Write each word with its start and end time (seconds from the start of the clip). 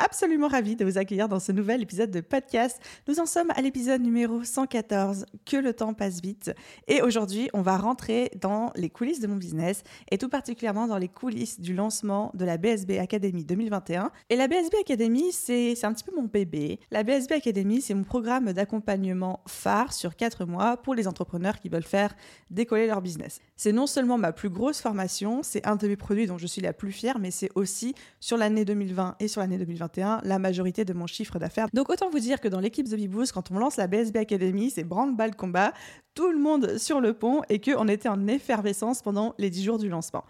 absolument 0.00 0.48
ravie 0.48 0.76
de 0.76 0.84
vous 0.84 0.98
accueillir 0.98 1.28
dans 1.28 1.40
ce 1.40 1.52
nouvel 1.52 1.82
épisode 1.82 2.10
de 2.10 2.20
podcast. 2.20 2.80
Nous 3.06 3.20
en 3.20 3.26
sommes 3.26 3.50
à 3.54 3.60
l'épisode 3.60 4.00
numéro 4.00 4.42
114, 4.42 5.26
que 5.44 5.58
le 5.58 5.74
temps 5.74 5.92
passe 5.92 6.22
vite. 6.22 6.52
Et 6.88 7.02
aujourd'hui, 7.02 7.50
on 7.52 7.60
va 7.60 7.76
rentrer 7.76 8.30
dans 8.40 8.72
les 8.76 8.88
coulisses 8.88 9.20
de 9.20 9.26
mon 9.26 9.36
business 9.36 9.82
et 10.10 10.16
tout 10.16 10.30
particulièrement 10.30 10.86
dans 10.86 10.96
les 10.96 11.08
coulisses 11.08 11.60
du 11.60 11.74
lancement 11.74 12.32
de 12.34 12.46
la 12.46 12.56
BSB 12.56 12.92
Academy 12.98 13.44
2021. 13.44 14.10
Et 14.30 14.36
la 14.36 14.48
BSB 14.48 14.74
Academy, 14.80 15.32
c'est 15.32 15.84
un 15.84 15.92
petit 15.92 16.04
peu 16.04 16.14
mon 16.16 16.24
bébé. 16.24 16.80
La 16.90 17.02
BSB 17.02 17.32
Academy, 17.32 17.82
c'est 17.82 17.94
mon 17.94 18.04
programme 18.04 18.52
d'accompagnement 18.52 19.40
phare 19.46 19.92
sur 19.92 20.16
4 20.16 20.46
mois 20.46 20.78
pour 20.78 20.94
les 20.94 21.08
entrepreneurs 21.08 21.60
qui 21.60 21.68
veulent 21.68 21.82
faire 21.82 22.14
décoller 22.50 22.86
leur 22.86 23.02
business. 23.02 23.40
C'est 23.56 23.72
non 23.72 23.86
seulement 23.86 24.16
ma 24.16 24.32
plus 24.32 24.48
grosse 24.48 24.80
formation, 24.80 25.42
c'est 25.42 25.66
un 25.66 25.76
de 25.76 25.86
mes 25.86 25.96
produits 25.96 26.26
dont 26.26 26.38
je 26.38 26.46
suis 26.46 26.62
la 26.62 26.72
plus 26.72 26.92
fière, 26.92 27.18
mais 27.18 27.30
c'est 27.30 27.50
aussi 27.54 27.94
sur 28.18 28.38
l'année 28.38 28.64
2020 28.64 29.16
et 29.20 29.28
sur 29.28 29.42
l'année 29.42 29.58
2021 29.58 29.89
la 29.96 30.38
majorité 30.38 30.84
de 30.84 30.92
mon 30.92 31.06
chiffre 31.06 31.38
d'affaires. 31.38 31.68
Donc 31.72 31.90
autant 31.90 32.10
vous 32.10 32.18
dire 32.18 32.40
que 32.40 32.48
dans 32.48 32.60
l'équipe 32.60 32.88
The 32.88 32.96
Beboost, 32.96 33.32
quand 33.32 33.50
on 33.50 33.58
lance 33.58 33.76
la 33.76 33.86
BSB 33.86 34.16
Academy, 34.16 34.70
c'est 34.70 34.84
branle-balle 34.84 35.36
combat, 35.36 35.72
tout 36.14 36.30
le 36.30 36.38
monde 36.38 36.78
sur 36.78 37.00
le 37.00 37.12
pont 37.14 37.42
et 37.48 37.60
qu'on 37.60 37.88
était 37.88 38.08
en 38.08 38.26
effervescence 38.26 39.02
pendant 39.02 39.34
les 39.38 39.50
10 39.50 39.64
jours 39.64 39.78
du 39.78 39.88
lancement. 39.88 40.24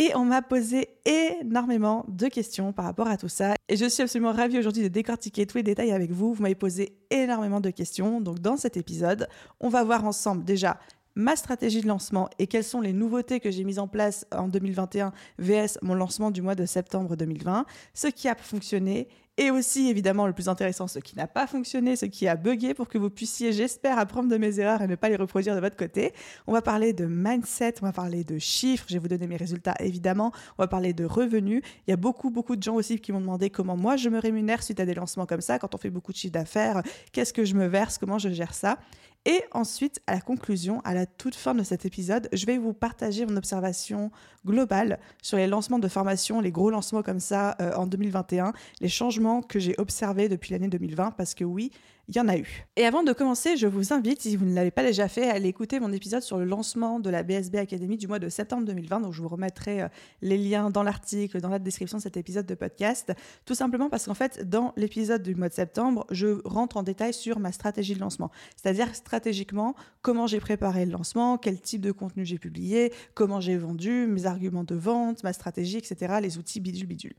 Et 0.00 0.14
on 0.14 0.24
m'a 0.24 0.42
posé 0.42 0.90
énormément 1.04 2.04
de 2.06 2.28
questions 2.28 2.72
par 2.72 2.84
rapport 2.84 3.08
à 3.08 3.16
tout 3.16 3.28
ça. 3.28 3.56
Et 3.68 3.76
je 3.76 3.84
suis 3.84 4.04
absolument 4.04 4.30
ravie 4.30 4.56
aujourd'hui 4.56 4.84
de 4.84 4.88
décortiquer 4.88 5.44
tous 5.44 5.56
les 5.56 5.64
détails 5.64 5.90
avec 5.90 6.12
vous. 6.12 6.34
Vous 6.34 6.42
m'avez 6.42 6.54
posé 6.54 6.96
énormément 7.10 7.60
de 7.60 7.70
questions. 7.70 8.20
Donc 8.20 8.38
dans 8.38 8.56
cet 8.56 8.76
épisode, 8.76 9.26
on 9.58 9.68
va 9.68 9.82
voir 9.82 10.04
ensemble 10.04 10.44
déjà 10.44 10.78
ma 11.14 11.36
stratégie 11.36 11.80
de 11.80 11.88
lancement 11.88 12.28
et 12.38 12.46
quelles 12.46 12.64
sont 12.64 12.80
les 12.80 12.92
nouveautés 12.92 13.40
que 13.40 13.50
j'ai 13.50 13.64
mises 13.64 13.78
en 13.78 13.88
place 13.88 14.26
en 14.32 14.48
2021 14.48 15.12
VS 15.38 15.78
mon 15.82 15.94
lancement 15.94 16.30
du 16.30 16.42
mois 16.42 16.54
de 16.54 16.66
septembre 16.66 17.16
2020, 17.16 17.66
ce 17.94 18.06
qui 18.08 18.28
a 18.28 18.34
fonctionné 18.34 19.08
et 19.38 19.52
aussi 19.52 19.88
évidemment 19.88 20.26
le 20.26 20.32
plus 20.32 20.48
intéressant, 20.48 20.88
ce 20.88 20.98
qui 20.98 21.16
n'a 21.16 21.28
pas 21.28 21.46
fonctionné, 21.46 21.94
ce 21.94 22.06
qui 22.06 22.26
a 22.26 22.34
bugué 22.34 22.74
pour 22.74 22.88
que 22.88 22.98
vous 22.98 23.08
puissiez, 23.08 23.52
j'espère, 23.52 23.98
apprendre 23.98 24.28
de 24.28 24.36
mes 24.36 24.58
erreurs 24.58 24.82
et 24.82 24.88
ne 24.88 24.96
pas 24.96 25.08
les 25.08 25.16
reproduire 25.16 25.54
de 25.54 25.60
votre 25.60 25.76
côté. 25.76 26.12
On 26.48 26.52
va 26.52 26.60
parler 26.60 26.92
de 26.92 27.06
mindset, 27.06 27.74
on 27.80 27.86
va 27.86 27.92
parler 27.92 28.24
de 28.24 28.38
chiffres, 28.38 28.84
je 28.88 28.94
vais 28.94 28.98
vous 28.98 29.08
donner 29.08 29.28
mes 29.28 29.36
résultats 29.36 29.76
évidemment, 29.78 30.32
on 30.58 30.64
va 30.64 30.66
parler 30.66 30.92
de 30.92 31.04
revenus. 31.04 31.62
Il 31.86 31.90
y 31.90 31.94
a 31.94 31.96
beaucoup, 31.96 32.30
beaucoup 32.30 32.56
de 32.56 32.62
gens 32.62 32.74
aussi 32.74 32.98
qui 32.98 33.12
m'ont 33.12 33.20
demandé 33.20 33.48
comment 33.48 33.76
moi 33.76 33.96
je 33.96 34.08
me 34.08 34.18
rémunère 34.18 34.62
suite 34.62 34.80
à 34.80 34.86
des 34.86 34.94
lancements 34.94 35.26
comme 35.26 35.40
ça, 35.40 35.60
quand 35.60 35.72
on 35.74 35.78
fait 35.78 35.90
beaucoup 35.90 36.10
de 36.10 36.16
chiffres 36.16 36.34
d'affaires, 36.34 36.82
qu'est-ce 37.12 37.32
que 37.32 37.44
je 37.44 37.54
me 37.54 37.66
verse, 37.68 37.96
comment 37.96 38.18
je 38.18 38.30
gère 38.30 38.54
ça? 38.54 38.78
Et 39.24 39.42
ensuite, 39.52 40.00
à 40.06 40.14
la 40.14 40.20
conclusion, 40.20 40.80
à 40.84 40.94
la 40.94 41.04
toute 41.04 41.34
fin 41.34 41.54
de 41.54 41.62
cet 41.62 41.84
épisode, 41.84 42.28
je 42.32 42.46
vais 42.46 42.56
vous 42.56 42.72
partager 42.72 43.26
mon 43.26 43.36
observation 43.36 44.10
globale 44.46 44.98
sur 45.22 45.36
les 45.36 45.46
lancements 45.46 45.78
de 45.78 45.88
formation, 45.88 46.40
les 46.40 46.52
gros 46.52 46.70
lancements 46.70 47.02
comme 47.02 47.20
ça 47.20 47.56
euh, 47.60 47.74
en 47.74 47.86
2021, 47.86 48.52
les 48.80 48.88
changements 48.88 49.42
que 49.42 49.58
j'ai 49.58 49.74
observés 49.78 50.28
depuis 50.28 50.52
l'année 50.52 50.68
2020, 50.68 51.10
parce 51.12 51.34
que 51.34 51.44
oui, 51.44 51.72
il 52.08 52.16
y 52.16 52.20
en 52.20 52.28
a 52.28 52.38
eu. 52.38 52.64
Et 52.76 52.86
avant 52.86 53.02
de 53.02 53.12
commencer, 53.12 53.58
je 53.58 53.66
vous 53.66 53.92
invite, 53.92 54.22
si 54.22 54.34
vous 54.34 54.46
ne 54.46 54.54
l'avez 54.54 54.70
pas 54.70 54.82
déjà 54.82 55.08
fait, 55.08 55.28
à 55.28 55.34
aller 55.34 55.48
écouter 55.48 55.78
mon 55.78 55.92
épisode 55.92 56.22
sur 56.22 56.38
le 56.38 56.46
lancement 56.46 57.00
de 57.00 57.10
la 57.10 57.22
BSB 57.22 57.56
Academy 57.56 57.98
du 57.98 58.08
mois 58.08 58.18
de 58.18 58.30
septembre 58.30 58.64
2020. 58.64 59.00
Donc, 59.00 59.12
je 59.12 59.20
vous 59.20 59.28
remettrai 59.28 59.82
euh, 59.82 59.88
les 60.22 60.38
liens 60.38 60.70
dans 60.70 60.82
l'article, 60.82 61.40
dans 61.42 61.50
la 61.50 61.58
description 61.58 61.98
de 61.98 62.02
cet 62.02 62.16
épisode 62.16 62.46
de 62.46 62.54
podcast. 62.54 63.12
Tout 63.44 63.54
simplement 63.54 63.90
parce 63.90 64.06
qu'en 64.06 64.14
fait, 64.14 64.48
dans 64.48 64.72
l'épisode 64.76 65.22
du 65.22 65.34
mois 65.34 65.50
de 65.50 65.54
septembre, 65.54 66.06
je 66.10 66.40
rentre 66.46 66.78
en 66.78 66.82
détail 66.82 67.12
sur 67.12 67.40
ma 67.40 67.52
stratégie 67.52 67.94
de 67.94 68.00
lancement. 68.00 68.30
C'est-à-dire 68.56 68.94
stratégiquement, 68.94 69.74
comment 70.00 70.26
j'ai 70.26 70.40
préparé 70.40 70.86
le 70.86 70.92
lancement, 70.92 71.36
quel 71.36 71.60
type 71.60 71.82
de 71.82 71.92
contenu 71.92 72.24
j'ai 72.24 72.38
publié, 72.38 72.90
comment 73.12 73.40
j'ai 73.40 73.58
vendu, 73.58 74.06
mes 74.06 74.24
arguments 74.24 74.64
de 74.64 74.74
vente, 74.74 75.22
ma 75.24 75.34
stratégie, 75.34 75.76
etc., 75.76 76.14
les 76.22 76.38
outils 76.38 76.60
bidule 76.60 76.86
bidule. 76.86 77.14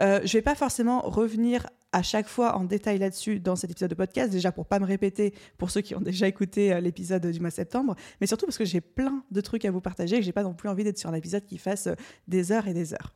Euh, 0.00 0.20
je 0.24 0.28
ne 0.28 0.32
vais 0.32 0.42
pas 0.42 0.54
forcément 0.54 1.00
revenir 1.02 1.66
à 1.92 2.02
chaque 2.02 2.26
fois 2.26 2.56
en 2.56 2.64
détail 2.64 2.98
là-dessus 2.98 3.38
dans 3.38 3.54
cet 3.54 3.70
épisode 3.70 3.90
de 3.90 3.94
podcast, 3.94 4.32
déjà 4.32 4.50
pour 4.50 4.66
pas 4.66 4.80
me 4.80 4.84
répéter 4.84 5.32
pour 5.58 5.70
ceux 5.70 5.80
qui 5.80 5.94
ont 5.94 6.00
déjà 6.00 6.26
écouté 6.26 6.72
euh, 6.72 6.80
l'épisode 6.80 7.24
du 7.26 7.38
mois 7.38 7.50
de 7.50 7.54
septembre, 7.54 7.94
mais 8.20 8.26
surtout 8.26 8.46
parce 8.46 8.58
que 8.58 8.64
j'ai 8.64 8.80
plein 8.80 9.22
de 9.30 9.40
trucs 9.40 9.64
à 9.64 9.70
vous 9.70 9.80
partager 9.80 10.16
et 10.16 10.18
que 10.18 10.24
j'ai 10.24 10.32
pas 10.32 10.42
non 10.42 10.54
plus 10.54 10.68
envie 10.68 10.82
d'être 10.82 10.98
sur 10.98 11.10
un 11.10 11.14
épisode 11.14 11.44
qui 11.46 11.58
fasse 11.58 11.86
euh, 11.86 11.94
des 12.26 12.50
heures 12.50 12.66
et 12.66 12.74
des 12.74 12.94
heures. 12.94 13.14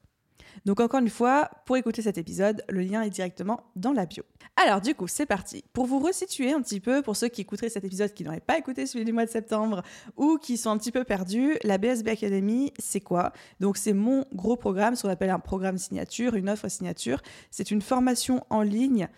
Donc 0.65 0.81
encore 0.81 1.01
une 1.01 1.09
fois, 1.09 1.51
pour 1.67 1.77
écouter 1.77 2.03
cet 2.03 2.19
épisode, 2.19 2.65
le 2.69 2.81
lien 2.81 3.03
est 3.03 3.11
directement 3.11 3.65
dans 3.77 3.93
la 3.93 4.07
bio. 4.07 4.25
Alors 4.57 4.81
du 4.81 4.95
coup, 4.95 5.07
c'est 5.07 5.27
parti. 5.27 5.65
Pour 5.73 5.87
vous 5.87 5.99
resituer 5.99 6.53
un 6.53 6.61
petit 6.61 6.81
peu, 6.81 7.03
pour 7.03 7.17
ceux 7.17 7.29
qui 7.29 7.43
écouteraient 7.43 7.69
cet 7.69 7.85
épisode 7.85 8.13
qui 8.13 8.25
n'auraient 8.25 8.41
pas 8.41 8.59
écouté 8.59 8.87
celui 8.87 9.05
du 9.05 9.13
mois 9.13 9.25
de 9.25 9.31
septembre 9.31 9.83
ou 10.17 10.39
qui 10.39 10.57
sont 10.57 10.71
un 10.71 10.79
petit 10.79 10.93
peu 10.93 11.05
perdus, 11.05 11.57
la 11.63 11.79
BSB 11.79 12.09
Academy, 12.09 12.73
c'est 12.79 13.01
quoi? 13.01 13.33
Donc 13.61 13.77
c'est 13.77 13.93
mon 13.93 14.25
gros 14.35 14.57
programme, 14.57 14.97
ce 14.97 15.03
qu'on 15.03 15.09
appelle 15.09 15.31
un 15.31 15.39
programme 15.39 15.79
signature, 15.79 16.35
une 16.35 16.49
offre 16.49 16.69
signature. 16.69 17.23
C'est 17.51 17.71
une 17.71 17.83
formation 17.83 18.45
en 18.51 18.63
ligne 18.63 19.09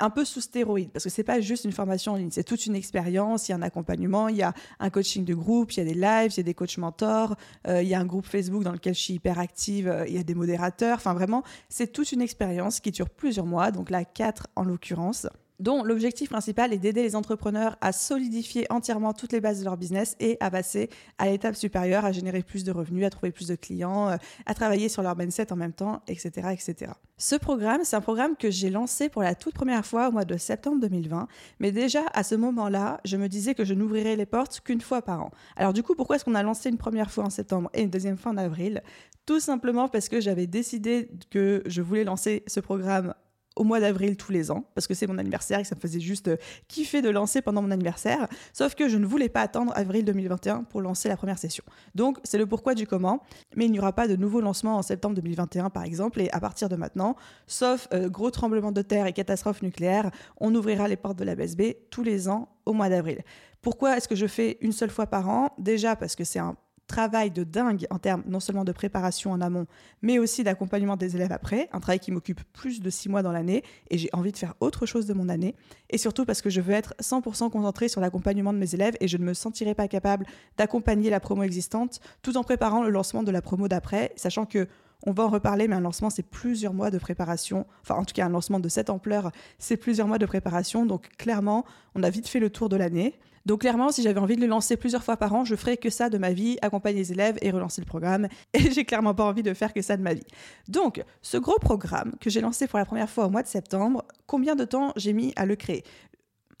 un 0.00 0.10
peu 0.10 0.24
sous 0.24 0.40
stéroïde, 0.40 0.90
parce 0.90 1.04
que 1.04 1.10
c'est 1.10 1.24
pas 1.24 1.40
juste 1.40 1.64
une 1.64 1.72
formation 1.72 2.12
en 2.12 2.16
ligne, 2.16 2.30
c'est 2.30 2.44
toute 2.44 2.66
une 2.66 2.74
expérience, 2.74 3.48
il 3.48 3.52
y 3.52 3.54
a 3.54 3.58
un 3.58 3.62
accompagnement, 3.62 4.28
il 4.28 4.36
y 4.36 4.42
a 4.42 4.54
un 4.78 4.90
coaching 4.90 5.24
de 5.24 5.34
groupe, 5.34 5.72
il 5.72 5.78
y 5.78 5.80
a 5.80 5.84
des 5.84 5.94
lives, 5.94 6.32
il 6.32 6.36
y 6.38 6.40
a 6.40 6.44
des 6.44 6.54
coachs 6.54 6.78
mentors, 6.78 7.36
euh, 7.66 7.82
il 7.82 7.88
y 7.88 7.94
a 7.94 8.00
un 8.00 8.06
groupe 8.06 8.26
Facebook 8.26 8.62
dans 8.62 8.72
lequel 8.72 8.94
je 8.94 9.00
suis 9.00 9.14
hyper 9.14 9.38
active, 9.38 9.88
euh, 9.88 10.06
il 10.08 10.14
y 10.14 10.18
a 10.18 10.22
des 10.22 10.34
modérateurs, 10.34 10.96
enfin 10.96 11.14
vraiment, 11.14 11.42
c'est 11.68 11.92
toute 11.92 12.12
une 12.12 12.22
expérience 12.22 12.80
qui 12.80 12.90
dure 12.90 13.10
plusieurs 13.10 13.46
mois, 13.46 13.70
donc 13.70 13.90
là, 13.90 14.04
quatre 14.04 14.46
en 14.56 14.64
l'occurrence 14.64 15.26
dont 15.60 15.84
l'objectif 15.84 16.30
principal 16.30 16.72
est 16.72 16.78
d'aider 16.78 17.02
les 17.02 17.14
entrepreneurs 17.14 17.76
à 17.80 17.92
solidifier 17.92 18.66
entièrement 18.70 19.12
toutes 19.12 19.32
les 19.32 19.40
bases 19.40 19.60
de 19.60 19.64
leur 19.64 19.76
business 19.76 20.16
et 20.18 20.36
à 20.40 20.50
passer 20.50 20.88
à 21.18 21.26
l'étape 21.26 21.54
supérieure, 21.54 22.04
à 22.04 22.12
générer 22.12 22.42
plus 22.42 22.64
de 22.64 22.72
revenus, 22.72 23.04
à 23.06 23.10
trouver 23.10 23.30
plus 23.30 23.46
de 23.46 23.54
clients, 23.54 24.08
euh, 24.08 24.16
à 24.46 24.54
travailler 24.54 24.88
sur 24.88 25.02
leur 25.02 25.16
mindset 25.16 25.52
en 25.52 25.56
même 25.56 25.72
temps, 25.72 26.02
etc. 26.08 26.48
etc. 26.52 26.92
Ce 27.18 27.36
programme, 27.36 27.82
c'est 27.84 27.96
un 27.96 28.00
programme 28.00 28.36
que 28.36 28.50
j'ai 28.50 28.70
lancé 28.70 29.10
pour 29.10 29.22
la 29.22 29.34
toute 29.34 29.54
première 29.54 29.84
fois 29.84 30.08
au 30.08 30.12
mois 30.12 30.24
de 30.24 30.36
septembre 30.38 30.80
2020, 30.80 31.28
mais 31.58 31.70
déjà 31.70 32.00
à 32.14 32.22
ce 32.22 32.34
moment-là, 32.34 33.00
je 33.04 33.18
me 33.18 33.28
disais 33.28 33.54
que 33.54 33.64
je 33.64 33.74
n'ouvrirais 33.74 34.16
les 34.16 34.26
portes 34.26 34.60
qu'une 34.60 34.80
fois 34.80 35.02
par 35.02 35.22
an. 35.22 35.30
Alors 35.56 35.74
du 35.74 35.82
coup, 35.82 35.94
pourquoi 35.94 36.16
est-ce 36.16 36.24
qu'on 36.24 36.34
a 36.34 36.42
lancé 36.42 36.70
une 36.70 36.78
première 36.78 37.10
fois 37.10 37.24
en 37.24 37.30
septembre 37.30 37.70
et 37.74 37.82
une 37.82 37.90
deuxième 37.90 38.16
fois 38.16 38.32
en 38.32 38.38
avril? 38.38 38.82
Tout 39.26 39.40
simplement 39.40 39.88
parce 39.88 40.08
que 40.08 40.20
j'avais 40.20 40.46
décidé 40.46 41.10
que 41.30 41.62
je 41.66 41.82
voulais 41.82 42.04
lancer 42.04 42.42
ce 42.46 42.60
programme 42.60 43.14
au 43.56 43.64
mois 43.64 43.80
d'avril 43.80 44.16
tous 44.16 44.32
les 44.32 44.50
ans, 44.50 44.64
parce 44.74 44.86
que 44.86 44.94
c'est 44.94 45.06
mon 45.06 45.18
anniversaire 45.18 45.58
et 45.58 45.64
ça 45.64 45.74
me 45.74 45.80
faisait 45.80 46.00
juste 46.00 46.28
euh, 46.28 46.36
kiffer 46.68 47.02
de 47.02 47.10
lancer 47.10 47.42
pendant 47.42 47.62
mon 47.62 47.70
anniversaire. 47.70 48.28
Sauf 48.52 48.74
que 48.74 48.88
je 48.88 48.96
ne 48.96 49.06
voulais 49.06 49.28
pas 49.28 49.42
attendre 49.42 49.72
avril 49.74 50.04
2021 50.04 50.64
pour 50.64 50.80
lancer 50.80 51.08
la 51.08 51.16
première 51.16 51.38
session. 51.38 51.64
Donc 51.94 52.18
c'est 52.24 52.38
le 52.38 52.46
pourquoi 52.46 52.74
du 52.74 52.86
comment, 52.86 53.22
mais 53.56 53.66
il 53.66 53.72
n'y 53.72 53.78
aura 53.78 53.92
pas 53.92 54.08
de 54.08 54.16
nouveau 54.16 54.40
lancement 54.40 54.76
en 54.76 54.82
septembre 54.82 55.14
2021 55.16 55.70
par 55.70 55.84
exemple, 55.84 56.20
et 56.20 56.30
à 56.30 56.40
partir 56.40 56.68
de 56.68 56.76
maintenant, 56.76 57.16
sauf 57.46 57.88
euh, 57.92 58.08
gros 58.08 58.30
tremblement 58.30 58.72
de 58.72 58.82
terre 58.82 59.06
et 59.06 59.12
catastrophe 59.12 59.62
nucléaire, 59.62 60.10
on 60.38 60.54
ouvrira 60.54 60.88
les 60.88 60.96
portes 60.96 61.18
de 61.18 61.24
la 61.24 61.34
BSB 61.34 61.62
tous 61.90 62.02
les 62.02 62.28
ans 62.28 62.48
au 62.66 62.72
mois 62.72 62.88
d'avril. 62.88 63.22
Pourquoi 63.62 63.96
est-ce 63.96 64.08
que 64.08 64.14
je 64.14 64.26
fais 64.26 64.56
une 64.60 64.72
seule 64.72 64.90
fois 64.90 65.06
par 65.06 65.28
an? 65.28 65.50
Déjà 65.58 65.96
parce 65.96 66.16
que 66.16 66.24
c'est 66.24 66.38
un 66.38 66.56
travail 66.90 67.30
de 67.30 67.44
dingue 67.44 67.86
en 67.90 67.98
termes 67.98 68.22
non 68.26 68.40
seulement 68.40 68.64
de 68.64 68.72
préparation 68.72 69.30
en 69.30 69.40
amont, 69.40 69.66
mais 70.02 70.18
aussi 70.18 70.42
d'accompagnement 70.42 70.96
des 70.96 71.14
élèves 71.14 71.30
après, 71.30 71.68
un 71.72 71.78
travail 71.78 72.00
qui 72.00 72.10
m'occupe 72.10 72.40
plus 72.52 72.80
de 72.80 72.90
six 72.90 73.08
mois 73.08 73.22
dans 73.22 73.30
l'année 73.30 73.62
et 73.90 73.96
j'ai 73.96 74.10
envie 74.12 74.32
de 74.32 74.36
faire 74.36 74.54
autre 74.58 74.86
chose 74.86 75.06
de 75.06 75.14
mon 75.14 75.28
année. 75.28 75.54
Et 75.90 75.98
surtout 75.98 76.24
parce 76.24 76.42
que 76.42 76.50
je 76.50 76.60
veux 76.60 76.74
être 76.74 76.94
100% 77.00 77.50
concentrée 77.50 77.88
sur 77.88 78.00
l'accompagnement 78.00 78.52
de 78.52 78.58
mes 78.58 78.74
élèves 78.74 78.96
et 79.00 79.06
je 79.06 79.16
ne 79.16 79.24
me 79.24 79.34
sentirai 79.34 79.74
pas 79.74 79.86
capable 79.86 80.26
d'accompagner 80.58 81.10
la 81.10 81.20
promo 81.20 81.44
existante 81.44 82.00
tout 82.22 82.36
en 82.36 82.42
préparant 82.42 82.82
le 82.82 82.90
lancement 82.90 83.22
de 83.22 83.30
la 83.30 83.40
promo 83.40 83.68
d'après, 83.68 84.12
sachant 84.16 84.46
que 84.46 84.66
on 85.06 85.12
va 85.12 85.24
en 85.24 85.30
reparler, 85.30 85.66
mais 85.66 85.76
un 85.76 85.80
lancement, 85.80 86.10
c'est 86.10 86.22
plusieurs 86.22 86.74
mois 86.74 86.90
de 86.90 86.98
préparation. 86.98 87.66
Enfin, 87.82 87.94
en 87.94 88.04
tout 88.04 88.12
cas, 88.12 88.26
un 88.26 88.28
lancement 88.28 88.60
de 88.60 88.68
cette 88.68 88.90
ampleur, 88.90 89.30
c'est 89.58 89.78
plusieurs 89.78 90.06
mois 90.06 90.18
de 90.18 90.26
préparation. 90.26 90.84
Donc, 90.84 91.08
clairement, 91.16 91.64
on 91.94 92.02
a 92.02 92.10
vite 92.10 92.28
fait 92.28 92.38
le 92.38 92.50
tour 92.50 92.68
de 92.68 92.76
l'année. 92.76 93.18
Donc 93.46 93.60
clairement, 93.60 93.90
si 93.90 94.02
j'avais 94.02 94.20
envie 94.20 94.36
de 94.36 94.40
le 94.40 94.46
lancer 94.46 94.76
plusieurs 94.76 95.02
fois 95.02 95.16
par 95.16 95.34
an, 95.34 95.44
je 95.44 95.54
ferais 95.56 95.76
que 95.76 95.90
ça 95.90 96.10
de 96.10 96.18
ma 96.18 96.32
vie, 96.32 96.58
accompagner 96.62 96.98
les 96.98 97.12
élèves 97.12 97.38
et 97.42 97.50
relancer 97.50 97.80
le 97.80 97.86
programme. 97.86 98.28
Et 98.52 98.70
j'ai 98.70 98.84
clairement 98.84 99.14
pas 99.14 99.24
envie 99.24 99.42
de 99.42 99.54
faire 99.54 99.72
que 99.72 99.82
ça 99.82 99.96
de 99.96 100.02
ma 100.02 100.14
vie. 100.14 100.26
Donc, 100.68 101.02
ce 101.22 101.36
gros 101.36 101.58
programme 101.58 102.12
que 102.20 102.30
j'ai 102.30 102.40
lancé 102.40 102.66
pour 102.66 102.78
la 102.78 102.84
première 102.84 103.08
fois 103.08 103.26
au 103.26 103.30
mois 103.30 103.42
de 103.42 103.48
septembre, 103.48 104.04
combien 104.26 104.56
de 104.56 104.64
temps 104.64 104.92
j'ai 104.96 105.12
mis 105.12 105.32
à 105.36 105.46
le 105.46 105.56
créer? 105.56 105.84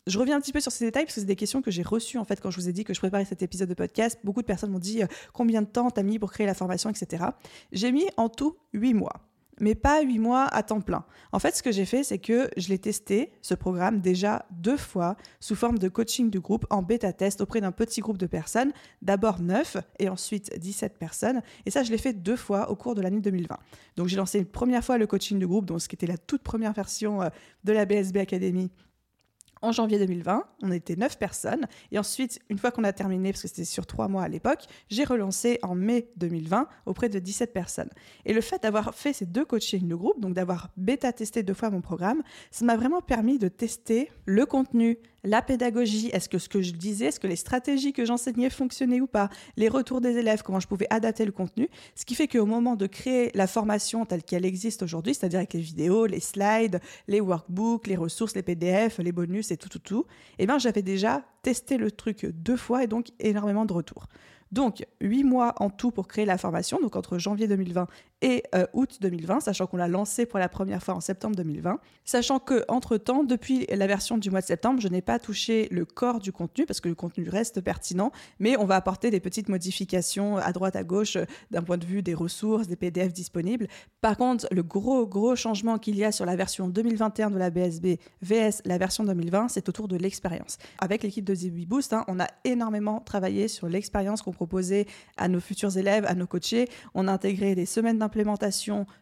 Je 0.06 0.18
reviens 0.18 0.36
un 0.36 0.40
petit 0.40 0.52
peu 0.52 0.60
sur 0.60 0.72
ces 0.72 0.86
détails 0.86 1.04
parce 1.04 1.14
que 1.14 1.20
c'est 1.20 1.26
des 1.26 1.36
questions 1.36 1.60
que 1.60 1.70
j'ai 1.70 1.82
reçues 1.82 2.18
en 2.18 2.24
fait 2.24 2.40
quand 2.40 2.50
je 2.50 2.58
vous 2.58 2.68
ai 2.68 2.72
dit 2.72 2.84
que 2.84 2.94
je 2.94 3.00
préparais 3.00 3.26
cet 3.26 3.42
épisode 3.42 3.68
de 3.68 3.74
podcast. 3.74 4.18
Beaucoup 4.24 4.40
de 4.40 4.46
personnes 4.46 4.70
m'ont 4.70 4.78
dit 4.78 5.02
euh, 5.02 5.06
combien 5.34 5.60
de 5.60 5.68
temps 5.68 5.90
t'as 5.90 6.02
mis 6.02 6.18
pour 6.18 6.32
créer 6.32 6.46
la 6.46 6.54
formation, 6.54 6.88
etc. 6.88 7.24
J'ai 7.70 7.92
mis 7.92 8.06
en 8.16 8.28
tout 8.28 8.56
huit 8.72 8.94
mois. 8.94 9.29
Mais 9.60 9.74
pas 9.74 10.02
huit 10.02 10.18
mois 10.18 10.46
à 10.46 10.62
temps 10.62 10.80
plein. 10.80 11.04
En 11.32 11.38
fait, 11.38 11.54
ce 11.54 11.62
que 11.62 11.72
j'ai 11.72 11.84
fait, 11.84 12.02
c'est 12.02 12.18
que 12.18 12.48
je 12.56 12.68
l'ai 12.68 12.78
testé, 12.78 13.32
ce 13.42 13.54
programme, 13.54 14.00
déjà 14.00 14.46
deux 14.50 14.76
fois, 14.76 15.16
sous 15.38 15.54
forme 15.54 15.78
de 15.78 15.88
coaching 15.88 16.30
de 16.30 16.38
groupe 16.38 16.66
en 16.70 16.82
bêta-test 16.82 17.40
auprès 17.40 17.60
d'un 17.60 17.72
petit 17.72 18.00
groupe 18.00 18.18
de 18.18 18.26
personnes, 18.26 18.72
d'abord 19.02 19.40
9 19.40 19.76
et 19.98 20.08
ensuite 20.08 20.58
17 20.58 20.98
personnes. 20.98 21.42
Et 21.66 21.70
ça, 21.70 21.82
je 21.82 21.90
l'ai 21.90 21.98
fait 21.98 22.12
deux 22.12 22.36
fois 22.36 22.70
au 22.70 22.76
cours 22.76 22.94
de 22.94 23.02
l'année 23.02 23.20
2020. 23.20 23.56
Donc 23.96 24.08
j'ai 24.08 24.16
lancé 24.16 24.38
une 24.38 24.46
première 24.46 24.84
fois 24.84 24.98
le 24.98 25.06
coaching 25.06 25.38
de 25.38 25.46
groupe, 25.46 25.66
donc 25.66 25.80
ce 25.80 25.88
qui 25.88 25.96
était 25.96 26.06
la 26.06 26.18
toute 26.18 26.42
première 26.42 26.72
version 26.72 27.22
euh, 27.22 27.28
de 27.64 27.72
la 27.72 27.84
BSB 27.84 28.18
Academy 28.18 28.70
en 29.62 29.72
janvier 29.72 29.98
2020. 29.98 30.44
On 30.62 30.72
était 30.72 30.96
neuf 30.96 31.18
personnes. 31.18 31.66
Et 31.92 31.98
ensuite, 31.98 32.40
une 32.48 32.58
fois 32.58 32.70
qu'on 32.70 32.84
a 32.84 32.92
terminé, 32.92 33.32
parce 33.32 33.42
que 33.42 33.48
c'était 33.48 33.64
sur 33.64 33.86
trois 33.86 34.08
mois 34.08 34.22
à 34.22 34.28
l'époque, 34.28 34.64
j'ai 34.88 35.04
relancé 35.04 35.58
en 35.62 35.74
mai 35.74 36.10
2020 36.16 36.66
auprès 36.86 37.08
de 37.08 37.18
17 37.18 37.52
personnes. 37.52 37.90
Et 38.24 38.32
le 38.32 38.40
fait 38.40 38.62
d'avoir 38.62 38.94
fait 38.94 39.12
ces 39.12 39.26
deux 39.26 39.44
coachings 39.44 39.88
de 39.88 39.94
groupe, 39.94 40.20
donc 40.20 40.34
d'avoir 40.34 40.70
bêta-testé 40.76 41.42
deux 41.42 41.54
fois 41.54 41.70
mon 41.70 41.80
programme, 41.80 42.22
ça 42.50 42.64
m'a 42.64 42.76
vraiment 42.76 43.00
permis 43.00 43.38
de 43.38 43.48
tester 43.48 44.10
le 44.24 44.46
contenu, 44.46 44.98
la 45.24 45.42
pédagogie, 45.42 46.08
est-ce 46.12 46.28
que 46.28 46.38
ce 46.38 46.48
que 46.48 46.62
je 46.62 46.72
disais, 46.72 47.06
est-ce 47.06 47.20
que 47.20 47.26
les 47.26 47.36
stratégies 47.36 47.92
que 47.92 48.04
j'enseignais 48.04 48.50
fonctionnaient 48.50 49.00
ou 49.00 49.06
pas, 49.06 49.28
les 49.56 49.68
retours 49.68 50.00
des 50.00 50.16
élèves, 50.16 50.42
comment 50.42 50.60
je 50.60 50.68
pouvais 50.68 50.86
adapter 50.90 51.24
le 51.24 51.32
contenu, 51.32 51.68
ce 51.94 52.04
qui 52.04 52.14
fait 52.14 52.28
qu'au 52.28 52.46
moment 52.46 52.76
de 52.76 52.86
créer 52.86 53.30
la 53.34 53.46
formation 53.46 54.04
telle 54.06 54.22
qu'elle 54.22 54.44
existe 54.44 54.82
aujourd'hui, 54.82 55.14
c'est-à-dire 55.14 55.38
avec 55.38 55.52
les 55.52 55.60
vidéos, 55.60 56.06
les 56.06 56.20
slides, 56.20 56.80
les 57.08 57.20
workbooks, 57.20 57.86
les 57.86 57.96
ressources, 57.96 58.34
les 58.34 58.42
PDF, 58.42 58.98
les 58.98 59.12
bonus 59.12 59.50
et 59.50 59.56
tout, 59.56 59.68
tout, 59.68 59.78
tout, 59.78 60.06
eh 60.38 60.46
bien 60.46 60.58
j'avais 60.58 60.82
déjà 60.82 61.22
testé 61.42 61.76
le 61.76 61.90
truc 61.90 62.26
deux 62.26 62.56
fois 62.56 62.84
et 62.84 62.86
donc 62.86 63.08
énormément 63.18 63.64
de 63.64 63.72
retours. 63.72 64.06
Donc, 64.52 64.84
huit 65.00 65.22
mois 65.22 65.54
en 65.60 65.70
tout 65.70 65.92
pour 65.92 66.08
créer 66.08 66.24
la 66.24 66.36
formation, 66.36 66.80
donc 66.80 66.96
entre 66.96 67.18
janvier 67.18 67.46
2020 67.46 67.86
et 68.22 68.42
euh, 68.54 68.66
août 68.72 68.98
2020, 69.00 69.40
sachant 69.40 69.66
qu'on 69.66 69.76
l'a 69.76 69.88
lancé 69.88 70.26
pour 70.26 70.38
la 70.38 70.48
première 70.48 70.82
fois 70.82 70.94
en 70.94 71.00
septembre 71.00 71.36
2020. 71.36 71.78
Sachant 72.04 72.38
que 72.38 72.64
entre-temps, 72.68 73.24
depuis 73.24 73.66
la 73.68 73.86
version 73.86 74.18
du 74.18 74.30
mois 74.30 74.40
de 74.40 74.46
septembre, 74.46 74.80
je 74.80 74.88
n'ai 74.88 75.02
pas 75.02 75.18
touché 75.18 75.68
le 75.70 75.84
corps 75.84 76.18
du 76.18 76.32
contenu 76.32 76.66
parce 76.66 76.80
que 76.80 76.88
le 76.88 76.94
contenu 76.94 77.28
reste 77.28 77.60
pertinent, 77.60 78.12
mais 78.38 78.56
on 78.56 78.64
va 78.64 78.76
apporter 78.76 79.10
des 79.10 79.20
petites 79.20 79.48
modifications 79.48 80.36
à 80.36 80.52
droite 80.52 80.76
à 80.76 80.84
gauche 80.84 81.16
d'un 81.50 81.62
point 81.62 81.78
de 81.78 81.86
vue 81.86 82.02
des 82.02 82.14
ressources, 82.14 82.66
des 82.66 82.76
PDF 82.76 83.12
disponibles. 83.12 83.66
Par 84.00 84.16
contre, 84.16 84.46
le 84.50 84.62
gros 84.62 85.06
gros 85.06 85.36
changement 85.36 85.78
qu'il 85.78 85.96
y 85.96 86.04
a 86.04 86.12
sur 86.12 86.26
la 86.26 86.36
version 86.36 86.68
2021 86.68 87.30
de 87.30 87.38
la 87.38 87.50
BSB 87.50 87.98
VS 88.22 88.62
la 88.64 88.78
version 88.78 89.04
2020, 89.04 89.48
c'est 89.48 89.68
autour 89.68 89.88
de 89.88 89.96
l'expérience. 89.96 90.58
Avec 90.78 91.02
l'équipe 91.02 91.24
de 91.24 91.34
ZB 91.34 91.66
Boost, 91.66 91.92
hein, 91.92 92.04
on 92.08 92.20
a 92.20 92.26
énormément 92.44 93.00
travaillé 93.00 93.48
sur 93.48 93.68
l'expérience 93.68 94.22
qu'on 94.22 94.32
proposait 94.32 94.86
à 95.16 95.28
nos 95.28 95.40
futurs 95.40 95.76
élèves, 95.76 96.04
à 96.06 96.14
nos 96.14 96.26
coachés. 96.26 96.68
On 96.94 97.08
a 97.08 97.12
intégré 97.12 97.54
des 97.54 97.66
semaines 97.66 97.98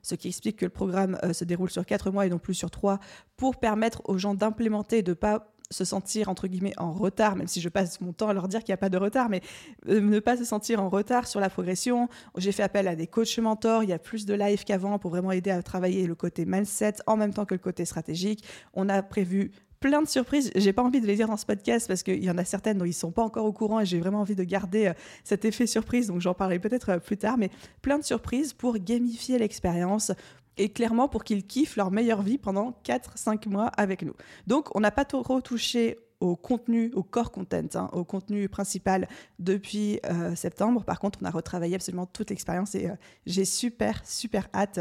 ce 0.03 0.15
qui 0.15 0.29
explique 0.29 0.57
que 0.57 0.65
le 0.65 0.71
programme 0.71 1.19
euh, 1.23 1.33
se 1.33 1.45
déroule 1.45 1.71
sur 1.71 1.85
quatre 1.85 2.11
mois 2.11 2.27
et 2.27 2.31
non 2.31 2.39
plus 2.39 2.55
sur 2.55 2.71
trois, 2.71 2.99
pour 3.37 3.57
permettre 3.57 4.03
aux 4.05 4.19
gens 4.19 4.35
d'implémenter, 4.35 5.03
de 5.03 5.15
pas 5.15 5.53
se 5.71 5.85
sentir 5.85 6.29
entre 6.29 6.47
guillemets 6.47 6.73
en 6.79 6.93
retard, 6.93 7.37
même 7.37 7.47
si 7.47 7.61
je 7.61 7.69
passe 7.69 8.01
mon 8.01 8.13
temps 8.13 8.29
à 8.29 8.33
leur 8.33 8.49
dire 8.49 8.61
qu'il 8.61 8.73
n'y 8.73 8.75
a 8.75 8.79
pas 8.79 8.89
de 8.89 8.97
retard, 8.97 9.29
mais 9.29 9.43
euh, 9.89 10.01
ne 10.01 10.19
pas 10.19 10.37
se 10.37 10.45
sentir 10.45 10.83
en 10.83 10.89
retard 10.89 11.27
sur 11.27 11.41
la 11.41 11.51
progression. 11.51 12.09
J'ai 12.37 12.53
fait 12.53 12.63
appel 12.63 12.89
à 12.89 12.97
des 12.97 13.07
coachs 13.07 13.39
mentors, 13.39 13.83
il 13.83 13.91
y 13.91 13.93
a 13.93 13.99
plus 13.99 14.25
de 14.25 14.35
live 14.35 14.65
qu'avant 14.65 14.99
pour 14.99 15.11
vraiment 15.11 15.33
aider 15.33 15.51
à 15.51 15.63
travailler 15.63 16.07
le 16.07 16.15
côté 16.15 16.45
mindset 16.47 16.95
en 17.07 17.17
même 17.17 17.35
temps 17.35 17.45
que 17.45 17.55
le 17.55 17.61
côté 17.61 17.85
stratégique. 17.85 18.45
On 18.75 18.89
a 18.89 19.03
prévu 19.03 19.53
plein 19.81 20.03
de 20.03 20.09
surprises. 20.09 20.51
J'ai 20.55 20.73
pas 20.73 20.83
envie 20.83 21.01
de 21.01 21.07
les 21.07 21.17
dire 21.17 21.29
dans 21.29 21.37
ce 21.37 21.47
podcast 21.47 21.87
parce 21.87 22.03
qu'il 22.03 22.23
y 22.23 22.31
en 22.31 22.39
a 22.39 22.45
certaines 22.45 22.79
dont 22.79 22.85
ils 22.85 22.93
sont 22.93 23.11
pas 23.11 23.23
encore 23.23 23.45
au 23.45 23.53
courant 23.53 23.81
et 23.81 23.87
j'ai 23.87 23.99
vraiment 23.99 24.21
envie 24.21 24.35
de 24.35 24.45
garder 24.45 24.89
euh, 24.89 24.93
cet 25.25 25.45
effet 25.45 25.67
surprise. 25.67 26.09
Donc 26.09 26.21
j'en 26.21 26.35
parlerai 26.35 26.59
peut-être 26.59 26.91
euh, 26.91 26.99
plus 26.99 27.17
tard, 27.17 27.39
mais 27.39 27.51
plein 27.83 27.99
de 27.99 28.05
surprises 28.05 28.53
pour 28.53 28.79
gamifier 28.79 29.39
l'expérience 29.39 30.13
et 30.57 30.71
clairement 30.71 31.09
pour 31.09 31.25
qu'ils 31.25 31.47
kiffent 31.47 31.77
leur 31.77 31.91
meilleure 31.91 32.23
vie 32.23 32.39
pendant 32.39 32.75
4-5 32.85 33.49
mois 33.49 33.67
avec 33.67 34.03
nous. 34.03 34.15
Donc 34.47 34.75
on 34.75 34.81
n'a 34.81 34.91
pas 34.91 35.05
trop 35.05 35.41
touché 35.41 35.99
au 36.21 36.35
contenu, 36.35 36.91
au 36.95 37.05
core 37.05 37.31
content, 37.31 37.69
hein, 37.75 37.89
au 37.93 38.03
contenu 38.03 38.49
principal 38.49 39.07
depuis 39.39 40.01
euh, 40.07 40.35
septembre. 40.35 40.83
Par 40.83 40.99
contre, 40.99 41.21
on 41.23 41.27
a 41.27 41.31
retravaillé 41.31 41.77
absolument 41.77 42.07
toute 42.07 42.31
l'expérience 42.31 42.75
et 42.75 42.91
j'ai 43.25 43.45
super, 43.45 44.03
super 44.05 44.49
hâte 44.53 44.81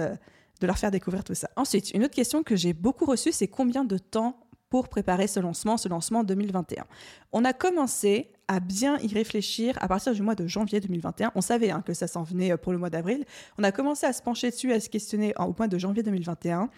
de 0.59 0.65
leur 0.65 0.79
faire 0.79 0.89
découvrir 0.89 1.23
tout 1.23 1.35
ça. 1.35 1.49
Ensuite, 1.55 1.91
une 1.91 2.03
autre 2.03 2.15
question 2.15 2.41
que 2.41 2.55
j'ai 2.55 2.73
beaucoup 2.73 3.05
reçue, 3.05 3.31
c'est 3.31 3.47
combien 3.47 3.83
de 3.83 3.99
temps 3.99 4.46
pour 4.69 4.89
préparer 4.89 5.27
ce 5.27 5.39
lancement, 5.39 5.77
ce 5.77 5.87
lancement 5.87 6.23
2021. 6.23 6.85
On 7.31 7.45
a 7.45 7.53
commencé 7.53 8.31
à 8.47 8.59
bien 8.59 8.97
y 8.99 9.13
réfléchir 9.13 9.77
à 9.81 9.87
partir 9.87 10.13
du 10.13 10.21
mois 10.21 10.35
de 10.35 10.47
janvier 10.47 10.79
2021. 10.79 11.31
On 11.35 11.41
savait 11.41 11.71
hein, 11.71 11.83
que 11.85 11.93
ça 11.93 12.07
s'en 12.07 12.23
venait 12.23 12.51
euh, 12.51 12.57
pour 12.57 12.71
le 12.71 12.77
mois 12.77 12.89
d'avril. 12.89 13.25
On 13.57 13.63
a 13.63 13.71
commencé 13.71 14.05
à 14.05 14.13
se 14.13 14.21
pencher 14.21 14.51
dessus, 14.51 14.71
à 14.73 14.79
se 14.79 14.89
questionner 14.89 15.33
au 15.37 15.53
mois 15.57 15.67
de 15.67 15.77
janvier 15.77 16.03
2021. 16.03 16.69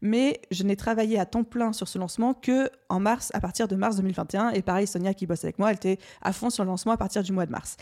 Mais 0.00 0.40
je 0.50 0.62
n'ai 0.62 0.76
travaillé 0.76 1.18
à 1.18 1.26
temps 1.26 1.44
plein 1.44 1.72
sur 1.72 1.88
ce 1.88 1.98
lancement 1.98 2.32
que 2.32 2.70
en 2.88 3.00
mars, 3.00 3.30
à 3.34 3.40
partir 3.40 3.68
de 3.68 3.76
mars 3.76 3.96
2021. 3.96 4.50
Et 4.50 4.62
pareil, 4.62 4.86
Sonia 4.86 5.12
qui 5.12 5.26
bosse 5.26 5.44
avec 5.44 5.58
moi, 5.58 5.70
elle 5.70 5.76
était 5.76 5.98
à 6.22 6.32
fond 6.32 6.50
sur 6.50 6.64
le 6.64 6.70
lancement 6.70 6.92
à 6.92 6.96
partir 6.96 7.22
du 7.22 7.32
mois 7.32 7.46
de 7.46 7.50
mars. 7.50 7.76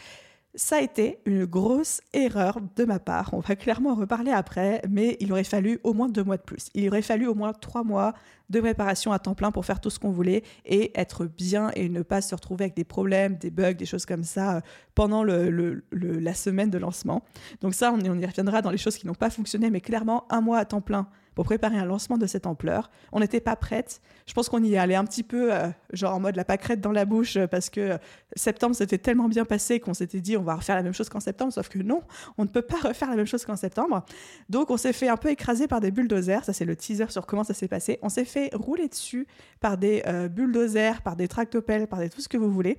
Ça 0.59 0.77
a 0.77 0.81
été 0.81 1.19
une 1.27 1.45
grosse 1.45 2.01
erreur 2.15 2.61
de 2.77 2.85
ma 2.87 2.99
part. 2.99 3.35
On 3.35 3.41
va 3.41 3.57
clairement 3.57 3.91
en 3.91 3.95
reparler 3.95 4.31
après, 4.31 4.81
mais 4.89 5.19
il 5.21 5.31
aurait 5.31 5.45
fallu 5.45 5.79
au 5.85 5.93
moins 5.93 6.09
deux 6.09 6.25
mois 6.25 6.39
de 6.39 6.43
plus. 6.43 6.71
Il 6.73 6.89
aurait 6.89 7.03
fallu 7.03 7.27
au 7.27 7.35
moins 7.35 7.53
trois 7.53 7.85
mois 7.85 8.15
de 8.49 8.61
préparation 8.61 9.13
à 9.13 9.19
temps 9.19 9.35
plein 9.35 9.53
pour 9.53 9.67
faire 9.67 9.83
tout 9.83 9.91
ce 9.91 9.99
qu'on 9.99 10.13
voulait 10.13 10.45
et 10.65 10.99
être 10.99 11.27
bien 11.27 11.71
et 11.75 11.91
ne 11.91 12.01
pas 12.01 12.23
se 12.23 12.35
retrouver 12.35 12.65
avec 12.65 12.75
des 12.75 12.85
problèmes, 12.85 13.37
des 13.37 13.51
bugs, 13.51 13.75
des 13.75 13.85
choses 13.85 14.07
comme 14.07 14.25
ça 14.25 14.57
euh, 14.57 14.61
pendant 14.95 15.25
la 15.25 16.35
semaine 16.35 16.71
de 16.71 16.79
lancement. 16.79 17.23
Donc 17.61 17.75
ça, 17.75 17.93
on 17.93 18.01
y 18.01 18.09
reviendra 18.09 18.63
dans 18.63 18.71
les 18.71 18.79
choses 18.79 18.97
qui 18.97 19.07
n'ont 19.07 19.15
pas 19.15 19.29
fonctionné, 19.29 19.69
mais 19.69 19.83
clairement, 19.83 20.25
un 20.31 20.41
mois 20.41 20.57
à 20.57 20.65
temps 20.65 20.81
plein 20.81 21.07
pour 21.37 21.45
préparer 21.45 21.77
un 21.77 21.85
lancement 21.85 22.17
de 22.17 22.27
cette 22.27 22.47
ampleur. 22.47 22.91
On 23.13 23.21
n'était 23.21 23.41
pas 23.41 23.55
prête. 23.57 24.01
Je 24.27 24.33
pense 24.33 24.49
qu'on 24.49 24.65
y 24.65 24.75
est 24.75 24.79
allé 24.79 24.95
un 24.95 25.05
petit 25.05 25.23
peu, 25.23 25.55
euh, 25.55 25.69
genre 25.93 26.15
en 26.15 26.19
mode 26.19 26.35
la 26.35 26.47
pâquerette 26.47 26.81
dans 26.81 26.93
la 26.93 27.05
bouche, 27.05 27.37
euh, 27.37 27.47
parce 27.47 27.69
que 27.69 27.81
euh, 27.81 27.99
septembre 28.35 28.75
s'était 28.75 28.97
tellement 28.97 29.29
bien 29.29 29.45
passé 29.45 29.79
qu'on 29.79 29.93
s'était 29.93 30.23
dit 30.23 30.37
on 30.39 30.43
va 30.43 30.57
refaire 30.57 30.77
la 30.77 30.83
même 30.83 30.95
chose 30.95 31.11
qu'en 31.11 31.21
septembre, 31.21 31.53
sauf 31.53 31.69
que 31.69 31.79
non, 31.79 32.03
on 32.39 32.45
ne 32.45 32.49
peut 32.49 32.63
pas 32.63 32.79
refaire 32.89 33.11
la 33.11 33.17
même 33.17 33.27
chose 33.27 33.45
qu'en 33.45 33.55
septembre. 33.55 34.05
Donc 34.49 34.71
on 34.71 34.79
s'est 34.79 34.95
fait 34.95 35.09
un 35.09 35.19
peu 35.19 35.29
écraser 35.29 35.69
par 35.69 35.81
des 35.81 35.91
bulldozers, 35.91 36.43
ça 36.43 36.55
c'est 36.55 36.65
le 36.65 36.75
teaser 36.75 37.11
sur 37.11 37.27
comment 37.27 37.45
ça 37.45 37.53
s'est 37.53 37.69
passé. 37.69 37.99
On 38.01 38.09
s'est 38.09 38.25
fait 38.25 38.49
rouler 38.55 38.89
dessus 38.89 39.27
par 39.61 39.77
des 39.77 40.03
bulldozers, 40.31 41.03
par 41.03 41.17
des 41.17 41.29
tractopelles, 41.29 41.87
par 41.87 41.99
des 41.99 42.09
tout 42.09 42.23
ce 42.23 42.29
que 42.29 42.39
vous 42.39 42.51
voulez. 42.51 42.79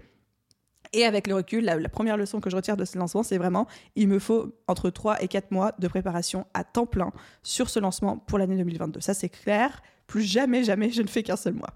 Et 0.93 1.05
avec 1.05 1.27
le 1.27 1.35
recul, 1.35 1.65
la, 1.65 1.89
première 1.89 2.17
leçon 2.17 2.39
que 2.39 2.49
je 2.49 2.55
retire 2.55 2.77
de 2.77 2.85
ce 2.85 2.97
lancement, 2.97 3.23
c'est 3.23 3.37
vraiment, 3.37 3.67
il 3.95 4.07
me 4.07 4.19
faut 4.19 4.53
entre 4.67 4.89
3 4.89 5.21
et 5.21 5.27
4 5.27 5.51
mois 5.51 5.73
de 5.79 5.87
préparation 5.87 6.45
à 6.53 6.63
temps 6.63 6.85
plein 6.85 7.11
sur 7.43 7.69
ce 7.69 7.79
lancement 7.79 8.17
pour 8.17 8.37
l'année 8.37 8.57
2022. 8.57 9.01
Ça, 9.01 9.13
c'est 9.13 9.29
clair. 9.29 9.81
Plus 10.07 10.23
jamais, 10.23 10.63
jamais, 10.63 10.89
je 10.89 11.01
ne 11.01 11.07
fais 11.07 11.23
qu'un 11.23 11.35
seul 11.35 11.53
mois. 11.53 11.73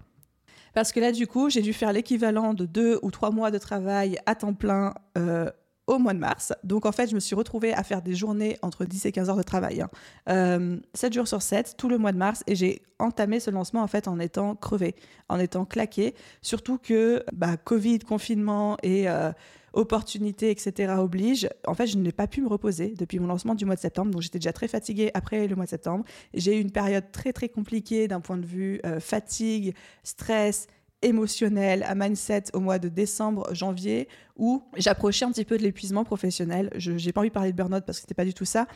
Parce 0.74 0.92
que 0.92 1.00
là, 1.00 1.12
du 1.12 1.26
coup, 1.26 1.50
j'ai 1.50 1.60
dû 1.60 1.72
faire 1.72 1.92
l'équivalent 1.92 2.54
de 2.54 2.64
2 2.64 3.00
ou 3.02 3.10
3 3.10 3.30
mois 3.30 3.50
de 3.50 3.58
travail 3.58 4.18
à 4.24 4.34
temps 4.34 4.54
plein 4.54 4.94
euh, 5.18 5.50
au 5.86 5.98
mois 5.98 6.14
de 6.14 6.18
mars. 6.18 6.52
Donc 6.64 6.86
en 6.86 6.92
fait, 6.92 7.08
je 7.08 7.14
me 7.14 7.20
suis 7.20 7.34
retrouvée 7.34 7.72
à 7.72 7.82
faire 7.82 8.02
des 8.02 8.14
journées 8.14 8.58
entre 8.62 8.84
10 8.84 9.06
et 9.06 9.12
15 9.12 9.30
heures 9.30 9.36
de 9.36 9.42
travail. 9.42 9.76
7 9.76 9.84
hein. 9.84 10.00
euh, 10.30 11.10
jours 11.12 11.28
sur 11.28 11.42
7, 11.42 11.74
tout 11.76 11.88
le 11.88 11.98
mois 11.98 12.12
de 12.12 12.18
mars. 12.18 12.42
Et 12.46 12.54
j'ai 12.54 12.82
entamé 12.98 13.40
ce 13.40 13.50
lancement 13.50 13.82
en 13.82 13.88
fait 13.88 14.08
en 14.08 14.18
étant 14.18 14.54
crevée, 14.54 14.94
en 15.28 15.38
étant 15.38 15.64
claquée. 15.64 16.14
Surtout 16.40 16.78
que 16.78 17.24
bah, 17.32 17.56
Covid, 17.56 18.00
confinement 18.00 18.76
et 18.82 19.08
euh, 19.08 19.32
opportunités, 19.72 20.50
etc. 20.50 20.94
oblige. 20.98 21.48
En 21.66 21.74
fait, 21.74 21.86
je 21.86 21.98
n'ai 21.98 22.12
pas 22.12 22.26
pu 22.26 22.42
me 22.42 22.48
reposer 22.48 22.94
depuis 22.96 23.18
mon 23.18 23.26
lancement 23.26 23.54
du 23.54 23.64
mois 23.64 23.74
de 23.74 23.80
septembre. 23.80 24.10
Donc 24.12 24.22
j'étais 24.22 24.38
déjà 24.38 24.52
très 24.52 24.68
fatiguée 24.68 25.10
après 25.14 25.48
le 25.48 25.56
mois 25.56 25.64
de 25.64 25.70
septembre. 25.70 26.04
J'ai 26.34 26.56
eu 26.58 26.60
une 26.60 26.70
période 26.70 27.10
très 27.10 27.32
très 27.32 27.48
compliquée 27.48 28.06
d'un 28.06 28.20
point 28.20 28.36
de 28.36 28.46
vue 28.46 28.80
euh, 28.86 29.00
fatigue, 29.00 29.74
stress 30.04 30.68
émotionnel, 31.02 31.84
à 31.86 31.94
mindset 31.94 32.44
au 32.54 32.60
mois 32.60 32.78
de 32.78 32.88
décembre, 32.88 33.52
janvier, 33.52 34.08
où 34.36 34.62
j'approchais 34.76 35.24
un 35.24 35.32
petit 35.32 35.44
peu 35.44 35.58
de 35.58 35.62
l'épuisement 35.62 36.04
professionnel. 36.04 36.70
Je 36.76 36.92
n'ai 36.92 37.12
pas 37.12 37.20
envie 37.20 37.30
de 37.30 37.34
parler 37.34 37.52
de 37.52 37.56
burn-out 37.56 37.84
parce 37.84 37.98
que 37.98 38.02
c'était 38.02 38.14
pas 38.14 38.24
du 38.24 38.34
tout 38.34 38.44
ça. 38.44 38.66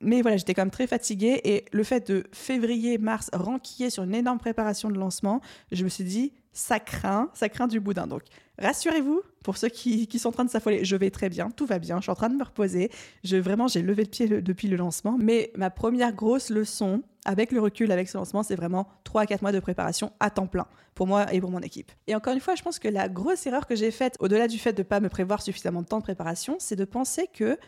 Mais 0.00 0.20
voilà, 0.20 0.36
j'étais 0.36 0.52
quand 0.52 0.62
même 0.62 0.70
très 0.70 0.86
fatiguée 0.86 1.40
et 1.44 1.64
le 1.72 1.82
fait 1.82 2.06
de 2.10 2.24
février, 2.32 2.98
mars, 2.98 3.30
ranquiller 3.32 3.90
sur 3.90 4.02
une 4.02 4.14
énorme 4.14 4.38
préparation 4.38 4.90
de 4.90 4.98
lancement, 4.98 5.40
je 5.72 5.84
me 5.84 5.88
suis 5.88 6.04
dit, 6.04 6.32
ça 6.52 6.80
craint, 6.80 7.30
ça 7.34 7.48
craint 7.48 7.66
du 7.66 7.80
boudin. 7.80 8.06
Donc, 8.06 8.22
rassurez-vous, 8.58 9.20
pour 9.42 9.56
ceux 9.56 9.68
qui, 9.68 10.06
sont 10.18 10.30
en 10.30 10.32
train 10.32 10.44
de 10.44 10.50
s'affoler, 10.50 10.84
je 10.84 10.96
vais 10.96 11.10
très 11.10 11.28
bien, 11.28 11.50
tout 11.50 11.66
va 11.66 11.78
bien, 11.78 11.96
je 11.98 12.02
suis 12.02 12.10
en 12.10 12.14
train 12.14 12.28
de 12.28 12.36
me 12.36 12.44
reposer. 12.44 12.90
Vraiment, 13.24 13.68
j'ai 13.68 13.82
levé 13.82 14.04
le 14.04 14.10
pied 14.10 14.26
depuis 14.26 14.68
le 14.68 14.76
lancement. 14.76 15.16
Mais 15.18 15.50
ma 15.54 15.70
première 15.70 16.12
grosse 16.12 16.50
leçon, 16.50 17.02
avec 17.24 17.52
le 17.52 17.60
recul, 17.60 17.92
avec 17.92 18.08
ce 18.08 18.16
lancement, 18.16 18.42
c'est 18.42 18.56
vraiment 18.56 18.88
3 19.04 19.22
à 19.22 19.26
4 19.26 19.42
mois 19.42 19.52
de 19.52 19.60
préparation 19.60 20.12
à 20.20 20.30
temps 20.30 20.46
plein 20.46 20.66
pour 20.94 21.06
moi 21.06 21.32
et 21.32 21.40
pour 21.40 21.50
mon 21.50 21.60
équipe. 21.60 21.92
Et 22.06 22.14
encore 22.14 22.32
une 22.32 22.40
fois, 22.40 22.54
je 22.54 22.62
pense 22.62 22.78
que 22.78 22.88
la 22.88 23.08
grosse 23.08 23.46
erreur 23.46 23.66
que 23.66 23.76
j'ai 23.76 23.90
faite, 23.90 24.16
au-delà 24.18 24.48
du 24.48 24.58
fait 24.58 24.72
de 24.72 24.80
ne 24.80 24.86
pas 24.86 25.00
me 25.00 25.10
prévoir 25.10 25.42
suffisamment 25.42 25.82
de 25.82 25.86
temps 25.86 25.98
de 25.98 26.02
préparation, 26.02 26.56
c'est 26.58 26.76
de 26.76 26.86
penser 26.86 27.28
que 27.32 27.58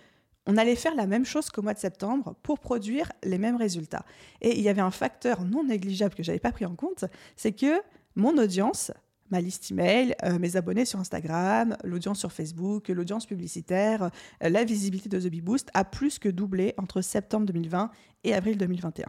on 0.48 0.56
allait 0.56 0.76
faire 0.76 0.94
la 0.96 1.06
même 1.06 1.26
chose 1.26 1.50
qu'au 1.50 1.62
mois 1.62 1.74
de 1.74 1.78
septembre 1.78 2.34
pour 2.42 2.58
produire 2.58 3.12
les 3.22 3.38
mêmes 3.38 3.56
résultats. 3.56 4.04
Et 4.40 4.56
il 4.56 4.62
y 4.62 4.68
avait 4.68 4.80
un 4.80 4.90
facteur 4.90 5.44
non 5.44 5.62
négligeable 5.62 6.14
que 6.14 6.22
j'avais 6.22 6.38
pas 6.40 6.52
pris 6.52 6.64
en 6.64 6.74
compte, 6.74 7.04
c'est 7.36 7.52
que 7.52 7.80
mon 8.16 8.36
audience 8.38 8.90
ma 9.30 9.42
liste 9.42 9.70
email, 9.70 10.14
euh, 10.24 10.38
mes 10.38 10.56
abonnés 10.56 10.86
sur 10.86 10.98
Instagram, 10.98 11.76
l'audience 11.84 12.18
sur 12.18 12.32
Facebook, 12.32 12.88
l'audience 12.88 13.26
publicitaire, 13.26 14.10
euh, 14.42 14.48
la 14.48 14.64
visibilité 14.64 15.10
de 15.10 15.20
The 15.20 15.26
Bee 15.30 15.42
Boost 15.42 15.68
a 15.74 15.84
plus 15.84 16.18
que 16.18 16.30
doublé 16.30 16.72
entre 16.78 17.02
septembre 17.02 17.44
2020 17.44 17.90
et 18.24 18.32
avril 18.32 18.56
2021. 18.56 19.06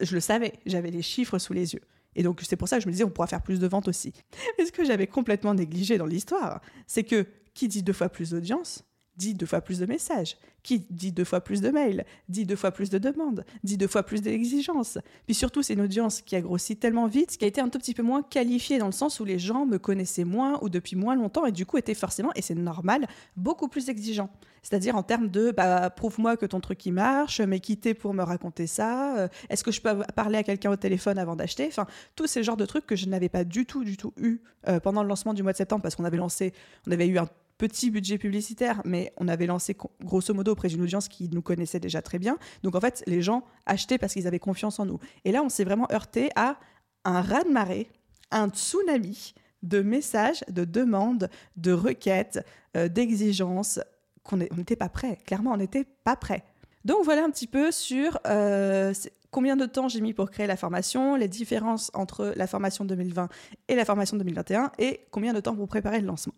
Je 0.00 0.14
le 0.14 0.20
savais, 0.20 0.52
j'avais 0.66 0.90
les 0.90 1.00
chiffres 1.00 1.38
sous 1.38 1.54
les 1.54 1.72
yeux. 1.72 1.80
Et 2.16 2.22
donc 2.22 2.42
c'est 2.46 2.56
pour 2.56 2.68
ça 2.68 2.76
que 2.76 2.82
je 2.82 2.86
me 2.86 2.92
disais 2.92 3.04
on 3.04 3.08
pourra 3.08 3.28
faire 3.28 3.42
plus 3.42 3.60
de 3.60 3.66
ventes 3.66 3.88
aussi. 3.88 4.12
Mais 4.58 4.66
ce 4.66 4.72
que 4.72 4.84
j'avais 4.84 5.06
complètement 5.06 5.54
négligé 5.54 5.96
dans 5.96 6.04
l'histoire, 6.06 6.60
c'est 6.86 7.04
que 7.04 7.26
qui 7.54 7.66
dit 7.66 7.82
deux 7.82 7.94
fois 7.94 8.10
plus 8.10 8.30
d'audience 8.30 8.84
dit 9.20 9.34
deux 9.34 9.46
fois 9.46 9.60
plus 9.60 9.78
de 9.78 9.86
messages, 9.86 10.38
qui 10.62 10.86
dit 10.90 11.12
deux 11.12 11.24
fois 11.24 11.42
plus 11.42 11.60
de 11.60 11.68
mails, 11.68 12.06
dit 12.28 12.46
deux 12.46 12.56
fois 12.56 12.70
plus 12.72 12.88
de 12.88 12.96
demandes, 12.98 13.44
dit 13.62 13.76
deux 13.76 13.86
fois 13.86 14.02
plus 14.02 14.22
d'exigences. 14.22 14.98
Puis 15.26 15.34
surtout, 15.34 15.62
c'est 15.62 15.74
une 15.74 15.82
audience 15.82 16.22
qui 16.22 16.36
a 16.36 16.40
grossi 16.40 16.76
tellement 16.76 17.06
vite, 17.06 17.36
qui 17.36 17.44
a 17.44 17.48
été 17.48 17.60
un 17.60 17.68
tout 17.68 17.78
petit 17.78 17.92
peu 17.92 18.02
moins 18.02 18.22
qualifiée 18.22 18.78
dans 18.78 18.86
le 18.86 18.92
sens 18.92 19.20
où 19.20 19.26
les 19.26 19.38
gens 19.38 19.66
me 19.66 19.78
connaissaient 19.78 20.24
moins 20.24 20.58
ou 20.62 20.70
depuis 20.70 20.96
moins 20.96 21.14
longtemps 21.14 21.44
et 21.44 21.52
du 21.52 21.66
coup 21.66 21.76
étaient 21.76 21.94
forcément, 21.94 22.30
et 22.34 22.40
c'est 22.40 22.54
normal, 22.54 23.06
beaucoup 23.36 23.68
plus 23.68 23.90
exigeants. 23.90 24.30
C'est-à-dire 24.62 24.96
en 24.96 25.02
termes 25.02 25.28
de 25.28 25.50
bah, 25.50 25.90
prouve-moi 25.90 26.36
que 26.36 26.46
ton 26.46 26.60
truc 26.60 26.84
il 26.86 26.92
marche, 26.92 27.40
mais 27.40 27.60
quitter 27.60 27.92
pour 27.92 28.14
me 28.14 28.22
raconter 28.22 28.66
ça, 28.66 29.18
euh, 29.18 29.28
est-ce 29.50 29.62
que 29.62 29.70
je 29.70 29.82
peux 29.82 30.02
parler 30.14 30.38
à 30.38 30.42
quelqu'un 30.42 30.70
au 30.70 30.76
téléphone 30.76 31.18
avant 31.18 31.36
d'acheter? 31.36 31.66
Enfin, 31.66 31.86
tous 32.16 32.26
ces 32.26 32.42
genres 32.42 32.56
de 32.56 32.66
trucs 32.66 32.86
que 32.86 32.96
je 32.96 33.06
n'avais 33.06 33.28
pas 33.28 33.44
du 33.44 33.66
tout, 33.66 33.84
du 33.84 33.96
tout 33.98 34.14
eu 34.16 34.40
euh, 34.68 34.80
pendant 34.80 35.02
le 35.02 35.08
lancement 35.08 35.34
du 35.34 35.42
mois 35.42 35.52
de 35.52 35.58
septembre 35.58 35.82
parce 35.82 35.94
qu'on 35.94 36.04
avait 36.04 36.16
lancé, 36.16 36.52
on 36.86 36.92
avait 36.92 37.06
eu 37.06 37.18
un 37.18 37.28
petit 37.60 37.90
budget 37.90 38.16
publicitaire, 38.16 38.80
mais 38.86 39.12
on 39.18 39.28
avait 39.28 39.44
lancé 39.44 39.76
grosso 40.02 40.32
modo 40.32 40.52
auprès 40.52 40.68
d'une 40.68 40.80
audience 40.80 41.08
qui 41.08 41.28
nous 41.28 41.42
connaissait 41.42 41.78
déjà 41.78 42.00
très 42.00 42.18
bien. 42.18 42.38
Donc 42.62 42.74
en 42.74 42.80
fait, 42.80 43.04
les 43.06 43.20
gens 43.20 43.44
achetaient 43.66 43.98
parce 43.98 44.14
qu'ils 44.14 44.26
avaient 44.26 44.38
confiance 44.38 44.80
en 44.80 44.86
nous. 44.86 44.98
Et 45.26 45.30
là, 45.30 45.42
on 45.42 45.50
s'est 45.50 45.64
vraiment 45.64 45.86
heurté 45.92 46.30
à 46.36 46.58
un 47.04 47.20
raz-de-marée, 47.20 47.90
un 48.30 48.48
tsunami 48.48 49.34
de 49.62 49.82
messages, 49.82 50.42
de 50.48 50.64
demandes, 50.64 51.28
de 51.58 51.72
requêtes, 51.72 52.42
euh, 52.78 52.88
d'exigences 52.88 53.78
qu'on 54.22 54.38
n'était 54.38 54.76
pas 54.76 54.88
prêt. 54.88 55.18
Clairement, 55.26 55.52
on 55.52 55.58
n'était 55.58 55.84
pas 55.84 56.16
prêt. 56.16 56.42
Donc 56.86 57.04
voilà 57.04 57.24
un 57.24 57.30
petit 57.30 57.46
peu 57.46 57.70
sur 57.72 58.18
euh, 58.26 58.94
combien 59.30 59.56
de 59.56 59.66
temps 59.66 59.88
j'ai 59.88 60.00
mis 60.00 60.12
pour 60.12 60.30
créer 60.30 60.46
la 60.46 60.56
formation, 60.56 61.16
les 61.16 61.28
différences 61.28 61.90
entre 61.94 62.32
la 62.36 62.46
formation 62.46 62.84
2020 62.84 63.28
et 63.68 63.74
la 63.74 63.84
formation 63.84 64.16
2021 64.16 64.72
et 64.78 65.06
combien 65.10 65.32
de 65.32 65.40
temps 65.40 65.54
pour 65.54 65.68
préparer 65.68 66.00
le 66.00 66.06
lancement. 66.06 66.34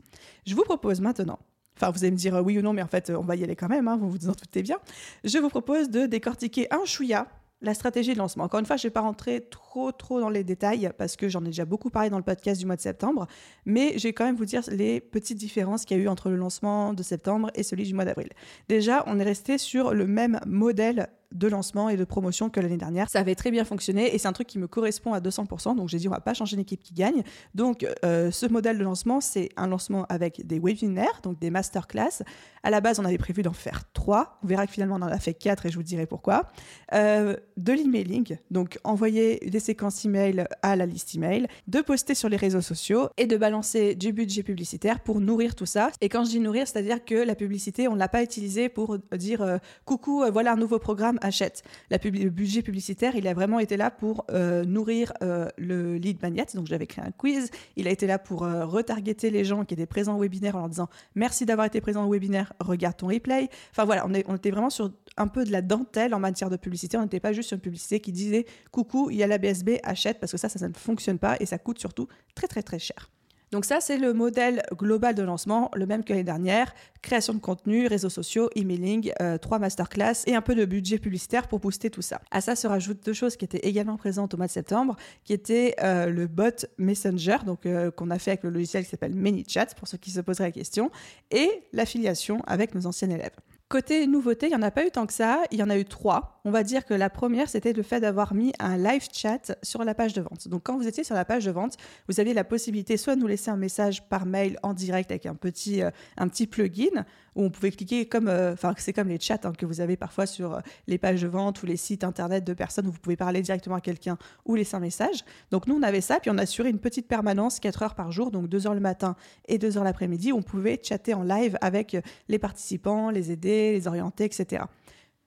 Je 0.47 0.55
vous 0.55 0.65
propose 0.65 1.01
maintenant, 1.01 1.39
enfin 1.77 1.91
vous 1.91 2.05
allez 2.05 2.11
me 2.11 2.17
dire 2.17 2.41
oui 2.45 2.59
ou 2.59 2.63
non, 2.63 2.73
mais 2.73 2.83
en 2.83 2.89
fait 2.89 3.11
on 3.11 3.23
va 3.23 3.37
y 3.37 3.45
aller 3.45 3.57
quand 3.57 3.69
même, 3.69 3.89
hein, 3.89 3.97
vous 3.97 4.11
vous 4.11 4.29
en 4.29 4.33
doutez 4.33 4.63
bien, 4.63 4.79
je 5.25 5.39
vous 5.39 5.49
propose 5.49 5.91
de 5.91 6.07
décortiquer 6.07 6.67
un 6.73 6.85
chouïa 6.85 7.29
la 7.63 7.75
stratégie 7.75 8.13
de 8.13 8.19
lancement. 8.19 8.45
Encore 8.45 8.61
une 8.61 8.67
fois, 8.67 8.77
je 8.77 8.87
ne 8.87 8.91
vais 8.91 8.93
pas 8.93 9.01
rentrer 9.01 9.47
trop 9.49 9.93
trop 9.93 10.21
dans 10.21 10.29
les 10.29 10.45
détails 10.45 10.91
parce 10.99 11.17
que 11.17 11.29
j'en 11.29 11.43
ai 11.43 11.47
déjà 11.47 11.65
beaucoup 11.65 11.91
parlé 11.91 12.11
dans 12.11 12.19
le 12.19 12.25
podcast 12.25 12.61
du 12.61 12.67
mois 12.67 12.77
de 12.77 12.81
septembre, 12.81 13.27
mais 13.65 13.97
je 13.99 14.09
vais 14.09 14.13
quand 14.13 14.25
même 14.25 14.37
vous 14.37 14.45
dire 14.45 14.63
les 14.71 15.01
petites 15.01 15.39
différences 15.39 15.85
qu'il 15.85 15.97
y 15.97 16.01
a 16.01 16.03
eu 16.03 16.09
entre 16.09 16.29
le 16.29 16.37
lancement 16.37 16.93
de 16.93 17.03
septembre 17.03 17.51
et 17.55 17.63
celui 17.63 17.85
du 17.85 17.95
mois 17.95 18.05
d'avril. 18.05 18.29
Déjà, 18.69 19.05
on 19.07 19.19
est 19.19 19.25
resté 19.25 19.59
sur 19.59 19.95
le 19.95 20.07
même 20.07 20.41
modèle 20.45 21.09
de 21.33 21.49
lancement 21.49 21.89
et 21.89 21.97
de 21.97 22.05
promotion 22.05 22.51
que 22.51 22.61
l'année 22.61 22.77
dernière. 22.77 23.09
Ça 23.09 23.21
avait 23.21 23.35
très 23.35 23.51
bien 23.51 23.65
fonctionné 23.65 24.15
et 24.15 24.19
c'est 24.19 24.29
un 24.29 24.33
truc 24.33 24.47
qui 24.47 24.59
me 24.59 24.67
correspond 24.67 25.12
à 25.12 25.21
200%. 25.21 25.77
Donc 25.77 25.89
j'ai 25.89 25.99
dit 25.99 26.09
on 26.09 26.12
va 26.12 26.21
pas 26.21 26.35
changer 26.35 26.55
une 26.55 26.61
équipe 26.61 26.83
qui 26.83 26.95
gagne. 26.95 27.23
Donc 27.55 27.87
euh, 28.05 28.31
ce 28.31 28.47
modèle 28.47 28.79
de 28.79 28.85
lancement, 28.85 29.21
c'est 29.21 29.49
un 29.57 29.67
lancement 29.67 30.07
avec 30.09 30.47
des 30.47 30.59
webinaires, 30.59 31.21
donc 31.23 31.39
des 31.39 31.51
masterclass. 31.51 32.23
À 32.62 32.71
la 32.71 32.81
base, 32.81 33.01
on 33.01 33.05
avait 33.05 33.19
prévu 33.19 33.43
d'en 33.43 33.53
faire 33.53 33.83
trois. 33.93 34.39
On 34.45 34.47
verra 34.47 34.67
que 34.67 34.73
finalement 34.73 34.97
on 34.97 35.03
en 35.03 35.09
a 35.09 35.19
fait 35.19 35.35
quatre 35.35 35.67
et 35.67 35.71
je 35.71 35.77
vous 35.77 35.83
dirai 35.83 36.07
pourquoi. 36.07 36.51
Euh, 36.95 37.37
de 37.57 37.73
l'emailing, 37.73 38.37
donc 38.51 38.79
envoyer 38.85 39.39
des 39.39 39.61
séquences 39.61 40.05
email 40.05 40.47
à 40.62 40.77
la 40.77 40.87
liste 40.87 41.15
email, 41.15 41.47
de 41.67 41.81
poster 41.81 42.15
sur 42.15 42.29
les 42.29 42.37
réseaux 42.37 42.61
sociaux 42.61 43.09
et 43.17 43.27
de 43.27 43.37
balancer 43.37 43.95
du 43.95 44.12
budget 44.12 44.43
publicitaire 44.43 45.01
pour 45.01 45.21
nourrir 45.21 45.55
tout 45.55 45.67
ça. 45.67 45.91
Et 46.01 46.09
quand 46.09 46.25
je 46.25 46.31
dis 46.31 46.41
nourrir, 46.41 46.67
c'est-à-dire 46.67 47.05
que 47.05 47.15
la 47.15 47.35
publicité, 47.35 47.89
on 47.89 47.95
ne 47.95 47.99
l'a 47.99 48.09
pas 48.09 48.23
utilisée 48.23 48.69
pour 48.69 48.99
dire 49.17 49.43
euh, 49.43 49.59
coucou, 49.85 50.25
voilà 50.33 50.53
un 50.53 50.57
nouveau 50.57 50.79
programme 50.79 51.19
achète. 51.23 51.62
Le 51.91 52.29
budget 52.29 52.62
publicitaire, 52.62 53.17
il 53.17 53.26
a 53.29 53.35
vraiment 53.35 53.59
été 53.59 53.76
là 53.76 53.91
pour 53.91 54.25
euh, 54.31 54.64
nourrir 54.64 55.12
euh, 55.23 55.49
le 55.57 55.97
lead 55.97 56.21
magnet. 56.23 56.47
Donc 56.55 56.67
j'avais 56.67 56.87
créé 56.87 57.05
un 57.05 57.11
quiz. 57.11 57.50
Il 57.76 57.88
a 57.88 57.91
été 57.91 58.07
là 58.07 58.19
pour 58.19 58.45
euh, 58.45 58.67
retargeter 58.67 59.31
les 59.31 59.45
gens 59.45 59.64
qui 59.64 59.75
étaient 59.75 59.87
présents 59.87 60.17
au 60.17 60.21
webinaire 60.21 60.57
en 60.57 60.61
leur 60.61 60.69
disant 60.69 60.88
merci 61.14 61.47
d'avoir 61.47 61.67
été 61.67 61.81
présent 61.81 62.05
au 62.07 62.12
webinaire, 62.12 62.52
regarde 62.61 62.97
ton 62.97 63.07
replay. 63.09 63.49
Enfin 63.71 63.85
voilà, 63.85 64.07
on, 64.07 64.37
était 64.37 64.50
vraiment 64.50 64.71
sur 64.71 64.93
un 65.17 65.29
peu 65.29 65.45
de 65.45 65.52
la 65.52 65.62
dentelle 65.62 66.14
en 66.14 66.19
matière 66.19 66.50
de 66.50 66.57
publicité. 66.57 66.97
On 66.97 67.02
n'était 67.02 67.21
pas 67.21 67.33
juste 67.33 67.49
sur 67.49 67.57
une 67.57 67.62
publicité 67.62 68.00
qui 68.00 68.12
disait 68.12 68.47
coucou, 68.71 69.11
il 69.11 69.17
y 69.17 69.23
a 69.23 69.26
la 69.26 69.38
BSB, 69.38 69.79
achète 69.83 70.21
parce 70.21 70.33
que 70.33 70.38
ça, 70.38 70.49
ça 70.49 70.69
ne 70.69 70.75
fonctionne 70.75 71.19
pas 71.19 71.37
et 71.41 71.47
ça 71.47 71.59
coûte 71.59 71.79
surtout 71.79 72.09
très 72.35 72.47
très 72.47 72.62
très 72.62 72.79
cher. 72.79 73.11
Donc 73.52 73.66
ça, 73.66 73.80
c'est 73.80 73.99
le 73.99 74.14
modèle 74.14 74.62
global 74.73 75.14
de 75.14 75.23
lancement, 75.23 75.71
le 75.75 75.85
même 75.85 76.04
que 76.04 76.14
l'année 76.14 76.25
dernière. 76.25 76.75
Création 77.02 77.35
de 77.35 77.38
contenu, 77.38 77.87
réseaux 77.87 78.09
sociaux, 78.09 78.49
emailing, 78.56 79.12
euh, 79.21 79.37
trois 79.37 79.59
masterclass 79.59 80.25
et 80.26 80.35
un 80.35 80.40
peu 80.40 80.54
de 80.54 80.64
budget 80.64 80.99
publicitaire 80.99 81.47
pour 81.49 81.61
booster 81.61 81.90
tout 81.90 82.00
ça. 82.00 82.23
À 82.30 82.40
ça 82.40 82.56
se 82.56 82.66
rajoutent 82.66 83.04
deux 83.04 83.12
choses 83.12 83.37
qui 83.37 83.44
étaient 83.44 83.68
également 83.68 83.99
présentes 83.99 84.32
au 84.32 84.38
mois 84.38 84.47
de 84.47 84.52
septembre, 84.52 84.97
qui 85.25 85.35
étaient 85.35 85.75
euh, 85.82 86.06
le 86.06 86.26
bot 86.26 86.64
Messenger, 86.78 87.38
donc 87.44 87.66
euh, 87.66 87.90
qu'on 87.90 88.09
a 88.09 88.18
fait 88.18 88.30
avec 88.30 88.44
le 88.44 88.50
logiciel 88.50 88.85
qui 88.85 88.90
s'appelle 88.90 89.14
ManyChat, 89.14 89.75
pour 89.76 89.87
ceux 89.87 89.99
qui 89.99 90.11
se 90.11 90.21
poseraient 90.21 90.49
la 90.49 90.52
question, 90.52 90.90
et 91.30 91.50
l'affiliation 91.75 92.40
avec 92.47 92.75
nos 92.75 92.87
anciens 92.87 93.11
élèves. 93.11 93.37
Côté 93.73 94.07
nouveauté, 94.07 94.49
il 94.49 94.50
n'y 94.50 94.57
en 94.57 94.61
a 94.61 94.71
pas 94.71 94.85
eu 94.85 94.91
tant 94.91 95.07
que 95.07 95.14
ça. 95.14 95.45
Il 95.50 95.59
y 95.59 95.62
en 95.62 95.71
a 95.71 95.79
eu 95.79 95.87
trois. 95.87 96.43
On 96.45 96.50
va 96.50 96.62
dire 96.62 96.85
que 96.85 96.93
la 96.93 97.09
première, 97.09 97.49
c'était 97.49 97.73
le 97.73 97.83
fait 97.83 98.00
d'avoir 98.00 98.35
mis 98.35 98.52
un 98.59 98.76
live 98.76 99.09
chat 99.11 99.57
sur 99.62 99.83
la 99.83 99.95
page 99.95 100.12
de 100.12 100.21
vente. 100.21 100.47
Donc, 100.47 100.64
quand 100.64 100.76
vous 100.76 100.87
étiez 100.87 101.05
sur 101.05 101.14
la 101.14 101.25
page 101.25 101.47
de 101.47 101.50
vente, 101.52 101.79
vous 102.07 102.21
aviez 102.21 102.35
la 102.35 102.45
possibilité 102.45 102.99
soit 102.99 103.17
de 103.17 103.21
nous 103.23 103.26
laisser 103.26 103.50
un 103.50 103.57
message 103.57 104.07
par 104.11 104.26
mail 104.26 104.59
en 104.62 104.75
direct 104.75 105.11
avec 105.11 105.25
un 105.25 105.35
petit, 105.35 105.83
euh, 105.83 105.91
un 106.19 106.29
petit 106.29 106.47
plugin, 106.47 107.07
où 107.35 107.45
on 107.45 107.51
pouvait 107.51 107.71
cliquer 107.71 108.07
comme, 108.07 108.29
euh, 108.29 108.53
enfin, 108.53 108.75
c'est 108.79 108.93
comme 108.93 109.09
les 109.09 109.21
chats 109.21 109.41
hein, 109.45 109.53
que 109.57 109.67
vous 109.67 109.81
avez 109.81 109.97
parfois 109.97 110.27
sur 110.27 110.55
euh, 110.55 110.61
les 110.87 110.99
pages 110.99 111.23
de 111.23 111.29
vente 111.29 111.62
ou 111.62 111.67
les 111.67 111.77
sites 111.77 112.05
internet 112.05 112.45
de 112.45 112.55
personnes 112.55 112.87
où 112.87 112.91
vous 112.91 113.01
pouvez 113.01 113.17
parler 113.17 113.43
directement 113.43 113.77
à 113.77 113.81
quelqu'un 113.81 114.19
ou 114.45 114.55
laisser 114.55 114.77
un 114.77 114.81
message. 114.81 115.25
Donc, 115.51 115.67
nous, 115.67 115.75
on 115.75 115.83
avait 115.83 116.01
ça, 116.01 116.21
puis 116.21 116.31
on 116.31 116.39
assurait 116.39 116.71
une 116.71 116.81
petite 116.81 117.09
permanence 117.09 117.61
4 117.61 117.83
heures 117.83 117.95
par 117.95 118.12
jour, 118.12 118.31
donc 118.31 118.49
2 118.49 118.67
heures 118.67 118.75
le 118.75 118.81
matin 118.81 119.17
et 119.49 119.59
2 119.59 119.79
heures 119.79 119.85
l'après-midi, 119.85 120.33
où 120.33 120.37
on 120.37 120.43
pouvait 120.43 120.81
chatter 120.83 121.15
en 121.15 121.23
live 121.23 121.57
avec 121.61 121.97
les 122.29 122.39
participants, 122.39 123.11
les 123.11 123.31
aider 123.31 123.73
les 123.73 123.87
orienter, 123.87 124.25
etc. 124.25 124.65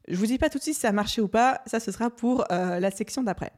Je 0.08 0.18
vous 0.18 0.26
dis 0.26 0.38
pas 0.38 0.50
tout 0.50 0.58
de 0.58 0.64
suite 0.64 0.76
si 0.76 0.82
ça 0.82 0.90
a 0.90 0.92
marché 0.92 1.22
ou 1.22 1.28
pas, 1.28 1.62
ça 1.66 1.80
ce 1.80 1.92
sera 1.92 2.10
pour 2.10 2.46
euh, 2.52 2.80
la 2.80 2.92
section 2.92 3.24
d'après. 3.24 3.52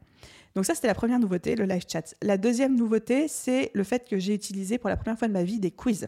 Donc 0.55 0.65
ça 0.65 0.73
c'était 0.73 0.87
la 0.87 0.95
première 0.95 1.19
nouveauté, 1.19 1.55
le 1.55 1.65
live 1.65 1.83
chat. 1.87 2.15
La 2.21 2.37
deuxième 2.37 2.75
nouveauté, 2.75 3.27
c'est 3.27 3.69
le 3.73 3.83
fait 3.83 4.07
que 4.07 4.17
j'ai 4.17 4.33
utilisé 4.33 4.77
pour 4.77 4.89
la 4.89 4.97
première 4.97 5.19
fois 5.19 5.27
de 5.27 5.33
ma 5.33 5.43
vie 5.43 5.59
des 5.59 5.71
quiz. 5.71 6.07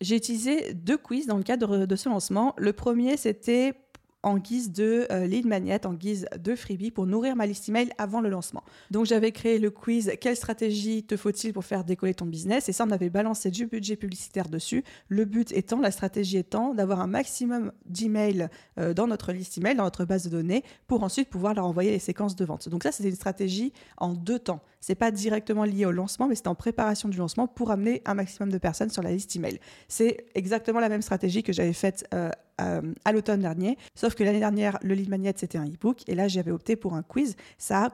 J'ai 0.00 0.16
utilisé 0.16 0.72
deux 0.74 0.96
quiz 0.96 1.26
dans 1.26 1.36
le 1.36 1.42
cadre 1.42 1.84
de 1.84 1.96
ce 1.96 2.08
lancement. 2.08 2.54
Le 2.56 2.72
premier, 2.72 3.16
c'était 3.16 3.74
en 4.22 4.38
guise 4.38 4.72
de 4.72 5.06
euh, 5.10 5.26
lead 5.26 5.46
magnet, 5.46 5.86
en 5.86 5.94
guise 5.94 6.26
de 6.38 6.54
freebie 6.54 6.90
pour 6.90 7.06
nourrir 7.06 7.36
ma 7.36 7.46
liste 7.46 7.68
email 7.68 7.90
avant 7.98 8.20
le 8.20 8.28
lancement. 8.28 8.62
Donc 8.90 9.06
j'avais 9.06 9.32
créé 9.32 9.58
le 9.58 9.70
quiz 9.70 10.12
quelle 10.20 10.36
stratégie 10.36 11.02
te 11.02 11.16
faut-il 11.16 11.52
pour 11.52 11.64
faire 11.64 11.84
décoller 11.84 12.14
ton 12.14 12.26
business? 12.26 12.68
Et 12.68 12.72
ça 12.72 12.84
on 12.86 12.90
avait 12.90 13.10
balancé 13.10 13.50
du 13.50 13.66
budget 13.66 13.96
publicitaire 13.96 14.48
dessus. 14.48 14.84
Le 15.08 15.24
but 15.24 15.52
étant, 15.52 15.80
la 15.80 15.90
stratégie 15.90 16.36
étant 16.36 16.74
d'avoir 16.74 17.00
un 17.00 17.06
maximum 17.06 17.72
d'emails 17.86 18.48
euh, 18.78 18.92
dans 18.92 19.06
notre 19.06 19.32
liste 19.32 19.56
email, 19.58 19.74
dans 19.74 19.84
notre 19.84 20.04
base 20.04 20.24
de 20.24 20.30
données 20.30 20.64
pour 20.86 21.02
ensuite 21.02 21.30
pouvoir 21.30 21.54
leur 21.54 21.66
envoyer 21.66 21.90
les 21.90 21.98
séquences 21.98 22.36
de 22.36 22.44
vente. 22.44 22.68
Donc 22.68 22.82
ça 22.82 22.92
c'était 22.92 23.08
une 23.08 23.14
stratégie 23.14 23.72
en 23.96 24.12
deux 24.12 24.38
temps. 24.38 24.60
C'est 24.80 24.94
pas 24.94 25.10
directement 25.10 25.64
lié 25.64 25.86
au 25.86 25.92
lancement 25.92 26.28
mais 26.28 26.34
c'est 26.34 26.48
en 26.48 26.54
préparation 26.54 27.08
du 27.08 27.16
lancement 27.16 27.46
pour 27.46 27.70
amener 27.70 28.02
un 28.04 28.14
maximum 28.14 28.50
de 28.50 28.58
personnes 28.58 28.90
sur 28.90 29.02
la 29.02 29.12
liste 29.12 29.34
email. 29.36 29.60
C'est 29.88 30.26
exactement 30.34 30.80
la 30.80 30.88
même 30.88 31.02
stratégie 31.02 31.42
que 31.42 31.52
j'avais 31.52 31.72
faite 31.72 32.06
euh, 32.12 32.30
euh, 32.60 32.80
à 33.04 33.12
l'automne 33.12 33.40
dernier. 33.40 33.78
Sauf 33.94 34.14
que 34.14 34.24
l'année 34.24 34.38
dernière, 34.38 34.78
le 34.82 34.94
lead 34.94 35.08
magnet, 35.08 35.34
c'était 35.36 35.58
un 35.58 35.66
e-book. 35.66 36.02
Et 36.08 36.14
là, 36.14 36.28
j'avais 36.28 36.50
opté 36.50 36.76
pour 36.76 36.94
un 36.94 37.02
quiz. 37.02 37.36
Ça 37.58 37.86
a 37.86 37.90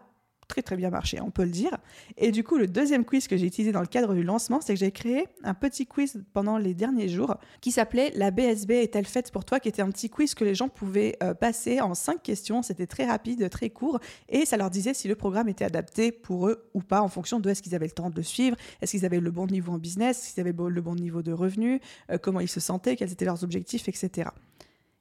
très 0.48 0.62
très 0.62 0.76
bien 0.76 0.90
marché, 0.90 1.20
on 1.20 1.30
peut 1.30 1.44
le 1.44 1.50
dire. 1.50 1.76
Et 2.16 2.30
du 2.30 2.44
coup, 2.44 2.56
le 2.56 2.66
deuxième 2.66 3.04
quiz 3.04 3.28
que 3.28 3.36
j'ai 3.36 3.46
utilisé 3.46 3.72
dans 3.72 3.80
le 3.80 3.86
cadre 3.86 4.14
du 4.14 4.22
lancement, 4.22 4.60
c'est 4.60 4.74
que 4.74 4.80
j'ai 4.80 4.92
créé 4.92 5.26
un 5.42 5.54
petit 5.54 5.86
quiz 5.86 6.22
pendant 6.32 6.58
les 6.58 6.74
derniers 6.74 7.08
jours 7.08 7.36
qui 7.60 7.72
s'appelait 7.72 8.12
La 8.14 8.30
BSB 8.30 8.72
est-elle 8.72 9.06
faite 9.06 9.30
pour 9.30 9.44
toi? 9.44 9.60
qui 9.60 9.68
était 9.68 9.82
un 9.82 9.90
petit 9.90 10.10
quiz 10.10 10.34
que 10.34 10.44
les 10.44 10.54
gens 10.54 10.68
pouvaient 10.68 11.16
euh, 11.22 11.34
passer 11.34 11.80
en 11.80 11.94
cinq 11.94 12.22
questions. 12.22 12.62
C'était 12.62 12.86
très 12.86 13.06
rapide, 13.06 13.48
très 13.50 13.70
court 13.70 13.98
et 14.28 14.46
ça 14.46 14.56
leur 14.56 14.70
disait 14.70 14.94
si 14.94 15.08
le 15.08 15.16
programme 15.16 15.48
était 15.48 15.64
adapté 15.64 16.12
pour 16.12 16.48
eux 16.48 16.68
ou 16.74 16.80
pas 16.80 17.00
en 17.00 17.08
fonction 17.08 17.40
de 17.40 17.50
est-ce 17.50 17.62
qu'ils 17.62 17.74
avaient 17.74 17.86
le 17.86 17.92
temps 17.92 18.10
de 18.10 18.16
le 18.16 18.22
suivre, 18.22 18.56
est-ce 18.80 18.92
qu'ils 18.92 19.04
avaient 19.04 19.20
le 19.20 19.30
bon 19.30 19.46
niveau 19.46 19.72
en 19.72 19.78
business, 19.78 20.18
est-ce 20.18 20.34
qu'ils 20.34 20.40
avaient 20.40 20.54
le 20.68 20.80
bon 20.80 20.94
niveau 20.94 21.22
de 21.22 21.32
revenus, 21.32 21.80
euh, 22.10 22.18
comment 22.18 22.40
ils 22.40 22.48
se 22.48 22.60
sentaient, 22.60 22.96
quels 22.96 23.12
étaient 23.12 23.24
leurs 23.24 23.42
objectifs, 23.42 23.88
etc. 23.88 24.30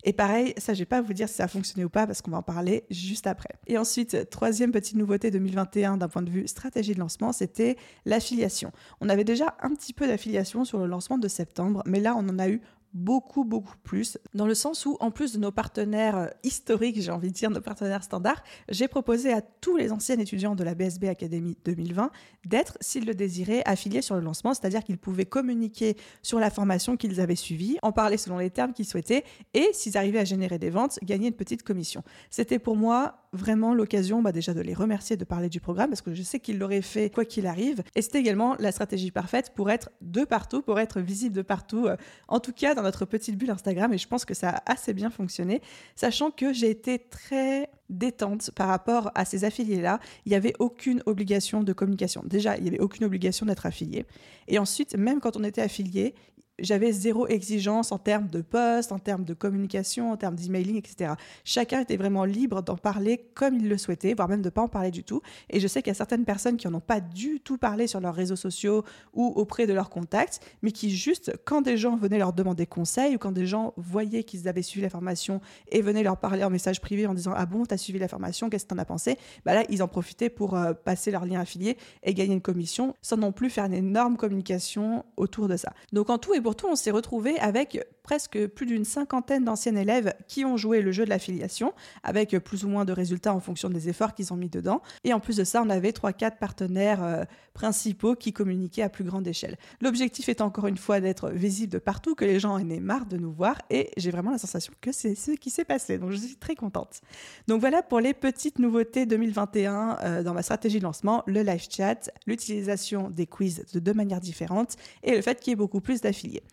Et 0.07 0.13
pareil, 0.13 0.53
ça, 0.57 0.75
je 0.75 0.79
vais 0.79 0.85
pas 0.85 1.01
vous 1.01 1.13
dire 1.13 1.27
si 1.27 1.33
ça 1.33 1.45
a 1.45 1.47
fonctionné 1.47 1.83
ou 1.83 1.89
pas 1.89 2.05
parce 2.05 2.21
qu'on 2.21 2.29
va 2.29 2.37
en 2.37 2.43
parler 2.43 2.83
juste 2.91 3.25
après. 3.25 3.49
Et 3.65 3.79
ensuite, 3.79 4.29
troisième 4.29 4.71
petite 4.71 4.95
nouveauté 4.95 5.31
2021 5.31 5.97
d'un 5.97 6.07
point 6.07 6.21
de 6.21 6.29
vue 6.29 6.47
stratégie 6.47 6.93
de 6.93 6.99
lancement, 6.99 7.31
c'était 7.31 7.75
l'affiliation. 8.05 8.71
On 9.01 9.09
avait 9.09 9.23
déjà 9.23 9.55
un 9.61 9.73
petit 9.73 9.93
peu 9.93 10.05
d'affiliation 10.05 10.63
sur 10.63 10.77
le 10.77 10.85
lancement 10.85 11.17
de 11.17 11.27
septembre, 11.27 11.81
mais 11.87 11.99
là, 11.99 12.13
on 12.15 12.29
en 12.29 12.37
a 12.37 12.47
eu 12.47 12.61
beaucoup, 12.95 13.43
beaucoup 13.43 13.75
plus, 13.83 14.17
dans 14.33 14.47
le 14.47 14.55
sens 14.55 14.85
où, 14.85 14.95
en 15.01 15.11
plus 15.11 15.33
de 15.33 15.37
nos 15.37 15.51
partenaires 15.51 16.15
euh, 16.15 16.27
historiques, 16.43 17.01
j'ai 17.01 17.11
envie 17.11 17.27
de 17.27 17.33
dire 17.33 17.51
nos 17.51 17.59
partenaires 17.59 18.03
standards, 18.03 18.41
j'ai 18.69 18.87
proposé 18.87 19.33
à 19.33 19.41
tous 19.41 19.75
les 19.75 19.91
anciens 19.91 20.17
étudiants 20.17 20.55
de 20.55 20.63
la 20.63 20.75
BSB 20.75 21.03
Academy 21.09 21.57
2020 21.65 22.09
d'être, 22.45 22.77
s'ils 22.79 23.05
le 23.05 23.13
désiraient, 23.13 23.63
affiliés 23.65 24.01
sur 24.01 24.15
le 24.15 24.21
lancement, 24.21 24.53
c'est-à-dire 24.53 24.81
qu'ils 24.81 24.97
pouvaient 24.97 25.25
communiquer 25.25 25.97
sur 26.21 26.39
la 26.39 26.49
formation 26.49 26.95
qu'ils 26.95 27.19
avaient 27.19 27.35
suivie, 27.35 27.77
en 27.81 27.91
parler 27.91 28.15
selon 28.15 28.37
les 28.37 28.49
termes 28.49 28.71
qu'ils 28.71 28.85
souhaitaient, 28.85 29.25
et 29.53 29.67
s'ils 29.73 29.97
arrivaient 29.97 30.19
à 30.19 30.25
générer 30.25 30.57
des 30.57 30.69
ventes, 30.69 30.97
gagner 31.03 31.27
une 31.27 31.33
petite 31.33 31.63
commission. 31.63 32.01
C'était 32.29 32.59
pour 32.59 32.77
moi 32.77 33.24
vraiment 33.35 33.73
l'occasion 33.73 34.21
bah, 34.21 34.31
déjà 34.31 34.53
de 34.53 34.61
les 34.61 34.73
remercier 34.73 35.17
de 35.17 35.23
parler 35.23 35.49
du 35.49 35.59
programme, 35.59 35.89
parce 35.89 36.01
que 36.01 36.13
je 36.13 36.23
sais 36.23 36.39
qu'ils 36.39 36.57
l'auraient 36.57 36.81
fait 36.81 37.09
quoi 37.09 37.25
qu'il 37.25 37.47
arrive, 37.47 37.83
et 37.95 38.01
c'était 38.01 38.19
également 38.19 38.55
la 38.59 38.71
stratégie 38.71 39.11
parfaite 39.11 39.51
pour 39.55 39.69
être 39.69 39.91
de 40.01 40.23
partout, 40.23 40.61
pour 40.61 40.79
être 40.79 41.01
visible 41.01 41.35
de 41.35 41.41
partout, 41.41 41.87
euh, 41.87 41.97
en 42.27 42.39
tout 42.39 42.53
cas 42.53 42.73
dans 42.73 42.83
notre 42.83 43.05
petite 43.05 43.37
bulle 43.37 43.51
Instagram 43.51 43.93
et 43.93 43.97
je 43.97 44.07
pense 44.07 44.25
que 44.25 44.33
ça 44.33 44.49
a 44.49 44.71
assez 44.71 44.93
bien 44.93 45.09
fonctionné, 45.09 45.61
sachant 45.95 46.31
que 46.31 46.53
j'ai 46.53 46.69
été 46.69 46.99
très 46.99 47.69
détente 47.89 48.51
par 48.51 48.67
rapport 48.67 49.11
à 49.15 49.25
ces 49.25 49.43
affiliés-là. 49.43 49.99
Il 50.25 50.29
n'y 50.29 50.35
avait 50.35 50.53
aucune 50.59 51.03
obligation 51.05 51.63
de 51.63 51.73
communication. 51.73 52.23
Déjà, 52.25 52.57
il 52.57 52.63
n'y 52.63 52.69
avait 52.69 52.79
aucune 52.79 53.05
obligation 53.05 53.45
d'être 53.45 53.65
affilié. 53.65 54.05
Et 54.47 54.57
ensuite, 54.57 54.95
même 54.95 55.19
quand 55.19 55.37
on 55.37 55.43
était 55.43 55.61
affilié, 55.61 56.15
j'avais 56.59 56.91
zéro 56.91 57.27
exigence 57.27 57.91
en 57.91 57.97
termes 57.97 58.27
de 58.27 58.41
poste, 58.41 58.91
en 58.91 58.99
termes 58.99 59.23
de 59.23 59.33
communication, 59.33 60.11
en 60.11 60.17
termes 60.17 60.35
d'emailing, 60.35 60.77
etc. 60.77 61.13
Chacun 61.43 61.81
était 61.81 61.97
vraiment 61.97 62.25
libre 62.25 62.61
d'en 62.61 62.77
parler 62.77 63.25
comme 63.33 63.55
il 63.55 63.67
le 63.67 63.77
souhaitait, 63.77 64.13
voire 64.13 64.29
même 64.29 64.41
de 64.41 64.47
ne 64.47 64.51
pas 64.51 64.61
en 64.61 64.67
parler 64.67 64.91
du 64.91 65.03
tout. 65.03 65.21
Et 65.49 65.59
je 65.59 65.67
sais 65.67 65.81
qu'il 65.81 65.89
y 65.89 65.91
a 65.91 65.95
certaines 65.95 66.25
personnes 66.25 66.57
qui 66.57 66.67
n'en 66.67 66.75
ont 66.75 66.81
pas 66.81 67.01
du 67.01 67.39
tout 67.39 67.57
parlé 67.57 67.87
sur 67.87 67.99
leurs 67.99 68.15
réseaux 68.15 68.35
sociaux 68.35 68.83
ou 69.13 69.33
auprès 69.35 69.67
de 69.67 69.73
leurs 69.73 69.89
contacts, 69.89 70.39
mais 70.61 70.71
qui 70.71 70.89
juste, 70.89 71.33
quand 71.45 71.61
des 71.61 71.77
gens 71.77 71.95
venaient 71.95 72.17
leur 72.17 72.33
demander 72.33 72.65
conseil 72.65 73.15
ou 73.15 73.17
quand 73.17 73.31
des 73.31 73.45
gens 73.45 73.73
voyaient 73.77 74.23
qu'ils 74.23 74.47
avaient 74.47 74.61
suivi 74.61 74.83
la 74.83 74.89
formation 74.89 75.41
et 75.71 75.81
venaient 75.81 76.03
leur 76.03 76.17
parler 76.17 76.43
en 76.43 76.49
message 76.49 76.81
privé 76.81 77.05
en 77.07 77.13
disant 77.13 77.33
Ah 77.35 77.45
bon, 77.45 77.65
t'as 77.65 77.77
suivi 77.77 77.99
la 77.99 78.07
formation, 78.07 78.49
qu'est-ce 78.49 78.65
que 78.65 78.69
t'en 78.69 78.77
as 78.77 78.85
pensé? 78.85 79.17
Bah 79.45 79.53
Là, 79.53 79.63
ils 79.69 79.83
en 79.83 79.87
profitaient 79.87 80.29
pour 80.29 80.55
euh, 80.55 80.73
passer 80.73 81.11
leur 81.11 81.25
lien 81.25 81.39
affilié 81.39 81.77
et 82.03 82.13
gagner 82.13 82.33
une 82.33 82.41
commission 82.41 82.95
sans 83.01 83.17
non 83.17 83.31
plus 83.31 83.49
faire 83.49 83.65
une 83.65 83.73
énorme 83.73 84.17
communication 84.17 85.05
autour 85.17 85.47
de 85.47 85.57
ça. 85.57 85.73
Donc 85.93 86.09
en 86.09 86.17
tout 86.17 86.33
et 86.33 86.39
pour 86.45 86.55
tout, 86.55 86.67
on 86.69 86.75
s'est 86.75 86.91
retrouvé 86.91 87.39
avec 87.39 87.83
presque 88.05 88.45
plus 88.45 88.67
d'une 88.67 88.85
cinquantaine 88.85 89.43
d'anciens 89.45 89.75
élèves 89.75 90.13
qui 90.27 90.45
ont 90.45 90.57
joué 90.57 90.81
le 90.81 90.91
jeu 90.91 91.05
de 91.05 91.09
l'affiliation, 91.09 91.73
avec 92.03 92.37
plus 92.37 92.63
ou 92.63 92.69
moins 92.69 92.85
de 92.85 92.93
résultats 92.93 93.33
en 93.33 93.39
fonction 93.39 93.67
des 93.67 93.89
efforts 93.89 94.13
qu'ils 94.13 94.31
ont 94.31 94.35
mis 94.35 94.47
dedans. 94.47 94.83
Et 95.03 95.11
en 95.11 95.19
plus 95.19 95.37
de 95.37 95.43
ça, 95.43 95.63
on 95.63 95.71
avait 95.71 95.89
3-4 95.89 96.37
partenaires 96.37 97.03
euh, 97.03 97.23
principaux 97.55 98.15
qui 98.15 98.31
communiquaient 98.31 98.83
à 98.83 98.89
plus 98.89 99.05
grande 99.05 99.27
échelle. 99.27 99.57
L'objectif 99.81 100.29
est 100.29 100.41
encore 100.41 100.67
une 100.67 100.77
fois 100.77 100.99
d'être 100.99 101.31
visible 101.31 101.73
de 101.73 101.79
partout, 101.79 102.13
que 102.13 102.25
les 102.25 102.39
gens 102.39 102.53
en 102.53 102.69
aient 102.69 102.79
marre 102.79 103.07
de 103.07 103.17
nous 103.17 103.31
voir, 103.31 103.59
et 103.71 103.89
j'ai 103.97 104.11
vraiment 104.11 104.29
la 104.29 104.37
sensation 104.37 104.71
que 104.81 104.91
c'est 104.91 105.15
ce 105.15 105.31
qui 105.31 105.49
s'est 105.49 105.65
passé, 105.65 105.97
donc 105.97 106.11
je 106.11 106.17
suis 106.17 106.35
très 106.35 106.53
contente. 106.53 107.01
Donc 107.47 107.59
voilà 107.59 107.81
pour 107.81 108.01
les 108.01 108.13
petites 108.13 108.59
nouveautés 108.59 109.07
2021 109.07 109.97
euh, 110.03 110.23
dans 110.23 110.35
ma 110.35 110.43
stratégie 110.43 110.77
de 110.77 110.83
lancement, 110.83 111.23
le 111.25 111.41
live 111.41 111.65
chat, 111.67 112.11
l'utilisation 112.27 113.09
des 113.09 113.25
quiz 113.25 113.65
de 113.73 113.79
deux 113.79 113.93
manières 113.93 114.21
différentes, 114.21 114.75
et 115.01 115.15
le 115.15 115.23
fait 115.23 115.39
qu'il 115.39 115.51
y 115.51 115.53
ait 115.53 115.55
beaucoup 115.55 115.81
plus 115.81 116.01
d'affiliés. 116.01 116.43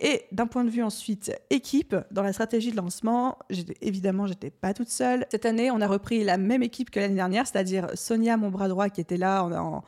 Et 0.00 0.22
d'un 0.32 0.46
point 0.46 0.64
de 0.64 0.70
vue 0.70 0.82
ensuite 0.82 1.01
équipe, 1.50 1.96
dans 2.10 2.22
la 2.22 2.32
stratégie 2.32 2.70
de 2.70 2.76
lancement, 2.76 3.38
évidemment, 3.80 4.26
j'étais 4.26 4.50
pas 4.50 4.74
toute 4.74 4.88
seule. 4.88 5.26
Cette 5.30 5.46
année, 5.46 5.70
on 5.70 5.80
a 5.80 5.86
repris 5.86 6.24
la 6.24 6.38
même 6.38 6.62
équipe 6.62 6.90
que 6.90 7.00
l'année 7.00 7.14
dernière, 7.14 7.46
c'est-à-dire 7.46 7.88
Sonia, 7.94 8.36
mon 8.36 8.50
bras 8.50 8.68
droit, 8.68 8.88
qui 8.88 9.00
était 9.00 9.16
là 9.16 9.44
en, 9.44 9.82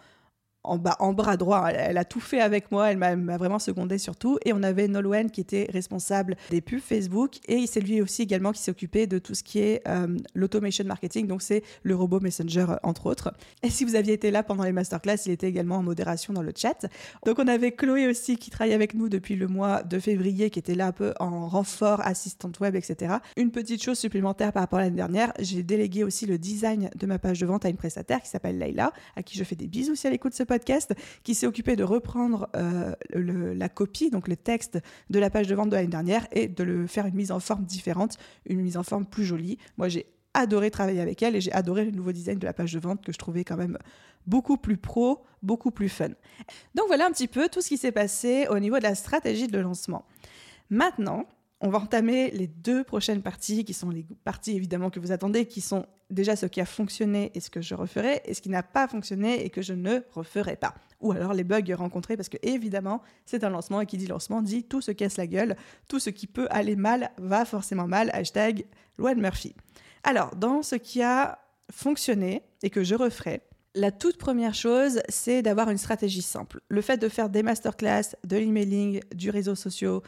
bas, 0.78 0.97
en 0.99 1.12
bras 1.12 1.37
droit. 1.37 1.68
Elle, 1.68 1.99
a 1.99 2.04
tout 2.04 2.21
fait 2.21 2.40
avec 2.40 2.71
moi, 2.71 2.90
elle 2.90 2.97
m'a 2.97 3.37
vraiment 3.37 3.59
secondé 3.59 3.99
surtout. 3.99 4.38
Et 4.44 4.52
on 4.52 4.62
avait 4.62 4.88
Nolwenn 4.88 5.30
qui 5.30 5.40
était 5.40 5.68
responsable 5.73 6.37
des 6.50 6.61
pubs 6.61 6.80
Facebook 6.80 7.38
et 7.49 7.66
c'est 7.66 7.80
lui 7.80 8.00
aussi 8.00 8.23
également 8.23 8.52
qui 8.52 8.62
s'est 8.62 8.71
occupé 8.71 9.06
de 9.06 9.18
tout 9.18 9.35
ce 9.35 9.42
qui 9.42 9.59
est 9.59 9.83
euh, 9.88 10.16
l'automation 10.35 10.85
marketing, 10.85 11.26
donc 11.26 11.42
c'est 11.42 11.62
le 11.83 11.94
robot 11.94 12.21
Messenger 12.21 12.66
euh, 12.68 12.76
entre 12.83 13.06
autres. 13.06 13.33
Et 13.62 13.71
si 13.71 13.85
vous 13.85 13.94
aviez 13.94 14.14
été 14.14 14.30
là 14.30 14.42
pendant 14.42 14.64
les 14.64 14.73
masterclass, 14.73 15.16
il 15.26 15.33
était 15.33 15.49
également 15.49 15.76
en 15.76 15.83
modération 15.83 16.33
dans 16.33 16.42
le 16.42 16.52
chat. 16.56 16.87
Donc 17.26 17.38
on 17.38 17.46
avait 17.46 17.72
Chloé 17.72 18.07
aussi 18.07 18.37
qui 18.37 18.50
travaille 18.50 18.74
avec 18.74 18.94
nous 18.94 19.09
depuis 19.09 19.37
le 19.37 19.48
mois 19.48 19.83
de 19.83 19.98
février, 19.98 20.50
qui 20.50 20.59
était 20.59 20.74
là 20.74 20.88
un 20.88 20.92
peu 20.92 21.12
en 21.20 21.48
renfort, 21.48 22.00
assistante 22.05 22.61
web, 22.61 22.74
etc. 22.74 23.16
Une 23.37 23.50
petite 23.50 23.83
chose 23.83 23.98
supplémentaire 23.98 24.53
par 24.53 24.62
rapport 24.62 24.79
à 24.79 24.83
l'année 24.83 24.96
dernière, 24.96 25.33
j'ai 25.38 25.62
délégué 25.62 26.05
aussi 26.05 26.27
le 26.27 26.38
design 26.38 26.90
de 26.94 27.07
ma 27.07 27.18
page 27.18 27.40
de 27.40 27.46
vente 27.46 27.64
à 27.64 27.68
une 27.68 27.77
prestataire 27.77 28.22
qui 28.22 28.29
s'appelle 28.29 28.59
Leila, 28.59 28.92
à 29.16 29.22
qui 29.22 29.37
je 29.37 29.44
fais 29.44 29.57
des 29.57 29.66
bisous 29.66 29.94
si 29.94 30.07
elle 30.07 30.14
écoute 30.14 30.35
ce 30.35 30.42
podcast 30.42 30.53
podcast 30.54 30.94
qui 31.24 31.34
s'est 31.34 31.46
occupé 31.46 31.74
de 31.74 31.82
reprendre 31.82 32.48
euh, 32.54 32.94
la 33.12 33.68
copie, 33.68 34.10
donc 34.10 34.28
le 34.28 34.36
texte 34.36 34.78
de 35.10 35.18
la 35.18 35.30
page 35.30 35.48
de 35.48 35.54
vente 35.54 35.70
de 35.70 35.74
l'année 35.74 35.88
dernière 35.88 36.28
et 36.30 36.46
de 36.46 36.62
le 36.62 36.86
faire 36.86 37.06
une 37.06 37.16
mise 37.16 37.32
en 37.32 37.40
forme 37.40 37.64
différente, 37.64 38.18
une 38.46 38.60
mise 38.60 38.76
en 38.76 38.84
forme 38.84 39.04
plus 39.04 39.24
jolie. 39.24 39.58
Moi, 39.78 39.88
j'ai 39.88 40.06
adoré 40.32 40.70
travailler 40.70 41.00
avec 41.00 41.22
elle 41.22 41.34
et 41.34 41.40
j'ai 41.40 41.52
adoré 41.52 41.84
le 41.84 41.90
nouveau 41.90 42.12
design 42.12 42.38
de 42.38 42.46
la 42.46 42.52
page 42.52 42.72
de 42.72 42.78
vente 42.78 43.04
que 43.04 43.12
je 43.12 43.18
trouvais 43.18 43.44
quand 43.44 43.56
même 43.56 43.78
beaucoup 44.26 44.56
plus 44.56 44.76
pro, 44.76 45.24
beaucoup 45.42 45.72
plus 45.72 45.88
fun. 45.88 46.10
Donc 46.74 46.86
voilà 46.86 47.06
un 47.06 47.10
petit 47.10 47.28
peu 47.28 47.48
tout 47.48 47.60
ce 47.60 47.68
qui 47.68 47.78
s'est 47.78 47.92
passé 47.92 48.46
au 48.48 48.58
niveau 48.60 48.78
de 48.78 48.84
la 48.84 48.94
stratégie 48.94 49.48
de 49.48 49.58
lancement. 49.58 50.04
Maintenant, 50.70 51.26
on 51.60 51.70
va 51.70 51.78
entamer 51.78 52.30
les 52.30 52.46
deux 52.46 52.84
prochaines 52.84 53.22
parties, 53.22 53.64
qui 53.64 53.74
sont 53.74 53.90
les 53.90 54.06
parties 54.24 54.56
évidemment 54.56 54.90
que 54.90 55.00
vous 55.00 55.12
attendez, 55.12 55.46
qui 55.46 55.60
sont 55.60 55.86
déjà 56.10 56.36
ce 56.36 56.46
qui 56.46 56.60
a 56.60 56.66
fonctionné 56.66 57.30
et 57.34 57.40
ce 57.40 57.50
que 57.50 57.62
je 57.62 57.74
referai, 57.74 58.20
et 58.26 58.34
ce 58.34 58.42
qui 58.42 58.50
n'a 58.50 58.62
pas 58.62 58.86
fonctionné 58.86 59.44
et 59.44 59.50
que 59.50 59.62
je 59.62 59.72
ne 59.72 60.00
referai 60.12 60.56
pas. 60.56 60.74
Ou 61.00 61.12
alors 61.12 61.32
les 61.32 61.44
bugs 61.44 61.74
rencontrés, 61.74 62.16
parce 62.16 62.28
que 62.28 62.36
évidemment, 62.42 63.02
c'est 63.24 63.44
un 63.44 63.50
lancement, 63.50 63.80
et 63.80 63.86
qui 63.86 63.96
dit 63.96 64.06
lancement 64.06 64.42
dit 64.42 64.64
tout 64.64 64.80
se 64.80 64.90
casse 64.90 65.16
la 65.16 65.26
gueule, 65.26 65.56
tout 65.88 65.98
ce 65.98 66.10
qui 66.10 66.26
peut 66.26 66.48
aller 66.50 66.76
mal 66.76 67.10
va 67.18 67.44
forcément 67.44 67.86
mal, 67.86 68.10
hashtag 68.12 68.66
loi 68.98 69.14
de 69.14 69.20
Murphy. 69.20 69.54
Alors, 70.02 70.36
dans 70.36 70.62
ce 70.62 70.76
qui 70.76 71.02
a 71.02 71.38
fonctionné 71.70 72.42
et 72.62 72.70
que 72.70 72.84
je 72.84 72.94
referai, 72.94 73.40
la 73.76 73.90
toute 73.90 74.18
première 74.18 74.54
chose, 74.54 75.00
c'est 75.08 75.42
d'avoir 75.42 75.68
une 75.68 75.78
stratégie 75.78 76.22
simple. 76.22 76.60
Le 76.68 76.80
fait 76.80 76.96
de 76.96 77.08
faire 77.08 77.28
des 77.28 77.42
masterclass, 77.42 78.14
de 78.22 78.36
l'emailing, 78.36 79.00
du 79.12 79.30
réseau 79.30 79.56
social 79.56 79.98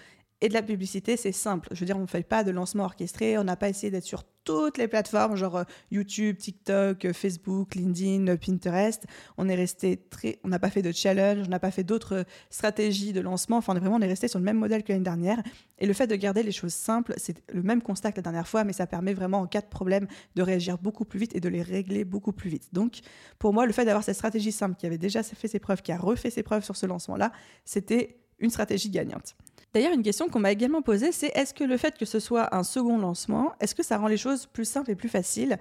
et 0.43 0.49
de 0.49 0.55
la 0.55 0.63
publicité, 0.63 1.17
c'est 1.17 1.33
simple. 1.33 1.69
Je 1.73 1.81
veux 1.81 1.87
dire, 1.87 1.97
on 1.97 2.03
ne 2.03 2.07
fait 2.07 2.23
pas 2.23 2.45
de 2.45 2.51
lancement 2.51 2.85
orchestré, 2.85 3.39
on 3.39 3.45
n'a 3.45 3.57
pas 3.57 3.71
essayé 3.71 3.91
d'être 3.91 4.05
sur 4.05 4.23
toutes 4.45 4.77
les 4.77 4.87
plateformes, 4.87 5.35
genre 5.35 5.57
euh, 5.57 5.65
YouTube, 5.91 6.37
TikTok, 6.37 7.07
euh, 7.07 7.13
Facebook, 7.15 7.75
LinkedIn, 7.75 8.29
euh, 8.29 8.37
Pinterest. 8.37 9.07
On 9.39 9.49
est 9.49 9.55
resté 9.55 9.97
très, 9.97 10.39
on 10.45 10.49
n'a 10.49 10.59
pas 10.59 10.69
fait 10.69 10.83
de 10.83 10.93
challenge, 10.93 11.47
on 11.47 11.51
n'a 11.51 11.59
pas 11.59 11.71
fait 11.71 11.85
d'autres 11.85 12.25
stratégies 12.51 13.15
de 13.15 13.21
lancement. 13.21 13.57
Enfin, 13.57 13.73
on 13.73 13.77
est 13.77 13.81
vraiment, 13.81 13.97
on 13.97 14.01
est 14.01 14.07
resté 14.07 14.29
sur 14.29 14.39
le 14.39 14.45
même 14.45 14.59
modèle 14.59 14.85
que 14.85 14.93
l'année 14.93 15.05
dernière. 15.05 15.43
Et 15.79 15.87
le 15.87 15.95
fait 15.95 16.07
de 16.07 16.15
garder 16.15 16.43
les 16.43 16.53
choses 16.53 16.75
simples, 16.75 17.15
c'est 17.17 17.43
le 17.53 17.63
même 17.63 17.81
constat 17.81 18.13
que 18.13 18.19
la 18.19 18.23
dernière 18.23 18.47
fois, 18.47 18.63
mais 18.63 18.75
ça 18.75 18.87
permet 18.87 19.15
vraiment 19.15 19.41
en 19.41 19.47
cas 19.47 19.63
de 19.63 19.67
problème 19.67 20.07
de 20.37 20.43
réagir 20.43 20.79
beaucoup 20.79 21.07
plus 21.07 21.19
vite 21.19 21.35
et 21.35 21.41
de 21.41 21.49
les 21.49 21.63
régler 21.63 22.05
beaucoup 22.05 22.33
plus 22.33 22.51
vite. 22.51 22.69
Donc, 22.73 23.01
pour 23.39 23.55
moi, 23.55 23.67
le 23.67 23.73
fait 23.73 23.87
d'avoir 23.87 24.05
cette 24.05 24.17
stratégie 24.17 24.53
simple 24.53 24.77
qui 24.77 24.87
avait 24.87 24.99
déjà 24.99 25.23
fait 25.23 25.49
ses 25.49 25.59
preuves, 25.59 25.81
qui 25.81 25.93
a 25.93 25.99
refait 25.99 26.31
ses 26.31 26.43
preuves 26.43 26.63
sur 26.63 26.77
ce 26.77 26.85
lancement-là, 26.85 27.33
c'était 27.65 28.19
une 28.39 28.51
stratégie 28.51 28.91
gagnante. 28.91 29.35
D'ailleurs, 29.77 29.93
une 29.93 30.03
question 30.03 30.31
qu'on 30.31 30.41
m'a 30.41 30.53
également 30.53 30.81
posée, 30.81 31.13
c'est 31.13 31.31
est-ce 31.35 31.53
que 31.53 31.63
le 31.63 31.77
fait 31.77 31.99
que 31.99 32.07
ce 32.07 32.19
soit 32.19 32.57
un 32.57 32.63
second 32.63 32.97
lancement, 32.97 33.53
est-ce 33.61 33.75
que 33.75 33.83
ça 33.83 33.99
rend 33.99 34.07
les 34.07 34.17
choses 34.17 34.47
plus 34.47 34.65
simples 34.65 34.91
et 34.91 34.95
plus 34.95 35.11
faciles? 35.11 35.59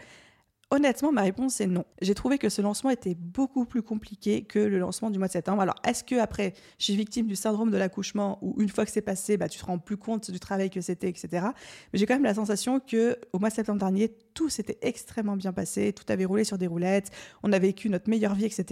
Honnêtement, 0.72 1.12
ma 1.12 1.22
réponse 1.22 1.62
est 1.62 1.68
non. 1.68 1.86
J'ai 2.02 2.16
trouvé 2.16 2.40
que 2.40 2.50
ce 2.50 2.60
lancement 2.60 2.90
était 2.90 3.14
beaucoup 3.14 3.66
plus 3.66 3.84
compliqué 3.84 4.42
que 4.46 4.58
le 4.58 4.80
lancement 4.80 5.12
du 5.12 5.20
mois 5.20 5.28
de 5.28 5.34
septembre. 5.34 5.62
Alors, 5.62 5.76
est-ce 5.88 6.04
que 6.04 6.16
après, 6.16 6.54
je 6.80 6.86
suis 6.86 6.96
victime 6.96 7.28
du 7.28 7.36
syndrome 7.36 7.70
de 7.70 7.78
l'accouchement 7.78 8.40
où 8.42 8.60
une 8.60 8.70
fois 8.70 8.84
que 8.84 8.92
c'est 8.92 9.04
passé, 9.04 9.38
bah, 9.38 9.48
tu 9.48 9.60
te 9.60 9.66
rends 9.66 9.78
plus 9.78 9.96
compte 9.96 10.32
du 10.32 10.40
travail 10.40 10.72
que 10.72 10.82
c'était, 10.82 11.08
etc. 11.08 11.48
Mais 11.94 12.00
j'ai 12.00 12.08
quand 12.08 12.16
même 12.16 12.24
la 12.24 12.34
sensation 12.34 12.80
que 12.80 13.16
au 13.32 13.38
mois 13.38 13.50
de 13.50 13.54
septembre 13.54 13.78
dernier, 13.78 14.12
tout 14.34 14.50
s'était 14.50 14.80
extrêmement 14.82 15.38
bien 15.38 15.54
passé, 15.54 15.94
tout 15.94 16.04
avait 16.12 16.26
roulé 16.26 16.44
sur 16.44 16.58
des 16.58 16.68
roulettes, 16.68 17.12
on 17.44 17.54
a 17.54 17.60
vécu 17.60 17.88
notre 17.90 18.10
meilleure 18.10 18.34
vie, 18.34 18.46
etc. 18.46 18.66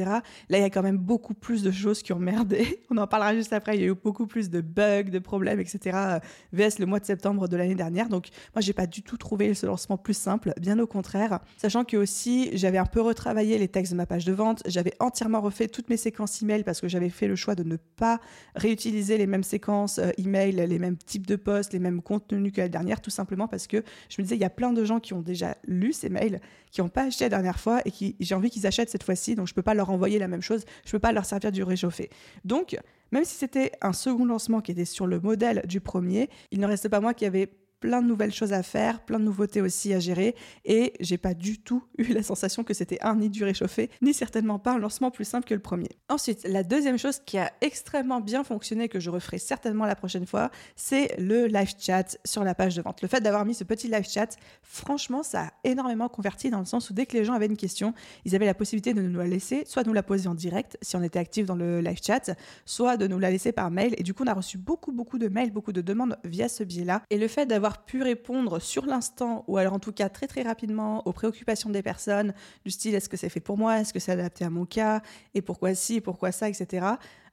Là, 0.49 0.57
il 0.57 0.61
y 0.61 0.65
a 0.65 0.71
quand 0.71 0.81
même 0.81 0.97
beaucoup 0.97 1.35
plus 1.35 1.61
de 1.61 1.71
choses 1.71 2.01
qui 2.01 2.11
ont 2.11 2.19
merdé. 2.19 2.81
On 2.89 2.97
en 2.97 3.07
parlera 3.07 3.35
juste 3.35 3.53
après. 3.53 3.77
Il 3.77 3.81
y 3.81 3.85
a 3.85 3.87
eu 3.87 3.95
beaucoup 3.95 4.27
plus 4.27 4.49
de 4.49 4.61
bugs, 4.61 5.03
de 5.03 5.19
problèmes, 5.19 5.59
etc. 5.59 6.19
VS 6.51 6.79
le 6.79 6.85
mois 6.85 6.99
de 6.99 7.05
septembre 7.05 7.47
de 7.47 7.55
l'année 7.55 7.75
dernière. 7.75 8.09
Donc, 8.09 8.29
moi, 8.55 8.61
j'ai 8.61 8.73
pas 8.73 8.87
du 8.87 9.03
tout 9.03 9.17
trouvé 9.17 9.53
ce 9.53 9.65
lancement 9.65 9.97
plus 9.97 10.15
simple. 10.15 10.53
Bien 10.59 10.79
au 10.79 10.87
contraire, 10.87 11.39
sachant 11.57 11.82
que 11.83 11.97
aussi, 11.97 12.49
j'avais 12.53 12.77
un 12.77 12.85
peu 12.85 13.01
retravaillé 13.01 13.57
les 13.57 13.67
textes 13.67 13.91
de 13.91 13.97
ma 13.97 14.05
page 14.05 14.25
de 14.25 14.33
vente. 14.33 14.61
J'avais 14.65 14.93
entièrement 14.99 15.41
refait 15.41 15.67
toutes 15.67 15.89
mes 15.89 15.97
séquences 15.97 16.41
email 16.41 16.63
parce 16.63 16.81
que 16.81 16.87
j'avais 16.87 17.09
fait 17.09 17.27
le 17.27 17.35
choix 17.35 17.55
de 17.55 17.63
ne 17.63 17.77
pas 17.77 18.19
réutiliser 18.55 19.17
les 19.17 19.27
mêmes 19.27 19.43
séquences 19.43 19.99
euh, 19.99 20.11
email, 20.17 20.53
les 20.53 20.79
mêmes 20.79 20.97
types 20.97 21.27
de 21.27 21.35
posts, 21.35 21.73
les 21.73 21.79
mêmes 21.79 22.01
contenus 22.01 22.51
que 22.51 22.61
la 22.61 22.69
dernière, 22.69 23.01
tout 23.01 23.09
simplement 23.09 23.47
parce 23.47 23.67
que 23.67 23.83
je 24.09 24.21
me 24.21 24.23
disais, 24.23 24.35
il 24.35 24.41
y 24.41 24.45
a 24.45 24.49
plein 24.49 24.73
de 24.73 24.83
gens 24.83 24.99
qui 24.99 25.13
ont 25.13 25.21
déjà 25.21 25.57
lu 25.65 25.93
ces 25.93 26.09
mails, 26.09 26.39
qui 26.71 26.81
n'ont 26.81 26.89
pas 26.89 27.03
acheté 27.03 27.25
la 27.25 27.29
dernière 27.29 27.59
fois 27.59 27.81
et 27.85 27.91
qui 27.91 28.15
j'ai 28.19 28.35
envie 28.35 28.49
qu'ils 28.49 28.67
achètent 28.67 28.89
cette 28.89 29.03
fois-ci, 29.03 29.35
donc 29.35 29.47
je 29.47 29.53
ne 29.53 29.55
peux 29.55 29.61
pas 29.61 29.73
leur 29.73 29.89
envoyer 29.89 30.19
la 30.19 30.27
même 30.27 30.41
chose, 30.41 30.63
je 30.83 30.89
ne 30.89 30.91
peux 30.93 30.99
pas 30.99 31.11
leur 31.11 31.25
servir 31.25 31.51
du 31.51 31.63
réchauffé. 31.63 32.09
Donc, 32.45 32.77
même 33.11 33.25
si 33.25 33.35
c'était 33.35 33.71
un 33.81 33.93
second 33.93 34.25
lancement 34.25 34.61
qui 34.61 34.71
était 34.71 34.85
sur 34.85 35.05
le 35.05 35.19
modèle 35.19 35.63
du 35.67 35.81
premier, 35.81 36.29
il 36.51 36.59
ne 36.59 36.65
restait 36.65 36.89
pas 36.89 36.99
moi 36.99 37.13
qui 37.13 37.25
avait 37.25 37.51
plein 37.83 38.01
de 38.01 38.07
nouvelles 38.07 38.33
choses 38.33 38.53
à 38.53 38.63
faire, 38.63 39.01
plein 39.01 39.19
de 39.19 39.25
nouveautés 39.25 39.59
aussi 39.59 39.93
à 39.93 39.99
gérer. 39.99 40.35
Et 40.63 40.93
j'ai 41.01 41.17
pas 41.17 41.33
du 41.33 41.59
tout 41.59 41.83
eu 41.97 42.13
la 42.13 42.23
sensation 42.23 42.63
que 42.63 42.73
c'était 42.73 42.97
un 43.01 43.17
ni 43.17 43.29
du 43.29 43.43
réchauffé, 43.43 43.89
ni 44.01 44.13
certainement 44.13 44.57
pas 44.57 44.71
un 44.71 44.77
lancement 44.77 45.11
plus 45.11 45.25
simple 45.25 45.45
que 45.45 45.53
le 45.53 45.59
premier. 45.59 45.89
Ensuite, 46.07 46.47
la 46.47 46.63
deuxième 46.63 46.97
chose 46.97 47.19
qui 47.25 47.37
a 47.37 47.51
extrêmement 47.59 48.21
bien 48.21 48.45
fonctionné, 48.45 48.87
que 48.87 49.01
je 49.01 49.09
referai 49.09 49.37
certainement 49.37 49.85
la 49.85 49.97
prochaine 49.97 50.25
fois, 50.25 50.49
c'est 50.77 51.13
le 51.19 51.47
live 51.47 51.73
chat 51.77 52.17
sur 52.23 52.45
la 52.45 52.55
page 52.55 52.77
de 52.77 52.81
vente. 52.81 53.01
Le 53.01 53.09
fait 53.09 53.19
d'avoir 53.19 53.43
mis 53.43 53.53
ce 53.53 53.65
petit 53.65 53.89
live 53.89 54.07
chat, 54.07 54.37
franchement, 54.61 55.21
ça 55.21 55.41
a 55.41 55.51
énormément 55.65 56.07
converti 56.07 56.49
dans 56.49 56.59
le 56.59 56.65
sens 56.65 56.89
où 56.89 56.93
dès 56.93 57.05
que 57.05 57.17
les 57.17 57.25
gens 57.25 57.33
avaient 57.33 57.47
une 57.47 57.57
question, 57.57 57.93
ils 58.23 58.33
avaient 58.33 58.45
la 58.45 58.53
possibilité 58.53 58.93
de 58.93 59.01
nous 59.01 59.19
la 59.19 59.27
laisser, 59.27 59.63
soit 59.65 59.83
de 59.83 59.89
nous 59.89 59.93
la 59.93 60.03
poser 60.03 60.29
en 60.29 60.35
direct 60.35 60.77
si 60.81 60.95
on 60.95 61.03
était 61.03 61.19
actif 61.19 61.45
dans 61.45 61.55
le 61.55 61.81
live 61.81 61.99
chat, 62.01 62.33
soit 62.65 62.95
de 62.95 63.07
nous 63.07 63.19
la 63.19 63.29
laisser 63.29 63.51
par 63.51 63.71
mail. 63.71 63.93
Et 63.97 64.03
du 64.03 64.13
coup, 64.13 64.23
on 64.23 64.27
a 64.27 64.33
reçu 64.33 64.57
beaucoup, 64.57 64.93
beaucoup 64.93 65.17
de 65.17 65.27
mails, 65.27 65.51
beaucoup 65.51 65.73
de 65.73 65.81
demandes 65.81 66.17
via 66.23 66.47
ce 66.47 66.63
biais-là. 66.63 67.01
Et 67.09 67.17
le 67.17 67.27
fait 67.27 67.45
d'avoir 67.45 67.72
pu 67.79 68.03
répondre 68.03 68.59
sur 68.59 68.85
l'instant, 68.85 69.43
ou 69.47 69.57
alors 69.57 69.73
en 69.73 69.79
tout 69.79 69.91
cas 69.91 70.09
très 70.09 70.27
très 70.27 70.43
rapidement, 70.43 71.05
aux 71.07 71.13
préoccupations 71.13 71.69
des 71.69 71.81
personnes, 71.81 72.33
du 72.63 72.71
style 72.71 72.95
est-ce 72.95 73.09
que 73.09 73.17
c'est 73.17 73.29
fait 73.29 73.39
pour 73.39 73.57
moi, 73.57 73.79
est-ce 73.79 73.93
que 73.93 73.99
c'est 73.99 74.11
adapté 74.11 74.45
à 74.45 74.49
mon 74.49 74.65
cas, 74.65 75.01
et 75.33 75.41
pourquoi 75.41 75.75
ci, 75.75 76.01
pourquoi 76.01 76.31
ça, 76.31 76.49
etc. 76.49 76.85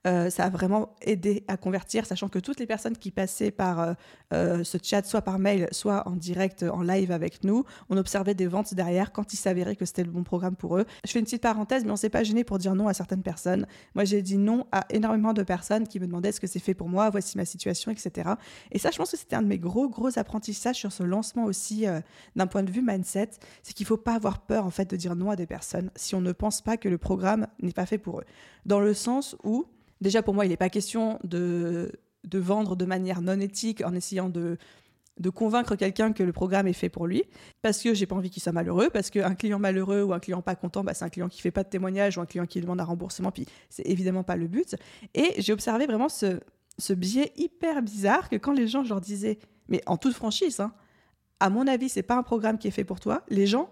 Euh, 0.06 0.30
ça 0.30 0.44
a 0.44 0.48
vraiment 0.48 0.94
aidé 1.02 1.44
à 1.46 1.58
convertir, 1.58 2.06
sachant 2.06 2.30
que 2.30 2.38
toutes 2.38 2.58
les 2.58 2.66
personnes 2.66 2.96
qui 2.96 3.10
passaient 3.10 3.50
par 3.50 3.80
euh, 3.80 3.92
euh, 4.32 4.64
ce 4.64 4.78
chat, 4.82 5.04
soit 5.04 5.20
par 5.20 5.38
mail, 5.38 5.68
soit 5.72 6.08
en 6.08 6.16
direct, 6.16 6.62
en 6.62 6.80
live 6.80 7.12
avec 7.12 7.44
nous, 7.44 7.64
on 7.90 7.98
observait 7.98 8.34
des 8.34 8.46
ventes 8.46 8.72
derrière 8.72 9.12
quand 9.12 9.34
il 9.34 9.36
s'avérait 9.36 9.76
que 9.76 9.84
c'était 9.84 10.04
le 10.04 10.10
bon 10.10 10.24
programme 10.24 10.56
pour 10.56 10.78
eux. 10.78 10.86
Je 11.04 11.10
fais 11.10 11.18
une 11.18 11.26
petite 11.26 11.42
parenthèse, 11.42 11.84
mais 11.84 11.90
on 11.90 11.96
s'est 11.96 12.08
pas 12.08 12.22
gêné 12.22 12.44
pour 12.44 12.56
dire 12.56 12.74
non 12.74 12.88
à 12.88 12.94
certaines 12.94 13.22
personnes. 13.22 13.66
Moi, 13.94 14.04
j'ai 14.04 14.22
dit 14.22 14.38
non 14.38 14.66
à 14.72 14.86
énormément 14.88 15.34
de 15.34 15.42
personnes 15.42 15.86
qui 15.86 16.00
me 16.00 16.06
demandaient 16.06 16.30
est-ce 16.30 16.40
que 16.40 16.46
c'est 16.46 16.60
fait 16.60 16.74
pour 16.74 16.88
moi, 16.88 17.10
voici 17.10 17.36
ma 17.36 17.44
situation, 17.44 17.90
etc. 17.90 18.30
Et 18.72 18.78
ça, 18.78 18.90
je 18.90 18.96
pense 18.96 19.10
que 19.10 19.18
c'était 19.18 19.36
un 19.36 19.42
de 19.42 19.48
mes 19.48 19.58
gros, 19.58 19.90
gros 19.90 20.18
apprentissages 20.18 20.76
sur 20.76 20.92
ce 20.92 21.02
lancement 21.02 21.44
aussi, 21.44 21.84
d'un 22.36 22.46
point 22.46 22.62
de 22.62 22.70
vue 22.70 22.82
mindset, 22.82 23.30
c'est 23.62 23.74
qu'il 23.74 23.84
faut 23.84 23.98
pas 23.98 24.14
avoir 24.14 24.40
peur, 24.40 24.64
en 24.64 24.70
fait, 24.70 24.88
de 24.88 24.96
dire 24.96 25.14
non 25.14 25.30
à 25.30 25.36
des 25.36 25.46
personnes 25.46 25.90
si 25.94 26.14
on 26.14 26.22
ne 26.22 26.32
pense 26.32 26.62
pas 26.62 26.78
que 26.78 26.88
le 26.88 26.96
programme 26.96 27.48
n'est 27.60 27.72
pas 27.72 27.86
fait 27.86 27.98
pour 27.98 28.20
eux. 28.20 28.24
Dans 28.64 28.80
le 28.80 28.94
sens 28.94 29.36
où, 29.44 29.66
Déjà, 30.00 30.22
pour 30.22 30.34
moi, 30.34 30.46
il 30.46 30.48
n'est 30.48 30.56
pas 30.56 30.70
question 30.70 31.18
de, 31.24 31.92
vendre 32.32 32.76
de 32.76 32.84
manière 32.84 33.20
non 33.20 33.38
éthique 33.40 33.82
en 33.84 33.94
essayant 33.94 34.28
de, 34.28 34.58
convaincre 35.34 35.76
quelqu'un 35.76 36.12
que 36.12 36.22
le 36.22 36.32
programme 36.32 36.66
est 36.66 36.72
fait 36.72 36.88
pour 36.88 37.06
lui, 37.06 37.24
parce 37.60 37.82
que 37.82 37.92
j'ai 37.92 38.06
pas 38.06 38.16
envie 38.16 38.30
qu'il 38.30 38.42
soit 38.42 38.52
malheureux, 38.52 38.88
parce 38.90 39.10
qu'un 39.10 39.34
client 39.34 39.58
malheureux 39.58 40.02
ou 40.02 40.12
un 40.14 40.20
client 40.20 40.40
pas 40.40 40.54
content, 40.54 40.82
bah, 40.82 40.94
c'est 40.94 41.04
un 41.04 41.10
client 41.10 41.28
qui 41.28 41.42
fait 41.42 41.50
pas 41.50 41.62
de 41.62 41.68
témoignage 41.68 42.16
ou 42.16 42.20
un 42.20 42.26
client 42.26 42.46
qui 42.46 42.60
demande 42.60 42.80
un 42.80 42.84
remboursement, 42.84 43.30
puis 43.30 43.46
c'est 43.68 43.86
évidemment 43.86 44.22
pas 44.22 44.36
le 44.36 44.46
but. 44.46 44.76
Et 45.14 45.34
j'ai 45.38 45.52
observé 45.52 45.86
vraiment 45.86 46.08
ce, 46.08 46.40
ce 46.78 46.94
biais 46.94 47.32
hyper 47.36 47.82
bizarre 47.82 48.30
que 48.30 48.36
quand 48.36 48.52
les 48.52 48.66
gens, 48.66 48.82
je 48.82 48.88
leur 48.88 49.00
disais, 49.00 49.38
mais 49.68 49.82
en 49.86 49.98
toute 49.98 50.14
franchise, 50.14 50.60
hein, 50.60 50.72
à 51.38 51.50
mon 51.50 51.66
avis, 51.66 51.88
c'est 51.88 52.02
pas 52.02 52.16
un 52.16 52.22
programme 52.22 52.58
qui 52.58 52.68
est 52.68 52.72
fait 52.72 52.84
pour 52.84 53.00
toi, 53.00 53.22
les 53.28 53.46
gens 53.46 53.70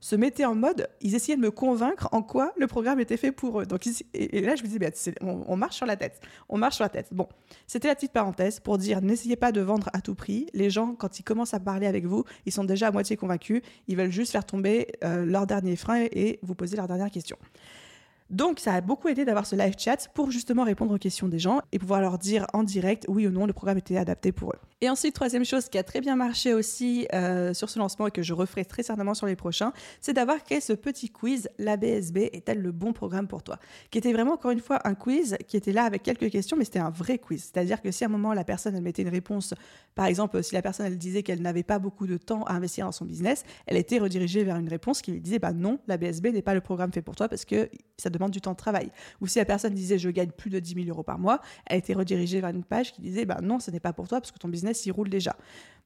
se 0.00 0.16
mettaient 0.16 0.44
en 0.44 0.54
mode, 0.54 0.88
ils 1.00 1.14
essayaient 1.14 1.36
de 1.36 1.42
me 1.42 1.50
convaincre 1.50 2.08
en 2.12 2.22
quoi 2.22 2.52
le 2.56 2.66
programme 2.66 3.00
était 3.00 3.16
fait 3.16 3.32
pour 3.32 3.60
eux. 3.60 3.66
Donc, 3.66 3.86
et, 4.14 4.40
là, 4.40 4.54
je 4.54 4.62
me 4.62 4.68
disais, 4.68 4.78
bah, 4.78 4.88
on, 5.22 5.56
marche 5.56 5.76
sur 5.76 5.86
la 5.86 5.96
tête. 5.96 6.20
On 6.48 6.58
marche 6.58 6.76
sur 6.76 6.84
la 6.84 6.88
tête. 6.88 7.08
Bon, 7.12 7.28
c'était 7.66 7.88
la 7.88 7.94
petite 7.94 8.12
parenthèse 8.12 8.60
pour 8.60 8.78
dire, 8.78 9.02
n'essayez 9.02 9.36
pas 9.36 9.52
de 9.52 9.60
vendre 9.60 9.90
à 9.92 10.00
tout 10.00 10.14
prix. 10.14 10.46
Les 10.54 10.70
gens, 10.70 10.94
quand 10.94 11.18
ils 11.18 11.22
commencent 11.22 11.54
à 11.54 11.60
parler 11.60 11.86
avec 11.86 12.06
vous, 12.06 12.24
ils 12.46 12.52
sont 12.52 12.64
déjà 12.64 12.88
à 12.88 12.90
moitié 12.90 13.16
convaincus. 13.16 13.62
Ils 13.88 13.96
veulent 13.96 14.12
juste 14.12 14.32
faire 14.32 14.44
tomber 14.44 14.88
euh, 15.04 15.24
leur 15.24 15.46
dernier 15.46 15.76
frein 15.76 16.06
et 16.12 16.38
vous 16.42 16.54
poser 16.54 16.76
leur 16.76 16.86
dernière 16.86 17.10
question. 17.10 17.36
Donc, 18.30 18.60
ça 18.60 18.74
a 18.74 18.80
beaucoup 18.80 19.08
aidé 19.08 19.24
d'avoir 19.24 19.46
ce 19.46 19.56
live 19.56 19.74
chat 19.78 20.08
pour 20.12 20.30
justement 20.30 20.64
répondre 20.64 20.94
aux 20.94 20.98
questions 20.98 21.28
des 21.28 21.38
gens 21.38 21.60
et 21.72 21.78
pouvoir 21.78 22.00
leur 22.00 22.18
dire 22.18 22.46
en 22.52 22.62
direct 22.62 23.06
oui 23.08 23.26
ou 23.26 23.30
non 23.30 23.46
le 23.46 23.54
programme 23.54 23.78
était 23.78 23.96
adapté 23.96 24.32
pour 24.32 24.52
eux. 24.52 24.58
Et 24.80 24.88
ensuite, 24.88 25.12
troisième 25.12 25.44
chose 25.44 25.68
qui 25.68 25.76
a 25.76 25.82
très 25.82 26.00
bien 26.00 26.14
marché 26.14 26.54
aussi 26.54 27.08
euh, 27.12 27.52
sur 27.52 27.68
ce 27.68 27.80
lancement 27.80 28.06
et 28.06 28.12
que 28.12 28.22
je 28.22 28.32
referai 28.32 28.64
très 28.64 28.84
certainement 28.84 29.14
sur 29.14 29.26
les 29.26 29.34
prochains, 29.34 29.72
c'est 30.00 30.12
d'avoir 30.12 30.40
créé 30.44 30.60
ce 30.60 30.72
petit 30.72 31.10
quiz 31.10 31.48
La 31.58 31.76
BSB 31.76 32.18
est-elle 32.32 32.62
le 32.62 32.70
bon 32.70 32.92
programme 32.92 33.26
pour 33.26 33.42
toi? 33.42 33.58
Qui 33.90 33.98
était 33.98 34.12
vraiment 34.12 34.34
encore 34.34 34.52
une 34.52 34.60
fois 34.60 34.78
un 34.86 34.94
quiz 34.94 35.36
qui 35.48 35.56
était 35.56 35.72
là 35.72 35.82
avec 35.82 36.04
quelques 36.04 36.30
questions, 36.30 36.56
mais 36.56 36.64
c'était 36.64 36.78
un 36.78 36.90
vrai 36.90 37.18
quiz. 37.18 37.50
C'est-à-dire 37.52 37.82
que 37.82 37.90
si 37.90 38.04
à 38.04 38.06
un 38.06 38.10
moment 38.10 38.32
la 38.32 38.44
personne 38.44 38.76
elle 38.76 38.82
mettait 38.82 39.02
une 39.02 39.08
réponse, 39.08 39.52
par 39.96 40.06
exemple 40.06 40.40
si 40.44 40.54
la 40.54 40.62
personne 40.62 40.86
elle 40.86 40.96
disait 40.96 41.24
qu'elle 41.24 41.42
n'avait 41.42 41.64
pas 41.64 41.80
beaucoup 41.80 42.06
de 42.06 42.16
temps 42.16 42.44
à 42.44 42.52
investir 42.52 42.86
dans 42.86 42.92
son 42.92 43.04
business, 43.04 43.42
elle 43.66 43.78
était 43.78 43.98
redirigée 43.98 44.44
vers 44.44 44.58
une 44.58 44.68
réponse 44.68 45.02
qui 45.02 45.10
lui 45.10 45.20
disait 45.20 45.40
bah 45.40 45.52
non, 45.52 45.80
la 45.88 45.96
BSB 45.96 46.28
n'est 46.28 46.40
pas 46.40 46.54
le 46.54 46.60
programme 46.60 46.92
fait 46.92 47.02
pour 47.02 47.16
toi 47.16 47.28
parce 47.28 47.44
que 47.44 47.68
ça 47.96 48.10
demande 48.10 48.30
du 48.30 48.40
temps 48.40 48.52
de 48.52 48.56
travail. 48.56 48.92
Ou 49.20 49.26
si 49.26 49.40
la 49.40 49.44
personne 49.44 49.74
disait 49.74 49.98
je 49.98 50.08
gagne 50.08 50.30
plus 50.30 50.50
de 50.50 50.60
10 50.60 50.74
000 50.84 50.86
euros 50.88 51.02
par 51.02 51.18
mois, 51.18 51.40
elle 51.66 51.78
était 51.78 51.94
redirigée 51.94 52.40
vers 52.40 52.50
une 52.50 52.62
page 52.62 52.92
qui 52.92 53.00
disait 53.00 53.24
bah 53.24 53.38
non, 53.42 53.58
ce 53.58 53.72
n'est 53.72 53.80
pas 53.80 53.92
pour 53.92 54.06
toi 54.06 54.20
parce 54.20 54.30
que 54.30 54.38
ton 54.38 54.46
business 54.46 54.67
roule 54.90 55.08
déjà. 55.08 55.36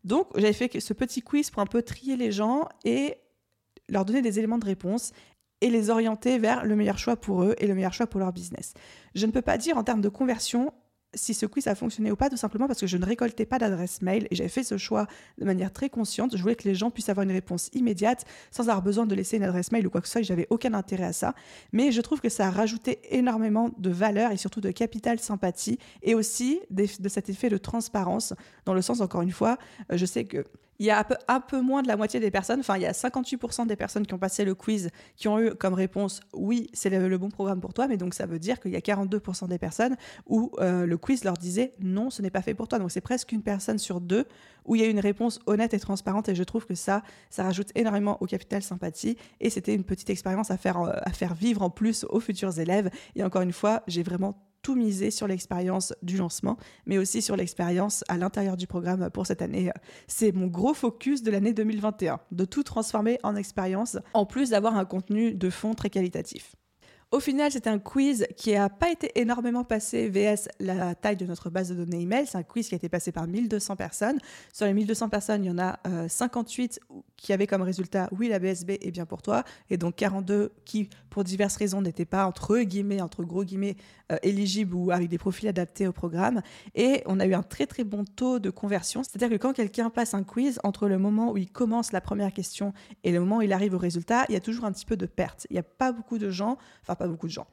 Donc, 0.05 0.29
j'avais 0.35 0.53
fait 0.53 0.81
ce 0.81 0.93
petit 0.93 1.23
quiz 1.23 1.51
pour 1.51 1.63
un 1.63 1.67
peu 1.67 1.83
trier 1.83 2.17
les 2.17 2.33
gens 2.33 2.69
et 2.85 3.17
leur 3.89 4.05
donner 4.05 4.23
des 4.23 4.39
éléments 4.39 4.59
de 4.59 4.65
réponse 4.65 5.13
et 5.61 5.71
les 5.71 5.91
orienter 5.91 6.39
vers 6.39 6.65
le 6.65 6.75
meilleur 6.75 6.99
choix 6.99 7.17
pour 7.17 7.45
eux 7.45 7.55
et 7.59 7.67
le 7.67 7.75
meilleur 7.75 7.93
choix 7.93 8.07
pour 8.07 8.21
leur 8.21 8.33
business. 8.33 8.75
Je 9.15 9.27
ne 9.27 9.33
peux 9.33 9.43
pas 9.43 9.59
dire 9.59 9.79
en 9.79 9.85
termes 9.85 10.01
de 10.01 10.09
conversion 10.09 10.73
si 11.15 11.35
ce 11.35 11.47
quiz 11.47 11.67
a 11.67 11.75
fonctionné 11.75 12.11
ou 12.11 12.17
pas, 12.17 12.31
tout 12.31 12.37
simplement 12.37 12.67
parce 12.67 12.81
que 12.81 12.87
je 12.87 12.97
ne 12.97 13.05
récoltais 13.05 13.47
pas 13.47 13.59
d'adresse 13.59 14.03
mail 14.03 14.27
et 14.31 14.35
j'avais 14.35 14.49
fait 14.49 14.65
ce 14.65 14.79
choix 14.79 15.07
de 15.39 15.45
manière 15.45 15.73
très 15.73 15.91
consciente. 15.91 16.37
Je 16.37 16.43
voulais 16.43 16.55
que 16.55 16.69
les 16.69 16.75
gens 16.75 16.91
puissent 16.91 17.09
avoir 17.09 17.25
une 17.25 17.33
réponse 17.33 17.69
immédiate 17.75 18.25
sans 18.51 18.65
avoir 18.65 18.83
besoin 18.83 19.07
de 19.07 19.15
laisser 19.15 19.37
une 19.37 19.45
adresse 19.45 19.73
mail 19.73 19.87
ou 19.87 19.91
quoi 19.91 20.01
que 20.01 20.07
ce 20.07 20.13
soit. 20.13 20.23
J'avais 20.23 20.47
aucun 20.51 20.75
intérêt 20.75 21.05
à 21.05 21.13
ça. 21.13 21.35
Mais 21.73 21.93
je 21.93 22.01
trouve 22.01 22.21
que 22.21 22.29
ça 22.29 22.47
a 22.47 22.51
rajouté 22.51 23.01
énormément 23.11 23.71
de 23.79 23.91
valeur 23.91 24.33
et 24.33 24.37
surtout 24.37 24.61
de 24.61 24.71
capital 24.71 25.19
sympathie 25.19 25.79
et 26.03 26.15
aussi 26.15 26.61
de 26.71 27.09
cet 27.09 27.29
effet 27.29 27.49
de 27.49 27.59
transparence 27.59 28.35
dans 28.65 28.75
le 28.75 28.83
sens, 28.83 29.01
encore 29.01 29.23
une 29.23 29.33
fois, 29.33 29.59
euh, 29.91 29.97
je 29.97 30.07
sais 30.07 30.25
que 30.25 30.47
il 30.83 30.87
y 30.87 30.91
a 30.91 31.07
un 31.29 31.41
peu, 31.41 31.61
moins 31.61 31.81
de 31.81 31.87
la 31.87 31.97
moitié 31.97 32.19
des 32.19 32.33
personnes, 32.33 32.59
enfin 32.59 32.77
il 32.77 32.83
y 32.83 32.87
a 32.87 32.91
58% 32.91 33.69
des 33.69 33.77
personnes 33.77 34.05
qui 34.05 34.15
ont 34.15 34.19
passé 34.19 34.45
le 34.45 34.57
quiz 34.57 34.91
qui 35.15 35.29
ont 35.29 35.39
eu 35.39 35.55
comme 35.55 35.75
réponse 35.75 36.23
oui, 36.35 36.67
c'est 36.73 36.91
le, 36.91 37.19
bon 37.19 37.29
programme 37.29 37.61
pour 37.61 37.73
toi, 37.73 37.87
mais 37.87 37.97
donc 37.97 38.15
ça 38.15 38.27
veut 38.27 38.41
dire 38.41 38.59
qu'il 38.59 38.73
y 38.73 38.77
a 38.77 38.81
42% 38.81 39.47
des 39.47 39.59
personnes 39.59 39.95
où 40.27 40.51
euh, 40.59 40.85
le 40.85 40.99
quiz 40.99 41.23
leur 41.23 41.35
disait 41.35 41.75
non, 41.79 42.11
ce 42.11 42.21
n'est 42.21 42.31
pas 42.31 42.43
fait 42.43 42.55
pour 42.55 42.67
toi. 42.67 42.81
Donc 42.81 42.91
c'est 42.91 43.01
presque 43.01 43.31
une 43.31 43.45
personne 43.45 43.79
sur 43.79 44.01
deux 44.01 44.27
où 44.65 44.75
il 44.75 44.83
y 44.83 44.85
a 44.85 44.89
une 44.89 44.99
réponse 44.99 45.39
honnête 45.47 45.73
et 45.73 45.79
transparente 45.79 46.29
et 46.29 46.35
je 46.35 46.43
trouve 46.43 46.67
que 46.67 46.75
ça, 46.75 47.05
ça 47.31 47.45
rajoute 47.45 47.69
énormément 47.77 48.21
au 48.21 48.27
capital 48.27 48.65
sympathie 48.65 49.17
et 49.39 49.51
c'était 49.51 49.77
une 49.77 49.85
petite 49.85 50.11
expérience 50.11 50.51
à 50.51 50.57
faire, 50.57 50.81
euh, 50.81 50.91
à 51.03 51.11
faire 51.11 51.35
vivre 51.35 51.63
en 51.63 51.71
plus 51.71 52.05
aux 52.09 52.19
futurs 52.19 52.59
élèves. 52.59 52.91
Et 53.15 53.23
encore 53.23 53.43
une 53.43 53.53
fois, 53.53 53.85
j'ai 53.87 54.03
vraiment 54.03 54.37
tout 54.63 54.75
miser 54.75 55.11
sur 55.11 55.27
l'expérience 55.27 55.93
du 56.03 56.17
lancement, 56.17 56.57
mais 56.87 56.99
aussi 56.99 57.21
sur 57.21 57.37
l'expérience 57.37 58.05
à 58.09 58.17
l'intérieur 58.17 58.57
du 58.57 58.67
programme 58.67 59.11
pour 59.11 59.27
cette 59.27 59.43
année. 59.43 59.71
C'est 60.07 60.33
mon 60.33 60.47
gros 60.47 60.75
focus 60.75 61.23
de 61.23 61.31
l'année 61.31 61.53
2021, 61.53 62.21
de 62.31 62.45
tout 62.45 62.63
transformer 62.63 63.19
en 63.23 63.37
expérience, 63.37 63.99
en 64.15 64.25
plus 64.25 64.51
d'avoir 64.51 64.77
un 64.77 64.85
contenu 64.85 65.35
de 65.35 65.51
fond 65.51 65.75
très 65.75 65.91
qualitatif. 65.91 66.55
Au 67.13 67.21
final, 67.21 67.53
c'est 67.53 67.67
un 67.67 67.79
quiz 67.79 68.27
qui 68.39 68.55
n'a 68.55 68.71
pas 68.71 68.91
été 68.91 69.21
énormément 69.21 69.65
passé 69.65 70.09
VS 70.09 70.49
la 70.61 70.95
taille 70.95 71.19
de 71.19 71.27
notre 71.27 71.51
base 71.51 71.69
de 71.69 71.75
données 71.75 72.01
email. 72.01 72.27
C'est 72.27 72.39
un 72.39 72.43
quiz 72.43 72.69
qui 72.69 72.75
a 72.75 72.77
été 72.77 72.89
passé 72.89 73.13
par 73.13 73.27
1200 73.27 73.77
personnes. 73.77 74.19
Sur 74.51 74.65
les 74.65 74.73
1200 74.73 75.11
personnes, 75.11 75.45
il 75.45 75.49
y 75.49 75.51
en 75.51 75.59
a 75.59 75.79
58 76.09 76.81
euh, 76.91 77.01
qui 77.19 77.35
avaient 77.35 77.47
comme 77.47 77.61
résultat 77.61 78.09
oui, 78.13 78.29
la 78.29 78.39
BSB 78.39 78.71
est 78.81 78.91
bien 78.91 79.05
pour 79.05 79.21
toi, 79.21 79.45
et 79.69 79.77
donc 79.77 79.95
42 79.97 80.53
qui, 80.65 80.89
pour 81.11 81.23
diverses 81.23 81.57
raisons, 81.57 81.83
n'étaient 81.83 82.07
pas 82.07 82.27
entre 82.27 82.59
guillemets, 82.61 83.03
entre 83.03 83.25
gros 83.25 83.45
guillemets, 83.45 83.77
euh, 84.11 84.17
éligibles 84.23 84.75
ou 84.75 84.91
avec 84.91 85.09
des 85.09 85.19
profils 85.19 85.49
adaptés 85.49 85.87
au 85.87 85.93
programme. 85.93 86.41
Et 86.75 87.03
on 87.05 87.21
a 87.21 87.27
eu 87.27 87.35
un 87.35 87.43
très 87.43 87.67
très 87.67 87.85
bon 87.85 88.05
taux 88.05 88.39
de 88.39 88.49
conversion. 88.49 89.03
C'est-à-dire 89.03 89.29
que 89.29 89.41
quand 89.41 89.53
quelqu'un 89.53 89.91
passe 89.91 90.15
un 90.15 90.23
quiz, 90.23 90.59
entre 90.65 90.89
le 90.89 90.99
moment 90.99 91.33
où 91.33 91.37
il 91.37 91.51
commence 91.51 91.93
la 91.93 92.01
première 92.01 92.33
question 92.33 92.73
et 93.05 93.13
le 93.13 93.21
moment 93.21 93.39
où 93.39 93.43
il 93.43 93.53
arrive 93.53 93.75
au 93.75 93.79
résultat, 93.79 94.25
il 94.29 94.33
y 94.33 94.37
a 94.37 94.41
toujours 94.41 94.65
un 94.65 94.73
petit 94.73 94.87
peu 94.87 94.97
de 94.97 95.07
perte. 95.07 95.47
Il 95.51 95.55
n'y 95.55 95.61
a 95.61 95.63
pas 95.63 95.93
beaucoup 95.93 96.19
de 96.19 96.31
gens, 96.31 96.57
beaucoup 97.07 97.27
de 97.27 97.33
gens. 97.33 97.47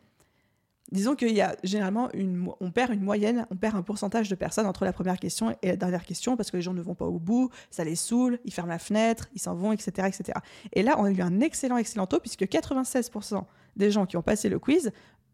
Disons 0.92 1.16
qu'il 1.16 1.36
y 1.36 1.42
a 1.42 1.56
généralement 1.64 2.10
une, 2.14 2.50
on 2.60 2.72
perd 2.72 2.92
une 2.92 3.04
moyenne, 3.04 3.46
on 3.52 3.56
perd 3.56 3.76
un 3.76 3.84
pourcentage 3.84 4.28
de 4.28 4.34
personnes 4.34 4.66
entre 4.66 4.86
la 4.86 4.94
première 4.94 5.20
question 5.20 5.56
et 5.62 5.68
la 5.68 5.76
dernière 5.76 6.04
question 6.04 6.36
parce 6.36 6.50
que 6.50 6.58
les 6.58 6.64
gens 6.64 6.74
ne 6.74 6.82
vont 6.82 6.96
pas 6.96 7.06
au 7.06 7.20
bout, 7.20 7.52
ça 7.70 7.84
les 7.84 7.96
saoule, 7.96 8.40
ils 8.44 8.52
ferment 8.52 8.72
la 8.72 8.80
fenêtre, 8.80 9.30
ils 9.36 9.40
s'en 9.40 9.54
vont, 9.54 9.72
etc., 9.72 10.08
etc. 10.08 10.40
Et 10.74 10.82
là, 10.82 10.96
on 10.98 11.04
a 11.04 11.12
eu 11.12 11.22
un 11.22 11.42
excellent, 11.42 11.78
excellent 11.78 12.08
taux 12.08 12.20
puisque 12.20 12.42
96% 12.42 13.44
des 13.76 13.92
gens 13.92 14.08
qui 14.08 14.18
ont 14.18 14.24
passé 14.24 14.50
le 14.50 14.58
quiz 14.58 14.92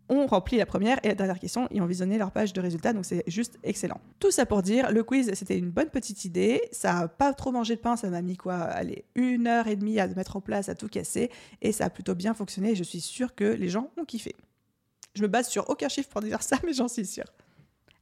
ont 0.09 0.27
rempli 0.27 0.57
la 0.57 0.65
première 0.65 0.99
et 1.03 1.09
la 1.09 1.15
dernière 1.15 1.39
question 1.39 1.67
et 1.71 1.81
ont 1.81 1.85
visionné 1.85 2.17
leur 2.17 2.31
page 2.31 2.53
de 2.53 2.61
résultats, 2.61 2.93
donc 2.93 3.05
c'est 3.05 3.23
juste 3.27 3.57
excellent. 3.63 3.99
Tout 4.19 4.31
ça 4.31 4.45
pour 4.45 4.61
dire, 4.61 4.91
le 4.91 5.03
quiz, 5.03 5.33
c'était 5.33 5.57
une 5.57 5.69
bonne 5.69 5.89
petite 5.89 6.25
idée, 6.25 6.61
ça 6.71 6.93
n'a 6.93 7.07
pas 7.07 7.33
trop 7.33 7.51
mangé 7.51 7.75
de 7.75 7.81
pain, 7.81 7.95
ça 7.95 8.09
m'a 8.09 8.21
mis 8.21 8.37
quoi, 8.37 8.55
allez, 8.55 9.05
une 9.15 9.47
heure 9.47 9.67
et 9.67 9.75
demie 9.75 9.99
à 9.99 10.07
mettre 10.07 10.35
en 10.35 10.41
place, 10.41 10.69
à 10.69 10.75
tout 10.75 10.87
casser, 10.87 11.31
et 11.61 11.71
ça 11.71 11.85
a 11.85 11.89
plutôt 11.89 12.15
bien 12.15 12.33
fonctionné, 12.33 12.71
et 12.71 12.75
je 12.75 12.83
suis 12.83 13.01
sûre 13.01 13.35
que 13.35 13.45
les 13.45 13.69
gens 13.69 13.89
ont 13.97 14.05
kiffé. 14.05 14.35
Je 15.15 15.21
me 15.21 15.27
base 15.27 15.47
sur 15.47 15.69
aucun 15.69 15.89
chiffre 15.89 16.09
pour 16.09 16.21
dire 16.21 16.41
ça, 16.43 16.57
mais 16.65 16.73
j'en 16.73 16.87
suis 16.87 17.05
sûre. 17.05 17.25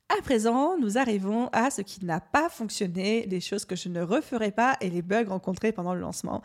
À 0.10 0.22
présent, 0.22 0.78
nous 0.78 0.98
arrivons 0.98 1.48
à 1.54 1.72
ce 1.72 1.82
qui 1.82 2.04
n'a 2.06 2.20
pas 2.20 2.50
fonctionné, 2.50 3.26
les 3.26 3.40
choses 3.40 3.66
que 3.66 3.76
je 3.76 3.90
ne 3.90 4.02
referai 4.02 4.52
pas 4.52 4.78
et 4.82 4.90
les 4.90 5.02
bugs 5.02 5.26
rencontrés 5.28 5.72
pendant 5.72 5.94
le 5.94 6.02
lancement. 6.02 6.42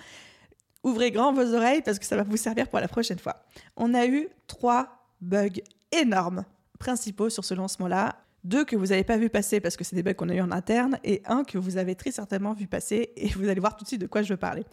Ouvrez 0.84 1.10
grand 1.10 1.32
vos 1.32 1.54
oreilles 1.54 1.82
parce 1.82 1.98
que 1.98 2.06
ça 2.06 2.16
va 2.16 2.22
vous 2.22 2.36
servir 2.36 2.68
pour 2.68 2.78
la 2.78 2.88
prochaine 2.88 3.18
fois. 3.18 3.44
On 3.76 3.94
a 3.94 4.06
eu 4.06 4.28
trois 4.46 4.97
bugs 5.20 5.60
énormes 5.92 6.44
principaux 6.78 7.30
sur 7.30 7.44
ce 7.44 7.54
lancement-là. 7.54 8.16
deux 8.44 8.64
que 8.64 8.76
vous 8.76 8.86
n'avez 8.86 9.04
pas 9.04 9.16
vu 9.16 9.28
passer 9.28 9.60
parce 9.60 9.76
que 9.76 9.84
c'est 9.84 9.96
des 9.96 10.02
bugs 10.02 10.14
qu'on 10.14 10.28
a 10.28 10.34
eu 10.34 10.40
en 10.40 10.52
interne, 10.52 10.98
et 11.04 11.22
un 11.26 11.44
que 11.44 11.58
vous 11.58 11.76
avez 11.76 11.94
très 11.94 12.12
certainement 12.12 12.52
vu 12.52 12.66
passer, 12.66 13.12
et 13.16 13.28
vous 13.28 13.48
allez 13.48 13.60
voir 13.60 13.76
tout 13.76 13.84
de 13.84 13.88
suite 13.88 14.00
de 14.00 14.06
quoi 14.06 14.22
je 14.22 14.32
veux 14.32 14.38
parler. 14.38 14.64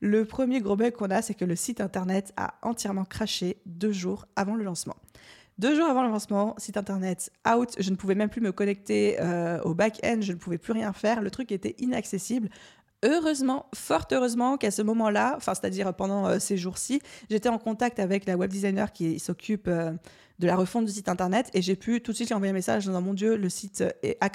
Le 0.00 0.24
premier 0.24 0.60
gros 0.60 0.76
bug 0.76 0.92
qu'on 0.92 1.10
a, 1.10 1.22
c'est 1.22 1.34
que 1.34 1.44
le 1.44 1.56
site 1.56 1.80
internet 1.80 2.32
a 2.36 2.54
entièrement 2.62 3.04
craché 3.04 3.58
deux 3.64 3.92
jours 3.92 4.26
avant 4.36 4.54
le 4.54 4.64
lancement. 4.64 4.96
Deux 5.58 5.76
jours 5.76 5.86
avant 5.86 6.02
le 6.02 6.08
lancement, 6.08 6.54
site 6.58 6.76
internet 6.76 7.30
out, 7.46 7.76
je 7.78 7.90
ne 7.90 7.96
pouvais 7.96 8.14
même 8.14 8.30
plus 8.30 8.40
me 8.40 8.52
connecter 8.52 9.20
euh, 9.20 9.60
au 9.62 9.74
back-end, 9.74 10.18
je 10.20 10.32
ne 10.32 10.38
pouvais 10.38 10.58
plus 10.58 10.72
rien 10.72 10.92
faire, 10.92 11.20
le 11.20 11.30
truc 11.30 11.52
était 11.52 11.76
inaccessible. 11.78 12.48
Heureusement, 13.04 13.66
fort 13.74 14.06
heureusement 14.12 14.56
qu'à 14.56 14.70
ce 14.70 14.80
moment-là, 14.82 15.34
enfin 15.36 15.54
c'est-à-dire 15.54 15.92
pendant 15.92 16.26
euh, 16.26 16.38
ces 16.38 16.56
jours-ci, 16.56 17.00
j'étais 17.28 17.48
en 17.48 17.58
contact 17.58 17.98
avec 17.98 18.26
la 18.26 18.36
web 18.36 18.48
designer 18.48 18.92
qui 18.92 19.18
s'occupe 19.18 19.66
euh, 19.66 19.90
de 20.38 20.46
la 20.46 20.54
refonte 20.54 20.84
du 20.84 20.92
site 20.92 21.08
internet 21.08 21.50
et 21.52 21.62
j'ai 21.62 21.74
pu 21.74 22.00
tout 22.00 22.12
de 22.12 22.16
suite 22.16 22.28
lui 22.28 22.34
envoyer 22.34 22.50
un 22.50 22.54
message 22.54 22.86
en 22.86 22.90
disant 22.90 23.02
mon 23.02 23.14
Dieu, 23.14 23.36
le 23.36 23.48
site 23.48 23.82
est 24.02 24.18
à 24.20 24.30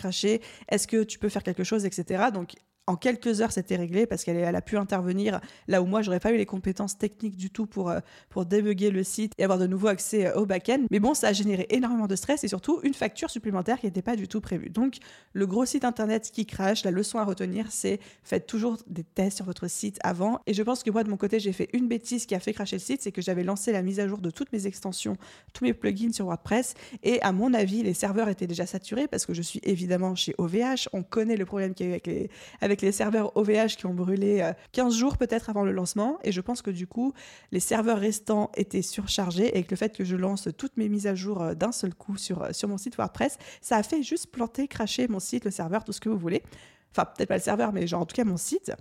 est-ce 0.69 0.87
que 0.87 1.03
tu 1.03 1.17
peux 1.17 1.29
faire 1.29 1.43
quelque 1.43 1.63
chose, 1.63 1.85
etc. 1.85 2.25
Donc 2.33 2.55
en 2.87 2.95
quelques 2.95 3.41
heures, 3.41 3.51
c'était 3.51 3.75
réglé 3.75 4.05
parce 4.05 4.23
qu'elle 4.23 4.55
a 4.55 4.61
pu 4.61 4.77
intervenir 4.77 5.41
là 5.67 5.81
où 5.81 5.85
moi, 5.85 6.01
j'aurais 6.01 6.21
pas 6.21 6.31
eu 6.31 6.37
les 6.37 6.45
compétences 6.45 6.97
techniques 6.97 7.35
du 7.35 7.49
tout 7.49 7.65
pour, 7.65 7.89
euh, 7.89 7.99
pour 8.29 8.45
débugger 8.45 8.91
le 8.91 9.03
site 9.03 9.33
et 9.37 9.43
avoir 9.43 9.59
de 9.59 9.67
nouveau 9.67 9.87
accès 9.87 10.27
euh, 10.27 10.35
au 10.35 10.45
back-end. 10.45 10.85
Mais 10.89 10.99
bon, 10.99 11.13
ça 11.13 11.27
a 11.27 11.33
généré 11.33 11.67
énormément 11.69 12.07
de 12.07 12.15
stress 12.15 12.45
et 12.45 12.47
surtout 12.47 12.79
une 12.83 12.93
facture 12.93 13.29
supplémentaire 13.29 13.79
qui 13.79 13.87
n'était 13.87 14.01
pas 14.01 14.15
du 14.15 14.29
tout 14.29 14.39
prévue. 14.39 14.69
Donc, 14.69 14.95
le 15.33 15.45
gros 15.45 15.65
site 15.65 15.83
internet 15.83 16.31
qui 16.31 16.45
crache, 16.45 16.85
la 16.85 16.91
leçon 16.91 17.19
à 17.19 17.25
retenir, 17.25 17.65
c'est 17.71 17.99
faites 18.23 18.47
toujours 18.47 18.77
des 18.87 19.03
tests 19.03 19.37
sur 19.37 19.45
votre 19.45 19.67
site 19.69 19.99
avant. 20.01 20.39
Et 20.47 20.53
je 20.53 20.63
pense 20.63 20.81
que 20.81 20.89
moi, 20.89 21.03
de 21.03 21.09
mon 21.09 21.17
côté, 21.17 21.41
j'ai 21.41 21.51
fait 21.51 21.69
une 21.73 21.89
bêtise 21.89 22.25
qui 22.25 22.35
a 22.35 22.39
fait 22.39 22.53
cracher 22.53 22.77
le 22.77 22.81
site, 22.81 23.01
c'est 23.01 23.11
que 23.11 23.21
j'avais 23.21 23.43
lancé 23.43 23.73
la 23.73 23.81
mise 23.81 23.99
à 23.99 24.07
jour 24.07 24.19
de 24.19 24.29
toutes 24.29 24.53
mes 24.53 24.65
extensions, 24.65 25.17
tous 25.51 25.65
mes 25.65 25.73
plugins 25.73 26.13
sur 26.13 26.25
WordPress. 26.27 26.73
Et 27.03 27.21
à 27.21 27.33
mon 27.33 27.53
avis, 27.53 27.83
les 27.83 27.93
serveurs 27.93 28.29
étaient 28.29 28.47
déjà 28.47 28.65
saturés 28.65 29.09
parce 29.09 29.25
que 29.25 29.33
je 29.33 29.41
suis 29.41 29.59
évidemment 29.63 30.15
chez 30.15 30.33
OVH. 30.37 30.87
On 30.93 31.03
connaît 31.03 31.35
le 31.35 31.45
problème 31.45 31.73
qu'il 31.73 31.87
y 31.87 31.89
a 31.89 31.91
eu 31.91 31.95
avec 31.95 32.07
les, 32.07 32.29
avec 32.61 32.76
les 32.81 32.91
serveurs 32.91 33.35
OVH 33.35 33.75
qui 33.77 33.85
ont 33.85 33.93
brûlé 33.93 34.51
15 34.71 34.93
euh, 34.93 34.97
jours 34.97 35.17
peut-être 35.17 35.49
avant 35.49 35.63
le 35.63 35.71
lancement. 35.71 36.19
Et 36.23 36.31
je 36.31 36.41
pense 36.41 36.61
que 36.61 36.71
du 36.71 36.87
coup, 36.87 37.13
les 37.51 37.59
serveurs 37.59 37.99
restants 37.99 38.51
étaient 38.55 38.81
surchargés 38.81 39.57
et 39.57 39.63
que 39.63 39.71
le 39.71 39.77
fait 39.77 39.95
que 39.95 40.03
je 40.03 40.15
lance 40.15 40.49
toutes 40.57 40.77
mes 40.77 40.89
mises 40.89 41.07
à 41.07 41.15
jour 41.15 41.41
euh, 41.41 41.53
d'un 41.53 41.71
seul 41.71 41.93
coup 41.93 42.17
sur, 42.17 42.43
euh, 42.43 42.49
sur 42.51 42.67
mon 42.67 42.77
site 42.77 42.97
WordPress, 42.97 43.37
ça 43.61 43.77
a 43.77 43.83
fait 43.83 44.03
juste 44.03 44.31
planter, 44.31 44.67
cracher 44.67 45.07
mon 45.07 45.19
site, 45.19 45.45
le 45.45 45.51
serveur, 45.51 45.83
tout 45.83 45.91
ce 45.91 45.99
que 45.99 46.09
vous 46.09 46.17
voulez. 46.17 46.43
Enfin, 46.91 47.05
peut-être 47.05 47.29
pas 47.29 47.37
le 47.37 47.41
serveur, 47.41 47.73
mais 47.73 47.87
genre 47.87 48.01
en 48.01 48.05
tout 48.05 48.15
cas 48.15 48.23
mon 48.23 48.37
site. 48.37 48.71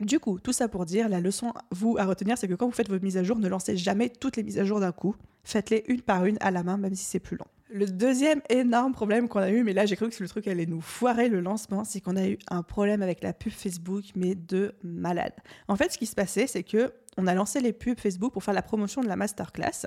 Du 0.00 0.18
coup, 0.18 0.38
tout 0.40 0.52
ça 0.52 0.66
pour 0.66 0.86
dire, 0.86 1.10
la 1.10 1.20
leçon 1.20 1.52
vous 1.70 1.96
à 1.98 2.04
retenir, 2.04 2.38
c'est 2.38 2.48
que 2.48 2.54
quand 2.54 2.66
vous 2.66 2.72
faites 2.72 2.88
vos 2.88 2.98
mises 2.98 3.18
à 3.18 3.22
jour, 3.22 3.38
ne 3.38 3.48
lancez 3.48 3.76
jamais 3.76 4.08
toutes 4.08 4.36
les 4.38 4.42
mises 4.42 4.58
à 4.58 4.64
jour 4.64 4.80
d'un 4.80 4.92
coup. 4.92 5.14
Faites-les 5.44 5.84
une 5.88 6.00
par 6.00 6.24
une 6.24 6.38
à 6.40 6.50
la 6.50 6.62
main, 6.62 6.78
même 6.78 6.94
si 6.94 7.04
c'est 7.04 7.20
plus 7.20 7.36
long. 7.36 7.46
Le 7.72 7.86
deuxième 7.86 8.40
énorme 8.48 8.92
problème 8.92 9.28
qu'on 9.28 9.38
a 9.38 9.50
eu, 9.50 9.62
mais 9.62 9.72
là 9.72 9.86
j'ai 9.86 9.94
cru 9.94 10.08
que 10.08 10.20
le 10.20 10.28
truc 10.28 10.48
allait 10.48 10.66
nous 10.66 10.80
foirer 10.80 11.28
le 11.28 11.40
lancement, 11.40 11.84
c'est 11.84 12.00
qu'on 12.00 12.16
a 12.16 12.26
eu 12.26 12.36
un 12.48 12.64
problème 12.64 13.00
avec 13.00 13.22
la 13.22 13.32
pub 13.32 13.52
Facebook, 13.52 14.04
mais 14.16 14.34
de 14.34 14.74
malade. 14.82 15.34
En 15.68 15.76
fait, 15.76 15.92
ce 15.92 15.98
qui 15.98 16.06
se 16.06 16.16
passait, 16.16 16.48
c'est 16.48 16.64
que 16.64 16.92
on 17.16 17.28
a 17.28 17.34
lancé 17.34 17.60
les 17.60 17.72
pubs 17.72 17.98
Facebook 17.98 18.32
pour 18.32 18.42
faire 18.42 18.54
la 18.54 18.62
promotion 18.62 19.02
de 19.02 19.08
la 19.08 19.14
masterclass. 19.14 19.86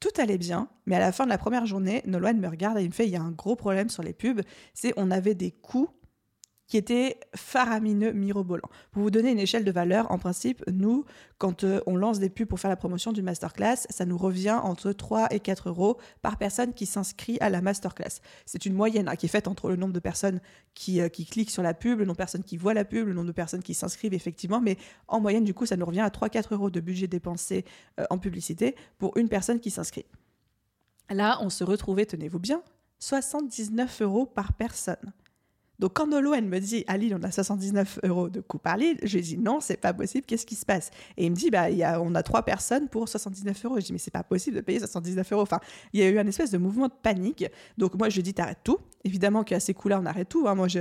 Tout 0.00 0.10
allait 0.18 0.38
bien, 0.38 0.68
mais 0.86 0.96
à 0.96 0.98
la 0.98 1.12
fin 1.12 1.24
de 1.24 1.30
la 1.30 1.38
première 1.38 1.64
journée, 1.64 2.02
Nolwenn 2.06 2.40
me 2.40 2.48
regarde 2.48 2.78
et 2.78 2.82
il 2.82 2.88
me 2.88 2.92
fait 2.92 3.06
il 3.06 3.12
y 3.12 3.16
a 3.16 3.22
un 3.22 3.30
gros 3.30 3.54
problème 3.54 3.88
sur 3.88 4.02
les 4.02 4.12
pubs, 4.12 4.40
c'est 4.74 4.92
on 4.96 5.12
avait 5.12 5.36
des 5.36 5.52
coûts 5.52 5.90
qui 6.72 6.78
était 6.78 7.20
faramineux, 7.36 8.14
mirobolant. 8.14 8.70
Pour 8.92 9.02
vous 9.02 9.10
donner 9.10 9.30
une 9.30 9.38
échelle 9.38 9.62
de 9.62 9.70
valeur, 9.70 10.10
en 10.10 10.16
principe, 10.16 10.64
nous, 10.72 11.04
quand 11.36 11.64
euh, 11.64 11.82
on 11.86 11.96
lance 11.96 12.18
des 12.18 12.30
pubs 12.30 12.48
pour 12.48 12.58
faire 12.60 12.70
la 12.70 12.76
promotion 12.76 13.12
d'une 13.12 13.26
masterclass, 13.26 13.86
ça 13.90 14.06
nous 14.06 14.16
revient 14.16 14.58
entre 14.62 14.92
3 14.92 15.34
et 15.34 15.40
4 15.40 15.68
euros 15.68 15.98
par 16.22 16.38
personne 16.38 16.72
qui 16.72 16.86
s'inscrit 16.86 17.36
à 17.42 17.50
la 17.50 17.60
masterclass. 17.60 18.22
C'est 18.46 18.64
une 18.64 18.72
moyenne 18.72 19.06
hein, 19.06 19.16
qui 19.16 19.26
est 19.26 19.28
faite 19.28 19.48
entre 19.48 19.68
le 19.68 19.76
nombre 19.76 19.92
de 19.92 19.98
personnes 19.98 20.40
qui, 20.72 21.02
euh, 21.02 21.10
qui, 21.10 21.26
cliquent 21.26 21.50
sur 21.50 21.62
la 21.62 21.74
pub, 21.74 21.98
le 21.98 22.06
nombre 22.06 22.14
de 22.14 22.22
personnes 22.22 22.42
qui 22.42 22.56
voient 22.56 22.72
la 22.72 22.86
pub, 22.86 23.06
le 23.06 23.12
nombre 23.12 23.26
de 23.26 23.32
personnes 23.32 23.62
qui 23.62 23.74
s'inscrivent 23.74 24.14
effectivement, 24.14 24.62
mais 24.62 24.78
en 25.08 25.20
moyenne, 25.20 25.44
du 25.44 25.52
coup, 25.52 25.66
ça 25.66 25.76
nous 25.76 25.84
revient 25.84 26.00
à 26.00 26.08
3-4 26.08 26.54
euros 26.54 26.70
de 26.70 26.80
budget 26.80 27.06
dépensé 27.06 27.66
euh, 28.00 28.06
en 28.08 28.16
publicité 28.16 28.76
pour 28.96 29.14
une 29.18 29.28
personne 29.28 29.60
qui 29.60 29.70
s'inscrit. 29.70 30.06
Là, 31.10 31.36
on 31.42 31.50
se 31.50 31.64
retrouvait, 31.64 32.06
tenez-vous 32.06 32.38
bien, 32.38 32.62
79 32.98 34.00
euros 34.00 34.24
par 34.24 34.54
personne. 34.54 35.12
Donc 35.78 35.94
quand 35.94 36.06
Nolo, 36.06 36.30
me 36.30 36.58
dit, 36.58 36.84
à 36.86 36.96
Lille, 36.96 37.16
on 37.18 37.22
a 37.22 37.30
79 37.30 38.00
euros 38.04 38.28
de 38.28 38.40
coût 38.40 38.58
par 38.58 38.76
Lille, 38.76 38.98
je 39.02 39.16
lui 39.16 39.22
dis, 39.22 39.38
non, 39.38 39.60
c'est 39.60 39.76
pas 39.76 39.92
possible, 39.92 40.24
qu'est-ce 40.26 40.46
qui 40.46 40.54
se 40.54 40.64
passe? 40.64 40.90
Et 41.16 41.26
il 41.26 41.30
me 41.30 41.36
dit, 41.36 41.50
bah, 41.50 41.70
y 41.70 41.82
a, 41.82 42.00
on 42.00 42.14
a 42.14 42.22
trois 42.22 42.42
personnes 42.42 42.88
pour 42.88 43.08
79 43.08 43.64
euros. 43.64 43.80
Je 43.80 43.86
dis, 43.86 43.92
mais 43.92 43.98
c'est 43.98 44.12
pas 44.12 44.22
possible 44.22 44.56
de 44.56 44.60
payer 44.60 44.78
79 44.78 45.32
euros. 45.32 45.42
Enfin, 45.42 45.58
il 45.92 46.00
y 46.00 46.02
a 46.02 46.08
eu 46.08 46.18
un 46.18 46.26
espèce 46.26 46.50
de 46.50 46.58
mouvement 46.58 46.88
de 46.88 46.92
panique. 47.02 47.44
Donc 47.78 47.94
moi, 47.94 48.08
je 48.08 48.16
lui 48.16 48.22
dis, 48.22 48.34
t'arrêtes 48.34 48.60
tout. 48.62 48.78
Évidemment 49.04 49.42
qu'à 49.42 49.58
ces 49.58 49.74
coups-là, 49.74 50.00
on 50.00 50.06
arrête 50.06 50.28
tout. 50.28 50.46
Hein. 50.46 50.54
Moi, 50.54 50.68
je, 50.68 50.80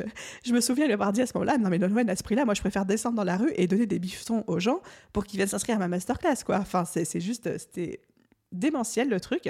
me 0.54 0.62
souviens 0.62 0.86
lui 0.86 0.94
avoir 0.94 1.12
dit 1.12 1.22
à 1.22 1.26
ce 1.26 1.32
moment-là, 1.36 1.58
non, 1.58 1.70
mais 1.70 1.80
Nolwenn, 1.80 2.10
à 2.10 2.16
ce 2.16 2.24
prix-là, 2.24 2.46
moi, 2.46 2.54
je 2.54 2.62
préfère 2.62 2.86
descendre 2.86 3.16
dans 3.16 3.24
la 3.24 3.38
rue 3.38 3.52
et 3.56 3.68
donner 3.68 3.88
des 3.88 4.00
bifetons 4.00 4.44
aux 4.48 4.60
gens 4.60 4.82
pour 5.14 5.26
qu'ils 5.26 5.38
viennent 5.38 5.50
s'inscrire 5.50 5.78
à 5.78 5.80
ma 5.80 5.88
masterclass, 5.88 6.44
quoi. 6.46 6.58
Enfin, 6.58 6.86
c'est 6.86 7.20
juste, 7.20 7.58
c'était 7.58 8.02
démentiel 8.52 9.10
le 9.10 9.20
truc. 9.20 9.50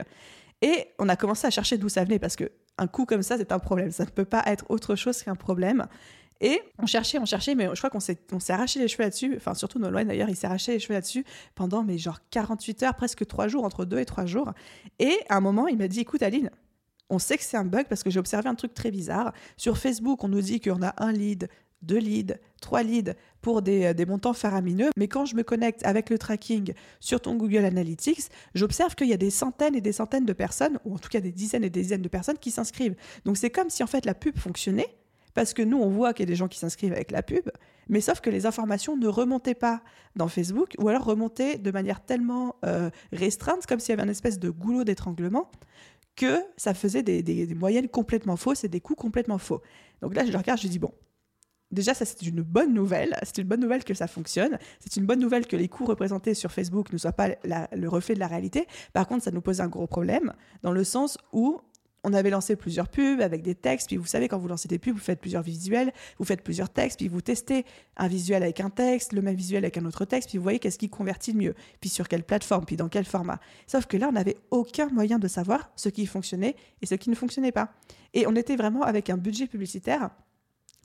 Et 0.62 0.88
on 1.00 1.10
a 1.10 1.16
commencé 1.16 1.48
à 1.48 1.50
chercher 1.50 1.78
d'où 1.78 1.90
ça 1.90 2.04
venait 2.04 2.20
parce 2.20 2.36
que 2.36 2.52
un 2.78 2.88
coup 2.88 3.06
comme 3.06 3.22
ça, 3.22 3.38
c'est 3.38 3.52
un 3.52 3.60
problème. 3.60 3.92
Ça 3.92 4.06
ne 4.06 4.10
peut 4.10 4.26
pas 4.26 4.44
être 4.46 4.66
autre 4.70 4.96
chose 4.96 5.22
qu'un 5.24 5.36
problème. 5.36 5.88
Et 6.42 6.60
on 6.80 6.88
cherchait, 6.88 7.20
on 7.20 7.26
cherchait, 7.26 7.54
mais 7.54 7.68
je 7.72 7.80
crois 7.80 7.92
qu'on 7.92 8.00
s'est, 8.00 8.18
arraché 8.50 8.80
les 8.80 8.88
cheveux 8.88 9.04
là-dessus. 9.04 9.36
Enfin, 9.38 9.54
surtout 9.54 9.78
Nolwenn 9.78 10.08
d'ailleurs, 10.08 10.30
il 10.30 10.36
s'est 10.36 10.48
arraché 10.48 10.72
les 10.74 10.80
cheveux 10.80 10.96
là-dessus 10.96 11.24
pendant, 11.54 11.84
mais 11.84 12.00
genre 12.00 12.20
48 12.32 12.84
heures, 12.84 12.96
presque 12.96 13.28
3 13.28 13.48
jours, 13.48 13.64
entre 13.64 13.86
2 13.86 14.00
et 14.00 14.06
3 14.06 14.26
jours. 14.26 14.52
Et 14.98 15.16
à 15.30 15.38
un 15.38 15.42
moment, 15.42 15.68
il 15.68 15.78
m'a 15.78 15.88
dit 15.88 16.00
Écoute, 16.00 16.24
Aline, 16.24 16.50
on 17.12 17.20
sait 17.20 17.38
que 17.38 17.44
c'est 17.44 17.58
un 17.58 17.66
bug 17.66 17.86
parce 17.88 18.02
que 18.02 18.10
j'ai 18.10 18.20
observé 18.20 18.50
un 18.50 18.56
truc 18.56 18.74
très 18.74 18.90
bizarre. 18.90 19.34
Sur 19.56 19.78
Facebook, 19.78 20.24
on 20.24 20.30
nous 20.30 20.42
dit 20.42 20.60
qu'on 20.60 20.82
a 20.82 20.96
un 20.98 21.12
lead, 21.12 21.48
deux 21.82 21.98
leads, 21.98 22.36
trois 22.62 22.84
leads 22.84 23.14
pour 23.42 23.62
des, 23.62 23.86
euh, 23.86 23.94
des, 23.94 24.06
montants 24.06 24.34
faramineux. 24.34 24.90
Mais 24.98 25.08
quand 25.08 25.26
je 25.26 25.36
me 25.36 25.44
connecte 25.44 25.86
avec 25.86 26.10
le 26.10 26.18
tracking 26.18 26.74
sur 27.00 27.22
ton 27.22 27.36
Google 27.36 27.66
Analytics, 27.66 28.30
j'observe 28.54 28.96
qu'il 28.96 29.08
y 29.08 29.14
a 29.14 29.18
des 29.18 29.30
centaines 29.30 29.76
et 29.76 29.82
des 29.82 29.92
centaines 29.92 30.26
de 30.26 30.34
personnes, 30.34 30.80
ou 30.86 30.96
en 30.96 30.98
tout 30.98 31.10
cas 31.10 31.20
des 31.20 31.32
dizaines 31.32 31.64
et 31.64 31.70
des 31.70 31.82
dizaines 31.82 32.02
de 32.02 32.10
personnes 32.10 32.38
qui 32.38 32.52
s'inscrivent. 32.52 32.96
Donc 33.26 33.38
c'est 33.38 33.50
comme 33.50 33.70
si 33.70 33.84
en 33.84 33.88
fait 33.88 34.06
la 34.06 34.14
pub 34.14 34.38
fonctionnait, 34.38 34.96
parce 35.34 35.54
que 35.54 35.62
nous 35.62 35.78
on 35.78 35.90
voit 35.90 36.14
qu'il 36.14 36.24
y 36.26 36.30
a 36.30 36.32
des 36.32 36.36
gens 36.36 36.48
qui 36.48 36.60
s'inscrivent 36.60 36.94
avec 36.94 37.12
la 37.12 37.24
pub, 37.24 37.50
mais 37.90 38.02
sauf 38.02 38.22
que 38.22 38.30
les 38.30 38.46
informations 38.46 38.96
ne 38.96 39.08
remontaient 39.08 39.56
pas 39.56 39.82
dans 40.16 40.28
Facebook, 40.28 40.76
ou 40.78 40.88
alors 40.90 41.06
remontaient 41.06 41.58
de 41.58 41.72
manière 41.72 42.04
tellement 42.04 42.56
euh, 42.66 42.90
restreinte, 43.12 43.66
comme 43.66 43.80
s'il 43.80 43.90
y 43.90 43.94
avait 43.94 44.08
un 44.08 44.12
espèce 44.12 44.40
de 44.40 44.50
goulot 44.50 44.84
d'étranglement, 44.84 45.50
que 46.16 46.42
ça 46.58 46.74
faisait 46.74 47.04
des, 47.04 47.24
des, 47.24 47.48
des 47.48 47.56
moyennes 47.56 47.88
complètement 47.88 48.36
fausses 48.36 48.64
et 48.64 48.68
des 48.68 48.82
coûts 48.82 48.96
complètement 48.96 49.38
faux. 49.38 49.62
Donc 50.02 50.16
là, 50.16 50.26
je 50.26 50.32
le 50.32 50.38
regarde, 50.38 50.60
je 50.60 50.68
dis, 50.68 50.80
bon, 50.80 50.92
Déjà, 51.72 51.94
ça, 51.94 52.06
c'est 52.06 52.22
une 52.24 52.42
bonne 52.42 52.74
nouvelle. 52.74 53.18
C'est 53.24 53.38
une 53.40 53.48
bonne 53.48 53.62
nouvelle 53.62 53.84
que 53.84 53.94
ça 53.94 54.08
fonctionne. 54.08 54.58
C'est 54.80 54.98
une 54.98 55.06
bonne 55.06 55.20
nouvelle 55.20 55.48
que 55.48 55.56
les 55.56 55.68
coûts 55.68 55.86
représentés 55.86 56.34
sur 56.34 56.52
Facebook 56.52 56.92
ne 56.92 56.98
soient 56.98 57.14
pas 57.14 57.30
le 57.44 57.88
reflet 57.88 58.16
de 58.16 58.20
la 58.20 58.28
réalité. 58.28 58.68
Par 58.94 59.08
contre, 59.08 59.24
ça 59.24 59.32
nous 59.32 59.42
pose 59.42 59.62
un 59.62 59.68
gros 59.68 59.88
problème 59.88 60.34
dans 60.64 60.72
le 60.72 60.84
sens 60.84 61.18
où 61.32 61.62
on 62.04 62.14
avait 62.14 62.30
lancé 62.30 62.56
plusieurs 62.56 62.90
pubs 62.90 63.22
avec 63.22 63.44
des 63.44 63.56
textes, 63.56 63.88
puis 63.88 63.98
vous 63.98 64.06
savez, 64.06 64.28
quand 64.28 64.40
vous 64.40 64.48
lancez 64.48 64.68
des 64.68 64.80
pubs, 64.80 64.94
vous 64.94 65.00
faites 65.00 65.20
plusieurs 65.20 65.44
visuels, 65.44 65.94
vous 66.18 66.26
faites 66.26 66.42
plusieurs 66.42 66.70
textes, 66.70 66.98
puis 66.98 67.08
vous 67.08 67.22
testez 67.22 67.66
un 67.98 68.08
visuel 68.08 68.44
avec 68.44 68.60
un 68.60 68.70
texte, 68.70 69.14
le 69.14 69.22
même 69.22 69.36
visuel 69.36 69.64
avec 69.64 69.78
un 69.78 69.86
autre 69.86 70.06
texte, 70.06 70.30
puis 70.30 70.38
vous 70.38 70.44
voyez 70.44 70.60
qu'est-ce 70.60 70.80
qui 70.80 70.90
convertit 70.90 71.34
le 71.34 71.40
mieux, 71.40 71.56
puis 71.80 71.90
sur 71.90 72.08
quelle 72.08 72.24
plateforme, 72.24 72.66
puis 72.66 72.76
dans 72.76 72.90
quel 72.90 73.06
format. 73.06 73.40
Sauf 73.68 73.86
que 73.86 73.98
là, 73.98 74.10
on 74.10 74.14
n'avait 74.14 74.38
aucun 74.50 74.88
moyen 74.88 75.20
de 75.20 75.28
savoir 75.28 75.72
ce 75.76 75.90
qui 75.90 76.06
fonctionnait 76.06 76.56
et 76.82 76.86
ce 76.86 76.96
qui 76.96 77.10
ne 77.10 77.16
fonctionnait 77.16 77.52
pas. 77.52 77.72
Et 78.14 78.26
on 78.28 78.36
était 78.36 78.56
vraiment 78.56 78.82
avec 78.82 79.10
un 79.10 79.18
budget 79.18 79.48
publicitaire 79.48 80.10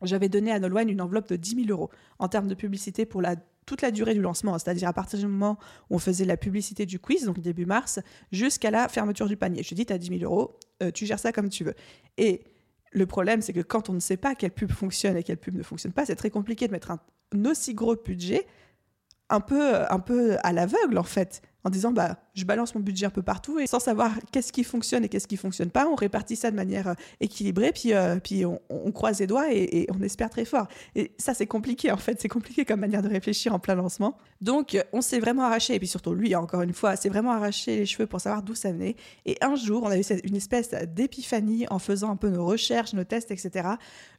j'avais 0.03 0.29
donné 0.29 0.53
à 0.53 0.59
Nolwenn 0.59 0.89
une 0.89 1.01
enveloppe 1.01 1.29
de 1.29 1.37
10 1.37 1.67
000 1.67 1.69
euros 1.71 1.91
en 2.19 2.29
termes 2.29 2.49
de 2.49 2.55
publicité 2.55 3.07
pour 3.07 3.23
toute 3.65 3.83
la 3.83 3.91
durée 3.91 4.15
du 4.15 4.21
lancement, 4.21 4.59
c'est-à-dire 4.59 4.89
à 4.89 4.93
partir 4.93 5.19
du 5.19 5.27
moment 5.27 5.59
où 5.91 5.97
on 5.97 5.99
faisait 5.99 6.25
la 6.25 6.37
publicité 6.37 6.87
du 6.87 6.99
quiz, 6.99 7.25
donc 7.25 7.41
début 7.41 7.67
mars, 7.67 7.99
jusqu'à 8.31 8.71
la 8.71 8.89
fermeture 8.89 9.27
du 9.27 9.37
panier. 9.37 9.63
Je 9.63 9.71
lui 9.71 9.75
ai 9.75 9.77
dit, 9.77 9.87
tu 9.87 9.93
as 9.93 9.99
10 9.99 10.19
000 10.19 10.21
euros, 10.23 10.59
euh, 10.83 10.91
tu 10.91 11.07
gères 11.07 11.19
ça 11.19 11.33
comme 11.33 11.49
tu 11.49 11.65
veux. 11.65 11.75
Et 12.19 12.45
le 12.93 13.07
problème, 13.07 13.43
c'est 13.43 13.53
que 13.53 13.61
quand 13.61 13.91
on 13.91 13.93
ne 13.93 14.01
sait 14.01 14.17
pas 14.17 14.35
quelle 14.35 14.53
pub 14.53 14.71
fonctionne 14.71 15.17
et 15.17 15.23
quelle 15.23 15.39
pub 15.39 15.57
ne 15.57 15.63
fonctionne 15.63 15.93
pas, 15.93 16.07
c'est 16.07 16.17
très 16.17 16.31
compliqué 16.31 16.67
de 16.67 16.73
mettre 16.73 16.91
un, 16.91 17.01
un 17.35 17.45
aussi 17.47 17.75
gros 17.75 17.97
budget 17.97 18.47
un 19.29 19.41
peu, 19.41 19.75
un 19.91 19.99
peu 19.99 20.37
à 20.43 20.53
l'aveugle 20.53 20.99
en 20.99 21.05
fait 21.05 21.43
en 21.67 21.71
disant 21.71 21.91
bah 21.91 22.17
je 22.35 22.45
balance 22.45 22.77
mon 22.77 22.81
budget 22.81 23.07
un 23.07 23.11
peu 23.11 23.23
partout 23.23 23.59
et 23.59 23.67
sans 23.67 23.81
savoir 23.81 24.13
qu'est-ce 24.31 24.53
qui 24.53 24.63
fonctionne 24.63 25.05
et 25.05 25.09
qu'est-ce 25.09 25.27
qui 25.27 25.37
fonctionne 25.37 25.71
pas, 25.71 25.89
on 25.89 25.97
répartit 25.97 26.37
ça 26.37 26.53
de 26.53 26.57
manière 26.57 26.87
euh, 26.87 26.95
équilibrée 27.21 27.73
puis 27.73 27.93
euh, 27.93 28.21
puis 28.23 28.45
on, 28.45 28.93
croise 28.93 29.19
les 29.19 29.27
doigts 29.27 29.53
et, 29.53 29.89
on 29.91 30.01
espère 30.01 30.31
très 30.31 30.45
fort. 30.45 30.69
Et 30.95 31.11
ça 31.19 31.35
c'est 31.35 31.47
compliqué 31.47 31.91
en 31.91 31.97
fait, 31.97 32.21
c'est 32.21 32.29
compliqué 32.29 32.65
comme 32.65 32.79
manière 32.79 33.03
de 33.03 33.09
réfléchir 33.09 33.53
en 33.53 33.59
plein 33.59 33.75
lancement. 33.75 34.17
Donc 34.41 34.79
on 34.93 35.01
s'est 35.01 35.19
vraiment 35.19 35.43
arraché 35.43 35.75
et 35.75 35.79
puis 35.81 35.89
surtout 35.89 36.15
lui 36.15 36.37
encore 36.37 36.63
une 36.63 36.73
fois, 36.73 36.95
s'est 36.95 37.09
vraiment 37.09 37.33
arraché 37.33 37.79
les 37.79 37.87
cheveux 37.87 38.07
pour 38.07 38.21
savoir 38.21 38.45
d'où 38.45 38.55
ça 38.55 38.71
venait. 38.71 38.95
Et 39.25 39.37
un 39.41 39.57
jour 39.57 39.83
on 39.83 39.89
a 39.89 39.99
eu 39.99 40.05
une 40.23 40.37
espèce 40.37 40.71
d'épiphanie 40.71 41.67
en 41.69 41.81
faisant 41.81 42.13
un 42.13 42.17
peu 42.17 42.29
nos 42.29 42.47
recherches, 42.47 42.93
nos 42.93 43.05
tests, 43.05 43.33
etc. 43.33 43.71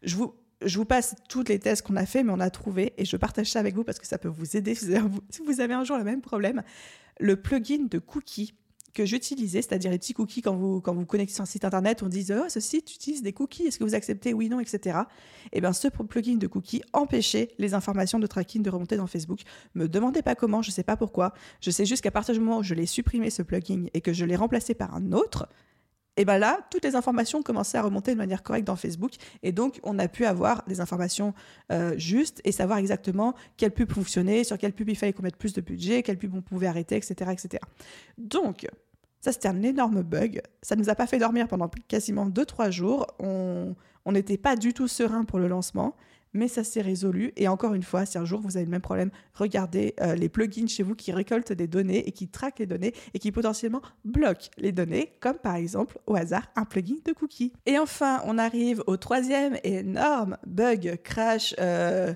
Je 0.03 0.17
vous 0.17 0.33
je 0.65 0.77
vous 0.77 0.85
passe 0.85 1.15
toutes 1.29 1.49
les 1.49 1.59
tests 1.59 1.83
qu'on 1.83 1.95
a 1.95 2.05
fait, 2.05 2.23
mais 2.23 2.31
on 2.31 2.39
a 2.39 2.49
trouvé, 2.49 2.93
et 2.97 3.05
je 3.05 3.17
partage 3.17 3.51
ça 3.51 3.59
avec 3.59 3.75
vous 3.75 3.83
parce 3.83 3.99
que 3.99 4.07
ça 4.07 4.17
peut 4.17 4.27
vous 4.27 4.57
aider 4.57 4.75
si 4.75 4.87
vous 5.45 5.61
avez 5.61 5.73
un 5.73 5.83
jour 5.83 5.97
le 5.97 6.03
même 6.03 6.21
problème. 6.21 6.63
Le 7.19 7.35
plugin 7.35 7.85
de 7.89 7.99
cookie 7.99 8.53
que 8.97 9.05
j'utilisais, 9.05 9.61
c'est-à-dire 9.61 9.91
les 9.91 9.99
petits 9.99 10.13
cookies 10.13 10.41
quand 10.41 10.55
vous, 10.55 10.81
quand 10.81 10.95
vous 10.95 11.05
connectez 11.05 11.35
sur 11.35 11.43
un 11.43 11.45
site 11.45 11.65
internet, 11.65 12.01
on 12.01 12.07
dit 12.07 12.25
oh, 12.31 12.49
ce 12.49 12.59
site 12.59 12.95
utilise 12.95 13.21
des 13.21 13.31
cookies, 13.31 13.67
est-ce 13.67 13.77
que 13.77 13.83
vous 13.83 13.93
acceptez 13.93 14.33
Oui, 14.33 14.49
non, 14.49 14.59
etc. 14.59 14.97
Et 15.53 15.61
bien 15.61 15.71
ce 15.71 15.87
plugin 15.87 16.37
de 16.37 16.47
cookies 16.47 16.81
empêchait 16.93 17.49
les 17.59 17.75
informations 17.75 18.17
de 18.17 18.25
tracking 18.25 18.63
de 18.63 18.71
remonter 18.71 18.97
dans 18.97 19.05
Facebook. 19.05 19.41
Me 19.75 19.87
demandez 19.87 20.23
pas 20.23 20.33
comment, 20.33 20.63
je 20.63 20.71
sais 20.71 20.83
pas 20.83 20.97
pourquoi. 20.97 21.33
Je 21.61 21.69
sais 21.69 21.85
juste 21.85 22.03
qu'à 22.03 22.09
partir 22.09 22.33
du 22.33 22.39
moment 22.39 22.57
où 22.57 22.63
je 22.63 22.73
l'ai 22.73 22.87
supprimé 22.87 23.29
ce 23.29 23.43
plugin 23.43 23.85
et 23.93 24.01
que 24.01 24.13
je 24.13 24.25
l'ai 24.25 24.35
remplacé 24.35 24.73
par 24.73 24.95
un 24.95 25.11
autre, 25.11 25.47
et 26.17 26.25
bien 26.25 26.39
là, 26.39 26.59
toutes 26.71 26.83
les 26.83 26.95
informations 26.95 27.43
commençaient 27.43 27.77
à 27.77 27.83
remonter 27.83 28.11
de 28.11 28.17
manière 28.17 28.43
correcte 28.43 28.67
dans 28.67 28.75
Facebook. 28.75 29.13
Et 29.43 29.51
donc, 29.51 29.79
on 29.83 29.97
a 29.99 30.07
pu 30.07 30.25
avoir 30.25 30.63
des 30.67 30.81
informations 30.81 31.33
euh, 31.71 31.97
justes 31.97 32.41
et 32.43 32.51
savoir 32.51 32.79
exactement 32.79 33.35
quelle 33.55 33.71
pub 33.71 33.91
fonctionnait, 33.91 34.43
sur 34.43 34.57
quelle 34.57 34.73
pub 34.73 34.89
il 34.89 34.95
fallait 34.97 35.13
qu'on 35.13 35.23
mette 35.23 35.37
plus 35.37 35.53
de 35.53 35.61
budget, 35.61 36.01
quelle 36.01 36.17
pub 36.17 36.33
on 36.33 36.41
pouvait 36.41 36.67
arrêter, 36.67 36.95
etc. 36.95 37.31
etc. 37.31 37.63
Donc, 38.17 38.67
ça, 39.21 39.31
c'était 39.31 39.47
un 39.47 39.61
énorme 39.61 40.01
bug. 40.01 40.41
Ça 40.61 40.75
ne 40.75 40.81
nous 40.81 40.89
a 40.89 40.95
pas 40.95 41.07
fait 41.07 41.19
dormir 41.19 41.47
pendant 41.47 41.69
quasiment 41.87 42.27
2-3 42.27 42.71
jours. 42.71 43.07
On 43.19 43.75
n'était 44.11 44.37
pas 44.37 44.55
du 44.55 44.73
tout 44.73 44.87
serein 44.87 45.23
pour 45.23 45.37
le 45.37 45.47
lancement, 45.47 45.95
mais 46.37 46.47
ça 46.47 46.63
s'est 46.63 46.81
résolu. 46.81 47.33
Et 47.35 47.47
encore 47.47 47.73
une 47.73 47.83
fois, 47.83 48.05
si 48.05 48.17
un 48.17 48.25
jour 48.25 48.39
vous 48.41 48.55
avez 48.55 48.65
le 48.65 48.71
même 48.71 48.81
problème, 48.81 49.09
regardez 49.33 49.95
euh, 50.01 50.15
les 50.15 50.29
plugins 50.29 50.67
chez 50.67 50.83
vous 50.83 50.95
qui 50.95 51.11
récoltent 51.11 51.51
des 51.51 51.67
données 51.67 52.07
et 52.07 52.11
qui 52.11 52.27
traquent 52.27 52.59
les 52.59 52.65
données 52.65 52.93
et 53.13 53.19
qui 53.19 53.31
potentiellement 53.31 53.81
bloquent 54.05 54.49
les 54.57 54.71
données, 54.71 55.13
comme 55.19 55.37
par 55.37 55.55
exemple 55.55 55.97
au 56.05 56.15
hasard 56.15 56.47
un 56.55 56.65
plugin 56.65 56.95
de 57.03 57.11
cookies. 57.11 57.53
Et 57.65 57.77
enfin, 57.79 58.21
on 58.25 58.37
arrive 58.37 58.83
au 58.87 58.97
troisième 58.97 59.57
énorme 59.63 60.37
bug 60.45 60.99
crash. 61.03 61.55
Euh, 61.59 62.13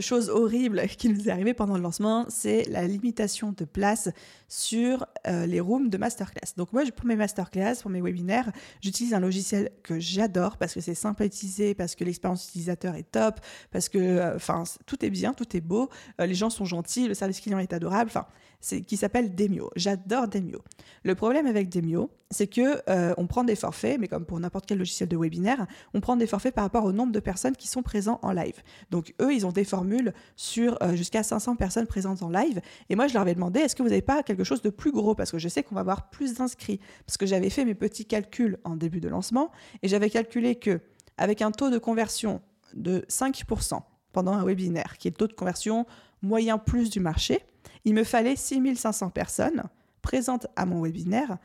chose 0.00 0.28
horrible 0.30 0.82
qui 0.98 1.08
nous 1.08 1.28
est 1.28 1.30
arrivée 1.30 1.54
pendant 1.54 1.76
le 1.76 1.82
lancement, 1.82 2.26
c'est 2.28 2.64
la 2.68 2.86
limitation 2.86 3.52
de 3.52 3.64
place 3.64 4.08
sur 4.48 5.06
euh, 5.26 5.46
les 5.46 5.60
rooms 5.60 5.90
de 5.90 5.98
masterclass. 5.98 6.54
Donc 6.56 6.72
moi, 6.72 6.82
pour 6.94 7.06
mes 7.06 7.16
masterclass, 7.16 7.76
pour 7.82 7.90
mes 7.90 8.00
webinaires, 8.00 8.50
j'utilise 8.80 9.14
un 9.14 9.20
logiciel 9.20 9.70
que 9.82 9.98
j'adore 9.98 10.56
parce 10.56 10.74
que 10.74 10.80
c'est 10.80 10.94
utiliser, 11.24 11.74
parce 11.74 11.94
que 11.94 12.04
l'expérience 12.04 12.48
utilisateur 12.48 12.94
est 12.94 13.10
top, 13.10 13.40
parce 13.70 13.88
que 13.88 13.98
euh, 13.98 14.36
enfin 14.36 14.64
tout 14.86 15.04
est 15.04 15.10
bien, 15.10 15.32
tout 15.32 15.56
est 15.56 15.60
beau, 15.60 15.88
euh, 16.20 16.26
les 16.26 16.34
gens 16.34 16.50
sont 16.50 16.64
gentils, 16.64 17.08
le 17.08 17.14
service 17.14 17.40
client 17.40 17.58
est 17.58 17.72
adorable, 17.72 18.10
qui 18.86 18.96
s'appelle 18.96 19.34
Demio. 19.34 19.70
J'adore 19.76 20.28
Demio. 20.28 20.62
Le 21.04 21.14
problème 21.14 21.46
avec 21.46 21.68
Demio, 21.68 22.10
c'est 22.30 22.46
que 22.46 22.82
on 23.18 23.26
prend 23.26 23.44
des 23.44 23.54
forfaits, 23.54 23.98
mais 24.00 24.08
comme 24.08 24.24
pour 24.26 24.40
n'importe 24.40 24.66
quel 24.66 24.78
logiciel 24.78 25.08
de 25.08 25.16
webinaire, 25.16 25.66
on 25.94 26.00
prend 26.00 26.16
des 26.16 26.26
forfaits 26.26 26.54
par 26.54 26.64
rapport 26.64 26.84
au 26.84 26.92
nombre 26.92 27.12
de 27.12 27.20
personnes 27.20 27.56
qui 27.56 27.68
sont 27.68 27.82
présentes 27.82 28.18
en 28.22 28.32
live. 28.32 28.62
Donc 28.90 29.14
eux, 29.20 29.32
ils 29.32 29.46
ont 29.46 29.52
des 29.52 29.64
formules 29.64 30.12
sur 30.36 30.78
jusqu'à 30.94 31.22
500 31.22 31.56
personnes 31.56 31.86
présentes 31.86 32.22
en 32.22 32.30
live, 32.30 32.60
et 32.88 32.96
moi 32.96 33.06
je 33.06 33.14
leur 33.14 33.22
avais 33.22 33.34
demandé 33.34 33.60
est-ce 33.60 33.76
que 33.76 33.82
vous 33.82 33.88
n'avez 33.88 34.02
pas 34.02 34.22
quelque 34.22 34.44
chose 34.44 34.62
de 34.62 34.70
plus 34.70 34.92
gros? 34.92 35.14
Parce 35.14 35.30
que 35.30 35.38
je 35.38 35.48
sais 35.48 35.62
qu'on 35.62 35.74
va 35.74 35.82
avoir 35.82 36.10
plus 36.10 36.34
d'inscrits. 36.34 36.80
Parce 37.06 37.16
que 37.16 37.26
j'avais 37.26 37.50
fait 37.50 37.64
mes 37.64 37.74
petits 37.74 38.04
calculs 38.04 38.58
en 38.64 38.76
début 38.76 39.00
de 39.00 39.08
lancement 39.08 39.50
et 39.82 39.88
j'avais 39.88 40.10
calculé 40.10 40.56
que 40.56 40.80
avec 41.16 41.42
un 41.42 41.50
taux 41.50 41.70
de 41.70 41.78
conversion 41.78 42.42
de 42.74 43.04
5% 43.08 43.80
pendant 44.12 44.32
un 44.32 44.44
webinaire, 44.44 44.98
qui 44.98 45.08
est 45.08 45.10
le 45.10 45.16
taux 45.16 45.26
de 45.26 45.32
conversion 45.32 45.86
moyen 46.22 46.58
plus 46.58 46.90
du 46.90 47.00
marché, 47.00 47.40
il 47.84 47.94
me 47.94 48.04
fallait 48.04 48.36
6500 48.36 49.10
personnes 49.10 49.64
présentes 50.02 50.46
à 50.56 50.66
mon 50.66 50.82
webinaire 50.82 51.38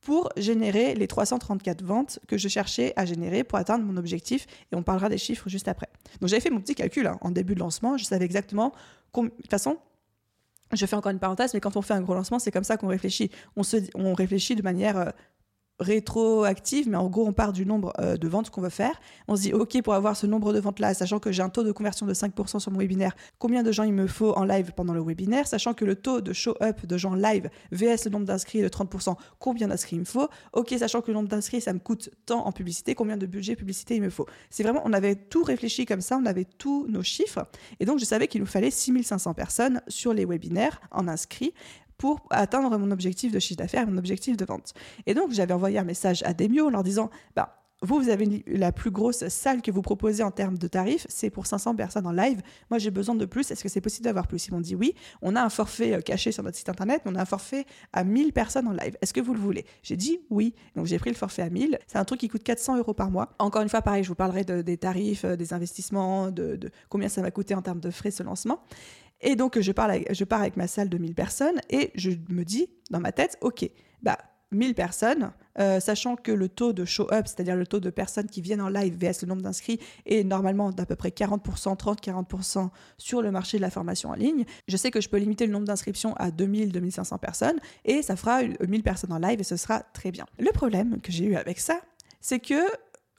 pour 0.00 0.30
générer 0.36 0.94
les 0.94 1.06
334 1.06 1.82
ventes 1.82 2.18
que 2.26 2.38
je 2.38 2.48
cherchais 2.48 2.92
à 2.96 3.04
générer 3.04 3.44
pour 3.44 3.58
atteindre 3.58 3.84
mon 3.84 3.96
objectif. 3.96 4.46
Et 4.72 4.76
on 4.76 4.82
parlera 4.82 5.08
des 5.08 5.18
chiffres 5.18 5.48
juste 5.48 5.68
après. 5.68 5.88
Donc 6.20 6.28
j'avais 6.28 6.40
fait 6.40 6.50
mon 6.50 6.60
petit 6.60 6.74
calcul 6.74 7.06
hein, 7.06 7.18
en 7.20 7.30
début 7.30 7.54
de 7.54 7.60
lancement. 7.60 7.98
Je 7.98 8.04
savais 8.04 8.24
exactement. 8.24 8.72
De 9.14 9.28
toute 9.28 9.50
façon, 9.50 9.78
je 10.72 10.86
fais 10.86 10.96
encore 10.96 11.12
une 11.12 11.18
parenthèse, 11.18 11.52
mais 11.52 11.60
quand 11.60 11.76
on 11.76 11.82
fait 11.82 11.94
un 11.94 12.00
gros 12.00 12.14
lancement, 12.14 12.38
c'est 12.38 12.50
comme 12.50 12.64
ça 12.64 12.76
qu'on 12.76 12.88
réfléchit. 12.88 13.30
On, 13.56 13.62
se, 13.62 13.76
on 13.94 14.14
réfléchit 14.14 14.54
de 14.54 14.62
manière 14.62 14.96
euh, 14.96 15.10
rétroactive, 15.80 16.88
mais 16.88 16.96
en 16.96 17.08
gros, 17.08 17.26
on 17.26 17.32
part 17.32 17.52
du 17.52 17.66
nombre 17.66 17.92
euh, 17.98 18.16
de 18.16 18.28
ventes 18.28 18.50
qu'on 18.50 18.60
veut 18.60 18.68
faire. 18.68 19.00
On 19.28 19.36
se 19.36 19.42
dit, 19.42 19.52
OK, 19.52 19.80
pour 19.82 19.94
avoir 19.94 20.16
ce 20.16 20.26
nombre 20.26 20.52
de 20.52 20.60
ventes-là, 20.60 20.94
sachant 20.94 21.18
que 21.18 21.32
j'ai 21.32 21.42
un 21.42 21.48
taux 21.48 21.64
de 21.64 21.72
conversion 21.72 22.06
de 22.06 22.14
5% 22.14 22.60
sur 22.60 22.70
mon 22.70 22.78
webinaire, 22.78 23.16
combien 23.38 23.62
de 23.62 23.72
gens 23.72 23.82
il 23.84 23.94
me 23.94 24.06
faut 24.06 24.32
en 24.32 24.44
live 24.44 24.72
pendant 24.76 24.92
le 24.92 25.02
webinaire, 25.02 25.46
sachant 25.46 25.74
que 25.74 25.84
le 25.84 25.96
taux 25.96 26.20
de 26.20 26.32
show-up 26.32 26.86
de 26.86 26.96
gens 26.98 27.14
live 27.14 27.50
VS 27.72 28.04
le 28.04 28.10
nombre 28.10 28.26
d'inscrits 28.26 28.60
est 28.60 28.62
de 28.62 28.68
30%, 28.68 29.16
combien 29.38 29.68
d'inscrits 29.68 29.96
il 29.96 30.00
me 30.00 30.04
faut? 30.04 30.28
OK, 30.52 30.74
sachant 30.78 31.00
que 31.00 31.08
le 31.08 31.14
nombre 31.14 31.28
d'inscrits, 31.28 31.60
ça 31.60 31.72
me 31.72 31.78
coûte 31.78 32.10
tant 32.26 32.46
en 32.46 32.52
publicité, 32.52 32.94
combien 32.94 33.16
de 33.16 33.26
budget 33.26 33.56
publicité 33.56 33.96
il 33.96 34.02
me 34.02 34.10
faut? 34.10 34.26
C'est 34.50 34.62
vraiment, 34.62 34.82
on 34.84 34.92
avait 34.92 35.14
tout 35.14 35.42
réfléchi 35.42 35.86
comme 35.86 36.02
ça, 36.02 36.18
on 36.18 36.26
avait 36.26 36.44
tous 36.44 36.86
nos 36.88 37.02
chiffres, 37.02 37.46
et 37.80 37.86
donc 37.86 37.98
je 37.98 38.04
savais 38.04 38.28
qu'il 38.28 38.40
nous 38.40 38.46
fallait 38.46 38.70
6500 38.70 39.34
personnes 39.34 39.80
sur 39.88 40.12
les 40.12 40.26
webinaires 40.26 40.80
en 40.90 41.08
inscrits 41.08 41.54
pour 42.00 42.22
atteindre 42.30 42.78
mon 42.78 42.90
objectif 42.92 43.30
de 43.30 43.38
chiffre 43.38 43.58
d'affaires, 43.58 43.86
mon 43.86 43.98
objectif 43.98 44.38
de 44.38 44.46
vente. 44.46 44.72
Et 45.04 45.12
donc, 45.12 45.32
j'avais 45.32 45.52
envoyé 45.52 45.78
un 45.78 45.84
message 45.84 46.22
à 46.24 46.32
Demio 46.32 46.68
en 46.68 46.70
leur 46.70 46.82
disant, 46.82 47.10
bah, 47.36 47.60
vous, 47.82 48.00
vous 48.00 48.08
avez 48.08 48.42
la 48.46 48.72
plus 48.72 48.90
grosse 48.90 49.28
salle 49.28 49.60
que 49.60 49.70
vous 49.70 49.82
proposez 49.82 50.22
en 50.22 50.30
termes 50.30 50.56
de 50.56 50.66
tarifs, 50.66 51.06
c'est 51.10 51.28
pour 51.28 51.46
500 51.46 51.76
personnes 51.76 52.06
en 52.06 52.12
live. 52.12 52.40
Moi, 52.70 52.78
j'ai 52.78 52.90
besoin 52.90 53.14
de 53.14 53.26
plus. 53.26 53.50
Est-ce 53.50 53.62
que 53.62 53.68
c'est 53.68 53.82
possible 53.82 54.04
d'avoir 54.04 54.28
plus? 54.28 54.46
Ils 54.46 54.52
m'ont 54.52 54.62
dit 54.62 54.74
oui. 54.74 54.94
On 55.20 55.36
a 55.36 55.42
un 55.42 55.50
forfait 55.50 55.92
euh, 55.92 56.00
caché 56.00 56.32
sur 56.32 56.42
notre 56.42 56.56
site 56.56 56.70
internet, 56.70 57.02
mais 57.04 57.12
on 57.12 57.14
a 57.16 57.20
un 57.20 57.26
forfait 57.26 57.66
à 57.92 58.02
1000 58.02 58.32
personnes 58.32 58.66
en 58.66 58.72
live. 58.72 58.96
Est-ce 59.02 59.12
que 59.12 59.20
vous 59.20 59.34
le 59.34 59.40
voulez? 59.40 59.66
J'ai 59.82 59.96
dit 59.96 60.20
oui. 60.30 60.54
Donc, 60.76 60.86
j'ai 60.86 60.98
pris 60.98 61.10
le 61.10 61.16
forfait 61.16 61.42
à 61.42 61.50
1000. 61.50 61.78
C'est 61.86 61.98
un 61.98 62.04
truc 62.06 62.20
qui 62.20 62.28
coûte 62.28 62.44
400 62.44 62.78
euros 62.78 62.94
par 62.94 63.10
mois. 63.10 63.34
Encore 63.38 63.60
une 63.60 63.68
fois, 63.68 63.82
pareil, 63.82 64.04
je 64.04 64.08
vous 64.08 64.14
parlerai 64.14 64.44
des 64.44 64.76
tarifs, 64.78 65.26
euh, 65.26 65.36
des 65.36 65.52
investissements, 65.52 66.30
de, 66.30 66.56
de 66.56 66.70
combien 66.88 67.10
ça 67.10 67.20
va 67.20 67.30
coûter 67.30 67.54
en 67.54 67.60
termes 67.60 67.80
de 67.80 67.90
frais 67.90 68.10
ce 68.10 68.22
lancement. 68.22 68.62
Et 69.22 69.36
donc, 69.36 69.58
je, 69.60 69.72
pars 69.72 69.90
avec 69.90 70.56
ma 70.56 70.66
salle 70.66 70.88
de 70.88 70.98
1000 70.98 71.14
personnes 71.14 71.60
et 71.68 71.90
je 71.94 72.10
me 72.28 72.44
dis 72.44 72.68
dans 72.90 73.00
ma 73.00 73.12
tête, 73.12 73.36
OK, 73.40 73.68
bah, 74.02 74.18
1000 74.52 74.74
personnes, 74.74 75.32
euh, 75.58 75.78
sachant 75.78 76.16
que 76.16 76.32
le 76.32 76.48
taux 76.48 76.72
de 76.72 76.84
show-up, 76.84 77.26
c'est-à-dire 77.26 77.54
le 77.54 77.66
taux 77.66 77.80
de 77.80 77.90
personnes 77.90 78.26
qui 78.26 78.40
viennent 78.40 78.60
en 78.60 78.68
live 78.68 78.96
vs 78.96 79.22
le 79.22 79.28
nombre 79.28 79.42
d'inscrits, 79.42 79.78
est 80.06 80.24
normalement 80.24 80.72
d'à 80.72 80.86
peu 80.86 80.96
près 80.96 81.10
40%, 81.10 81.76
30-40% 81.76 82.70
sur 82.98 83.22
le 83.22 83.30
marché 83.30 83.58
de 83.58 83.62
la 83.62 83.70
formation 83.70 84.10
en 84.10 84.14
ligne. 84.14 84.44
Je 84.66 84.76
sais 84.76 84.90
que 84.90 85.00
je 85.00 85.08
peux 85.08 85.18
limiter 85.18 85.46
le 85.46 85.52
nombre 85.52 85.66
d'inscriptions 85.66 86.14
à 86.14 86.30
2000-2500 86.30 87.18
personnes 87.18 87.60
et 87.84 88.02
ça 88.02 88.16
fera 88.16 88.42
1000 88.42 88.82
personnes 88.82 89.12
en 89.12 89.18
live 89.18 89.40
et 89.40 89.44
ce 89.44 89.56
sera 89.56 89.80
très 89.92 90.10
bien. 90.10 90.26
Le 90.38 90.50
problème 90.52 91.00
que 91.00 91.12
j'ai 91.12 91.26
eu 91.26 91.36
avec 91.36 91.60
ça, 91.60 91.80
c'est 92.20 92.40
que 92.40 92.60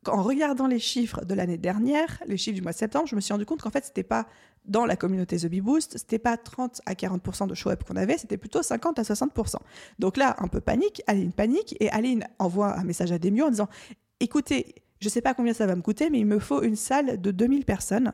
en 0.07 0.23
regardant 0.23 0.67
les 0.67 0.79
chiffres 0.79 1.23
de 1.25 1.33
l'année 1.35 1.57
dernière, 1.57 2.21
les 2.25 2.37
chiffres 2.37 2.55
du 2.55 2.61
mois 2.61 2.71
de 2.71 2.77
septembre, 2.77 3.07
je 3.07 3.15
me 3.15 3.21
suis 3.21 3.33
rendu 3.33 3.45
compte 3.45 3.61
qu'en 3.61 3.69
fait, 3.69 3.85
c'était 3.85 4.03
pas 4.03 4.25
dans 4.65 4.85
la 4.85 4.95
communauté 4.95 5.37
The 5.37 5.47
Bee 5.47 5.61
Boost, 5.61 5.97
c'était 5.97 6.19
pas 6.19 6.37
30 6.37 6.81
à 6.85 6.93
40% 6.93 7.47
de 7.47 7.55
show-up 7.55 7.83
qu'on 7.83 7.95
avait, 7.95 8.17
c'était 8.17 8.37
plutôt 8.37 8.61
50 8.61 8.99
à 8.99 9.01
60%. 9.01 9.55
Donc 9.99 10.17
là, 10.17 10.35
un 10.39 10.47
peu 10.47 10.61
panique, 10.61 11.01
Aline 11.07 11.33
panique, 11.33 11.75
et 11.79 11.89
Aline 11.89 12.27
envoie 12.39 12.77
un 12.77 12.83
message 12.83 13.11
à 13.11 13.19
Demio 13.19 13.45
en 13.45 13.49
disant 13.49 13.69
Écoutez, 14.19 14.75
je 14.99 15.09
sais 15.09 15.21
pas 15.21 15.33
combien 15.33 15.53
ça 15.53 15.65
va 15.65 15.75
me 15.75 15.81
coûter, 15.81 16.09
mais 16.09 16.19
il 16.19 16.27
me 16.27 16.39
faut 16.39 16.61
une 16.61 16.75
salle 16.75 17.19
de 17.19 17.31
2000 17.31 17.65
personnes. 17.65 18.13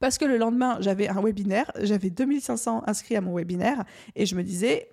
Parce 0.00 0.18
que 0.18 0.26
le 0.26 0.36
lendemain, 0.36 0.76
j'avais 0.80 1.08
un 1.08 1.22
webinaire, 1.22 1.70
j'avais 1.80 2.10
2500 2.10 2.82
inscrits 2.86 3.16
à 3.16 3.22
mon 3.22 3.34
webinaire, 3.34 3.84
et 4.14 4.26
je 4.26 4.34
me 4.34 4.42
disais, 4.42 4.90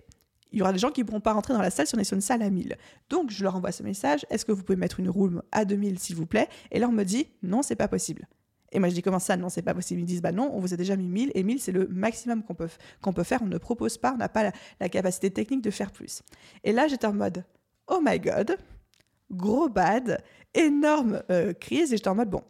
il 0.54 0.60
y 0.60 0.62
aura 0.62 0.72
des 0.72 0.80
gens 0.80 0.90
qui 0.90 1.02
ne 1.02 1.06
pourront 1.06 1.22
pas 1.22 1.34
rentrer 1.34 1.54
dans 1.54 1.62
la 1.62 1.70
salle 1.70 1.88
si 1.88 1.96
on 1.96 2.00
est 2.00 2.06
sur 2.06 2.16
une 2.16 2.22
salle 2.22 2.42
à 2.42 2.50
1000. 2.50 2.78
Donc, 3.10 3.30
je 3.30 3.44
leur 3.44 3.56
envoie 3.56 3.74
ce 3.74 3.84
message, 3.84 4.26
est-ce 4.30 4.46
que 4.46 4.52
vous 4.52 4.64
pouvez 4.64 4.78
mettre 4.78 5.00
une 5.00 5.10
room 5.10 5.42
à 5.52 5.66
2000, 5.66 6.00
s'il 6.00 6.16
vous 6.16 6.26
plaît? 6.26 6.48
Et 6.72 6.80
là, 6.80 6.88
on 6.88 6.94
me 6.94 7.04
dit, 7.04 7.28
non, 7.44 7.62
c'est 7.62 7.76
pas 7.76 7.90
possible. 7.90 8.28
Et 8.72 8.80
moi, 8.80 8.90
je 8.90 8.94
dis 8.94 9.02
comment 9.02 9.20
ça 9.20 9.36
Non, 9.38 9.50
c'est 9.50 9.62
pas 9.62 9.74
possible? 9.74 10.02
Ils 10.02 10.06
disent 10.06 10.22
bah 10.22 10.32
non, 10.32 10.50
on 10.54 10.60
vous 10.60 10.74
a 10.74 10.78
déjà 10.78 10.96
mis 10.96 11.08
1000 11.08 11.32
et 11.36 11.44
1000 11.44 11.60
c'est 11.60 11.72
le 11.72 11.88
maximum 11.88 12.44
qu'on 12.44 12.56
peut, 12.56 12.70
peut 13.14 13.24
faire. 13.24 13.42
On 13.42 13.48
ne 13.48 13.58
propose 13.58 13.98
pas, 13.98 14.14
on 14.14 14.18
n'a 14.18 14.30
pas 14.30 14.52
la, 14.80 14.90
capacité 14.90 15.32
technique 15.32 15.62
de 15.62 15.72
faire 15.72 15.92
plus. 15.92 16.22
Et 16.64 16.72
là, 16.72 16.88
j'étais 16.88 17.08
en 17.08 17.14
mode 17.14 17.44
oh 17.88 18.00
my 18.02 18.20
god, 18.20 18.58
gros 19.30 19.70
bad, 19.70 20.24
énorme 20.54 21.22
euh, 21.30 21.54
crise. 21.54 21.94
Et 21.94 21.98
j'étais 21.98 22.10
en 22.10 22.16
mode 22.16 22.30
bon, 22.30 22.44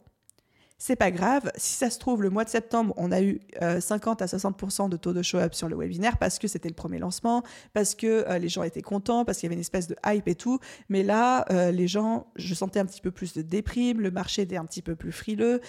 c'est 0.82 0.96
pas 0.96 1.12
grave. 1.12 1.52
Si 1.58 1.76
ça 1.76 1.92
se 1.92 2.00
trouve, 2.00 2.24
le 2.24 2.32
mois 2.32 2.44
de 2.44 2.50
septembre, 2.50 2.96
on 2.98 3.12
a 3.12 3.22
eu 3.22 3.40
50 3.80 4.20
euh, 4.20 4.26
à 4.26 4.28
60% 4.28 4.90
de 4.90 4.98
taux 4.98 5.14
de 5.14 5.22
show-up 5.22 5.54
sur 5.54 5.70
le 5.70 5.76
webinaire 5.76 6.18
parce 6.18 6.40
que 6.40 6.48
c'était 6.48 6.70
le 6.70 6.74
premier 6.74 6.98
lancement, 6.98 7.44
parce 7.74 7.94
que 7.94 8.28
euh, 8.28 8.40
les 8.40 8.50
gens 8.50 8.64
étaient 8.64 8.82
contents, 8.82 9.24
parce 9.24 9.38
qu'il 9.38 9.46
y 9.46 9.50
avait 9.50 9.54
une 9.54 9.62
espèce 9.62 9.88
de 9.88 9.96
hype 10.04 10.28
et 10.28 10.34
tout. 10.34 10.58
Mais 10.90 11.04
là, 11.04 11.46
euh, 11.52 11.70
les 11.70 11.88
gens, 11.88 12.26
je 12.36 12.56
sentais 12.56 12.80
un 12.80 12.88
petit 12.88 13.00
peu 13.00 13.12
plus 13.12 13.34
de 13.34 13.44
déprime, 13.44 14.02
le 14.02 14.10
marché 14.10 14.42
était 14.42 14.58
un 14.58 14.66
petit 14.66 14.82
peu 14.82 14.96
plus 14.96 15.12
frileux, 15.12 15.62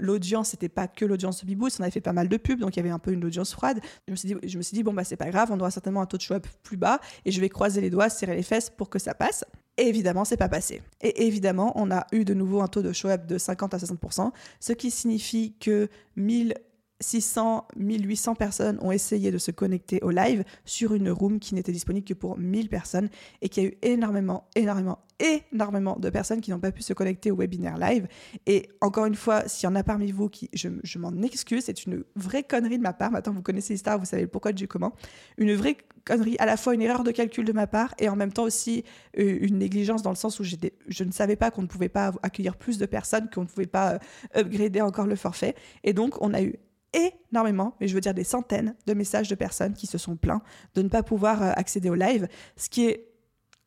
l'audience, 0.00 0.48
c'était 0.48 0.68
pas 0.68 0.88
que 0.88 1.04
l'audience 1.04 1.44
Biboost, 1.44 1.78
on 1.78 1.84
avait 1.84 1.92
fait 1.92 2.00
pas 2.00 2.12
mal 2.12 2.28
de 2.28 2.36
pubs, 2.36 2.58
donc 2.58 2.74
il 2.74 2.80
y 2.80 2.82
avait 2.82 2.90
un 2.90 2.98
peu 2.98 3.12
une 3.12 3.24
audience 3.24 3.52
froide. 3.52 3.78
Je 4.08 4.10
me 4.10 4.16
suis 4.16 4.26
dit, 4.26 4.34
je 4.42 4.58
me 4.58 4.62
suis 4.62 4.74
dit 4.74 4.82
bon, 4.82 4.92
bah 4.92 5.04
c'est 5.04 5.16
pas 5.16 5.30
grave, 5.30 5.50
on 5.52 5.60
aura 5.60 5.70
certainement 5.70 6.02
un 6.02 6.06
taux 6.06 6.16
de 6.16 6.22
show-up 6.22 6.48
plus 6.64 6.76
bas 6.76 6.98
et 7.24 7.30
je 7.30 7.40
vais 7.40 7.48
croiser 7.48 7.80
les 7.80 7.90
doigts, 7.90 8.08
serrer 8.08 8.34
les 8.34 8.42
fesses 8.42 8.70
pour 8.70 8.90
que 8.90 8.98
ça 8.98 9.14
passe. 9.14 9.44
Et 9.78 9.88
évidemment, 9.88 10.24
c'est 10.24 10.36
pas 10.36 10.48
passé. 10.48 10.82
Et 11.00 11.26
évidemment, 11.26 11.72
on 11.76 11.90
a 11.92 12.06
eu 12.12 12.24
de 12.24 12.34
nouveau 12.34 12.60
un 12.60 12.66
taux 12.66 12.82
de 12.82 12.92
show-up 12.92 13.26
de 13.26 13.38
50 13.38 13.74
à 13.74 13.78
60%, 13.78 14.32
ce 14.58 14.72
qui 14.72 14.90
signifie 14.90 15.54
que 15.60 15.88
1000 16.16 16.54
600, 17.00 17.66
1800 17.76 18.34
personnes 18.34 18.78
ont 18.80 18.90
essayé 18.90 19.30
de 19.30 19.38
se 19.38 19.50
connecter 19.50 20.00
au 20.02 20.10
live 20.10 20.44
sur 20.64 20.94
une 20.94 21.10
room 21.10 21.38
qui 21.38 21.54
n'était 21.54 21.72
disponible 21.72 22.04
que 22.06 22.14
pour 22.14 22.38
1000 22.38 22.68
personnes 22.68 23.08
et 23.40 23.48
qu'il 23.48 23.62
y 23.62 23.66
a 23.66 23.68
eu 23.68 23.78
énormément, 23.82 24.48
énormément, 24.56 24.98
énormément 25.20 25.96
de 25.96 26.10
personnes 26.10 26.40
qui 26.40 26.50
n'ont 26.50 26.58
pas 26.58 26.72
pu 26.72 26.82
se 26.82 26.92
connecter 26.92 27.30
au 27.30 27.36
webinaire 27.36 27.78
live. 27.78 28.08
Et 28.46 28.68
encore 28.80 29.06
une 29.06 29.14
fois, 29.14 29.46
s'il 29.48 29.68
y 29.68 29.72
en 29.72 29.74
a 29.74 29.84
parmi 29.84 30.10
vous 30.10 30.28
qui, 30.28 30.50
je, 30.52 30.68
je 30.82 30.98
m'en 30.98 31.12
excuse, 31.22 31.64
c'est 31.64 31.86
une 31.86 32.04
vraie 32.16 32.42
connerie 32.42 32.78
de 32.78 32.82
ma 32.82 32.92
part. 32.92 33.12
Maintenant, 33.12 33.32
vous 33.32 33.42
connaissez 33.42 33.74
l'histoire, 33.74 33.98
vous 33.98 34.04
savez 34.04 34.26
pourquoi 34.26 34.52
du 34.52 34.66
comment. 34.66 34.92
Une 35.36 35.54
vraie 35.54 35.76
connerie, 36.04 36.36
à 36.38 36.46
la 36.46 36.56
fois 36.56 36.74
une 36.74 36.82
erreur 36.82 37.04
de 37.04 37.10
calcul 37.10 37.44
de 37.44 37.52
ma 37.52 37.66
part 37.66 37.94
et 37.98 38.08
en 38.08 38.16
même 38.16 38.32
temps 38.32 38.44
aussi 38.44 38.84
euh, 39.18 39.38
une 39.40 39.58
négligence 39.58 40.02
dans 40.02 40.10
le 40.10 40.16
sens 40.16 40.40
où 40.40 40.44
je 40.44 41.04
ne 41.04 41.12
savais 41.12 41.36
pas 41.36 41.50
qu'on 41.50 41.62
ne 41.62 41.66
pouvait 41.66 41.88
pas 41.88 42.12
accueillir 42.22 42.56
plus 42.56 42.78
de 42.78 42.86
personnes, 42.86 43.28
qu'on 43.30 43.42
ne 43.42 43.46
pouvait 43.46 43.66
pas 43.66 43.94
euh, 43.94 43.98
upgrader 44.40 44.80
encore 44.80 45.06
le 45.06 45.16
forfait. 45.16 45.54
Et 45.84 45.92
donc, 45.92 46.20
on 46.22 46.34
a 46.34 46.42
eu 46.42 46.54
énormément, 46.92 47.74
mais 47.80 47.88
je 47.88 47.94
veux 47.94 48.00
dire 48.00 48.14
des 48.14 48.24
centaines 48.24 48.74
de 48.86 48.94
messages 48.94 49.28
de 49.28 49.34
personnes 49.34 49.74
qui 49.74 49.86
se 49.86 49.98
sont 49.98 50.16
plaints 50.16 50.42
de 50.74 50.82
ne 50.82 50.88
pas 50.88 51.02
pouvoir 51.02 51.42
euh, 51.42 51.52
accéder 51.54 51.90
au 51.90 51.94
live, 51.94 52.28
ce 52.56 52.68
qui 52.68 52.86
est 52.86 53.08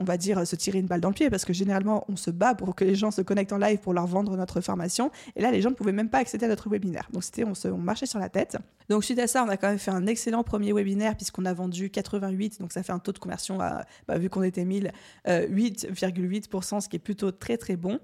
on 0.01 0.03
va 0.03 0.17
dire, 0.17 0.45
se 0.47 0.55
tirer 0.55 0.79
une 0.79 0.87
balle 0.87 0.99
dans 0.99 1.09
le 1.09 1.13
pied, 1.13 1.29
parce 1.29 1.45
que 1.45 1.53
généralement, 1.53 2.03
on 2.09 2.15
se 2.15 2.31
bat 2.31 2.55
pour 2.55 2.75
que 2.75 2.83
les 2.83 2.95
gens 2.95 3.11
se 3.11 3.21
connectent 3.21 3.53
en 3.53 3.59
live 3.59 3.77
pour 3.77 3.93
leur 3.93 4.07
vendre 4.07 4.35
notre 4.35 4.59
formation. 4.59 5.11
Et 5.35 5.41
là, 5.41 5.51
les 5.51 5.61
gens 5.61 5.69
ne 5.69 5.75
pouvaient 5.75 5.91
même 5.91 6.09
pas 6.09 6.17
accéder 6.17 6.45
à 6.45 6.49
notre 6.49 6.69
webinaire. 6.69 7.07
Donc, 7.13 7.23
c'était, 7.23 7.43
on 7.43 7.77
marchait 7.77 8.07
sur 8.07 8.17
la 8.17 8.27
tête. 8.27 8.57
Donc, 8.89 9.03
suite 9.03 9.19
à 9.19 9.27
ça, 9.27 9.43
on 9.43 9.49
a 9.49 9.57
quand 9.57 9.69
même 9.69 9.77
fait 9.77 9.91
un 9.91 10.07
excellent 10.07 10.43
premier 10.43 10.73
webinaire, 10.73 11.15
puisqu'on 11.15 11.45
a 11.45 11.53
vendu 11.53 11.91
88. 11.91 12.59
Donc, 12.59 12.73
ça 12.73 12.81
fait 12.81 12.93
un 12.93 12.99
taux 12.99 13.11
de 13.11 13.19
conversion, 13.19 13.61
à, 13.61 13.85
bah, 14.07 14.17
vu 14.17 14.29
qu'on 14.29 14.41
était 14.41 14.65
1000, 14.65 14.91
8,8%, 15.27 16.75
euh, 16.75 16.79
ce 16.79 16.89
qui 16.89 16.95
est 16.95 16.99
plutôt 16.99 17.31
très, 17.31 17.57
très 17.57 17.75
bon. 17.75 17.99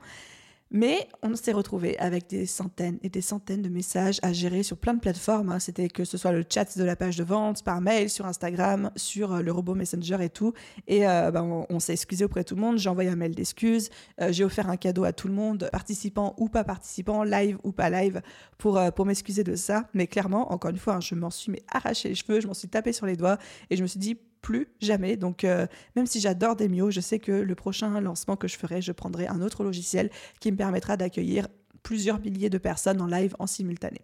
Mais 0.71 1.07
on 1.23 1.35
s'est 1.35 1.53
retrouvé 1.53 1.97
avec 1.97 2.27
des 2.27 2.45
centaines 2.45 2.99
et 3.01 3.09
des 3.09 3.21
centaines 3.21 3.61
de 3.61 3.69
messages 3.69 4.19
à 4.21 4.33
gérer 4.33 4.63
sur 4.63 4.77
plein 4.77 4.93
de 4.93 4.99
plateformes. 4.99 5.51
Hein. 5.51 5.59
C'était 5.59 5.87
que 5.87 6.03
ce 6.03 6.17
soit 6.17 6.31
le 6.31 6.43
chat 6.47 6.77
de 6.77 6.83
la 6.83 6.95
page 6.95 7.15
de 7.15 7.23
vente, 7.23 7.63
par 7.63 7.79
mail, 7.79 8.09
sur 8.09 8.25
Instagram, 8.25 8.91
sur 8.95 9.33
euh, 9.33 9.41
le 9.41 9.51
robot 9.51 9.75
Messenger 9.75 10.17
et 10.21 10.29
tout. 10.29 10.53
Et 10.87 11.07
euh, 11.07 11.31
ben, 11.31 11.65
on, 11.69 11.79
s'est 11.79 11.93
excusé 11.93 12.25
auprès 12.25 12.41
de 12.41 12.47
tout 12.47 12.55
le 12.55 12.61
monde. 12.61 12.77
J'ai 12.77 12.89
envoyé 12.89 13.09
un 13.09 13.15
mail 13.15 13.33
d'excuses. 13.33 13.89
Euh, 14.21 14.31
j'ai 14.31 14.43
offert 14.43 14.69
un 14.69 14.77
cadeau 14.77 15.05
à 15.05 15.13
tout 15.13 15.27
le 15.27 15.33
monde, 15.33 15.69
participant 15.71 16.35
ou 16.37 16.49
pas 16.49 16.63
participant, 16.63 17.23
live 17.23 17.57
ou 17.63 17.71
pas 17.71 17.89
live, 17.89 18.21
pour, 18.57 18.79
pour 18.95 19.05
m'excuser 19.05 19.43
de 19.43 19.55
ça. 19.55 19.87
Mais 19.93 20.07
clairement, 20.07 20.51
encore 20.51 20.71
une 20.71 20.77
fois, 20.77 20.95
hein, 20.95 21.01
je 21.01 21.15
m'en 21.15 21.29
suis 21.29 21.53
arraché 21.71 22.09
les 22.09 22.15
cheveux, 22.15 22.41
je 22.41 22.47
m'en 22.47 22.53
suis 22.53 22.67
tapé 22.67 22.91
sur 22.91 23.05
les 23.05 23.15
doigts 23.15 23.37
et 23.69 23.77
je 23.77 23.81
me 23.81 23.87
suis 23.87 23.99
dit 23.99 24.17
plus 24.41 24.67
jamais. 24.79 25.17
Donc, 25.17 25.43
euh, 25.43 25.67
même 25.95 26.05
si 26.05 26.19
j'adore 26.19 26.55
Demio, 26.55 26.91
je 26.91 26.99
sais 27.01 27.19
que 27.19 27.31
le 27.31 27.55
prochain 27.55 27.99
lancement 28.01 28.35
que 28.35 28.47
je 28.47 28.57
ferai, 28.57 28.81
je 28.81 28.91
prendrai 28.91 29.27
un 29.27 29.41
autre 29.41 29.63
logiciel 29.63 30.09
qui 30.39 30.51
me 30.51 30.57
permettra 30.57 30.97
d'accueillir 30.97 31.47
plusieurs 31.83 32.19
milliers 32.19 32.49
de 32.49 32.57
personnes 32.57 33.01
en 33.01 33.07
live 33.07 33.35
en 33.39 33.47
simultané. 33.47 34.01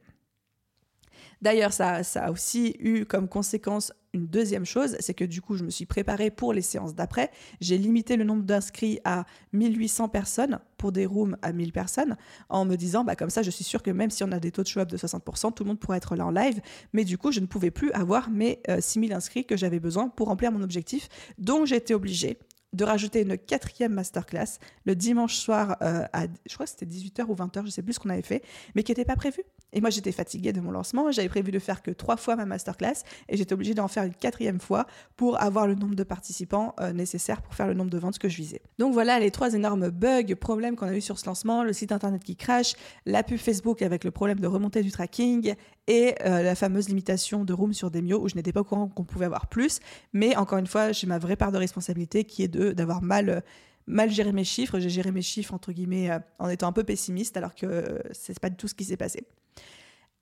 D'ailleurs, 1.43 1.73
ça, 1.73 1.99
a 2.15 2.31
aussi 2.31 2.77
eu 2.79 3.03
comme 3.03 3.27
conséquence 3.27 3.91
une 4.13 4.27
deuxième 4.27 4.65
chose, 4.65 4.95
c'est 5.01 5.13
que 5.13 5.25
du 5.25 5.41
coup, 5.41 5.57
je 5.57 5.65
me 5.65 5.69
suis 5.71 5.85
préparée 5.85 6.31
pour 6.31 6.53
les 6.53 6.61
séances 6.61 6.95
d'après. 6.95 7.31
J'ai 7.59 7.77
limité 7.77 8.15
le 8.15 8.23
nombre 8.23 8.43
d'inscrits 8.43 9.01
à 9.03 9.25
1800 9.51 10.07
personnes 10.07 10.59
pour 10.77 10.93
des 10.93 11.05
rooms 11.05 11.35
à 11.41 11.51
1000 11.51 11.73
personnes 11.73 12.15
en 12.47 12.63
me 12.63 12.77
disant, 12.77 13.03
bah, 13.03 13.17
comme 13.17 13.29
ça, 13.29 13.41
je 13.41 13.51
suis 13.51 13.65
sûre 13.65 13.83
que 13.83 13.91
même 13.91 14.09
si 14.09 14.23
on 14.23 14.31
a 14.31 14.39
des 14.39 14.51
taux 14.51 14.63
de 14.63 14.67
show-up 14.69 14.87
de 14.87 14.95
60%, 14.95 15.53
tout 15.53 15.65
le 15.65 15.67
monde 15.67 15.79
pourra 15.79 15.97
être 15.97 16.15
là 16.15 16.25
en 16.25 16.31
live. 16.31 16.61
Mais 16.93 17.03
du 17.03 17.17
coup, 17.17 17.33
je 17.33 17.41
ne 17.41 17.45
pouvais 17.45 17.71
plus 17.71 17.91
avoir 17.91 18.29
mes 18.29 18.61
6000 18.79 19.11
euh, 19.11 19.17
inscrits 19.17 19.43
que 19.43 19.57
j'avais 19.57 19.81
besoin 19.81 20.07
pour 20.07 20.27
remplir 20.27 20.49
mon 20.53 20.61
objectif. 20.61 21.09
Donc, 21.39 21.69
été 21.73 21.93
obligée 21.93 22.39
de 22.73 22.83
rajouter 22.83 23.21
une 23.21 23.37
quatrième 23.37 23.93
masterclass 23.93 24.59
le 24.85 24.95
dimanche 24.95 25.35
soir 25.35 25.77
euh, 25.81 26.05
à, 26.13 26.23
je 26.45 26.53
crois 26.53 26.65
que 26.65 26.71
c'était 26.71 26.85
18h 26.85 27.25
ou 27.27 27.35
20h, 27.35 27.65
je 27.65 27.69
sais 27.71 27.81
plus 27.81 27.93
ce 27.93 27.99
qu'on 27.99 28.09
avait 28.09 28.21
fait, 28.21 28.43
mais 28.75 28.83
qui 28.83 28.91
n'était 28.91 29.05
pas 29.05 29.15
prévu. 29.15 29.43
Et 29.73 29.81
moi, 29.81 29.89
j'étais 29.89 30.11
fatiguée 30.11 30.53
de 30.53 30.61
mon 30.61 30.71
lancement. 30.71 31.11
J'avais 31.11 31.29
prévu 31.29 31.51
de 31.51 31.59
faire 31.59 31.81
que 31.81 31.91
trois 31.91 32.17
fois 32.17 32.35
ma 32.35 32.45
masterclass 32.45 33.03
et 33.27 33.37
j'étais 33.37 33.53
obligée 33.53 33.73
d'en 33.73 33.87
faire 33.87 34.03
une 34.03 34.13
quatrième 34.13 34.59
fois 34.59 34.85
pour 35.15 35.41
avoir 35.41 35.67
le 35.67 35.75
nombre 35.75 35.95
de 35.95 36.03
participants 36.03 36.75
euh, 36.79 36.93
nécessaire 36.93 37.41
pour 37.41 37.55
faire 37.55 37.67
le 37.67 37.73
nombre 37.73 37.89
de 37.89 37.97
ventes 37.97 38.19
que 38.19 38.29
je 38.29 38.37
visais. 38.37 38.61
Donc 38.77 38.93
voilà 38.93 39.19
les 39.19 39.31
trois 39.31 39.53
énormes 39.53 39.89
bugs, 39.89 40.35
problèmes 40.39 40.75
qu'on 40.75 40.87
a 40.87 40.95
eu 40.95 41.01
sur 41.01 41.17
ce 41.19 41.25
lancement, 41.25 41.63
le 41.63 41.73
site 41.73 41.91
internet 41.91 42.23
qui 42.23 42.35
crash, 42.35 42.73
la 43.05 43.23
pub 43.23 43.37
Facebook 43.37 43.81
avec 43.81 44.03
le 44.03 44.11
problème 44.11 44.39
de 44.39 44.47
remontée 44.47 44.83
du 44.83 44.91
tracking 44.91 45.55
et 45.87 46.15
euh, 46.25 46.43
la 46.43 46.55
fameuse 46.55 46.89
limitation 46.89 47.43
de 47.43 47.53
room 47.53 47.73
sur 47.73 47.91
Demio 47.91 48.21
où 48.21 48.29
je 48.29 48.35
n'étais 48.35 48.53
pas 48.53 48.61
au 48.61 48.63
courant 48.63 48.87
qu'on 48.87 49.03
pouvait 49.03 49.25
avoir 49.25 49.47
plus. 49.47 49.79
Mais 50.13 50.35
encore 50.35 50.57
une 50.59 50.67
fois, 50.67 50.91
j'ai 50.91 51.07
ma 51.07 51.19
vraie 51.19 51.35
part 51.35 51.51
de 51.51 51.57
responsabilité 51.57 52.23
qui 52.23 52.43
est 52.43 52.47
d'avoir 52.47 53.01
mal 53.01 53.43
mal 53.85 54.09
géré 54.09 54.31
mes 54.31 54.45
chiffres. 54.45 54.79
J'ai 54.79 54.89
géré 54.89 55.11
mes 55.11 55.21
chiffres 55.21 55.53
entre 55.53 55.71
guillemets 55.71 56.09
euh, 56.09 56.19
en 56.39 56.49
étant 56.49 56.67
un 56.67 56.73
peu 56.73 56.83
pessimiste 56.83 57.37
alors 57.37 57.55
que 57.55 58.01
c'est 58.11 58.39
pas 58.39 58.49
du 58.49 58.55
tout 58.55 58.67
ce 58.67 58.75
qui 58.75 58.85
s'est 58.85 58.97
passé. 58.97 59.25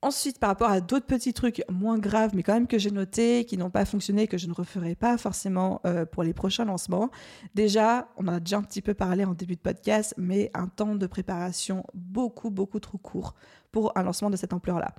Ensuite, 0.04 0.40
par 0.40 0.50
rapport 0.50 0.72
à 0.72 0.82
d'autres 0.82 1.06
petits 1.06 1.32
trucs 1.32 1.62
moins 1.70 2.00
graves, 2.00 2.32
mais 2.34 2.42
quand 2.42 2.56
même 2.56 2.66
que 2.66 2.80
j'ai 2.80 2.90
notés, 2.90 3.46
qui 3.46 3.56
n'ont 3.56 3.70
pas 3.70 3.86
fonctionné, 3.86 4.26
que 4.26 4.40
je 4.40 4.48
ne 4.48 4.54
referai 4.54 4.96
pas 4.96 5.16
forcément 5.20 5.80
euh, 5.86 6.08
pour 6.08 6.24
les 6.24 6.34
prochains 6.34 6.66
lancements. 6.66 7.12
Déjà, 7.54 8.08
on 8.18 8.28
en 8.28 8.34
a 8.34 8.40
déjà 8.40 8.58
un 8.58 8.64
petit 8.64 8.82
peu 8.82 8.96
parlé 8.96 9.26
en 9.26 9.36
début 9.36 9.56
de 9.56 9.62
podcast, 9.62 10.16
mais 10.18 10.50
un 10.56 10.66
temps 10.66 10.96
de 10.96 11.06
préparation 11.06 11.84
beaucoup, 11.94 12.50
beaucoup 12.50 12.80
trop 12.80 12.98
court 12.98 13.36
pour 13.72 13.96
un 13.96 14.02
lancement 14.02 14.32
de 14.32 14.38
cette 14.38 14.54
ampleur-là. 14.54 14.96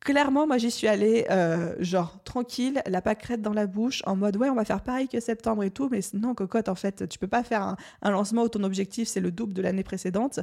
Clairement, 0.00 0.46
moi 0.46 0.56
j'y 0.56 0.70
suis 0.70 0.88
allée 0.88 1.26
euh, 1.30 1.74
genre 1.78 2.22
tranquille, 2.24 2.82
la 2.86 3.02
pâquerette 3.02 3.42
dans 3.42 3.52
la 3.52 3.66
bouche, 3.66 4.02
en 4.06 4.16
mode 4.16 4.38
ouais 4.38 4.48
on 4.48 4.54
va 4.54 4.64
faire 4.64 4.82
pareil 4.82 5.08
que 5.08 5.20
septembre 5.20 5.62
et 5.62 5.70
tout, 5.70 5.90
mais 5.90 6.00
non 6.14 6.34
cocotte 6.34 6.70
en 6.70 6.74
fait, 6.74 7.06
tu 7.06 7.18
peux 7.18 7.26
pas 7.26 7.42
faire 7.42 7.76
un, 8.00 8.10
lancement 8.10 8.44
où 8.44 8.48
ton 8.48 8.62
objectif 8.64 9.08
c'est 9.08 9.20
le 9.20 9.30
double 9.30 9.52
de 9.52 9.60
l'année 9.60 9.84
précédente, 9.84 10.40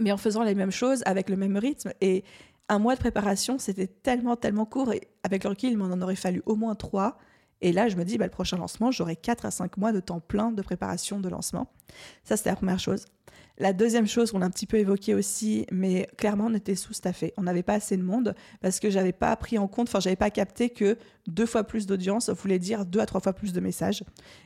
mais 0.00 0.10
en 0.10 0.16
faisant 0.16 0.42
les 0.42 0.56
mêmes 0.56 0.72
choses 0.72 1.04
avec 1.06 1.30
le 1.30 1.36
même 1.36 1.56
rythme 1.56 1.92
et 2.00 2.24
un 2.68 2.78
mois 2.78 2.94
de 2.94 3.00
préparation, 3.00 3.58
c'était 3.58 3.86
tellement, 3.86 4.36
tellement 4.36 4.66
court. 4.66 4.92
Et 4.92 5.08
avec 5.22 5.44
le 5.44 5.50
recul, 5.50 5.70
il 5.70 5.78
m'en 5.78 5.86
en 5.86 6.00
aurait 6.02 6.16
fallu 6.16 6.42
au 6.46 6.54
moins 6.54 6.74
trois. 6.74 7.18
Et 7.60 7.72
là, 7.72 7.88
je 7.88 7.96
me 7.96 8.04
dis, 8.04 8.18
bah, 8.18 8.26
le 8.26 8.30
prochain 8.30 8.56
lancement, 8.56 8.90
j'aurai 8.90 9.16
quatre 9.16 9.44
à 9.46 9.50
cinq 9.50 9.76
mois 9.76 9.92
de 9.92 10.00
temps 10.00 10.20
plein 10.20 10.52
de 10.52 10.62
préparation 10.62 11.18
de 11.18 11.28
lancement. 11.28 11.72
Ça, 12.24 12.36
c'était 12.36 12.50
la 12.50 12.56
première 12.56 12.78
chose. 12.78 13.06
La 13.60 13.72
deuxième 13.72 14.06
chose 14.06 14.30
qu'on 14.30 14.40
a 14.40 14.46
un 14.46 14.50
petit 14.50 14.66
peu 14.66 14.76
évoqué 14.76 15.14
aussi, 15.14 15.66
mais 15.72 16.08
clairement 16.16 16.46
on 16.46 16.54
était 16.54 16.76
sous-staffé. 16.76 17.34
On 17.36 17.42
n'avait 17.42 17.64
pas 17.64 17.74
assez 17.74 17.96
de 17.96 18.04
monde 18.04 18.36
parce 18.60 18.78
que 18.78 18.88
j'avais 18.88 19.12
pas 19.12 19.34
pris 19.34 19.58
en 19.58 19.66
compte, 19.66 19.88
enfin 19.88 19.98
j'avais 19.98 20.14
pas 20.14 20.30
capté 20.30 20.70
que 20.70 20.96
deux 21.26 21.44
fois 21.44 21.64
plus 21.64 21.86
d'audience 21.86 22.30
voulait 22.30 22.60
dire 22.60 22.86
deux 22.86 23.00
à 23.00 23.06
trois 23.06 23.20
fois 23.20 23.32
plus 23.32 23.52
de 23.52 23.58
messages. 23.58 24.04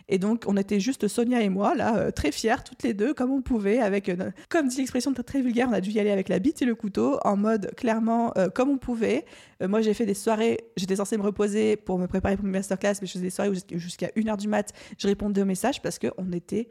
Et 0.09 0.19
donc 0.19 0.45
on 0.47 0.57
était 0.57 0.81
juste 0.81 1.09
Sonia 1.09 1.43
et 1.43 1.51
moi 1.51 1.75
là, 1.75 1.99
euh, 1.99 2.11
très 2.11 2.33
fiers 2.33 2.65
toutes 2.65 2.83
les 2.85 2.95
deux 2.95 3.13
comme 3.13 3.31
on 3.31 3.43
pouvait, 3.43 3.81
avec 3.81 4.09
euh, 4.09 4.31
comme 4.49 4.69
dit 4.69 4.79
l'expression 4.79 5.13
très 5.13 5.43
vulgaire, 5.43 5.69
on 5.69 5.75
a 5.75 5.83
dû 5.83 5.91
y 5.91 6.01
aller 6.01 6.11
avec 6.11 6.31
la 6.31 6.39
bite 6.39 6.63
et 6.63 6.65
le 6.65 6.75
couteau 6.75 7.19
en 7.23 7.37
mode 7.37 7.71
clairement 7.77 8.33
euh, 8.39 8.49
comme 8.49 8.71
on 8.71 8.79
pouvait. 8.79 9.27
moi 9.61 9.83
j'ai 9.83 9.93
fait 9.93 10.07
des 10.07 10.15
soirées, 10.15 10.59
j'étais 10.79 10.97
censée 10.97 11.19
me 11.19 11.23
reposer 11.23 11.77
pour 11.77 11.99
me 11.99 12.07
préparer 12.07 12.37
pour 12.37 12.47
mes 12.47 12.53
masterclass, 12.53 12.95
mais 13.03 13.07
je 13.07 13.13
faisais 13.13 13.25
des 13.25 13.31
soirées 13.31 13.53
jusqu'à 13.73 14.09
1h 14.17 14.39
du 14.39 14.49
mat, 14.49 14.73
je 14.97 15.07
répondais 15.07 15.43
aux 15.43 15.47
messages 15.47 15.83
parce 15.83 15.99
qu'on 15.99 16.33
était 16.33 16.71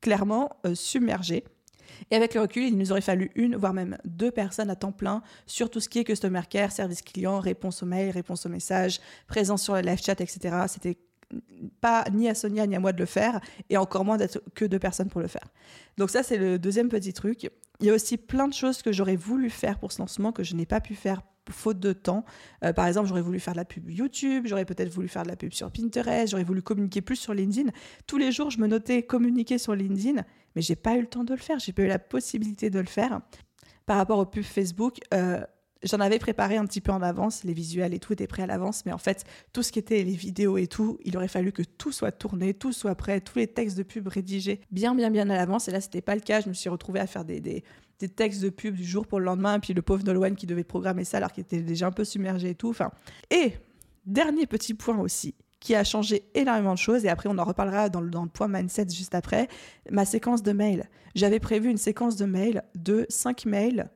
clairement 0.00 0.48
submergés. 0.72 1.44
Et 2.10 2.16
avec 2.16 2.34
le 2.34 2.40
recul, 2.40 2.64
il 2.64 2.76
nous 2.76 2.92
aurait 2.92 3.00
fallu 3.00 3.30
une, 3.34 3.56
voire 3.56 3.72
même 3.72 3.98
deux 4.04 4.30
personnes 4.30 4.70
à 4.70 4.76
temps 4.76 4.92
plein 4.92 5.22
sur 5.46 5.70
tout 5.70 5.80
ce 5.80 5.88
qui 5.88 5.98
est 5.98 6.04
customer 6.04 6.42
care, 6.48 6.72
service 6.72 7.02
client, 7.02 7.40
réponse 7.40 7.82
aux 7.82 7.86
mails, 7.86 8.10
réponse 8.10 8.46
aux 8.46 8.50
messages, 8.50 9.00
présence 9.26 9.62
sur 9.62 9.74
le 9.74 9.80
live 9.80 10.00
chat, 10.02 10.20
etc. 10.20 10.56
C'était 10.68 10.98
pas 11.80 12.04
ni 12.12 12.28
à 12.28 12.34
Sonia 12.34 12.66
ni 12.66 12.76
à 12.76 12.80
moi 12.80 12.92
de 12.92 12.98
le 12.98 13.06
faire, 13.06 13.40
et 13.70 13.76
encore 13.76 14.04
moins 14.04 14.16
d'être 14.16 14.42
que 14.54 14.64
deux 14.64 14.78
personnes 14.78 15.08
pour 15.08 15.20
le 15.20 15.28
faire. 15.28 15.46
Donc 15.96 16.10
ça, 16.10 16.22
c'est 16.22 16.38
le 16.38 16.58
deuxième 16.58 16.88
petit 16.88 17.12
truc. 17.12 17.50
Il 17.80 17.86
y 17.86 17.90
a 17.90 17.94
aussi 17.94 18.16
plein 18.16 18.48
de 18.48 18.54
choses 18.54 18.82
que 18.82 18.92
j'aurais 18.92 19.16
voulu 19.16 19.50
faire 19.50 19.78
pour 19.78 19.92
ce 19.92 20.00
lancement 20.00 20.32
que 20.32 20.42
je 20.42 20.54
n'ai 20.54 20.66
pas 20.66 20.80
pu 20.80 20.94
faire 20.94 21.22
faute 21.52 21.80
de 21.80 21.92
temps. 21.92 22.24
Euh, 22.64 22.72
par 22.72 22.86
exemple, 22.86 23.08
j'aurais 23.08 23.22
voulu 23.22 23.40
faire 23.40 23.54
de 23.54 23.58
la 23.58 23.64
pub 23.64 23.88
YouTube, 23.90 24.44
j'aurais 24.46 24.64
peut-être 24.64 24.90
voulu 24.90 25.08
faire 25.08 25.22
de 25.22 25.28
la 25.28 25.36
pub 25.36 25.52
sur 25.52 25.70
Pinterest, 25.70 26.30
j'aurais 26.30 26.44
voulu 26.44 26.62
communiquer 26.62 27.00
plus 27.00 27.16
sur 27.16 27.34
LinkedIn. 27.34 27.70
Tous 28.06 28.18
les 28.18 28.32
jours, 28.32 28.50
je 28.50 28.58
me 28.58 28.66
notais 28.66 29.02
communiquer 29.02 29.58
sur 29.58 29.74
LinkedIn, 29.74 30.22
mais 30.54 30.62
j'ai 30.62 30.76
pas 30.76 30.96
eu 30.96 31.00
le 31.00 31.06
temps 31.06 31.24
de 31.24 31.34
le 31.34 31.40
faire, 31.40 31.58
j'ai 31.58 31.72
pas 31.72 31.82
eu 31.82 31.88
la 31.88 31.98
possibilité 31.98 32.70
de 32.70 32.80
le 32.80 32.86
faire. 32.86 33.20
Par 33.86 33.96
rapport 33.96 34.18
aux 34.18 34.26
pubs 34.26 34.42
Facebook, 34.42 34.98
euh, 35.14 35.42
J'en 35.84 36.00
avais 36.00 36.18
préparé 36.18 36.56
un 36.56 36.66
petit 36.66 36.80
peu 36.80 36.90
en 36.90 37.02
avance, 37.02 37.44
les 37.44 37.52
visuels 37.52 37.94
et 37.94 38.00
tout 38.00 38.12
était 38.12 38.26
prêt 38.26 38.42
à 38.42 38.46
l'avance, 38.46 38.84
mais 38.84 38.92
en 38.92 38.98
fait, 38.98 39.24
tout 39.52 39.62
ce 39.62 39.70
qui 39.70 39.78
était 39.78 40.02
les 40.02 40.14
vidéos 40.14 40.58
et 40.58 40.66
tout, 40.66 40.98
il 41.04 41.16
aurait 41.16 41.28
fallu 41.28 41.52
que 41.52 41.62
tout 41.62 41.92
soit 41.92 42.10
tourné, 42.10 42.52
tout 42.52 42.72
soit 42.72 42.96
prêt, 42.96 43.20
tous 43.20 43.38
les 43.38 43.46
textes 43.46 43.78
de 43.78 43.84
pub 43.84 44.08
rédigés 44.08 44.60
bien, 44.72 44.94
bien, 44.96 45.10
bien 45.10 45.30
à 45.30 45.36
l'avance. 45.36 45.68
Et 45.68 45.70
là, 45.70 45.80
c'était 45.80 46.00
pas 46.00 46.16
le 46.16 46.20
cas. 46.20 46.40
Je 46.40 46.48
me 46.48 46.54
suis 46.54 46.68
retrouvée 46.68 46.98
à 46.98 47.06
faire 47.06 47.24
des, 47.24 47.40
des, 47.40 47.62
des, 48.00 48.08
textes 48.08 48.42
de 48.42 48.50
pub 48.50 48.74
du 48.74 48.84
jour 48.84 49.06
pour 49.06 49.20
le 49.20 49.26
lendemain, 49.26 49.60
puis 49.60 49.72
le 49.72 49.82
pauvre 49.82 50.02
Nolwenn 50.02 50.34
qui 50.34 50.46
devait 50.46 50.64
programmer 50.64 51.04
ça 51.04 51.18
alors 51.18 51.30
qu'il 51.30 51.42
était 51.42 51.60
déjà 51.62 51.86
un 51.86 51.92
peu 51.92 52.04
submergé 52.04 52.50
et 52.50 52.54
tout. 52.56 52.70
Enfin, 52.70 52.90
et 53.30 53.52
dernier 54.04 54.46
petit 54.46 54.74
point 54.74 54.98
aussi, 54.98 55.36
qui 55.60 55.76
a 55.76 55.84
changé 55.84 56.24
énormément 56.34 56.74
de 56.74 56.78
choses, 56.78 57.04
et 57.04 57.08
après 57.08 57.28
on 57.28 57.38
en 57.38 57.44
reparlera 57.44 57.88
dans 57.88 58.00
le, 58.00 58.10
dans 58.10 58.24
le 58.24 58.28
point 58.28 58.48
mindset 58.48 58.88
juste 58.90 59.14
après, 59.14 59.46
ma 59.90 60.04
séquence 60.04 60.42
de 60.42 60.52
mails. 60.52 60.88
J'avais 61.14 61.40
prévu 61.40 61.70
une 61.70 61.78
séquence 61.78 62.16
de 62.16 62.24
mails 62.24 62.62
de 62.74 63.06
5 63.08 63.46
mails 63.46 63.90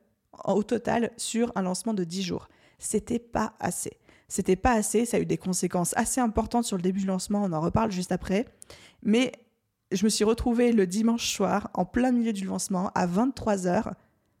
au 0.45 0.63
total 0.63 1.11
sur 1.17 1.51
un 1.55 1.61
lancement 1.61 1.93
de 1.93 2.03
10 2.03 2.23
jours. 2.23 2.49
C'était 2.79 3.19
pas 3.19 3.53
assez. 3.59 3.97
C'était 4.27 4.55
pas 4.55 4.71
assez, 4.71 5.05
ça 5.05 5.17
a 5.17 5.19
eu 5.19 5.25
des 5.25 5.37
conséquences 5.37 5.93
assez 5.95 6.19
importantes 6.19 6.65
sur 6.65 6.77
le 6.77 6.81
début 6.81 7.01
du 7.01 7.05
lancement, 7.05 7.43
on 7.43 7.53
en 7.53 7.61
reparle 7.61 7.91
juste 7.91 8.11
après. 8.11 8.45
Mais 9.03 9.31
je 9.91 10.03
me 10.05 10.09
suis 10.09 10.23
retrouvée 10.23 10.71
le 10.71 10.87
dimanche 10.87 11.33
soir, 11.33 11.69
en 11.75 11.85
plein 11.85 12.11
milieu 12.11 12.33
du 12.33 12.45
lancement, 12.45 12.89
à 12.95 13.05
23h, 13.05 13.93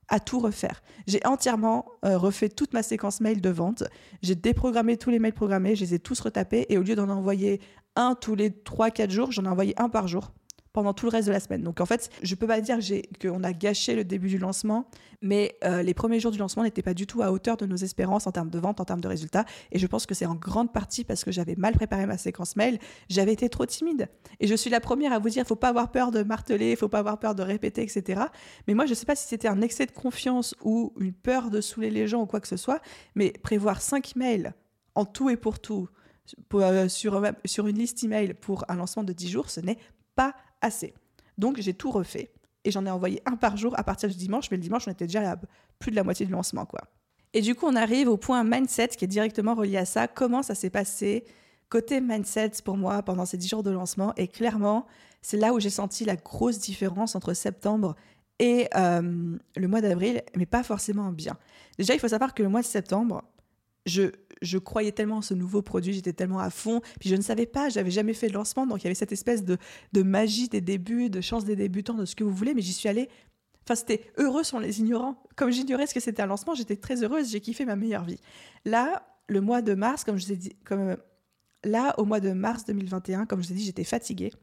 à 0.07 0.19
tout 0.19 0.39
refaire. 0.39 0.81
J'ai 1.07 1.25
entièrement 1.25 1.85
euh, 2.05 2.17
refait 2.17 2.49
toute 2.49 2.73
ma 2.73 2.83
séquence 2.83 3.21
mail 3.21 3.41
de 3.41 3.49
vente. 3.49 3.83
J'ai 4.21 4.35
déprogrammé 4.35 4.97
tous 4.97 5.09
les 5.09 5.19
mails 5.19 5.33
programmés, 5.33 5.75
je 5.75 5.81
les 5.81 5.93
ai 5.95 5.99
tous 5.99 6.19
retapés 6.19 6.65
et 6.69 6.77
au 6.77 6.83
lieu 6.83 6.95
d'en 6.95 7.09
envoyer 7.09 7.61
un 7.95 8.15
tous 8.15 8.35
les 8.35 8.49
3-4 8.49 9.11
jours, 9.11 9.31
j'en 9.31 9.45
ai 9.45 9.49
envoyé 9.49 9.79
un 9.79 9.89
par 9.89 10.07
jour 10.07 10.31
pendant 10.73 10.93
tout 10.93 11.05
le 11.05 11.11
reste 11.11 11.27
de 11.27 11.33
la 11.33 11.39
semaine. 11.39 11.61
Donc 11.61 11.79
en 11.79 11.85
fait, 11.85 12.09
je 12.23 12.35
peux 12.35 12.47
pas 12.47 12.59
dire 12.59 12.79
qu'on 13.21 13.43
a 13.43 13.53
gâché 13.53 13.95
le 13.95 14.03
début 14.03 14.27
du 14.27 14.39
lancement, 14.39 14.87
mais 15.21 15.55
euh, 15.63 15.83
les 15.83 15.93
premiers 15.93 16.19
jours 16.19 16.31
du 16.31 16.39
lancement 16.39 16.63
n'étaient 16.63 16.81
pas 16.81 16.95
du 16.95 17.07
tout 17.07 17.21
à 17.21 17.31
hauteur 17.31 17.57
de 17.57 17.65
nos 17.65 17.75
espérances 17.75 18.27
en 18.27 18.31
termes 18.31 18.49
de 18.49 18.59
vente, 18.59 18.81
en 18.81 18.85
termes 18.85 18.99
de 18.99 19.07
résultats. 19.07 19.45
Et 19.71 19.79
je 19.79 19.87
pense 19.87 20.05
que 20.05 20.15
c'est 20.15 20.25
en 20.25 20.35
grande 20.35 20.73
partie 20.73 21.03
parce 21.03 21.23
que 21.23 21.31
j'avais 21.31 21.55
mal 21.55 21.73
préparé 21.73 22.07
ma 22.07 22.17
séquence 22.17 22.55
mail, 22.55 22.79
j'avais 23.07 23.33
été 23.33 23.49
trop 23.49 23.65
timide. 23.65 24.09
Et 24.39 24.47
je 24.47 24.55
suis 24.55 24.71
la 24.71 24.79
première 24.79 25.13
à 25.13 25.19
vous 25.19 25.29
dire, 25.29 25.45
faut 25.45 25.55
pas 25.55 25.69
avoir 25.69 25.91
peur 25.91 26.11
de 26.11 26.23
marteler, 26.23 26.75
faut 26.75 26.89
pas 26.89 26.99
avoir 26.99 27.19
peur 27.19 27.35
de 27.35 27.43
répéter, 27.43 27.83
etc. 27.83 28.23
Mais 28.67 28.73
moi, 28.73 28.87
je 28.87 28.95
sais 28.95 29.05
pas 29.05 29.15
si 29.15 29.27
c'était 29.27 29.47
un 29.47 29.61
excès 29.61 29.85
de 29.85 29.91
confiance 29.91 30.55
ou 30.63 30.93
une 30.99 31.13
peur 31.13 31.51
de 31.51 31.61
saouler 31.61 31.91
les 31.91 32.07
gens 32.07 32.23
ou 32.23 32.25
quoi 32.25 32.39
que 32.39 32.47
ce 32.47 32.57
soit, 32.57 32.81
mais 33.13 33.31
prévoir 33.31 33.81
5 33.81 34.15
mails 34.15 34.53
en 34.95 35.05
tout 35.05 35.29
et 35.29 35.37
pour 35.37 35.59
tout, 35.59 35.87
euh, 36.55 36.87
sur, 36.87 37.21
sur 37.45 37.67
une 37.67 37.77
liste 37.77 38.03
email 38.03 38.33
pour 38.33 38.65
un 38.69 38.75
lancement 38.75 39.03
de 39.03 39.13
10 39.13 39.29
jours, 39.29 39.49
ce 39.49 39.59
n'est 39.59 39.77
pas 40.15 40.35
assez. 40.63 40.93
Donc 41.37 41.59
j'ai 41.59 41.73
tout 41.73 41.91
refait 41.91 42.31
et 42.63 42.71
j'en 42.71 42.85
ai 42.85 42.89
envoyé 42.89 43.21
un 43.25 43.35
par 43.35 43.57
jour 43.57 43.77
à 43.77 43.83
partir 43.83 44.09
du 44.09 44.15
dimanche, 44.15 44.49
mais 44.49 44.57
le 44.57 44.63
dimanche 44.63 44.87
on 44.87 44.91
était 44.91 45.05
déjà 45.05 45.33
à 45.33 45.35
plus 45.79 45.91
de 45.91 45.95
la 45.95 46.03
moitié 46.03 46.25
du 46.25 46.31
lancement 46.31 46.65
quoi. 46.65 46.81
Et 47.33 47.41
du 47.41 47.55
coup 47.55 47.65
on 47.67 47.75
arrive 47.75 48.07
au 48.07 48.17
point 48.17 48.43
mindset 48.43 48.89
qui 48.89 49.05
est 49.05 49.07
directement 49.07 49.53
relié 49.53 49.77
à 49.77 49.85
ça. 49.85 50.07
Comment 50.07 50.41
ça 50.43 50.55
s'est 50.55 50.69
passé 50.69 51.25
côté 51.69 52.01
mindset 52.01 52.51
pour 52.63 52.77
moi 52.77 53.01
pendant 53.03 53.25
ces 53.25 53.37
10 53.37 53.47
jours 53.49 53.63
de 53.63 53.71
lancement? 53.71 54.13
Et 54.17 54.27
clairement 54.27 54.87
c'est 55.21 55.37
là 55.37 55.53
où 55.53 55.59
j'ai 55.59 55.69
senti 55.69 56.05
la 56.05 56.15
grosse 56.15 56.59
différence 56.59 57.15
entre 57.15 57.33
septembre 57.33 57.95
et 58.39 58.67
euh, 58.75 59.37
le 59.55 59.67
mois 59.67 59.81
d'avril, 59.81 60.21
mais 60.35 60.45
pas 60.45 60.63
forcément 60.63 61.11
bien. 61.11 61.37
Déjà 61.77 61.93
il 61.93 61.99
faut 61.99 62.07
savoir 62.07 62.33
que 62.33 62.43
le 62.43 62.49
mois 62.49 62.61
de 62.61 62.65
septembre, 62.65 63.23
je, 63.85 64.11
je 64.43 64.57
croyais 64.57 64.91
tellement 64.91 65.17
en 65.17 65.21
ce 65.21 65.33
nouveau 65.33 65.61
produit, 65.61 65.93
j'étais 65.93 66.13
tellement 66.13 66.39
à 66.39 66.49
fond, 66.49 66.81
puis 66.99 67.09
je 67.09 67.15
ne 67.15 67.21
savais 67.21 67.45
pas, 67.45 67.69
j'avais 67.69 67.91
jamais 67.91 68.13
fait 68.13 68.27
de 68.27 68.33
lancement, 68.33 68.67
donc 68.67 68.81
il 68.81 68.83
y 68.83 68.87
avait 68.87 68.95
cette 68.95 69.11
espèce 69.11 69.43
de, 69.43 69.57
magie 70.03 70.49
des 70.49 70.61
débuts, 70.61 71.09
de 71.09 71.21
chance 71.21 71.45
des 71.45 71.55
débutants, 71.55 71.95
de 71.95 72.05
ce 72.05 72.15
que 72.15 72.23
vous 72.23 72.33
voulez, 72.33 72.53
mais 72.53 72.61
j'y 72.61 72.73
suis 72.73 72.89
allée. 72.89 73.09
Enfin, 73.63 73.75
c'était 73.75 74.01
heureux 74.17 74.43
sont 74.43 74.59
les 74.59 74.81
ignorants. 74.81 75.23
Comme 75.37 75.49
j'ignorais 75.49 75.87
ce 75.87 75.93
que 75.93 76.01
c'était 76.01 76.21
un 76.21 76.27
lancement, 76.27 76.53
j'étais 76.53 76.75
très 76.75 77.01
heureuse, 77.01 77.31
j'ai 77.31 77.39
kiffé 77.39 77.63
ma 77.63 77.77
meilleure 77.77 78.03
vie. 78.03 78.19
Là, 78.65 79.07
le 79.27 79.39
mois 79.39 79.61
de 79.61 79.73
mars, 79.73 80.03
comme 80.03 80.17
je 80.17 80.25
vous 80.25 80.33
ai 80.33 80.35
dit, 80.35 80.55
comme 80.65 80.97
là, 81.63 81.95
au 81.97 82.03
mois 82.03 82.19
de 82.19 82.31
mars 82.31 82.65
2021, 82.65 83.25
comme 83.25 83.41
je 83.41 83.47
vous 83.47 83.53
ai 83.53 83.55
dit, 83.55 83.63
j'étais 83.63 83.85
fatiguée 83.85 84.33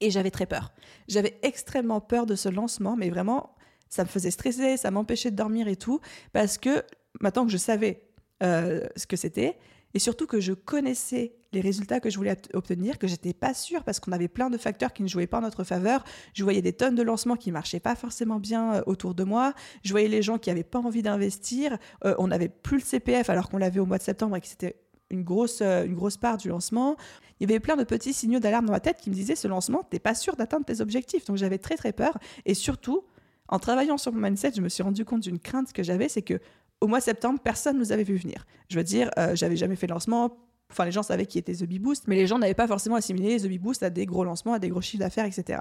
et 0.00 0.10
j'avais 0.10 0.30
très 0.30 0.44
peur. 0.44 0.72
J'avais 1.08 1.38
extrêmement 1.42 2.02
peur 2.02 2.26
de 2.26 2.34
ce 2.34 2.50
lancement, 2.50 2.96
mais 2.96 3.08
vraiment, 3.08 3.54
ça 3.88 4.04
me 4.04 4.08
faisait 4.08 4.30
stresser, 4.30 4.76
ça 4.76 4.90
m'empêchait 4.90 5.30
de 5.30 5.36
dormir 5.36 5.68
et 5.68 5.76
tout, 5.76 6.00
parce 6.32 6.58
que 6.58 6.84
maintenant 7.20 7.46
que 7.46 7.52
je 7.52 7.56
savais 7.56 8.02
euh, 8.42 8.86
ce 8.96 9.06
que 9.06 9.16
c'était, 9.16 9.56
et 9.94 9.98
surtout 9.98 10.26
que 10.26 10.40
je 10.40 10.52
connaissais 10.52 11.36
les 11.52 11.60
résultats 11.60 12.00
que 12.00 12.10
je 12.10 12.16
voulais 12.16 12.36
obtenir, 12.52 12.98
que 12.98 13.06
j'étais 13.06 13.32
pas 13.32 13.54
sûre 13.54 13.84
parce 13.84 14.00
qu'on 14.00 14.10
avait 14.10 14.26
plein 14.26 14.50
de 14.50 14.58
facteurs 14.58 14.92
qui 14.92 15.04
ne 15.04 15.08
jouaient 15.08 15.28
pas 15.28 15.38
en 15.38 15.42
notre 15.42 15.62
faveur. 15.62 16.02
Je 16.32 16.42
voyais 16.42 16.62
des 16.62 16.72
tonnes 16.72 16.96
de 16.96 17.02
lancements 17.02 17.36
qui 17.36 17.52
marchaient 17.52 17.80
pas 17.80 17.94
forcément 17.94 18.40
bien 18.40 18.74
euh, 18.74 18.82
autour 18.86 19.14
de 19.14 19.22
moi. 19.22 19.54
Je 19.84 19.92
voyais 19.92 20.08
les 20.08 20.20
gens 20.20 20.38
qui 20.38 20.50
avaient 20.50 20.64
pas 20.64 20.80
envie 20.80 21.02
d'investir. 21.02 21.78
Euh, 22.04 22.14
on 22.18 22.28
n'avait 22.28 22.48
plus 22.48 22.78
le 22.78 22.82
CPF 22.82 23.30
alors 23.30 23.48
qu'on 23.48 23.58
l'avait 23.58 23.78
au 23.78 23.86
mois 23.86 23.98
de 23.98 24.02
septembre 24.02 24.36
et 24.36 24.40
que 24.40 24.48
c'était 24.48 24.76
une 25.10 25.22
grosse, 25.22 25.62
une 25.62 25.94
grosse 25.94 26.16
part 26.16 26.38
du 26.38 26.48
lancement. 26.48 26.96
Il 27.38 27.48
y 27.48 27.52
avait 27.52 27.60
plein 27.60 27.76
de 27.76 27.84
petits 27.84 28.12
signaux 28.12 28.40
d'alarme 28.40 28.66
dans 28.66 28.72
ma 28.72 28.80
tête 28.80 28.98
qui 29.00 29.10
me 29.10 29.14
disaient 29.14 29.36
ce 29.36 29.46
lancement, 29.46 29.84
t'es 29.84 30.00
pas 30.00 30.14
sûr 30.14 30.34
d'atteindre 30.34 30.64
tes 30.64 30.80
objectifs. 30.80 31.24
Donc 31.26 31.36
j'avais 31.36 31.58
très 31.58 31.76
très 31.76 31.92
peur. 31.92 32.18
Et 32.46 32.54
surtout, 32.54 33.04
en 33.48 33.58
travaillant 33.58 33.98
sur 33.98 34.12
mon 34.12 34.20
mindset, 34.20 34.52
je 34.56 34.60
me 34.60 34.68
suis 34.68 34.82
rendu 34.82 35.04
compte 35.04 35.20
d'une 35.20 35.38
crainte 35.38 35.72
que 35.72 35.82
j'avais, 35.82 36.08
c'est 36.08 36.22
que 36.22 36.40
au 36.84 36.86
mois 36.86 36.98
de 36.98 37.04
septembre, 37.04 37.40
personne 37.42 37.76
ne 37.76 37.80
nous 37.80 37.92
avait 37.92 38.04
vu 38.04 38.16
venir. 38.16 38.46
Je 38.68 38.76
veux 38.76 38.84
dire, 38.84 39.10
euh, 39.18 39.34
j'avais 39.34 39.56
jamais 39.56 39.74
fait 39.74 39.86
de 39.86 39.92
lancement. 39.92 40.36
Enfin, 40.70 40.84
les 40.84 40.92
gens 40.92 41.02
savaient 41.02 41.24
qui 41.24 41.38
était 41.38 41.54
The 41.54 41.64
Bee 41.64 41.78
Boost, 41.78 42.04
mais 42.08 42.14
les 42.14 42.26
gens 42.26 42.38
n'avaient 42.38 42.52
pas 42.52 42.68
forcément 42.68 42.96
assimilé 42.96 43.40
The 43.40 43.46
Bee 43.46 43.58
Boost 43.58 43.82
à 43.82 43.88
des 43.88 44.04
gros 44.04 44.22
lancements, 44.22 44.52
à 44.52 44.58
des 44.58 44.68
gros 44.68 44.82
chiffres 44.82 45.00
d'affaires, 45.00 45.24
etc. 45.24 45.60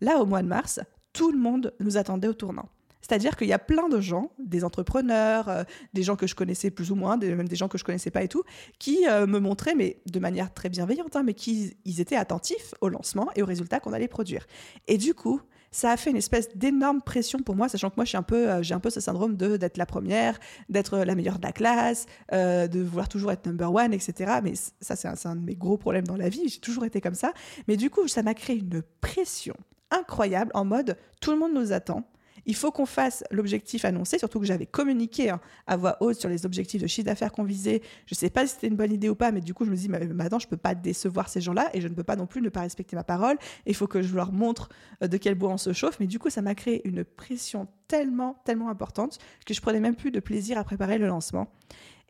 Là, 0.00 0.18
au 0.18 0.26
mois 0.26 0.42
de 0.42 0.48
mars, 0.48 0.80
tout 1.12 1.30
le 1.30 1.38
monde 1.38 1.72
nous 1.78 1.96
attendait 1.96 2.26
au 2.26 2.34
tournant. 2.34 2.68
C'est-à-dire 3.00 3.36
qu'il 3.36 3.46
y 3.46 3.52
a 3.52 3.60
plein 3.60 3.88
de 3.88 4.00
gens, 4.00 4.32
des 4.40 4.64
entrepreneurs, 4.64 5.48
euh, 5.48 5.62
des 5.94 6.02
gens 6.02 6.16
que 6.16 6.26
je 6.26 6.34
connaissais 6.34 6.70
plus 6.70 6.90
ou 6.90 6.96
moins, 6.96 7.16
même 7.16 7.46
des 7.46 7.54
gens 7.54 7.68
que 7.68 7.78
je 7.78 7.84
connaissais 7.84 8.10
pas 8.10 8.24
et 8.24 8.28
tout, 8.28 8.42
qui 8.80 9.06
euh, 9.06 9.28
me 9.28 9.38
montraient, 9.38 9.76
mais 9.76 10.00
de 10.06 10.18
manière 10.18 10.52
très 10.52 10.68
bienveillante, 10.68 11.14
hein, 11.14 11.22
mais 11.22 11.34
qui 11.34 11.76
ils 11.84 12.00
étaient 12.00 12.16
attentifs 12.16 12.74
au 12.80 12.88
lancement 12.88 13.28
et 13.36 13.42
aux 13.44 13.46
résultats 13.46 13.78
qu'on 13.78 13.92
allait 13.92 14.08
produire. 14.08 14.48
Et 14.88 14.98
du 14.98 15.14
coup, 15.14 15.40
ça 15.76 15.90
a 15.90 15.96
fait 15.98 16.08
une 16.08 16.16
espèce 16.16 16.48
d'énorme 16.56 17.02
pression 17.02 17.38
pour 17.40 17.54
moi, 17.54 17.68
sachant 17.68 17.90
que 17.90 17.96
moi, 17.96 18.06
suis 18.06 18.16
un 18.16 18.22
peu, 18.22 18.50
euh, 18.50 18.62
j'ai 18.62 18.72
un 18.72 18.80
peu 18.80 18.88
ce 18.88 18.98
syndrome 18.98 19.36
de 19.36 19.58
d'être 19.58 19.76
la 19.76 19.84
première, 19.84 20.38
d'être 20.70 20.96
la 20.96 21.14
meilleure 21.14 21.38
de 21.38 21.46
la 21.46 21.52
classe, 21.52 22.06
euh, 22.32 22.66
de 22.66 22.80
vouloir 22.80 23.10
toujours 23.10 23.30
être 23.30 23.44
number 23.46 23.70
one, 23.70 23.92
etc. 23.92 24.40
Mais 24.42 24.54
ça, 24.80 24.96
c'est 24.96 25.06
un, 25.06 25.36
de 25.36 25.42
mes 25.42 25.54
gros 25.54 25.76
problèmes 25.76 26.06
dans 26.06 26.16
la 26.16 26.30
vie. 26.30 26.48
J'ai 26.48 26.60
toujours 26.60 26.86
été 26.86 27.02
comme 27.02 27.14
ça. 27.14 27.34
Mais 27.68 27.76
du 27.76 27.90
coup, 27.90 28.08
ça 28.08 28.22
m'a 28.22 28.32
créé 28.32 28.56
une 28.56 28.82
pression 29.02 29.54
incroyable 29.90 30.50
en 30.54 30.64
mode 30.64 30.96
tout 31.20 31.30
le 31.30 31.38
monde 31.38 31.52
nous 31.52 31.72
attend 31.72 32.08
il 32.46 32.54
faut 32.54 32.70
qu'on 32.70 32.86
fasse 32.86 33.24
l'objectif 33.30 33.84
annoncé, 33.84 34.18
surtout 34.18 34.38
que 34.38 34.46
j'avais 34.46 34.66
communiqué 34.66 35.30
hein, 35.30 35.40
à 35.66 35.76
voix 35.76 35.96
haute 36.00 36.18
sur 36.18 36.28
les 36.28 36.46
objectifs 36.46 36.80
de 36.80 36.86
chiffre 36.86 37.06
d'affaires 37.06 37.32
qu'on 37.32 37.44
visait. 37.44 37.82
Je 38.06 38.14
ne 38.14 38.16
sais 38.16 38.30
pas 38.30 38.46
si 38.46 38.54
c'était 38.54 38.68
une 38.68 38.76
bonne 38.76 38.92
idée 38.92 39.08
ou 39.08 39.16
pas, 39.16 39.32
mais 39.32 39.40
du 39.40 39.52
coup, 39.52 39.64
je 39.64 39.70
me 39.70 39.76
dis, 39.76 39.88
maintenant, 39.88 40.38
je 40.38 40.46
ne 40.46 40.50
peux 40.50 40.56
pas 40.56 40.74
décevoir 40.74 41.28
ces 41.28 41.40
gens-là 41.40 41.70
et 41.74 41.80
je 41.80 41.88
ne 41.88 41.94
peux 41.94 42.04
pas 42.04 42.16
non 42.16 42.26
plus 42.26 42.40
ne 42.40 42.48
pas 42.48 42.60
respecter 42.60 42.94
ma 42.94 43.04
parole. 43.04 43.36
Il 43.66 43.74
faut 43.74 43.88
que 43.88 44.00
je 44.00 44.14
leur 44.14 44.32
montre 44.32 44.68
euh, 45.02 45.08
de 45.08 45.16
quel 45.16 45.34
bois 45.34 45.50
on 45.50 45.58
se 45.58 45.72
chauffe. 45.72 45.98
Mais 45.98 46.06
du 46.06 46.18
coup, 46.18 46.30
ça 46.30 46.40
m'a 46.40 46.54
créé 46.54 46.86
une 46.86 47.04
pression 47.04 47.66
tellement, 47.88 48.40
tellement 48.44 48.68
importante 48.68 49.18
que 49.44 49.52
je 49.52 49.60
prenais 49.60 49.80
même 49.80 49.96
plus 49.96 50.12
de 50.12 50.20
plaisir 50.20 50.56
à 50.56 50.64
préparer 50.64 50.98
le 50.98 51.06
lancement. 51.06 51.52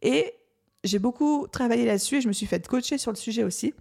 Et 0.03 0.35
j'ai 0.85 0.99
beaucoup 0.99 1.47
travaillé 1.51 1.87
là-dessus 1.87 2.17
et 2.17 2.21
je 2.21 2.29
me 2.29 2.33
suis 2.33 2.47
fait 2.47 2.67
coacher 2.67 2.99
sur 2.99 3.11
le 3.11 3.17
sujet 3.17 3.43
aussi. 3.43 3.75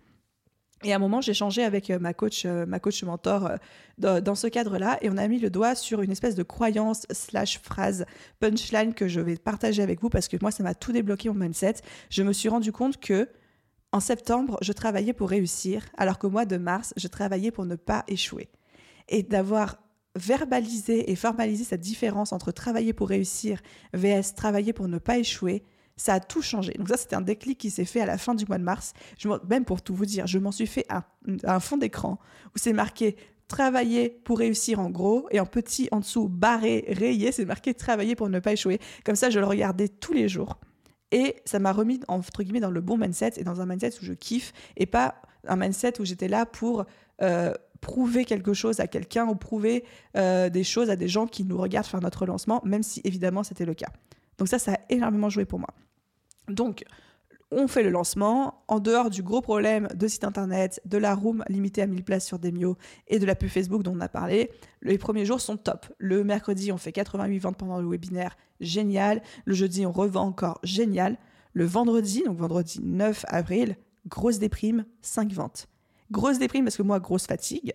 Et 0.84 0.94
à 0.94 0.98
un 0.98 1.00
moment, 1.00 1.22
j'ai 1.22 1.34
changé 1.34 1.64
avec 1.64 1.90
euh, 1.90 2.00
ma 2.00 2.14
coach, 2.14 2.46
euh, 2.46 2.66
ma 2.66 2.80
coach 2.80 3.04
mentor 3.04 3.50
euh, 4.02 4.22
dans 4.22 4.36
ce 4.36 4.48
cadre-là, 4.48 4.98
et 5.02 5.10
on 5.10 5.18
a 5.18 5.28
mis 5.28 5.40
le 5.40 5.50
doigt 5.50 5.74
sur 5.74 6.02
une 6.02 6.12
espèce 6.12 6.36
de 6.36 6.44
croyance 6.44 7.08
slash 7.12 7.60
phrase 7.60 8.06
punchline 8.40 8.94
que 8.94 9.08
je 9.08 9.22
vais 9.22 9.38
partager 9.38 9.82
avec 9.82 10.02
vous 10.02 10.10
parce 10.10 10.28
que 10.28 10.38
moi, 10.42 10.52
ça 10.52 10.64
m'a 10.64 10.76
tout 10.76 10.92
débloqué 10.92 11.30
mon 11.30 11.36
mindset. 11.36 11.76
Je 12.10 12.24
me 12.24 12.34
suis 12.34 12.50
rendu 12.50 12.72
compte 12.72 13.00
que 13.00 13.30
en 13.92 14.02
septembre, 14.02 14.58
je 14.62 14.74
travaillais 14.74 15.14
pour 15.14 15.30
réussir, 15.30 15.86
alors 15.98 16.20
qu'au 16.20 16.30
mois 16.30 16.46
de 16.46 16.58
mars, 16.58 16.94
je 16.98 17.08
travaillais 17.08 17.52
pour 17.52 17.66
ne 17.66 17.76
pas 17.76 18.04
échouer. 18.10 18.50
Et 19.08 19.24
d'avoir 19.24 19.78
verbalisé 20.16 21.10
et 21.12 21.16
formalisé 21.16 21.64
cette 21.64 21.82
différence 21.82 22.34
entre 22.34 22.52
travailler 22.52 22.92
pour 22.92 23.10
réussir 23.10 23.62
vs 23.94 24.36
travailler 24.36 24.74
pour 24.74 24.90
ne 24.90 24.98
pas 24.98 25.18
échouer, 25.18 25.64
ça 25.98 26.16
a 26.16 26.20
tout 26.20 26.42
changé. 26.42 26.74
Donc 26.74 26.90
ça, 26.90 26.98
c'était 26.98 27.16
un 27.16 27.22
déclic 27.22 27.58
qui 27.58 27.70
s'est 27.70 27.86
fait 27.86 28.02
à 28.02 28.06
la 28.06 28.18
fin 28.18 28.36
du 28.36 28.46
mois 28.46 28.58
de 28.58 28.64
mars. 28.64 28.94
Même 29.50 29.66
pour 29.66 29.82
tout 29.82 29.96
vous 29.96 30.06
dire, 30.06 30.28
je 30.28 30.40
m'en 30.40 30.52
suis 30.52 30.68
fait 30.68 30.86
un, 30.90 31.04
un 31.44 31.60
fond 31.60 31.78
d'écran 31.78 32.20
où 32.54 32.58
c'est 32.58 32.74
marqué 32.74 33.16
travailler 33.48 34.10
pour 34.10 34.40
réussir 34.40 34.80
en 34.80 34.90
gros 34.90 35.28
et 35.32 35.40
en 35.40 35.46
petit 35.46 35.88
en 35.92 36.00
dessous 36.00 36.28
barré 36.28 36.86
rayé 36.88 37.32
c'est 37.32 37.46
marqué 37.46 37.74
travailler 37.74 38.16
pour 38.16 38.30
ne 38.30 38.40
pas 38.40 38.54
échouer 38.54 38.80
comme 39.04 39.16
ça 39.16 39.30
je 39.30 39.40
le 39.40 39.46
regardais 39.46 39.88
tous 39.88 40.14
les 40.14 40.28
jours 40.28 40.58
et 41.12 41.36
ça 41.46 41.60
m'a 41.60 41.72
remis 41.72 42.00
entre 42.08 42.42
guillemets 42.42 42.60
dans 42.60 42.72
le 42.72 42.82
bon 42.82 42.98
mindset 42.98 43.34
et 43.38 43.44
dans 43.44 43.62
un 43.62 43.66
mindset 43.68 43.92
où 44.02 44.06
je 44.06 44.14
kiffe 44.14 44.52
et 44.78 44.88
pas 44.88 45.22
un 45.48 45.58
mindset 45.58 46.02
où 46.02 46.06
j'étais 46.06 46.28
là 46.28 46.48
pour 46.48 46.86
euh, 47.22 47.54
prouver 47.82 48.26
quelque 48.26 48.54
chose 48.54 48.80
à 48.80 48.88
quelqu'un 48.88 49.28
ou 49.28 49.36
prouver 49.36 49.84
euh, 50.18 50.50
des 50.50 50.64
choses 50.64 50.90
à 50.90 50.96
des 50.96 51.08
gens 51.08 51.28
qui 51.28 51.44
nous 51.44 51.58
regardent 51.58 51.86
faire 51.86 52.02
notre 52.02 52.26
lancement 52.26 52.62
même 52.66 52.82
si 52.82 53.00
évidemment 53.04 53.44
c'était 53.44 53.66
le 53.66 53.76
cas 53.76 53.90
donc 54.40 54.48
ça 54.48 54.58
ça 54.58 54.74
a 54.74 54.80
énormément 54.90 55.30
joué 55.30 55.46
pour 55.46 55.60
moi 55.60 55.70
donc, 56.48 56.84
on 57.52 57.68
fait 57.68 57.84
le 57.84 57.90
lancement. 57.90 58.64
En 58.68 58.80
dehors 58.80 59.10
du 59.10 59.24
gros 59.24 59.42
problème 59.42 59.88
de 59.96 60.08
site 60.08 60.24
internet, 60.24 60.82
de 60.86 60.98
la 60.98 61.16
room 61.16 61.44
limitée 61.48 61.82
à 61.82 61.88
1000 61.88 62.04
places 62.04 62.26
sur 62.26 62.40
Demio 62.40 62.78
et 63.08 63.20
de 63.20 63.26
la 63.26 63.36
pub 63.36 63.50
Facebook 63.50 63.84
dont 63.84 63.94
on 63.96 64.02
a 64.02 64.10
parlé, 64.10 64.52
les 64.82 64.98
premiers 64.98 65.26
jours 65.26 65.42
sont 65.42 65.58
top. 65.58 65.86
Le 65.98 66.24
mercredi, 66.24 66.72
on 66.72 66.78
fait 66.78 66.92
88 66.92 67.40
ventes 67.40 67.58
pendant 67.58 67.80
le 67.80 67.88
webinaire, 67.88 68.36
génial. 68.60 69.22
Le 69.46 69.54
jeudi, 69.54 69.86
on 69.86 69.92
revend 69.92 70.26
encore, 70.28 70.60
génial. 70.64 71.18
Le 71.54 71.66
vendredi, 71.66 72.24
donc 72.26 72.38
vendredi 72.38 72.80
9 72.84 73.26
avril, 73.30 73.78
grosse 74.08 74.40
déprime, 74.40 74.86
5 75.02 75.32
ventes. 75.32 75.68
Grosse 76.12 76.40
déprime 76.40 76.66
parce 76.66 76.78
que 76.78 76.84
moi, 76.84 77.00
grosse 77.00 77.26
fatigue. 77.26 77.74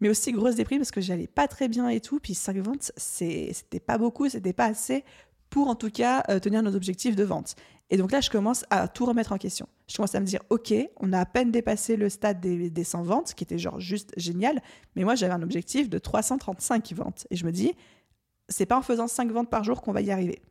Mais 0.00 0.10
aussi 0.10 0.30
grosse 0.32 0.56
déprime 0.56 0.80
parce 0.80 0.90
que 0.90 1.00
j'allais 1.00 1.26
pas 1.26 1.48
très 1.48 1.68
bien 1.68 1.88
et 1.88 2.00
tout. 2.00 2.20
Puis 2.20 2.34
5 2.34 2.58
ventes, 2.58 2.92
c'était 2.96 3.80
pas 3.80 3.96
beaucoup, 3.96 4.28
c'était 4.28 4.52
pas 4.52 4.66
assez 4.66 5.04
pour 5.48 5.68
en 5.68 5.74
tout 5.74 5.90
cas 5.90 6.22
euh, 6.28 6.38
tenir 6.38 6.62
nos 6.62 6.74
objectifs 6.74 7.16
de 7.16 7.24
vente. 7.24 7.54
Et 7.90 7.96
donc 7.96 8.10
là, 8.10 8.20
je 8.20 8.30
commence 8.30 8.64
à 8.70 8.88
tout 8.88 9.04
remettre 9.04 9.32
en 9.32 9.38
question. 9.38 9.68
Je 9.88 9.96
commence 9.96 10.14
à 10.14 10.20
me 10.20 10.26
dire, 10.26 10.40
OK, 10.50 10.74
on 10.96 11.12
a 11.12 11.20
à 11.20 11.26
peine 11.26 11.52
dépassé 11.52 11.96
le 11.96 12.08
stade 12.08 12.40
des, 12.40 12.68
des 12.68 12.84
100 12.84 13.02
ventes, 13.04 13.34
qui 13.34 13.44
était 13.44 13.58
genre 13.58 13.78
juste 13.78 14.12
génial, 14.16 14.60
mais 14.96 15.04
moi 15.04 15.14
j'avais 15.14 15.32
un 15.32 15.42
objectif 15.42 15.88
de 15.88 15.98
335 15.98 16.92
ventes. 16.94 17.26
Et 17.30 17.36
je 17.36 17.46
me 17.46 17.52
dis, 17.52 17.74
c'est 18.48 18.66
pas 18.66 18.76
en 18.76 18.82
faisant 18.82 19.06
5 19.06 19.30
ventes 19.30 19.50
par 19.50 19.62
jour 19.62 19.82
qu'on 19.82 19.92
va 19.92 20.00
y 20.00 20.10
arriver. 20.10 20.42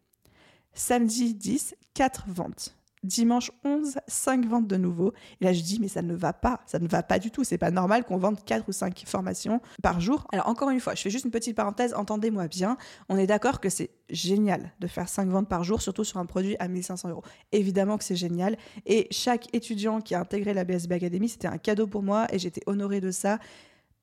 Samedi 0.73 1.33
10, 1.33 1.75
4 1.93 2.25
ventes. 2.27 2.75
Dimanche 3.05 3.51
11, 3.63 3.99
5 4.07 4.45
ventes 4.45 4.67
de 4.67 4.75
nouveau. 4.75 5.13
Et 5.39 5.45
là, 5.45 5.53
je 5.53 5.61
dis, 5.61 5.79
mais 5.79 5.87
ça 5.87 6.01
ne 6.01 6.13
va 6.13 6.33
pas. 6.33 6.61
Ça 6.65 6.79
ne 6.79 6.87
va 6.87 7.03
pas 7.03 7.19
du 7.19 7.31
tout. 7.31 7.43
C'est 7.43 7.57
pas 7.57 7.71
normal 7.71 8.03
qu'on 8.03 8.17
vende 8.17 8.43
4 8.43 8.67
ou 8.67 8.71
5 8.71 9.03
formations 9.05 9.61
par 9.81 10.01
jour. 10.01 10.27
Alors, 10.31 10.47
encore 10.47 10.69
une 10.69 10.79
fois, 10.79 10.95
je 10.95 11.01
fais 11.01 11.09
juste 11.09 11.25
une 11.25 11.31
petite 11.31 11.55
parenthèse. 11.55 11.93
Entendez-moi 11.93 12.47
bien. 12.47 12.77
On 13.09 13.17
est 13.17 13.27
d'accord 13.27 13.59
que 13.59 13.69
c'est 13.69 13.91
génial 14.09 14.73
de 14.79 14.87
faire 14.87 15.07
5 15.07 15.29
ventes 15.29 15.49
par 15.49 15.63
jour, 15.63 15.81
surtout 15.81 16.03
sur 16.03 16.17
un 16.17 16.25
produit 16.25 16.55
à 16.59 16.67
1500 16.67 17.09
euros. 17.09 17.23
Évidemment 17.51 17.97
que 17.97 18.03
c'est 18.03 18.15
génial. 18.15 18.57
Et 18.85 19.07
chaque 19.11 19.53
étudiant 19.53 20.01
qui 20.01 20.15
a 20.15 20.19
intégré 20.19 20.53
la 20.53 20.63
BSB 20.63 20.93
Academy, 20.93 21.29
c'était 21.29 21.47
un 21.47 21.57
cadeau 21.57 21.87
pour 21.87 22.03
moi 22.03 22.27
et 22.31 22.39
j'étais 22.39 22.61
honorée 22.65 23.01
de 23.01 23.11
ça. 23.11 23.39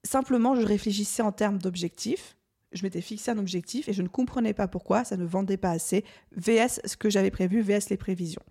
Simplement, 0.05 0.57
je 0.57 0.67
réfléchissais 0.67 1.23
en 1.23 1.33
termes 1.33 1.59
d'objectifs 1.59 2.37
je 2.73 2.83
m'étais 2.83 3.01
fixé 3.01 3.31
un 3.31 3.39
objectif 3.39 3.89
et 3.89 3.93
je 3.93 4.03
ne 4.03 4.09
comprenais 4.09 4.55
pas 4.55 4.69
pourquoi 4.69 5.05
ça 5.05 5.17
ne 5.17 5.25
vendait 5.25 5.57
pas 5.57 5.71
assez. 5.71 6.05
VS 6.37 6.81
ce 6.85 6.97
que 6.97 7.11
j'avais 7.11 7.31
prévu, 7.31 7.61
VS 7.61 7.91
les 7.91 7.97
prévisions. 7.97 8.43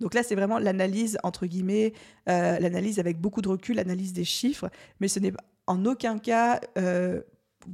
Donc 0.00 0.14
là, 0.14 0.22
c'est 0.22 0.34
vraiment 0.34 0.58
l'analyse, 0.58 1.18
entre 1.22 1.46
guillemets, 1.46 1.92
euh, 2.28 2.58
l'analyse 2.58 2.98
avec 2.98 3.20
beaucoup 3.20 3.42
de 3.42 3.48
recul, 3.48 3.76
l'analyse 3.76 4.12
des 4.12 4.24
chiffres, 4.24 4.70
mais 5.00 5.08
ce 5.08 5.18
n'est 5.18 5.32
en 5.66 5.84
aucun 5.86 6.18
cas, 6.18 6.60
euh, 6.78 7.22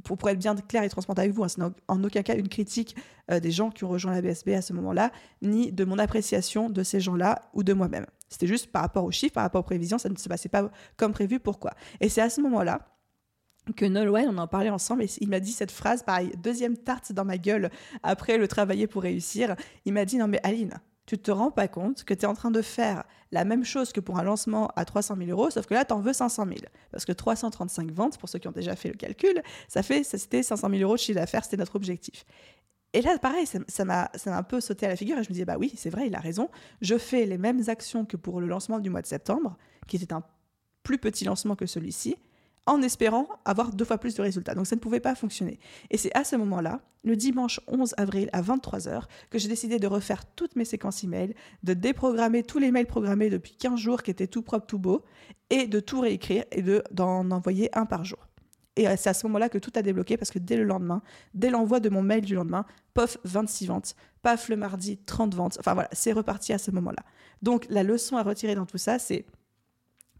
pour, 0.03 0.29
être 0.29 0.39
bien 0.39 0.55
clair 0.55 0.83
et 0.83 0.89
transparent 0.89 1.17
avec 1.17 1.31
vous, 1.31 1.43
hein, 1.43 1.49
ce 1.49 1.59
n'est 1.59 1.67
en 1.87 2.03
aucun 2.03 2.21
cas 2.21 2.35
une 2.35 2.47
critique 2.47 2.95
euh, 3.29 3.39
des 3.39 3.51
gens 3.51 3.69
qui 3.69 3.83
ont 3.83 3.89
rejoint 3.89 4.13
la 4.13 4.21
BSB 4.21 4.49
à 4.49 4.61
ce 4.61 4.73
moment-là, 4.73 5.11
ni 5.41 5.71
de 5.71 5.83
mon 5.83 5.99
appréciation 5.99 6.69
de 6.69 6.83
ces 6.83 6.99
gens-là 6.99 7.41
ou 7.53 7.63
de 7.63 7.73
moi-même. 7.73 8.05
C'était 8.29 8.47
juste 8.47 8.67
par 8.67 8.81
rapport 8.81 9.03
aux 9.03 9.11
chiffres, 9.11 9.33
par 9.33 9.43
rapport 9.43 9.59
aux 9.61 9.65
prévisions, 9.65 9.97
ça 9.97 10.07
ne 10.07 10.15
se 10.15 10.29
passait 10.29 10.49
pas 10.49 10.71
comme 10.95 11.11
prévu. 11.11 11.39
Pourquoi? 11.39 11.71
Et 11.99 12.07
c'est 12.07 12.21
à 12.21 12.29
ce 12.29 12.39
moment-là 12.41 12.87
que 13.75 13.85
Nolwenn, 13.85 14.29
on 14.29 14.37
en 14.37 14.47
parlait 14.47 14.69
ensemble, 14.69 15.03
et 15.03 15.09
il 15.19 15.29
m'a 15.29 15.39
dit 15.39 15.51
cette 15.51 15.71
phrase, 15.71 16.03
pareil, 16.03 16.31
deuxième 16.41 16.77
tarte 16.77 17.11
dans 17.11 17.25
ma 17.25 17.37
gueule 17.37 17.69
après 18.03 18.37
le 18.37 18.47
travailler 18.47 18.87
pour 18.87 19.03
réussir. 19.03 19.55
Il 19.85 19.93
m'a 19.93 20.05
dit 20.05 20.17
Non, 20.17 20.27
mais 20.27 20.39
Aline, 20.43 20.79
tu 21.05 21.17
te 21.17 21.31
rends 21.31 21.51
pas 21.51 21.67
compte 21.67 22.03
que 22.03 22.13
tu 22.13 22.21
es 22.21 22.25
en 22.25 22.33
train 22.33 22.51
de 22.51 22.61
faire 22.61 23.03
la 23.31 23.45
même 23.45 23.63
chose 23.63 23.91
que 23.91 23.99
pour 23.99 24.19
un 24.19 24.23
lancement 24.23 24.67
à 24.75 24.85
300 24.85 25.15
000 25.17 25.29
euros, 25.29 25.49
sauf 25.49 25.65
que 25.65 25.73
là, 25.73 25.85
tu 25.85 25.93
en 25.93 25.99
veux 25.99 26.13
500 26.13 26.45
000. 26.45 26.59
Parce 26.91 27.05
que 27.05 27.11
335 27.11 27.91
ventes, 27.91 28.17
pour 28.17 28.29
ceux 28.29 28.39
qui 28.39 28.47
ont 28.47 28.51
déjà 28.53 28.75
fait 28.75 28.89
le 28.89 28.95
calcul, 28.95 29.41
ça 29.67 29.83
fait, 29.83 30.03
c'était 30.03 30.43
500 30.43 30.69
000 30.69 30.81
euros 30.81 30.95
de 30.95 30.99
chiffre 30.99 31.19
d'affaires, 31.19 31.43
c'était 31.43 31.57
notre 31.57 31.75
objectif. 31.75 32.25
Et 32.93 33.01
là, 33.01 33.17
pareil, 33.19 33.45
ça 33.45 33.85
m'a 33.85 34.11
un 34.25 34.43
peu 34.43 34.59
sauté 34.59 34.85
à 34.85 34.89
la 34.89 34.97
figure 34.97 35.17
et 35.17 35.23
je 35.23 35.29
me 35.29 35.33
disais, 35.33 35.45
bah 35.45 35.55
oui, 35.57 35.71
c'est 35.77 35.89
vrai, 35.89 36.07
il 36.07 36.15
a 36.15 36.19
raison. 36.19 36.49
Je 36.81 36.97
fais 36.97 37.25
les 37.25 37.37
mêmes 37.37 37.61
actions 37.67 38.05
que 38.05 38.17
pour 38.17 38.41
le 38.41 38.47
lancement 38.47 38.79
du 38.79 38.89
mois 38.89 39.01
de 39.01 39.07
septembre, 39.07 39.57
qui 39.87 39.95
était 39.95 40.13
un 40.13 40.23
plus 40.83 40.97
petit 40.97 41.23
lancement 41.23 41.55
que 41.55 41.65
celui-ci, 41.65 42.17
en 42.65 42.81
espérant 42.81 43.27
avoir 43.45 43.71
deux 43.71 43.85
fois 43.85 43.97
plus 43.97 44.15
de 44.15 44.21
résultats. 44.21 44.55
Donc 44.55 44.67
ça 44.67 44.75
ne 44.75 44.81
pouvait 44.81 44.99
pas 44.99 45.15
fonctionner. 45.15 45.59
Et 45.89 45.97
c'est 45.97 46.15
à 46.15 46.23
ce 46.23 46.35
moment-là, 46.35 46.81
le 47.03 47.15
dimanche 47.15 47.59
11 47.67 47.95
avril 47.97 48.29
à 48.33 48.41
23h, 48.41 49.03
que 49.29 49.39
j'ai 49.39 49.47
décidé 49.47 49.79
de 49.79 49.87
refaire 49.87 50.25
toutes 50.25 50.55
mes 50.55 50.65
séquences 50.65 51.03
email, 51.03 51.33
de 51.63 51.73
déprogrammer 51.73 52.43
tous 52.43 52.59
les 52.59 52.71
mails 52.71 52.85
programmés 52.85 53.29
depuis 53.29 53.55
15 53.55 53.79
jours 53.79 54.03
qui 54.03 54.11
étaient 54.11 54.27
tout 54.27 54.43
propres, 54.43 54.67
tout 54.67 54.79
beaux, 54.79 55.03
et 55.49 55.67
de 55.67 55.79
tout 55.79 55.99
réécrire 55.99 56.45
et 56.51 56.63
d'en 56.91 57.29
envoyer 57.31 57.75
un 57.75 57.85
par 57.85 58.05
jour. 58.05 58.19
Et 58.77 58.85
c'est 58.95 59.09
à 59.09 59.13
ce 59.13 59.27
moment-là 59.27 59.49
que 59.49 59.57
tout 59.57 59.71
a 59.75 59.81
débloqué 59.81 60.15
parce 60.15 60.31
que 60.31 60.39
dès 60.39 60.55
le 60.55 60.63
lendemain, 60.63 61.01
dès 61.33 61.49
l'envoi 61.49 61.79
de 61.79 61.89
mon 61.89 62.01
mail 62.01 62.21
du 62.21 62.35
lendemain, 62.35 62.65
pof, 62.93 63.17
26 63.25 63.67
ventes, 63.67 63.95
paf, 64.21 64.47
le 64.47 64.55
mardi, 64.55 64.97
30 64.97 65.35
ventes. 65.35 65.57
Enfin 65.59 65.73
voilà, 65.73 65.89
c'est 65.91 66.13
reparti 66.13 66.53
à 66.53 66.57
ce 66.57 66.71
moment-là. 66.71 67.03
Donc 67.41 67.65
la 67.69 67.83
leçon 67.83 68.15
à 68.15 68.23
retirer 68.23 68.55
dans 68.55 68.65
tout 68.65 68.77
ça, 68.77 68.97
c'est 68.97 69.25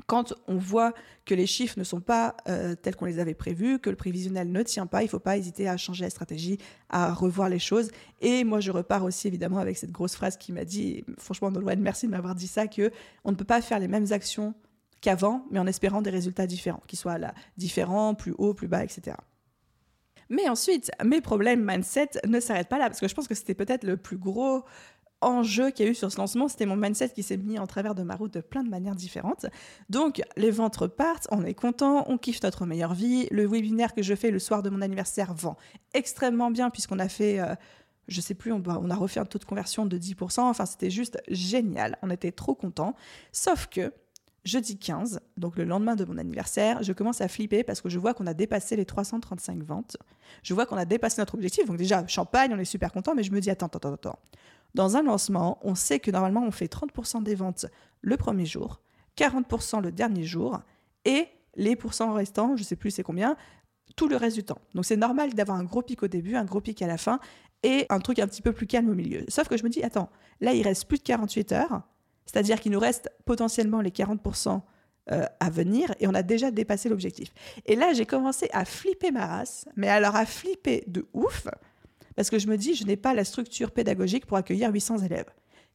quand 0.07 0.33
on 0.47 0.57
voit 0.57 0.93
que 1.25 1.33
les 1.33 1.45
chiffres 1.45 1.77
ne 1.77 1.83
sont 1.83 2.01
pas 2.01 2.35
euh, 2.47 2.75
tels 2.75 2.95
qu'on 2.95 3.05
les 3.05 3.19
avait 3.19 3.33
prévus, 3.33 3.79
que 3.79 3.89
le 3.89 3.95
prévisionnel 3.95 4.51
ne 4.51 4.63
tient 4.63 4.85
pas, 4.85 5.01
il 5.01 5.05
ne 5.05 5.09
faut 5.09 5.19
pas 5.19 5.37
hésiter 5.37 5.67
à 5.67 5.77
changer 5.77 6.03
la 6.03 6.09
stratégie, 6.09 6.57
à 6.89 7.13
revoir 7.13 7.49
les 7.49 7.59
choses. 7.59 7.91
Et 8.21 8.43
moi, 8.43 8.59
je 8.59 8.71
repars 8.71 9.03
aussi 9.03 9.27
évidemment 9.27 9.59
avec 9.59 9.77
cette 9.77 9.91
grosse 9.91 10.15
phrase 10.15 10.37
qui 10.37 10.51
m'a 10.51 10.65
dit, 10.65 11.05
franchement, 11.17 11.51
Nolwenn, 11.51 11.79
merci 11.79 12.05
de 12.05 12.11
m'avoir 12.11 12.35
dit 12.35 12.47
ça, 12.47 12.67
que 12.67 12.91
on 13.23 13.31
ne 13.31 13.35
peut 13.35 13.45
pas 13.45 13.61
faire 13.61 13.79
les 13.79 13.87
mêmes 13.87 14.11
actions 14.11 14.53
qu'avant, 15.01 15.45
mais 15.51 15.59
en 15.59 15.67
espérant 15.67 16.01
des 16.01 16.11
résultats 16.11 16.47
différents, 16.47 16.81
qu'ils 16.87 16.99
soient 16.99 17.17
là 17.17 17.33
différents, 17.57 18.13
plus 18.13 18.33
haut, 18.37 18.53
plus 18.53 18.67
bas, 18.67 18.83
etc. 18.83 19.17
Mais 20.29 20.47
ensuite, 20.47 20.91
mes 21.03 21.19
problèmes 21.19 21.65
mindset 21.65 22.11
ne 22.25 22.39
s'arrêtent 22.39 22.69
pas 22.69 22.77
là, 22.77 22.87
parce 22.87 23.01
que 23.01 23.07
je 23.07 23.13
pense 23.13 23.27
que 23.27 23.35
c'était 23.35 23.53
peut-être 23.53 23.83
le 23.83 23.97
plus 23.97 24.17
gros 24.17 24.63
enjeu 25.21 25.71
qu'il 25.71 25.85
y 25.85 25.89
a 25.89 25.91
eu 25.91 25.95
sur 25.95 26.11
ce 26.11 26.17
lancement, 26.17 26.47
c'était 26.47 26.65
mon 26.65 26.75
mindset 26.75 27.09
qui 27.09 27.23
s'est 27.23 27.37
mis 27.37 27.59
en 27.59 27.67
travers 27.67 27.95
de 27.95 28.03
ma 28.03 28.15
route 28.15 28.33
de 28.33 28.41
plein 28.41 28.63
de 28.63 28.69
manières 28.69 28.95
différentes. 28.95 29.45
Donc, 29.89 30.21
les 30.37 30.51
ventes 30.51 30.75
repartent, 30.77 31.27
on 31.31 31.43
est 31.43 31.53
content, 31.53 32.05
on 32.09 32.17
kiffe 32.17 32.41
notre 32.43 32.65
meilleure 32.65 32.93
vie. 32.93 33.27
Le 33.31 33.47
webinaire 33.47 33.93
que 33.93 34.01
je 34.01 34.15
fais 34.15 34.31
le 34.31 34.39
soir 34.39 34.63
de 34.63 34.69
mon 34.69 34.81
anniversaire 34.81 35.33
vend 35.33 35.57
extrêmement 35.93 36.51
bien 36.51 36.69
puisqu'on 36.69 36.99
a 36.99 37.09
fait, 37.09 37.37
je 37.37 37.41
euh, 37.41 37.55
je 38.07 38.19
sais 38.19 38.33
plus, 38.33 38.51
on, 38.51 38.61
on, 38.65 38.89
a 38.89 38.95
refait 38.95 39.19
un 39.19 39.25
taux 39.25 39.39
de 39.39 39.45
conversion 39.45 39.85
de 39.85 39.97
10%. 39.97 40.41
Enfin, 40.41 40.65
c'était 40.65 40.89
juste 40.89 41.21
génial. 41.29 41.97
On 42.01 42.09
était 42.09 42.31
trop 42.31 42.55
contents. 42.55 42.95
Sauf 43.31 43.67
que 43.67 43.93
jeudi 44.43 44.77
15, 44.77 45.19
donc 45.37 45.57
le 45.57 45.63
lendemain 45.63 45.95
de 45.95 46.03
mon 46.05 46.17
anniversaire, 46.17 46.81
je 46.83 46.93
commence 46.93 47.21
à 47.21 47.27
flipper 47.27 47.63
parce 47.63 47.81
que 47.81 47.89
je 47.89 47.99
vois 47.99 48.13
qu'on 48.13 48.27
a 48.27 48.33
dépassé 48.33 48.75
les 48.75 48.85
335 48.85 49.63
ventes. 49.63 49.97
Je 50.43 50.53
vois 50.53 50.65
qu'on 50.65 50.77
a 50.77 50.85
dépassé 50.85 51.21
notre 51.21 51.35
objectif. 51.35 51.65
Donc 51.65 51.77
déjà, 51.77 52.05
champagne, 52.07 52.51
on 52.53 52.59
est 52.59 52.65
super 52.65 52.91
content, 52.91 53.13
mais 53.15 53.23
je 53.23 53.31
me 53.31 53.39
dis, 53.39 53.49
attends, 53.49 53.67
attends, 53.67 53.93
attends. 53.93 54.19
Dans 54.73 54.97
un 54.97 55.03
lancement, 55.03 55.59
on 55.61 55.75
sait 55.75 55.99
que 55.99 56.11
normalement, 56.11 56.43
on 56.43 56.51
fait 56.51 56.71
30% 56.71 57.23
des 57.23 57.35
ventes 57.35 57.65
le 58.01 58.17
premier 58.17 58.45
jour, 58.45 58.81
40% 59.17 59.81
le 59.81 59.91
dernier 59.91 60.23
jour, 60.23 60.61
et 61.05 61.27
les 61.55 61.75
pourcents 61.75 62.13
restants, 62.13 62.55
je 62.55 62.63
sais 62.63 62.75
plus 62.75 62.91
c'est 62.91 63.03
combien, 63.03 63.35
tout 63.95 64.07
le 64.07 64.15
reste 64.15 64.37
du 64.37 64.43
temps. 64.43 64.59
Donc 64.73 64.85
c'est 64.85 64.95
normal 64.95 65.33
d'avoir 65.33 65.57
un 65.57 65.65
gros 65.65 65.81
pic 65.81 66.01
au 66.03 66.07
début, 66.07 66.35
un 66.35 66.45
gros 66.45 66.61
pic 66.61 66.81
à 66.81 66.87
la 66.87 66.97
fin, 66.97 67.19
et 67.63 67.85
un 67.89 67.99
truc 67.99 68.19
un 68.19 68.27
petit 68.27 68.41
peu 68.41 68.53
plus 68.53 68.65
calme 68.65 68.89
au 68.89 68.95
milieu. 68.95 69.23
Sauf 69.27 69.47
que 69.47 69.57
je 69.57 69.63
me 69.63 69.69
dis, 69.69 69.83
attends, 69.83 70.09
là, 70.39 70.53
il 70.53 70.63
reste 70.63 70.87
plus 70.87 70.97
de 70.97 71.03
48 71.03 71.51
heures, 71.51 71.81
c'est-à-dire 72.31 72.59
qu'il 72.59 72.71
nous 72.71 72.79
reste 72.79 73.09
potentiellement 73.25 73.81
les 73.81 73.89
40% 73.89 74.61
euh, 75.11 75.25
à 75.39 75.49
venir 75.49 75.93
et 75.99 76.07
on 76.07 76.13
a 76.13 76.23
déjà 76.23 76.51
dépassé 76.51 76.87
l'objectif. 76.87 77.33
Et 77.65 77.75
là, 77.75 77.91
j'ai 77.93 78.05
commencé 78.05 78.49
à 78.53 78.65
flipper 78.65 79.11
ma 79.11 79.25
race, 79.25 79.65
mais 79.75 79.89
alors 79.89 80.15
à 80.15 80.25
flipper 80.25 80.83
de 80.87 81.07
ouf, 81.13 81.47
parce 82.15 82.29
que 82.29 82.39
je 82.39 82.47
me 82.47 82.57
dis, 82.57 82.75
je 82.75 82.85
n'ai 82.85 82.95
pas 82.95 83.13
la 83.13 83.25
structure 83.25 83.71
pédagogique 83.71 84.25
pour 84.25 84.37
accueillir 84.37 84.71
800 84.71 84.99
élèves. 84.99 85.29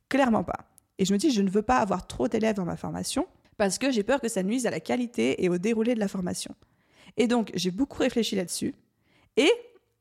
Clairement 0.09 0.45
pas. 0.45 0.71
Et 0.99 1.05
je 1.05 1.13
me 1.13 1.19
dis, 1.19 1.31
je 1.31 1.43
ne 1.43 1.51
veux 1.51 1.63
pas 1.63 1.77
avoir 1.77 2.07
trop 2.07 2.29
d'élèves 2.29 2.57
dans 2.57 2.65
ma 2.65 2.77
formation 2.77 3.27
parce 3.59 3.79
que 3.79 3.91
j'ai 3.91 4.03
peur 4.03 4.21
que 4.21 4.29
ça 4.29 4.43
nuise 4.43 4.67
à 4.67 4.71
la 4.71 4.81
qualité 4.81 5.45
et 5.45 5.49
au 5.49 5.59
déroulé 5.59 5.95
de 5.95 6.01
la 6.01 6.09
formation. 6.09 6.55
Et 7.17 7.27
donc, 7.27 7.51
j'ai 7.55 7.71
beaucoup 7.71 7.99
réfléchi 7.99 8.37
là-dessus. 8.37 8.75
Et 9.37 9.51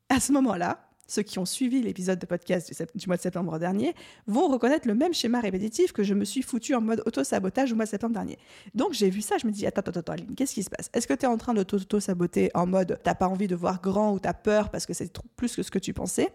à 0.09 0.19
ce 0.19 0.31
moment-là, 0.33 0.84
ceux 1.07 1.21
qui 1.21 1.39
ont 1.39 1.45
suivi 1.45 1.81
l'épisode 1.81 2.19
de 2.19 2.25
podcast 2.25 2.71
du, 2.95 3.07
mois 3.07 3.17
de 3.17 3.21
septembre 3.21 3.57
dernier 3.59 3.93
vont 4.27 4.47
reconnaître 4.47 4.87
le 4.87 4.95
même 4.95 5.13
schéma 5.13 5.39
répétitif 5.39 5.91
que 5.91 6.03
je 6.03 6.13
me 6.13 6.25
suis 6.25 6.41
foutu 6.41 6.73
en 6.73 6.81
mode 6.81 7.03
auto-sabotage 7.05 7.71
au 7.71 7.75
mois 7.75 7.85
de 7.85 7.89
septembre 7.89 8.13
dernier. 8.13 8.37
Donc 8.73 8.93
j'ai 8.93 9.09
vu 9.09 9.21
ça, 9.21 9.37
je 9.37 9.47
me 9.47 9.51
dis 9.51 9.65
attends, 9.65 9.81
attends, 9.81 9.99
attends, 9.99 10.13
Aline, 10.13 10.35
qu'est-ce 10.35 10.53
qui 10.53 10.63
se 10.63 10.69
passe? 10.69 10.89
Est-ce 10.93 11.07
que 11.07 11.13
tu 11.13 11.25
es 11.25 11.27
en 11.27 11.37
train 11.37 11.53
de 11.53 11.63
t'auto-saboter 11.63 12.51
en 12.53 12.65
mode 12.65 12.99
t'as 13.03 13.15
pas 13.15 13.27
envie 13.27 13.47
de 13.47 13.55
voir 13.55 13.81
grand 13.81 14.13
ou 14.13 14.19
t'as 14.19 14.33
peur 14.33 14.69
parce 14.69 14.85
que 14.85 14.93
c'est 14.93 15.11
plus 15.35 15.55
que 15.55 15.63
ce 15.63 15.71
que 15.71 15.79
tu 15.79 15.93
pensais? 15.93 16.31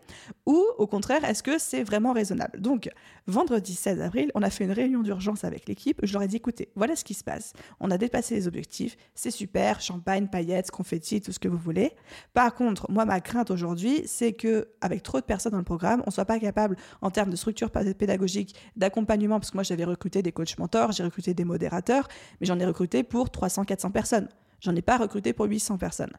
Ou 0.47 0.65
au 0.79 0.87
contraire, 0.87 1.25
est-ce 1.25 1.43
que 1.43 1.59
c'est 1.59 1.83
vraiment 1.83 2.13
raisonnable? 2.13 2.61
Donc 2.61 2.91
vendredi 3.31 3.75
16 3.75 4.01
avril, 4.01 4.31
on 4.35 4.43
a 4.43 4.51
fait 4.51 4.65
une 4.65 4.73
réunion 4.73 5.03
d'urgence 5.03 5.45
avec 5.45 5.67
l'équipe. 5.69 6.01
Je 6.03 6.13
leur 6.13 6.23
ai 6.23 6.29
dit 6.29 6.37
écoutez, 6.37 6.71
voilà 6.77 6.97
ce 6.97 7.05
qui 7.05 7.15
se 7.15 7.25
passe. 7.25 7.53
On 7.81 7.91
a 7.91 7.99
dépassé 7.99 8.35
les 8.35 8.47
objectifs, 8.47 8.97
c'est 9.15 9.31
super, 9.31 9.81
champagne, 9.81 10.29
paillettes, 10.29 10.71
confettis, 10.71 11.21
tout 11.21 11.33
ce 11.33 11.39
que 11.39 11.49
vous 11.49 11.57
voulez. 11.57 11.93
Par 12.35 12.55
contre, 12.55 12.91
moi, 12.91 13.05
ma 13.05 13.21
crainte 13.21 13.51
aujourd'hui, 13.51 14.03
c'est 14.07 14.33
que 14.33 14.69
avec 14.81 15.03
trop 15.03 15.21
de 15.21 15.25
personnes 15.25 15.53
dans 15.53 15.59
le 15.59 15.65
programme, 15.65 16.03
on 16.07 16.11
soit 16.11 16.25
pas 16.25 16.39
capable 16.39 16.77
en 17.01 17.11
termes 17.11 17.31
de 17.31 17.37
structure 17.37 17.71
pédagogique, 17.71 18.55
d'accompagnement, 18.77 19.39
parce 19.39 19.51
que 19.51 19.57
moi 19.57 19.65
j'avais 19.65 19.85
recruté 19.85 20.23
des 20.23 20.33
coachs 20.33 20.59
mentors, 20.59 20.93
j'ai 20.93 21.05
recruté 21.05 21.35
des 21.35 21.45
modérateurs, 21.45 22.09
mais 22.41 22.47
j'en 22.47 22.59
ai 22.59 22.67
recruté 22.67 23.03
pour 23.03 23.29
300-400 23.29 23.93
personnes. 23.93 24.29
J'en 24.61 24.75
ai 24.77 24.83
pas 24.83 24.99
recruté 24.99 25.33
pour 25.33 25.47
800 25.47 25.79
personnes. 25.79 26.13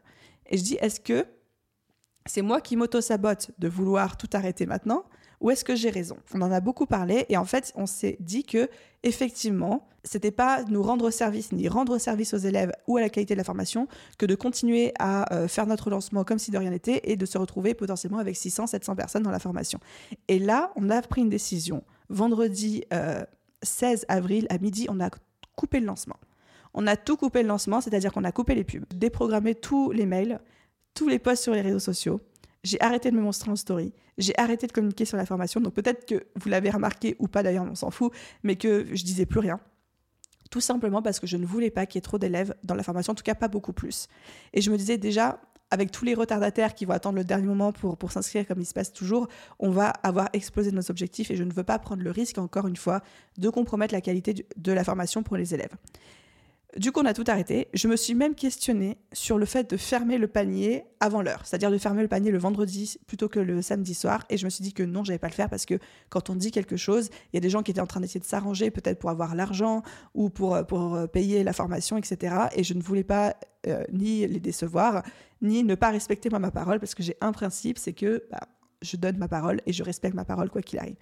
Et 0.50 0.58
je 0.58 0.62
dis, 0.62 0.74
est-ce 0.80 1.00
que 1.00 1.26
c'est 2.26 2.42
moi 2.42 2.60
qui 2.60 2.76
m'auto-sabote 2.76 3.50
de 3.58 3.68
vouloir 3.68 4.16
tout 4.16 4.28
arrêter 4.32 4.66
maintenant 4.66 5.04
ou 5.42 5.50
est-ce 5.50 5.64
que 5.64 5.74
j'ai 5.74 5.90
raison? 5.90 6.16
On 6.32 6.40
en 6.40 6.52
a 6.52 6.60
beaucoup 6.60 6.86
parlé 6.86 7.26
et 7.28 7.36
en 7.36 7.44
fait, 7.44 7.72
on 7.76 7.86
s'est 7.86 8.16
dit 8.20 8.44
que 8.44 8.70
effectivement, 9.02 9.86
c'était 10.04 10.30
pas 10.30 10.62
nous 10.64 10.82
rendre 10.82 11.10
service 11.10 11.52
ni 11.52 11.68
rendre 11.68 11.98
service 11.98 12.32
aux 12.32 12.38
élèves 12.38 12.72
ou 12.86 12.96
à 12.96 13.00
la 13.00 13.08
qualité 13.08 13.34
de 13.34 13.38
la 13.38 13.44
formation 13.44 13.88
que 14.18 14.26
de 14.26 14.34
continuer 14.34 14.92
à 14.98 15.34
euh, 15.34 15.48
faire 15.48 15.66
notre 15.66 15.90
lancement 15.90 16.24
comme 16.24 16.38
si 16.38 16.50
de 16.50 16.58
rien 16.58 16.70
n'était 16.70 17.00
et 17.04 17.16
de 17.16 17.26
se 17.26 17.38
retrouver 17.38 17.74
potentiellement 17.74 18.18
avec 18.18 18.36
600, 18.36 18.68
700 18.68 18.96
personnes 18.96 19.22
dans 19.24 19.30
la 19.30 19.40
formation. 19.40 19.80
Et 20.28 20.38
là, 20.38 20.72
on 20.76 20.90
a 20.90 21.02
pris 21.02 21.20
une 21.20 21.28
décision. 21.28 21.82
Vendredi 22.08 22.84
16 23.62 24.00
euh, 24.02 24.14
avril 24.14 24.46
à 24.48 24.58
midi, 24.58 24.86
on 24.88 25.00
a 25.00 25.10
coupé 25.56 25.80
le 25.80 25.86
lancement. 25.86 26.16
On 26.74 26.86
a 26.86 26.96
tout 26.96 27.16
coupé 27.16 27.42
le 27.42 27.48
lancement, 27.48 27.80
c'est-à-dire 27.80 28.12
qu'on 28.12 28.24
a 28.24 28.32
coupé 28.32 28.54
les 28.54 28.64
pubs, 28.64 28.84
déprogrammé 28.94 29.54
tous 29.54 29.90
les 29.90 30.06
mails, 30.06 30.40
tous 30.94 31.08
les 31.08 31.18
posts 31.18 31.42
sur 31.42 31.52
les 31.52 31.60
réseaux 31.60 31.78
sociaux. 31.78 32.20
J'ai 32.64 32.80
arrêté 32.80 33.10
de 33.10 33.16
me 33.16 33.22
montrer 33.22 33.50
en 33.50 33.56
story. 33.56 33.92
J'ai 34.18 34.38
arrêté 34.38 34.66
de 34.66 34.72
communiquer 34.72 35.04
sur 35.04 35.16
la 35.16 35.26
formation. 35.26 35.60
Donc 35.60 35.74
peut-être 35.74 36.06
que 36.06 36.26
vous 36.36 36.48
l'avez 36.48 36.70
remarqué 36.70 37.16
ou 37.18 37.28
pas 37.28 37.42
d'ailleurs, 37.42 37.64
on 37.68 37.74
s'en 37.74 37.90
fout, 37.90 38.12
mais 38.42 38.56
que 38.56 38.86
je 38.94 39.04
disais 39.04 39.26
plus 39.26 39.40
rien. 39.40 39.58
Tout 40.50 40.60
simplement 40.60 41.02
parce 41.02 41.18
que 41.18 41.26
je 41.26 41.36
ne 41.36 41.46
voulais 41.46 41.70
pas 41.70 41.86
qu'il 41.86 41.96
y 41.96 42.00
ait 42.00 42.02
trop 42.02 42.18
d'élèves 42.18 42.54
dans 42.62 42.74
la 42.74 42.82
formation, 42.82 43.12
en 43.12 43.14
tout 43.14 43.22
cas 43.22 43.34
pas 43.34 43.48
beaucoup 43.48 43.72
plus. 43.72 44.06
Et 44.52 44.60
je 44.60 44.70
me 44.70 44.76
disais 44.76 44.98
déjà, 44.98 45.40
avec 45.70 45.90
tous 45.90 46.04
les 46.04 46.12
retardataires 46.12 46.74
qui 46.74 46.84
vont 46.84 46.92
attendre 46.92 47.16
le 47.16 47.24
dernier 47.24 47.46
moment 47.46 47.72
pour, 47.72 47.96
pour 47.96 48.12
s'inscrire 48.12 48.46
comme 48.46 48.60
il 48.60 48.66
se 48.66 48.74
passe 48.74 48.92
toujours, 48.92 49.28
on 49.58 49.70
va 49.70 49.88
avoir 49.88 50.28
explosé 50.34 50.70
nos 50.70 50.90
objectifs 50.90 51.30
et 51.30 51.36
je 51.36 51.44
ne 51.44 51.52
veux 51.52 51.64
pas 51.64 51.78
prendre 51.78 52.02
le 52.02 52.10
risque, 52.10 52.36
encore 52.36 52.68
une 52.68 52.76
fois, 52.76 53.00
de 53.38 53.48
compromettre 53.48 53.94
la 53.94 54.02
qualité 54.02 54.46
de 54.54 54.72
la 54.72 54.84
formation 54.84 55.22
pour 55.22 55.38
les 55.38 55.54
élèves. 55.54 55.72
Du 56.78 56.90
coup, 56.90 57.00
on 57.00 57.04
a 57.04 57.12
tout 57.12 57.24
arrêté. 57.26 57.68
Je 57.74 57.86
me 57.86 57.96
suis 57.96 58.14
même 58.14 58.34
questionnée 58.34 58.96
sur 59.12 59.36
le 59.36 59.44
fait 59.44 59.68
de 59.68 59.76
fermer 59.76 60.16
le 60.16 60.26
panier 60.26 60.84
avant 61.00 61.20
l'heure, 61.20 61.42
c'est-à-dire 61.44 61.70
de 61.70 61.76
fermer 61.76 62.00
le 62.00 62.08
panier 62.08 62.30
le 62.30 62.38
vendredi 62.38 62.96
plutôt 63.06 63.28
que 63.28 63.40
le 63.40 63.60
samedi 63.60 63.92
soir. 63.92 64.24
Et 64.30 64.38
je 64.38 64.46
me 64.46 64.50
suis 64.50 64.62
dit 64.62 64.72
que 64.72 64.82
non, 64.82 65.04
j'allais 65.04 65.18
pas 65.18 65.28
le 65.28 65.34
faire 65.34 65.50
parce 65.50 65.66
que 65.66 65.78
quand 66.08 66.30
on 66.30 66.34
dit 66.34 66.50
quelque 66.50 66.78
chose, 66.78 67.10
il 67.32 67.36
y 67.36 67.38
a 67.38 67.40
des 67.40 67.50
gens 67.50 67.62
qui 67.62 67.72
étaient 67.72 67.82
en 67.82 67.86
train 67.86 68.00
d'essayer 68.00 68.20
de 68.20 68.24
s'arranger, 68.24 68.70
peut-être 68.70 68.98
pour 68.98 69.10
avoir 69.10 69.34
l'argent 69.34 69.82
ou 70.14 70.30
pour, 70.30 70.54
euh, 70.54 70.62
pour 70.62 70.94
euh, 70.94 71.06
payer 71.06 71.44
la 71.44 71.52
formation, 71.52 71.98
etc. 71.98 72.36
Et 72.56 72.64
je 72.64 72.72
ne 72.72 72.80
voulais 72.80 73.04
pas 73.04 73.36
euh, 73.66 73.84
ni 73.92 74.26
les 74.26 74.40
décevoir, 74.40 75.02
ni 75.42 75.64
ne 75.64 75.74
pas 75.74 75.90
respecter 75.90 76.30
moi 76.30 76.38
ma 76.38 76.50
parole 76.50 76.80
parce 76.80 76.94
que 76.94 77.02
j'ai 77.02 77.18
un 77.20 77.32
principe, 77.32 77.76
c'est 77.76 77.92
que 77.92 78.24
bah, 78.30 78.48
je 78.80 78.96
donne 78.96 79.18
ma 79.18 79.28
parole 79.28 79.60
et 79.66 79.74
je 79.74 79.82
respecte 79.82 80.14
ma 80.14 80.24
parole 80.24 80.48
quoi 80.48 80.62
qu'il 80.62 80.78
arrive. 80.78 80.96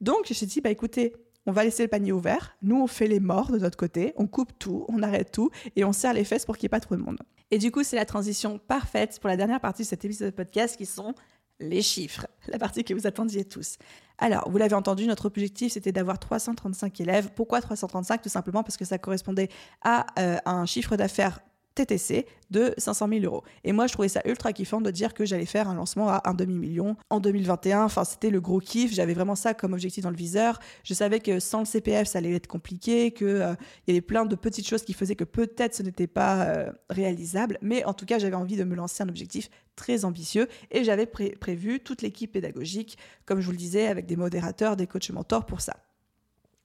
Donc, 0.00 0.20
je 0.24 0.30
me 0.30 0.34
suis 0.34 0.46
dit, 0.46 0.60
bah 0.60 0.70
écoutez, 0.70 1.14
on 1.46 1.52
va 1.52 1.64
laisser 1.64 1.82
le 1.82 1.88
panier 1.88 2.12
ouvert. 2.12 2.56
Nous, 2.62 2.80
on 2.80 2.86
fait 2.86 3.06
les 3.06 3.20
morts 3.20 3.50
de 3.50 3.58
notre 3.58 3.76
côté, 3.76 4.12
on 4.16 4.26
coupe 4.26 4.52
tout, 4.58 4.84
on 4.88 5.02
arrête 5.02 5.32
tout 5.32 5.50
et 5.76 5.84
on 5.84 5.92
serre 5.92 6.12
les 6.12 6.24
fesses 6.24 6.44
pour 6.44 6.56
qu'il 6.56 6.64
n'y 6.64 6.68
ait 6.68 6.76
pas 6.76 6.80
trop 6.80 6.96
de 6.96 7.02
monde. 7.02 7.18
Et 7.50 7.58
du 7.58 7.70
coup, 7.70 7.84
c'est 7.84 7.96
la 7.96 8.04
transition 8.04 8.58
parfaite 8.58 9.18
pour 9.20 9.28
la 9.28 9.36
dernière 9.36 9.60
partie 9.60 9.82
de 9.82 9.86
cet 9.86 10.04
épisode 10.04 10.30
de 10.30 10.36
podcast 10.36 10.76
qui 10.76 10.86
sont 10.86 11.14
les 11.60 11.80
chiffres, 11.80 12.26
la 12.48 12.58
partie 12.58 12.84
que 12.84 12.92
vous 12.92 13.06
attendiez 13.06 13.44
tous. 13.44 13.78
Alors, 14.18 14.50
vous 14.50 14.58
l'avez 14.58 14.74
entendu, 14.74 15.06
notre 15.06 15.26
objectif, 15.26 15.72
c'était 15.72 15.92
d'avoir 15.92 16.18
335 16.18 17.00
élèves. 17.00 17.30
Pourquoi 17.34 17.60
335 17.60 18.22
Tout 18.22 18.28
simplement 18.28 18.62
parce 18.62 18.76
que 18.76 18.84
ça 18.84 18.98
correspondait 18.98 19.48
à 19.82 20.06
euh, 20.18 20.36
un 20.44 20.66
chiffre 20.66 20.96
d'affaires 20.96 21.40
TTC 21.76 22.26
de 22.50 22.74
500 22.78 23.08
000 23.08 23.24
euros. 23.24 23.44
Et 23.64 23.72
moi, 23.72 23.86
je 23.86 23.92
trouvais 23.92 24.08
ça 24.08 24.22
ultra 24.24 24.52
kiffant 24.52 24.80
de 24.80 24.90
dire 24.90 25.14
que 25.14 25.24
j'allais 25.24 25.46
faire 25.46 25.68
un 25.68 25.74
lancement 25.74 26.08
à 26.08 26.22
un 26.24 26.34
demi-million 26.34 26.96
en 27.10 27.20
2021. 27.20 27.84
Enfin, 27.84 28.04
c'était 28.04 28.30
le 28.30 28.40
gros 28.40 28.60
kiff. 28.60 28.92
J'avais 28.92 29.14
vraiment 29.14 29.34
ça 29.34 29.54
comme 29.54 29.74
objectif 29.74 30.02
dans 30.02 30.10
le 30.10 30.16
viseur. 30.16 30.58
Je 30.84 30.94
savais 30.94 31.20
que 31.20 31.38
sans 31.38 31.60
le 31.60 31.64
CPF, 31.64 32.08
ça 32.08 32.18
allait 32.18 32.34
être 32.34 32.46
compliqué, 32.46 33.12
qu'il 33.12 33.26
euh, 33.26 33.54
y 33.86 33.90
avait 33.90 34.00
plein 34.00 34.24
de 34.24 34.34
petites 34.34 34.66
choses 34.66 34.82
qui 34.82 34.94
faisaient 34.94 35.16
que 35.16 35.24
peut-être 35.24 35.74
ce 35.74 35.82
n'était 35.82 36.06
pas 36.06 36.44
euh, 36.46 36.72
réalisable. 36.90 37.58
Mais 37.62 37.84
en 37.84 37.92
tout 37.92 38.06
cas, 38.06 38.18
j'avais 38.18 38.36
envie 38.36 38.56
de 38.56 38.64
me 38.64 38.74
lancer 38.74 39.02
un 39.02 39.08
objectif 39.08 39.50
très 39.76 40.04
ambitieux 40.04 40.48
et 40.70 40.84
j'avais 40.84 41.06
prévu 41.06 41.80
toute 41.80 42.00
l'équipe 42.00 42.32
pédagogique, 42.32 42.96
comme 43.26 43.40
je 43.40 43.46
vous 43.46 43.52
le 43.52 43.58
disais, 43.58 43.86
avec 43.86 44.06
des 44.06 44.16
modérateurs, 44.16 44.76
des 44.76 44.86
coachs 44.86 45.10
mentors 45.10 45.44
pour 45.44 45.60
ça. 45.60 45.76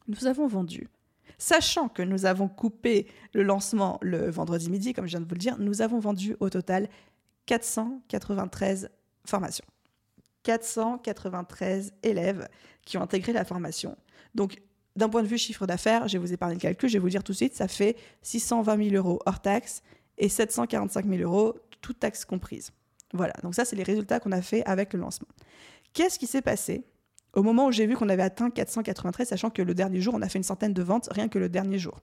Nous 0.07 0.26
avons 0.28 0.47
vendu 0.47 0.88
Sachant 1.41 1.89
que 1.89 2.03
nous 2.03 2.27
avons 2.27 2.47
coupé 2.47 3.07
le 3.33 3.41
lancement 3.41 3.97
le 4.03 4.29
vendredi 4.29 4.69
midi, 4.69 4.93
comme 4.93 5.07
je 5.07 5.13
viens 5.13 5.21
de 5.21 5.25
vous 5.25 5.33
le 5.33 5.39
dire, 5.39 5.57
nous 5.57 5.81
avons 5.81 5.97
vendu 5.97 6.35
au 6.39 6.51
total 6.51 6.87
493 7.47 8.91
formations. 9.25 9.65
493 10.43 11.93
élèves 12.03 12.47
qui 12.85 12.99
ont 12.99 13.01
intégré 13.01 13.33
la 13.33 13.43
formation. 13.43 13.97
Donc, 14.35 14.61
d'un 14.95 15.09
point 15.09 15.23
de 15.23 15.27
vue 15.27 15.39
chiffre 15.39 15.65
d'affaires, 15.65 16.07
je 16.07 16.19
vais 16.19 16.23
vous 16.23 16.31
épargner 16.31 16.53
le 16.53 16.61
calcul, 16.61 16.87
je 16.89 16.93
vais 16.93 16.99
vous 16.99 17.09
dire 17.09 17.23
tout 17.23 17.31
de 17.31 17.37
suite, 17.37 17.55
ça 17.55 17.67
fait 17.67 17.95
620 18.21 18.89
000 18.89 18.95
euros 18.95 19.19
hors 19.25 19.41
taxe 19.41 19.81
et 20.19 20.29
745 20.29 21.07
000 21.07 21.23
euros, 21.23 21.55
toutes 21.81 21.99
taxes 21.99 22.23
comprises. 22.23 22.69
Voilà, 23.15 23.33
donc 23.41 23.55
ça, 23.55 23.65
c'est 23.65 23.75
les 23.75 23.81
résultats 23.81 24.19
qu'on 24.19 24.31
a 24.31 24.43
fait 24.43 24.63
avec 24.65 24.93
le 24.93 24.99
lancement. 24.99 25.27
Qu'est-ce 25.93 26.19
qui 26.19 26.27
s'est 26.27 26.43
passé? 26.43 26.85
Au 27.34 27.43
moment 27.43 27.67
où 27.67 27.71
j'ai 27.71 27.86
vu 27.86 27.95
qu'on 27.95 28.09
avait 28.09 28.23
atteint 28.23 28.49
493, 28.49 29.27
sachant 29.27 29.49
que 29.49 29.61
le 29.61 29.73
dernier 29.73 30.01
jour, 30.01 30.13
on 30.15 30.21
a 30.21 30.29
fait 30.29 30.39
une 30.39 30.43
centaine 30.43 30.73
de 30.73 30.84
ventes 30.84 31.09
rien 31.11 31.29
que 31.29 31.39
le 31.39 31.49
dernier 31.49 31.79
jour. 31.79 31.99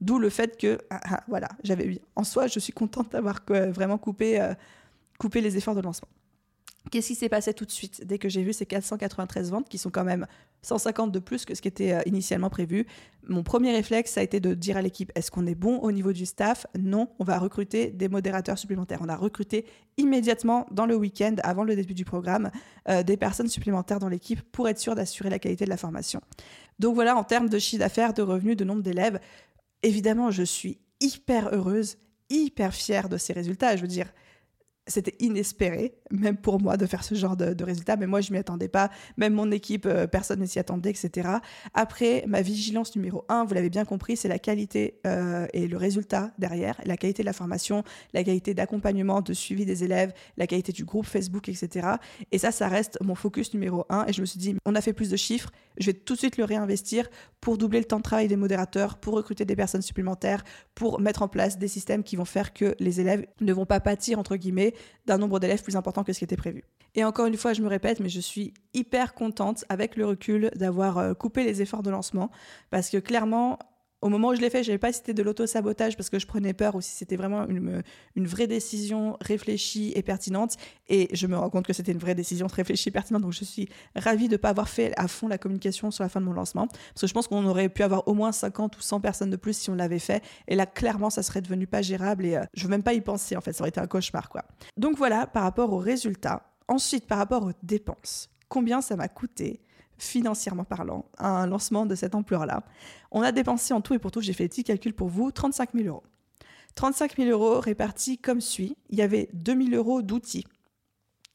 D'où 0.00 0.18
le 0.18 0.30
fait 0.30 0.56
que, 0.56 0.78
ah, 0.90 1.00
ah, 1.04 1.24
voilà, 1.26 1.48
j'avais. 1.64 2.00
En 2.14 2.22
soi, 2.24 2.46
je 2.46 2.58
suis 2.58 2.72
contente 2.72 3.10
d'avoir 3.12 3.40
vraiment 3.48 4.00
euh, 4.20 4.54
coupé 5.18 5.40
les 5.40 5.56
efforts 5.56 5.74
de 5.74 5.80
lancement. 5.80 6.08
Qu'est-ce 6.90 7.08
qui 7.08 7.14
s'est 7.14 7.28
passé 7.28 7.52
tout 7.52 7.64
de 7.64 7.70
suite 7.70 8.06
dès 8.06 8.18
que 8.18 8.28
j'ai 8.28 8.42
vu 8.42 8.52
ces 8.52 8.66
493 8.66 9.50
ventes 9.50 9.68
qui 9.68 9.78
sont 9.78 9.90
quand 9.90 10.04
même 10.04 10.26
150 10.62 11.12
de 11.12 11.18
plus 11.18 11.44
que 11.44 11.54
ce 11.54 11.60
qui 11.60 11.68
était 11.68 11.92
euh, 11.92 12.00
initialement 12.06 12.50
prévu? 12.50 12.86
Mon 13.28 13.42
premier 13.42 13.72
réflexe, 13.72 14.12
ça 14.12 14.20
a 14.20 14.22
été 14.22 14.40
de 14.40 14.54
dire 14.54 14.76
à 14.76 14.82
l'équipe 14.82 15.12
est-ce 15.14 15.30
qu'on 15.30 15.46
est 15.46 15.54
bon 15.54 15.78
au 15.78 15.92
niveau 15.92 16.12
du 16.12 16.24
staff? 16.24 16.66
Non, 16.78 17.08
on 17.18 17.24
va 17.24 17.38
recruter 17.38 17.90
des 17.90 18.08
modérateurs 18.08 18.58
supplémentaires. 18.58 19.00
On 19.02 19.08
a 19.08 19.16
recruté 19.16 19.66
immédiatement 19.98 20.66
dans 20.70 20.86
le 20.86 20.96
week-end, 20.96 21.36
avant 21.42 21.64
le 21.64 21.76
début 21.76 21.94
du 21.94 22.04
programme, 22.04 22.50
euh, 22.88 23.02
des 23.02 23.16
personnes 23.16 23.48
supplémentaires 23.48 23.98
dans 23.98 24.08
l'équipe 24.08 24.40
pour 24.50 24.68
être 24.68 24.78
sûr 24.78 24.94
d'assurer 24.94 25.28
la 25.28 25.38
qualité 25.38 25.64
de 25.64 25.70
la 25.70 25.76
formation. 25.76 26.20
Donc 26.78 26.94
voilà, 26.94 27.16
en 27.16 27.24
termes 27.24 27.48
de 27.48 27.58
chiffre 27.58 27.80
d'affaires, 27.80 28.14
de 28.14 28.22
revenus, 28.22 28.56
de 28.56 28.64
nombre 28.64 28.82
d'élèves, 28.82 29.20
évidemment, 29.82 30.30
je 30.30 30.42
suis 30.42 30.78
hyper 31.00 31.50
heureuse, 31.52 31.96
hyper 32.30 32.74
fière 32.74 33.08
de 33.08 33.16
ces 33.16 33.32
résultats. 33.32 33.76
Je 33.76 33.82
veux 33.82 33.88
dire, 33.88 34.12
c'était 34.88 35.14
inespéré, 35.20 35.94
même 36.10 36.36
pour 36.36 36.60
moi, 36.60 36.76
de 36.76 36.86
faire 36.86 37.04
ce 37.04 37.14
genre 37.14 37.36
de, 37.36 37.64
résultat. 37.64 37.96
Mais 37.96 38.06
moi, 38.06 38.20
je 38.20 38.32
m'y 38.32 38.38
attendais 38.38 38.68
pas. 38.68 38.90
Même 39.16 39.34
mon 39.34 39.50
équipe, 39.50 39.86
euh, 39.86 40.06
personne 40.06 40.40
ne 40.40 40.46
s'y 40.46 40.58
attendait, 40.58 40.90
etc. 40.90 41.28
Après, 41.74 42.24
ma 42.26 42.42
vigilance 42.42 42.96
numéro 42.96 43.24
un, 43.28 43.44
vous 43.44 43.54
l'avez 43.54 43.70
bien 43.70 43.84
compris, 43.84 44.16
c'est 44.16 44.28
la 44.28 44.38
qualité 44.38 45.00
euh, 45.06 45.46
et 45.52 45.68
le 45.68 45.76
résultat 45.76 46.30
derrière, 46.38 46.80
la 46.84 46.96
qualité 46.96 47.22
de 47.22 47.26
la 47.26 47.32
formation, 47.32 47.84
la 48.14 48.24
qualité 48.24 48.54
d'accompagnement, 48.54 49.20
de 49.20 49.32
suivi 49.32 49.64
des 49.64 49.84
élèves, 49.84 50.12
la 50.36 50.46
qualité 50.46 50.72
du 50.72 50.84
groupe 50.84 51.06
Facebook, 51.06 51.48
etc. 51.48 51.88
Et 52.32 52.38
ça, 52.38 52.50
ça 52.50 52.68
reste 52.68 52.98
mon 53.02 53.14
focus 53.14 53.52
numéro 53.54 53.84
un. 53.88 54.06
Et 54.06 54.12
je 54.12 54.20
me 54.20 54.26
suis 54.26 54.38
dit, 54.38 54.56
on 54.64 54.74
a 54.74 54.80
fait 54.80 54.92
plus 54.92 55.10
de 55.10 55.16
chiffres, 55.16 55.50
je 55.78 55.86
vais 55.86 55.94
tout 55.94 56.14
de 56.14 56.18
suite 56.18 56.36
le 56.36 56.44
réinvestir 56.44 57.08
pour 57.40 57.58
doubler 57.58 57.78
le 57.78 57.84
temps 57.84 57.98
de 57.98 58.02
travail 58.02 58.28
des 58.28 58.36
modérateurs, 58.36 58.98
pour 58.98 59.14
recruter 59.14 59.44
des 59.44 59.56
personnes 59.56 59.82
supplémentaires, 59.82 60.44
pour 60.74 61.00
mettre 61.00 61.22
en 61.22 61.28
place 61.28 61.58
des 61.58 61.68
systèmes 61.68 62.02
qui 62.02 62.16
vont 62.16 62.24
faire 62.24 62.52
que 62.52 62.74
les 62.80 63.00
élèves 63.00 63.26
ne 63.40 63.52
vont 63.52 63.66
pas 63.66 63.80
pâtir, 63.80 64.18
entre 64.18 64.36
guillemets, 64.36 64.74
d'un 65.06 65.18
nombre 65.18 65.40
d'élèves 65.40 65.62
plus 65.62 65.76
important 65.76 66.04
que 66.04 66.12
ce 66.12 66.18
qui 66.18 66.24
était 66.24 66.36
prévu. 66.36 66.64
Et 66.94 67.04
encore 67.04 67.26
une 67.26 67.36
fois, 67.36 67.52
je 67.52 67.62
me 67.62 67.68
répète, 67.68 68.00
mais 68.00 68.08
je 68.08 68.20
suis 68.20 68.54
hyper 68.74 69.14
contente 69.14 69.64
avec 69.68 69.96
le 69.96 70.06
recul 70.06 70.50
d'avoir 70.54 70.98
euh, 70.98 71.14
coupé 71.14 71.44
les 71.44 71.62
efforts 71.62 71.82
de 71.82 71.90
lancement 71.90 72.30
parce 72.70 72.90
que 72.90 72.98
clairement, 72.98 73.58
au 74.00 74.08
moment 74.08 74.28
où 74.28 74.34
je 74.34 74.40
l'ai 74.40 74.50
fait, 74.50 74.62
je 74.62 74.68
n'avais 74.68 74.78
pas 74.78 74.92
c'était 74.92 75.14
de 75.14 75.22
l'auto-sabotage 75.22 75.96
parce 75.96 76.08
que 76.08 76.18
je 76.18 76.26
prenais 76.26 76.52
peur 76.52 76.74
ou 76.76 76.80
si 76.80 76.90
c'était 76.90 77.16
vraiment 77.16 77.46
une, 77.48 77.82
une, 78.14 78.26
vraie 78.26 78.46
décision 78.46 79.16
réfléchie 79.20 79.92
et 79.96 80.02
pertinente. 80.02 80.56
Et 80.88 81.08
je 81.12 81.26
me 81.26 81.36
rends 81.36 81.50
compte 81.50 81.66
que 81.66 81.72
c'était 81.72 81.92
une 81.92 81.98
vraie 81.98 82.14
décision 82.14 82.46
réfléchie 82.46 82.90
et 82.90 82.92
pertinente. 82.92 83.22
Donc 83.22 83.32
je 83.32 83.44
suis 83.44 83.68
ravie 83.96 84.28
de 84.28 84.32
ne 84.32 84.36
pas 84.36 84.50
avoir 84.50 84.68
fait 84.68 84.92
à 84.96 85.08
fond 85.08 85.26
la 85.26 85.38
communication 85.38 85.90
sur 85.90 86.04
la 86.04 86.08
fin 86.08 86.20
de 86.20 86.26
mon 86.26 86.32
lancement. 86.32 86.68
Parce 86.68 87.00
que 87.00 87.06
je 87.06 87.14
pense 87.14 87.26
qu'on 87.26 87.44
aurait 87.46 87.68
pu 87.68 87.82
avoir 87.82 88.06
au 88.06 88.14
moins 88.14 88.30
50 88.30 88.76
ou 88.76 88.80
100 88.80 89.00
personnes 89.00 89.30
de 89.30 89.36
plus 89.36 89.56
si 89.56 89.70
on 89.70 89.74
l'avait 89.74 89.98
fait. 89.98 90.22
Et 90.46 90.54
là, 90.54 90.66
clairement, 90.66 91.10
ça 91.10 91.22
serait 91.22 91.42
devenu 91.42 91.66
pas 91.66 91.82
gérable 91.82 92.24
et 92.26 92.32
je 92.32 92.36
euh, 92.36 92.44
je 92.54 92.64
veux 92.64 92.70
même 92.70 92.82
pas 92.82 92.94
y 92.94 93.00
penser 93.00 93.36
en 93.36 93.40
fait. 93.40 93.52
Ça 93.52 93.62
aurait 93.62 93.70
été 93.70 93.80
un 93.80 93.86
cauchemar 93.86 94.28
quoi. 94.28 94.44
Donc 94.76 94.96
voilà, 94.96 95.26
par 95.26 95.42
rapport 95.42 95.72
aux 95.72 95.78
résultats. 95.78 96.42
Ensuite, 96.68 97.06
par 97.06 97.18
rapport 97.18 97.44
aux 97.44 97.52
dépenses. 97.62 98.28
Combien 98.48 98.80
ça 98.80 98.96
m'a 98.96 99.08
coûté 99.08 99.60
financièrement 99.98 100.64
parlant, 100.64 101.06
un 101.18 101.46
lancement 101.46 101.86
de 101.86 101.94
cette 101.94 102.14
ampleur-là. 102.14 102.64
On 103.10 103.22
a 103.22 103.32
dépensé 103.32 103.74
en 103.74 103.80
tout 103.80 103.94
et 103.94 103.98
pour 103.98 104.10
tout, 104.10 104.20
j'ai 104.20 104.32
fait 104.32 104.44
des 104.44 104.48
petits 104.48 104.64
calculs 104.64 104.94
pour 104.94 105.08
vous, 105.08 105.30
35 105.30 105.70
000 105.74 105.88
euros. 105.88 106.04
35 106.74 107.16
000 107.16 107.30
euros 107.30 107.60
répartis 107.60 108.18
comme 108.18 108.40
suit. 108.40 108.76
Il 108.90 108.98
y 108.98 109.02
avait 109.02 109.28
2 109.34 109.70
000 109.70 109.74
euros 109.74 110.00
d'outils. 110.00 110.46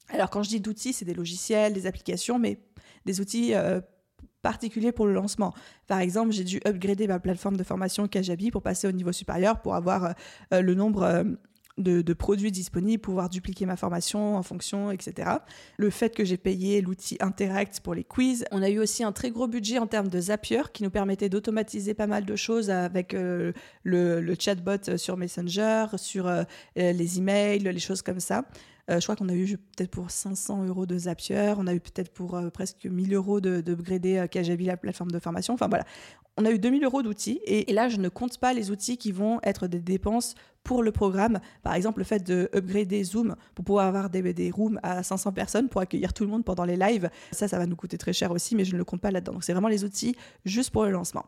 Alors 0.09 0.29
quand 0.29 0.43
je 0.43 0.49
dis 0.49 0.61
d'outils, 0.61 0.93
c'est 0.93 1.05
des 1.05 1.13
logiciels, 1.13 1.73
des 1.73 1.85
applications, 1.85 2.39
mais 2.39 2.59
des 3.05 3.19
outils 3.19 3.53
euh, 3.53 3.81
particuliers 4.41 4.91
pour 4.91 5.05
le 5.05 5.13
lancement. 5.13 5.53
Par 5.87 5.99
exemple, 5.99 6.31
j'ai 6.31 6.43
dû 6.43 6.61
upgrader 6.65 7.07
ma 7.07 7.19
plateforme 7.19 7.57
de 7.57 7.63
formation 7.63 8.07
Kajabi 8.07 8.51
pour 8.51 8.61
passer 8.61 8.87
au 8.87 8.91
niveau 8.91 9.11
supérieur, 9.11 9.61
pour 9.61 9.75
avoir 9.75 10.13
euh, 10.53 10.61
le 10.61 10.75
nombre 10.75 11.25
euh, 11.79 12.03
de, 12.03 12.13
produits 12.13 12.51
disponibles, 12.51 13.01
pouvoir 13.01 13.29
dupliquer 13.29 13.65
ma 13.65 13.75
formation 13.75 14.35
en 14.35 14.43
fonction, 14.43 14.91
etc. 14.91 15.31
Le 15.77 15.89
fait 15.89 16.13
que 16.13 16.23
j'ai 16.23 16.37
payé 16.37 16.81
l'outil 16.81 17.17
Interact 17.19 17.79
pour 17.79 17.95
les 17.95 18.03
quiz. 18.03 18.45
On 18.51 18.61
a 18.61 18.69
eu 18.69 18.79
aussi 18.79 19.03
un 19.03 19.11
très 19.11 19.31
gros 19.31 19.47
budget 19.47 19.79
en 19.79 19.87
termes 19.87 20.07
de 20.07 20.19
Zapier 20.19 20.61
qui 20.71 20.83
nous 20.83 20.91
permettait 20.91 21.29
d'automatiser 21.29 21.95
pas 21.95 22.05
mal 22.05 22.25
de 22.25 22.35
choses 22.35 22.69
avec 22.69 23.13
euh, 23.13 23.53
le, 23.83 24.35
chatbot 24.37 24.97
sur 24.97 25.17
Messenger, 25.17 25.87
sur 25.97 26.27
euh, 26.27 26.43
les 26.75 27.17
emails, 27.17 27.59
les 27.59 27.79
choses 27.79 28.03
comme 28.03 28.19
ça. 28.19 28.45
Euh, 28.89 28.99
je 28.99 29.05
crois 29.05 29.15
qu'on 29.15 29.29
a 29.29 29.33
eu 29.33 29.57
peut-être 29.57 29.91
pour 29.91 30.11
500 30.11 30.65
euros 30.65 30.85
de 30.85 30.97
Zapier, 30.97 31.53
on 31.57 31.67
a 31.67 31.73
eu 31.73 31.79
peut-être 31.79 32.11
pour 32.11 32.39
presque 32.53 32.85
1000 32.85 33.13
euros 33.13 33.39
de, 33.39 33.61
de 33.61 34.25
Kajabi, 34.25 34.65
la 34.65 34.77
plateforme 34.77 35.11
de 35.11 35.19
formation. 35.19 35.53
Enfin 35.53 35.67
voilà, 35.69 35.85
on 36.37 36.45
a 36.45 36.51
eu 36.51 36.59
2000 36.59 36.83
euros 36.83 37.03
d'outils 37.03 37.39
et, 37.45 37.71
là, 37.73 37.89
je 37.89 37.97
ne 37.97 38.09
compte 38.09 38.39
pas 38.39 38.53
les 38.53 38.71
outils 38.71 38.97
qui 38.97 39.11
vont 39.11 39.39
être 39.43 39.67
des 39.67 39.79
dépenses 39.79 40.35
pour 40.63 40.81
le 40.81 40.91
programme. 40.91 41.39
Par 41.61 41.75
exemple, 41.75 41.99
le 41.99 42.05
fait 42.05 42.25
de 42.25 42.49
upgrader 42.55 43.03
Zoom 43.03 43.35
pour 43.53 43.65
pouvoir 43.65 43.85
avoir 43.85 44.09
des, 44.09 44.33
des 44.33 44.49
rooms 44.49 44.79
à 44.81 45.03
500 45.03 45.31
personnes 45.33 45.69
pour 45.69 45.81
accueillir 45.81 46.13
tout 46.13 46.23
le 46.23 46.29
monde 46.29 46.43
pendant 46.43 46.65
les 46.65 46.77
lives. 46.77 47.09
Ça, 47.31 47.47
ça 47.47 47.59
va 47.59 47.65
nous 47.65 47.75
coûter 47.75 47.97
très 47.97 48.13
cher 48.13 48.31
aussi, 48.31 48.55
mais 48.55 48.65
je 48.65 48.73
ne 48.73 48.77
le 48.77 48.85
compte 48.85 49.01
pas 49.01 49.11
là-dedans. 49.11 49.33
Donc, 49.33 49.43
c'est 49.43 49.53
vraiment 49.53 49.67
les 49.67 49.83
outils 49.83 50.15
juste 50.45 50.71
pour 50.71 50.85
le 50.85 50.91
lancement. 50.91 51.25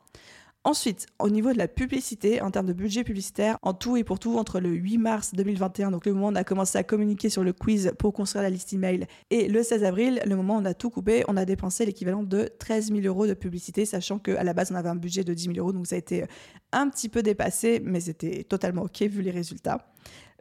Ensuite, 0.65 1.05
au 1.19 1.29
niveau 1.29 1.53
de 1.53 1.59
la 1.59 1.67
publicité, 1.67 2.41
en 2.41 2.49
termes 2.49 2.65
de 2.65 2.73
budget 2.73 3.03
publicitaire, 3.03 3.59
en 3.61 3.75
tout 3.75 3.97
et 3.97 4.03
pour 4.03 4.17
tout, 4.17 4.39
entre 4.39 4.59
le 4.59 4.69
8 4.69 4.97
mars 4.97 5.35
2021, 5.35 5.91
donc 5.91 6.07
le 6.07 6.13
moment 6.13 6.29
où 6.29 6.31
on 6.31 6.35
a 6.35 6.43
commencé 6.43 6.75
à 6.79 6.83
communiquer 6.83 7.29
sur 7.29 7.43
le 7.43 7.53
quiz 7.53 7.93
pour 7.99 8.13
construire 8.13 8.41
la 8.41 8.49
liste 8.49 8.73
email, 8.73 9.05
et 9.29 9.47
le 9.47 9.61
16 9.61 9.83
avril, 9.83 10.23
le 10.25 10.35
moment 10.35 10.55
où 10.55 10.61
on 10.61 10.65
a 10.65 10.73
tout 10.73 10.89
coupé, 10.89 11.23
on 11.27 11.37
a 11.37 11.45
dépensé 11.45 11.85
l'équivalent 11.85 12.23
de 12.23 12.49
13 12.57 12.87
000 12.87 13.01
euros 13.01 13.27
de 13.27 13.35
publicité, 13.35 13.85
sachant 13.85 14.17
qu'à 14.17 14.43
la 14.43 14.53
base, 14.53 14.71
on 14.71 14.75
avait 14.75 14.89
un 14.89 14.95
budget 14.95 15.23
de 15.23 15.35
10 15.35 15.53
000 15.53 15.57
euros, 15.59 15.71
donc 15.71 15.85
ça 15.85 15.97
a 15.97 15.99
été 15.99 16.25
un 16.71 16.89
petit 16.89 17.09
peu 17.09 17.21
dépassé, 17.21 17.79
mais 17.85 17.99
c'était 17.99 18.43
totalement 18.43 18.81
OK 18.81 19.03
vu 19.03 19.21
les 19.21 19.29
résultats. 19.29 19.93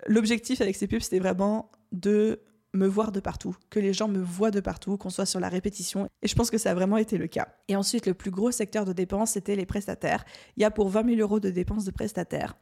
L'objectif 0.07 0.63
avec 0.63 0.75
ces 0.75 0.87
pubs, 0.87 1.03
c'était 1.03 1.19
vraiment 1.19 1.71
de 1.93 2.41
me 2.75 2.87
voir 2.87 3.13
de 3.13 3.21
partout, 3.21 3.57
que 3.71 3.79
les 3.79 3.93
gens 3.93 4.09
me 4.09 4.21
voient 4.21 4.51
de 4.51 4.61
partout, 4.61 4.97
qu'on 4.97 5.11
soit 5.11 5.27
sur 5.27 5.41
la 5.41 5.49
répétition. 5.49 6.09
Et 6.23 6.29
je 6.29 6.35
pense 6.35 6.51
que 6.51 6.59
ça 6.59 6.73
a 6.73 6.75
vraiment 6.75 6.97
été 6.97 7.17
le 7.17 7.27
cas. 7.27 7.49
Et 7.69 7.77
ensuite, 7.77 8.07
le 8.07 8.15
plus 8.15 8.31
gros 8.31 8.51
secteur 8.51 8.85
de 8.85 8.93
dépenses, 8.93 9.33
c'était 9.33 9.57
les 9.57 9.67
prestataires. 9.67 10.25
Il 10.57 10.63
y 10.63 10.65
a 10.65 10.71
pour 10.71 10.89
20 10.89 11.07
000 11.07 11.21
euros 11.21 11.41
de 11.41 11.51
dépenses 11.51 11.85
de 11.85 11.91
prestataires. 11.91 12.57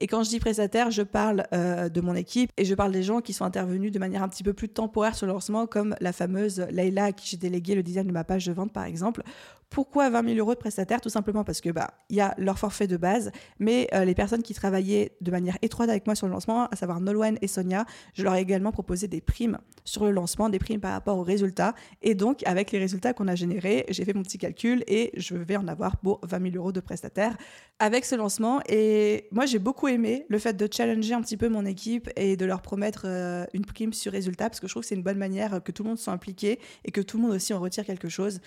Et 0.00 0.06
quand 0.06 0.22
je 0.22 0.28
dis 0.28 0.38
prestataires, 0.38 0.90
je 0.90 1.02
parle 1.02 1.46
euh, 1.52 1.88
de 1.88 2.00
mon 2.00 2.14
équipe 2.14 2.52
et 2.56 2.64
je 2.64 2.74
parle 2.74 2.92
des 2.92 3.02
gens 3.02 3.20
qui 3.20 3.32
sont 3.32 3.44
intervenus 3.44 3.90
de 3.90 3.98
manière 3.98 4.22
un 4.22 4.28
petit 4.28 4.44
peu 4.44 4.52
plus 4.52 4.68
temporaire 4.68 5.14
sur 5.14 5.26
le 5.26 5.32
lancement, 5.32 5.66
comme 5.66 5.96
la 6.00 6.12
fameuse 6.12 6.66
Leïla 6.70 7.06
à 7.06 7.12
qui 7.12 7.28
j'ai 7.28 7.36
délégué 7.36 7.74
le 7.74 7.82
design 7.82 8.06
de 8.06 8.12
ma 8.12 8.24
page 8.24 8.46
de 8.46 8.52
vente, 8.52 8.72
par 8.72 8.84
exemple, 8.84 9.22
pourquoi 9.70 10.08
20 10.08 10.24
000 10.34 10.38
euros 10.38 10.54
de 10.54 10.58
prestataires 10.58 11.00
Tout 11.00 11.10
simplement 11.10 11.44
parce 11.44 11.60
que 11.60 11.70
bah 11.70 11.90
y 12.08 12.20
a 12.20 12.34
leur 12.38 12.58
forfait 12.58 12.86
de 12.86 12.96
base, 12.96 13.30
mais 13.58 13.86
euh, 13.92 14.04
les 14.04 14.14
personnes 14.14 14.42
qui 14.42 14.54
travaillaient 14.54 15.12
de 15.20 15.30
manière 15.30 15.58
étroite 15.60 15.90
avec 15.90 16.06
moi 16.06 16.14
sur 16.14 16.26
le 16.26 16.32
lancement, 16.32 16.66
à 16.66 16.76
savoir 16.76 17.00
Nolwenn 17.00 17.38
et 17.42 17.48
Sonia, 17.48 17.84
je 18.14 18.22
leur 18.22 18.34
ai 18.34 18.40
également 18.40 18.72
proposé 18.72 19.08
des 19.08 19.20
primes 19.20 19.58
sur 19.84 20.04
le 20.04 20.10
lancement, 20.10 20.48
des 20.48 20.58
primes 20.58 20.80
par 20.80 20.92
rapport 20.92 21.18
aux 21.18 21.22
résultats. 21.22 21.74
Et 22.02 22.14
donc 22.14 22.42
avec 22.46 22.72
les 22.72 22.78
résultats 22.78 23.12
qu'on 23.12 23.28
a 23.28 23.34
générés, 23.34 23.84
j'ai 23.90 24.04
fait 24.04 24.14
mon 24.14 24.22
petit 24.22 24.38
calcul 24.38 24.84
et 24.86 25.12
je 25.16 25.34
vais 25.34 25.56
en 25.56 25.68
avoir 25.68 25.98
pour 25.98 26.20
20 26.22 26.50
000 26.50 26.56
euros 26.56 26.72
de 26.72 26.80
prestataires 26.80 27.36
avec 27.78 28.06
ce 28.06 28.14
lancement. 28.14 28.60
Et 28.68 29.28
moi 29.32 29.44
j'ai 29.44 29.58
beaucoup 29.58 29.77
aimé 29.86 30.26
le 30.28 30.38
fait 30.38 30.54
de 30.54 30.68
challenger 30.70 31.14
un 31.14 31.20
petit 31.20 31.36
peu 31.36 31.48
mon 31.48 31.64
équipe 31.64 32.10
et 32.16 32.36
de 32.36 32.44
leur 32.44 32.62
promettre 32.62 33.02
euh, 33.04 33.44
une 33.52 33.64
prime 33.64 33.92
sur 33.92 34.10
résultat 34.10 34.48
parce 34.48 34.58
que 34.58 34.66
je 34.66 34.72
trouve 34.72 34.82
que 34.82 34.88
c'est 34.88 34.96
une 34.96 35.02
bonne 35.02 35.18
manière 35.18 35.62
que 35.62 35.70
tout 35.70 35.84
le 35.84 35.90
monde 35.90 35.98
soit 35.98 36.12
impliqué 36.12 36.58
et 36.84 36.90
que 36.90 37.00
tout 37.00 37.18
le 37.18 37.22
monde 37.22 37.32
aussi 37.32 37.54
en 37.54 37.60
retire 37.60 37.84
quelque 37.84 38.08
chose. 38.08 38.40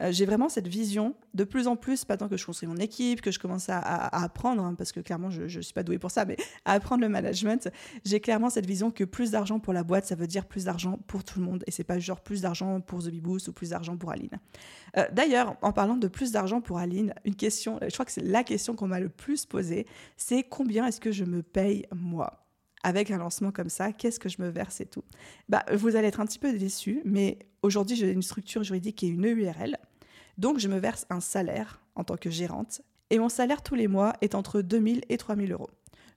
Euh, 0.00 0.12
j'ai 0.12 0.26
vraiment 0.26 0.48
cette 0.48 0.68
vision 0.68 1.14
de 1.34 1.44
plus 1.44 1.66
en 1.66 1.76
plus, 1.76 2.04
pas 2.04 2.16
tant 2.16 2.28
que 2.28 2.36
je 2.36 2.46
construis 2.46 2.68
mon 2.68 2.76
équipe, 2.76 3.20
que 3.20 3.30
je 3.30 3.38
commence 3.38 3.68
à, 3.68 3.78
apprendre, 3.78 4.62
hein, 4.62 4.74
parce 4.76 4.92
que 4.92 5.00
clairement 5.00 5.30
je 5.30 5.42
ne 5.42 5.62
suis 5.62 5.72
pas 5.72 5.82
douée 5.82 5.98
pour 5.98 6.10
ça, 6.10 6.24
mais 6.24 6.36
à 6.64 6.72
apprendre 6.72 7.02
le 7.02 7.08
management, 7.08 7.68
j'ai 8.04 8.20
clairement 8.20 8.50
cette 8.50 8.66
vision 8.66 8.90
que 8.90 9.04
plus 9.04 9.30
d'argent 9.32 9.58
pour 9.58 9.72
la 9.72 9.82
boîte, 9.82 10.06
ça 10.06 10.14
veut 10.14 10.26
dire 10.26 10.46
plus 10.46 10.64
d'argent 10.64 10.98
pour 11.06 11.24
tout 11.24 11.40
le 11.40 11.44
monde, 11.44 11.64
et 11.66 11.70
c'est 11.70 11.84
pas 11.84 11.98
genre 11.98 12.20
plus 12.20 12.42
d'argent 12.42 12.80
pour 12.80 13.02
The 13.02 13.10
Beboost 13.10 13.48
ou 13.48 13.52
plus 13.52 13.70
d'argent 13.70 13.96
pour 13.96 14.10
Aline. 14.10 14.38
Euh, 14.96 15.06
d'ailleurs, 15.12 15.56
en 15.62 15.72
parlant 15.72 15.96
de 15.96 16.08
plus 16.08 16.32
d'argent 16.32 16.60
pour 16.60 16.78
Aline, 16.78 17.14
une 17.24 17.34
question, 17.34 17.78
je 17.82 17.92
crois 17.92 18.04
que 18.04 18.12
c'est 18.12 18.24
la 18.24 18.44
question 18.44 18.74
qu'on 18.74 18.88
m'a 18.88 19.00
le 19.00 19.08
plus 19.08 19.46
posée, 19.46 19.86
c'est 20.16 20.42
combien 20.42 20.86
est-ce 20.86 21.00
que 21.00 21.12
je 21.12 21.24
me 21.24 21.42
paye 21.42 21.86
moi? 21.94 22.44
Avec 22.84 23.10
un 23.10 23.18
lancement 23.18 23.50
comme 23.50 23.68
ça, 23.68 23.92
qu'est-ce 23.92 24.20
que 24.20 24.28
je 24.28 24.40
me 24.40 24.48
verse 24.48 24.80
et 24.80 24.86
tout? 24.86 25.02
Bah, 25.48 25.64
Vous 25.74 25.96
allez 25.96 26.08
être 26.08 26.20
un 26.20 26.26
petit 26.26 26.38
peu 26.38 26.56
déçus, 26.56 27.02
mais 27.04 27.38
aujourd'hui, 27.62 27.96
j'ai 27.96 28.12
une 28.12 28.22
structure 28.22 28.62
juridique 28.62 29.02
est 29.02 29.08
une 29.08 29.26
EURL. 29.26 29.76
Donc, 30.38 30.58
je 30.58 30.68
me 30.68 30.78
verse 30.78 31.06
un 31.10 31.20
salaire 31.20 31.80
en 31.94 32.04
tant 32.04 32.16
que 32.16 32.30
gérante. 32.30 32.80
Et 33.10 33.18
mon 33.18 33.28
salaire 33.28 33.62
tous 33.62 33.74
les 33.74 33.88
mois 33.88 34.14
est 34.20 34.34
entre 34.34 34.62
2000 34.62 35.02
et 35.08 35.16
3000 35.16 35.52
euros. 35.52 35.70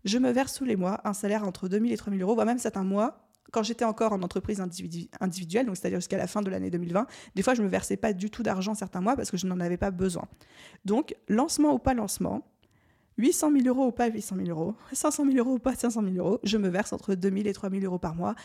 Je 0.03 0.17
me 0.17 0.31
verse 0.31 0.55
tous 0.55 0.65
les 0.65 0.75
mois 0.75 1.01
un 1.03 1.13
salaire 1.13 1.43
entre 1.43 1.67
2000 1.67 1.91
et 1.91 1.97
3000 1.97 2.21
euros, 2.21 2.33
voire 2.33 2.45
même 2.45 2.59
certains 2.59 2.83
mois. 2.83 3.27
Quand 3.51 3.63
j'étais 3.63 3.85
encore 3.85 4.13
en 4.13 4.21
entreprise 4.21 4.61
individuelle, 4.61 5.65
donc 5.65 5.75
c'est-à-dire 5.75 5.99
jusqu'à 5.99 6.17
la 6.17 6.27
fin 6.27 6.41
de 6.41 6.49
l'année 6.49 6.69
2020, 6.69 7.05
des 7.35 7.43
fois 7.43 7.53
je 7.53 7.61
ne 7.61 7.65
me 7.65 7.71
versais 7.71 7.97
pas 7.97 8.13
du 8.13 8.29
tout 8.29 8.43
d'argent 8.43 8.73
certains 8.75 9.01
mois 9.01 9.17
parce 9.17 9.29
que 9.29 9.35
je 9.35 9.45
n'en 9.45 9.59
avais 9.59 9.75
pas 9.75 9.91
besoin. 9.91 10.25
Donc, 10.85 11.15
lancement 11.27 11.73
ou 11.73 11.79
pas 11.79 11.93
lancement, 11.93 12.47
800 13.17 13.51
000 13.63 13.67
euros 13.67 13.87
ou 13.87 13.91
pas 13.91 14.07
800 14.07 14.37
000 14.37 14.49
euros, 14.49 14.75
500 14.93 15.25
000 15.25 15.37
euros 15.37 15.55
ou 15.55 15.59
pas 15.59 15.75
500 15.75 16.01
000 16.01 16.15
euros, 16.15 16.39
je 16.43 16.57
me 16.57 16.69
verse 16.69 16.93
entre 16.93 17.13
2000 17.13 17.47
et 17.47 17.53
3000 17.53 17.85
euros 17.85 17.99
par 17.99 18.15
mois. 18.15 18.35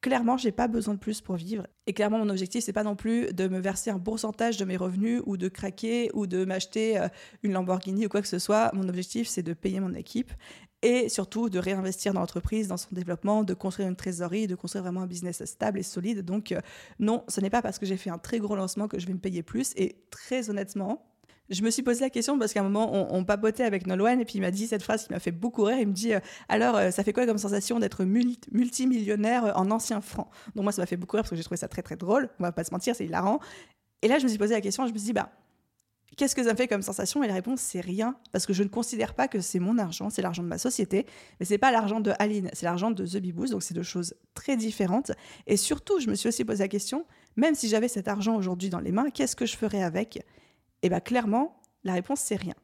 Clairement, 0.00 0.38
j'ai 0.38 0.52
pas 0.52 0.66
besoin 0.66 0.94
de 0.94 0.98
plus 0.98 1.20
pour 1.20 1.36
vivre. 1.36 1.66
Et 1.86 1.92
clairement, 1.92 2.18
mon 2.18 2.30
objectif, 2.30 2.64
c'est 2.64 2.72
pas 2.72 2.84
non 2.84 2.96
plus 2.96 3.34
de 3.34 3.48
me 3.48 3.58
verser 3.58 3.90
un 3.90 3.98
pourcentage 3.98 4.56
de 4.56 4.64
mes 4.64 4.78
revenus 4.78 5.20
ou 5.26 5.36
de 5.36 5.48
craquer 5.48 6.10
ou 6.14 6.26
de 6.26 6.46
m'acheter 6.46 6.98
euh, 6.98 7.08
une 7.42 7.52
Lamborghini 7.52 8.06
ou 8.06 8.08
quoi 8.08 8.22
que 8.22 8.28
ce 8.28 8.38
soit. 8.38 8.70
Mon 8.72 8.88
objectif, 8.88 9.28
c'est 9.28 9.42
de 9.42 9.52
payer 9.52 9.78
mon 9.78 9.92
équipe 9.92 10.32
et 10.82 11.10
surtout 11.10 11.50
de 11.50 11.58
réinvestir 11.58 12.14
dans 12.14 12.20
l'entreprise, 12.20 12.68
dans 12.68 12.78
son 12.78 12.88
développement, 12.92 13.44
de 13.44 13.52
construire 13.52 13.88
une 13.88 13.96
trésorerie, 13.96 14.46
de 14.46 14.54
construire 14.54 14.84
vraiment 14.84 15.02
un 15.02 15.06
business 15.06 15.44
stable 15.44 15.78
et 15.78 15.82
solide. 15.82 16.24
Donc 16.24 16.52
euh, 16.52 16.60
non, 16.98 17.22
ce 17.28 17.42
n'est 17.42 17.50
pas 17.50 17.60
parce 17.60 17.78
que 17.78 17.84
j'ai 17.84 17.98
fait 17.98 18.08
un 18.10 18.18
très 18.18 18.38
gros 18.38 18.56
lancement 18.56 18.88
que 18.88 18.98
je 18.98 19.06
vais 19.06 19.12
me 19.12 19.18
payer 19.18 19.42
plus. 19.42 19.74
Et 19.76 19.96
très 20.10 20.48
honnêtement, 20.48 21.04
je 21.50 21.62
me 21.62 21.70
suis 21.70 21.82
posé 21.82 22.00
la 22.00 22.10
question 22.10 22.38
parce 22.38 22.52
qu'à 22.52 22.60
un 22.60 22.64
moment, 22.64 23.12
on, 23.12 23.24
papotait 23.24 23.64
avec 23.64 23.86
Nolwenn 23.86 24.20
et 24.20 24.24
puis 24.24 24.36
il 24.36 24.40
m'a 24.40 24.50
dit 24.50 24.66
cette 24.66 24.82
phrase 24.82 25.06
qui 25.06 25.12
m'a 25.12 25.18
fait 25.18 25.32
beaucoup 25.32 25.64
rire. 25.64 25.78
Il 25.78 25.88
me 25.88 25.92
dit 25.92 26.14
euh, 26.14 26.20
Alors, 26.48 26.76
euh, 26.76 26.90
ça 26.90 27.02
fait 27.02 27.12
quoi 27.12 27.26
comme 27.26 27.38
sensation 27.38 27.78
d'être 27.78 28.04
multimillionnaire 28.04 29.52
en 29.56 29.70
ancien 29.70 30.00
francs 30.00 30.28
Donc, 30.54 30.62
moi, 30.62 30.72
ça 30.72 30.82
m'a 30.82 30.86
fait 30.86 30.96
beaucoup 30.96 31.16
rire 31.16 31.22
parce 31.22 31.30
que 31.30 31.36
j'ai 31.36 31.42
trouvé 31.42 31.56
ça 31.56 31.68
très, 31.68 31.82
très 31.82 31.96
drôle. 31.96 32.30
On 32.38 32.44
va 32.44 32.52
pas 32.52 32.64
se 32.64 32.70
mentir, 32.70 32.94
c'est 32.94 33.04
hilarant. 33.04 33.40
Et 34.02 34.08
là, 34.08 34.18
je 34.18 34.24
me 34.24 34.28
suis 34.28 34.38
posé 34.38 34.54
la 34.54 34.60
question 34.60 34.86
je 34.86 34.92
me 34.92 34.98
suis 34.98 35.06
dit 35.06 35.12
Bah, 35.12 35.32
qu'est-ce 36.16 36.36
que 36.36 36.44
ça 36.44 36.52
me 36.52 36.56
fait 36.56 36.68
comme 36.68 36.82
sensation? 36.82 37.24
Et 37.24 37.26
la 37.28 37.34
réponse, 37.34 37.60
c'est 37.60 37.80
rien. 37.80 38.14
Parce 38.30 38.46
que 38.46 38.52
je 38.52 38.62
ne 38.62 38.68
considère 38.68 39.14
pas 39.14 39.26
que 39.26 39.40
c'est 39.40 39.58
mon 39.58 39.76
argent, 39.78 40.08
c'est 40.08 40.22
l'argent 40.22 40.44
de 40.44 40.48
ma 40.48 40.58
société. 40.58 41.04
Mais 41.40 41.46
c'est 41.46 41.58
pas 41.58 41.72
l'argent 41.72 41.98
de 41.98 42.12
Aline, 42.20 42.50
c'est 42.52 42.66
l'argent 42.66 42.92
de 42.92 43.04
The 43.04 43.16
Beboost. 43.16 43.52
Donc, 43.52 43.62
c'est 43.62 43.74
deux 43.74 43.82
choses 43.82 44.14
très 44.34 44.56
différentes. 44.56 45.10
Et 45.46 45.56
surtout, 45.56 45.98
je 45.98 46.08
me 46.08 46.14
suis 46.14 46.28
aussi 46.28 46.44
posé 46.44 46.62
la 46.62 46.68
question 46.68 47.06
même 47.36 47.54
si 47.54 47.68
j'avais 47.68 47.88
cet 47.88 48.08
argent 48.08 48.36
aujourd'hui 48.36 48.70
dans 48.70 48.80
les 48.80 48.92
mains, 48.92 49.10
qu'est-ce 49.10 49.36
que 49.36 49.46
je 49.46 49.56
ferais 49.56 49.82
avec? 49.82 50.24
Et 50.82 50.88
bien 50.88 51.00
clairement, 51.00 51.60
la 51.84 51.94
réponse 51.94 52.20
c'est 52.20 52.36
rien. 52.36 52.54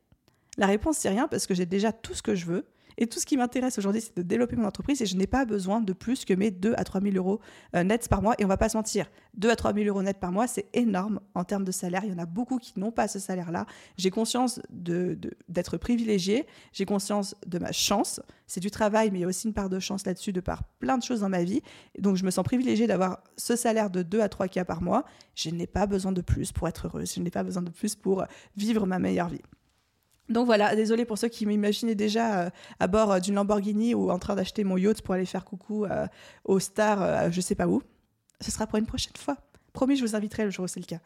La 0.58 0.66
réponse 0.66 0.98
c'est 0.98 1.08
rien 1.08 1.28
parce 1.28 1.46
que 1.46 1.54
j'ai 1.54 1.66
déjà 1.66 1.92
tout 1.92 2.14
ce 2.14 2.22
que 2.22 2.34
je 2.34 2.46
veux 2.46 2.66
et 2.98 3.06
tout 3.06 3.20
ce 3.20 3.26
qui 3.26 3.36
m'intéresse 3.36 3.78
aujourd'hui, 3.78 4.00
c'est 4.00 4.16
de 4.16 4.22
développer 4.22 4.56
mon 4.56 4.64
entreprise 4.64 5.02
et 5.02 5.06
je 5.06 5.16
n'ai 5.16 5.26
pas 5.26 5.44
besoin 5.44 5.80
de 5.80 5.92
plus 5.92 6.24
que 6.24 6.32
mes 6.34 6.50
2 6.50 6.74
à 6.76 6.84
3 6.84 7.00
000 7.00 7.16
euros 7.16 7.40
euh, 7.74 7.84
nets 7.84 8.08
par 8.08 8.22
mois. 8.22 8.34
Et 8.38 8.44
on 8.44 8.48
va 8.48 8.56
pas 8.56 8.68
se 8.68 8.76
mentir, 8.76 9.10
2 9.34 9.50
à 9.50 9.56
3 9.56 9.74
000 9.74 9.86
euros 9.86 10.02
nets 10.02 10.18
par 10.18 10.32
mois, 10.32 10.46
c'est 10.46 10.66
énorme 10.72 11.20
en 11.34 11.44
termes 11.44 11.64
de 11.64 11.72
salaire. 11.72 12.02
Il 12.04 12.10
y 12.10 12.14
en 12.14 12.18
a 12.18 12.26
beaucoup 12.26 12.58
qui 12.58 12.78
n'ont 12.78 12.92
pas 12.92 13.08
ce 13.08 13.18
salaire-là. 13.18 13.66
J'ai 13.98 14.10
conscience 14.10 14.60
d'être 14.70 15.72
de, 15.72 15.76
privilégiée, 15.76 16.46
j'ai 16.72 16.86
conscience 16.86 17.34
de 17.46 17.58
ma 17.58 17.72
chance. 17.72 18.20
C'est 18.46 18.60
du 18.60 18.70
travail, 18.70 19.10
mais 19.10 19.18
il 19.18 19.22
y 19.22 19.24
a 19.24 19.28
aussi 19.28 19.46
une 19.46 19.54
part 19.54 19.68
de 19.68 19.78
chance 19.78 20.06
là-dessus 20.06 20.32
de 20.32 20.40
par 20.40 20.64
plein 20.78 20.96
de 20.96 21.02
choses 21.02 21.20
dans 21.20 21.28
ma 21.28 21.42
vie. 21.42 21.62
donc 21.98 22.16
je 22.16 22.24
me 22.24 22.30
sens 22.30 22.44
privilégiée 22.44 22.86
d'avoir 22.86 23.22
ce 23.36 23.56
salaire 23.56 23.90
de 23.90 24.02
2 24.02 24.20
à 24.20 24.28
3 24.28 24.48
cas 24.48 24.64
par 24.64 24.82
mois. 24.82 25.04
Je 25.34 25.50
n'ai 25.50 25.66
pas 25.66 25.86
besoin 25.86 26.12
de 26.12 26.22
plus 26.22 26.52
pour 26.52 26.68
être 26.68 26.86
heureuse. 26.86 27.12
Je 27.14 27.20
n'ai 27.20 27.30
pas 27.30 27.42
besoin 27.42 27.62
de 27.62 27.70
plus 27.70 27.94
pour 27.94 28.24
vivre 28.56 28.86
ma 28.86 28.98
meilleure 28.98 29.28
vie. 29.28 29.42
Donc 30.28 30.46
voilà, 30.46 30.74
désolé 30.74 31.04
pour 31.04 31.18
ceux 31.18 31.28
qui 31.28 31.46
m'imaginaient 31.46 31.94
déjà 31.94 32.40
euh, 32.40 32.50
à 32.80 32.86
bord 32.88 33.12
euh, 33.12 33.20
d'une 33.20 33.34
Lamborghini 33.34 33.94
ou 33.94 34.10
en 34.10 34.18
train 34.18 34.34
d'acheter 34.34 34.64
mon 34.64 34.76
yacht 34.76 35.02
pour 35.02 35.14
aller 35.14 35.26
faire 35.26 35.44
coucou 35.44 35.84
euh, 35.84 36.06
aux 36.44 36.58
stars, 36.58 37.30
je 37.30 37.40
sais 37.40 37.54
pas 37.54 37.68
où. 37.68 37.82
Ce 38.40 38.50
sera 38.50 38.66
pour 38.66 38.78
une 38.78 38.86
prochaine 38.86 39.16
fois. 39.16 39.36
Promis, 39.72 39.96
je 39.96 40.04
vous 40.04 40.16
inviterai 40.16 40.44
le 40.44 40.50
jour 40.50 40.64
où 40.64 40.68
c'est 40.68 40.80
le 40.80 40.86
cas. 40.86 41.00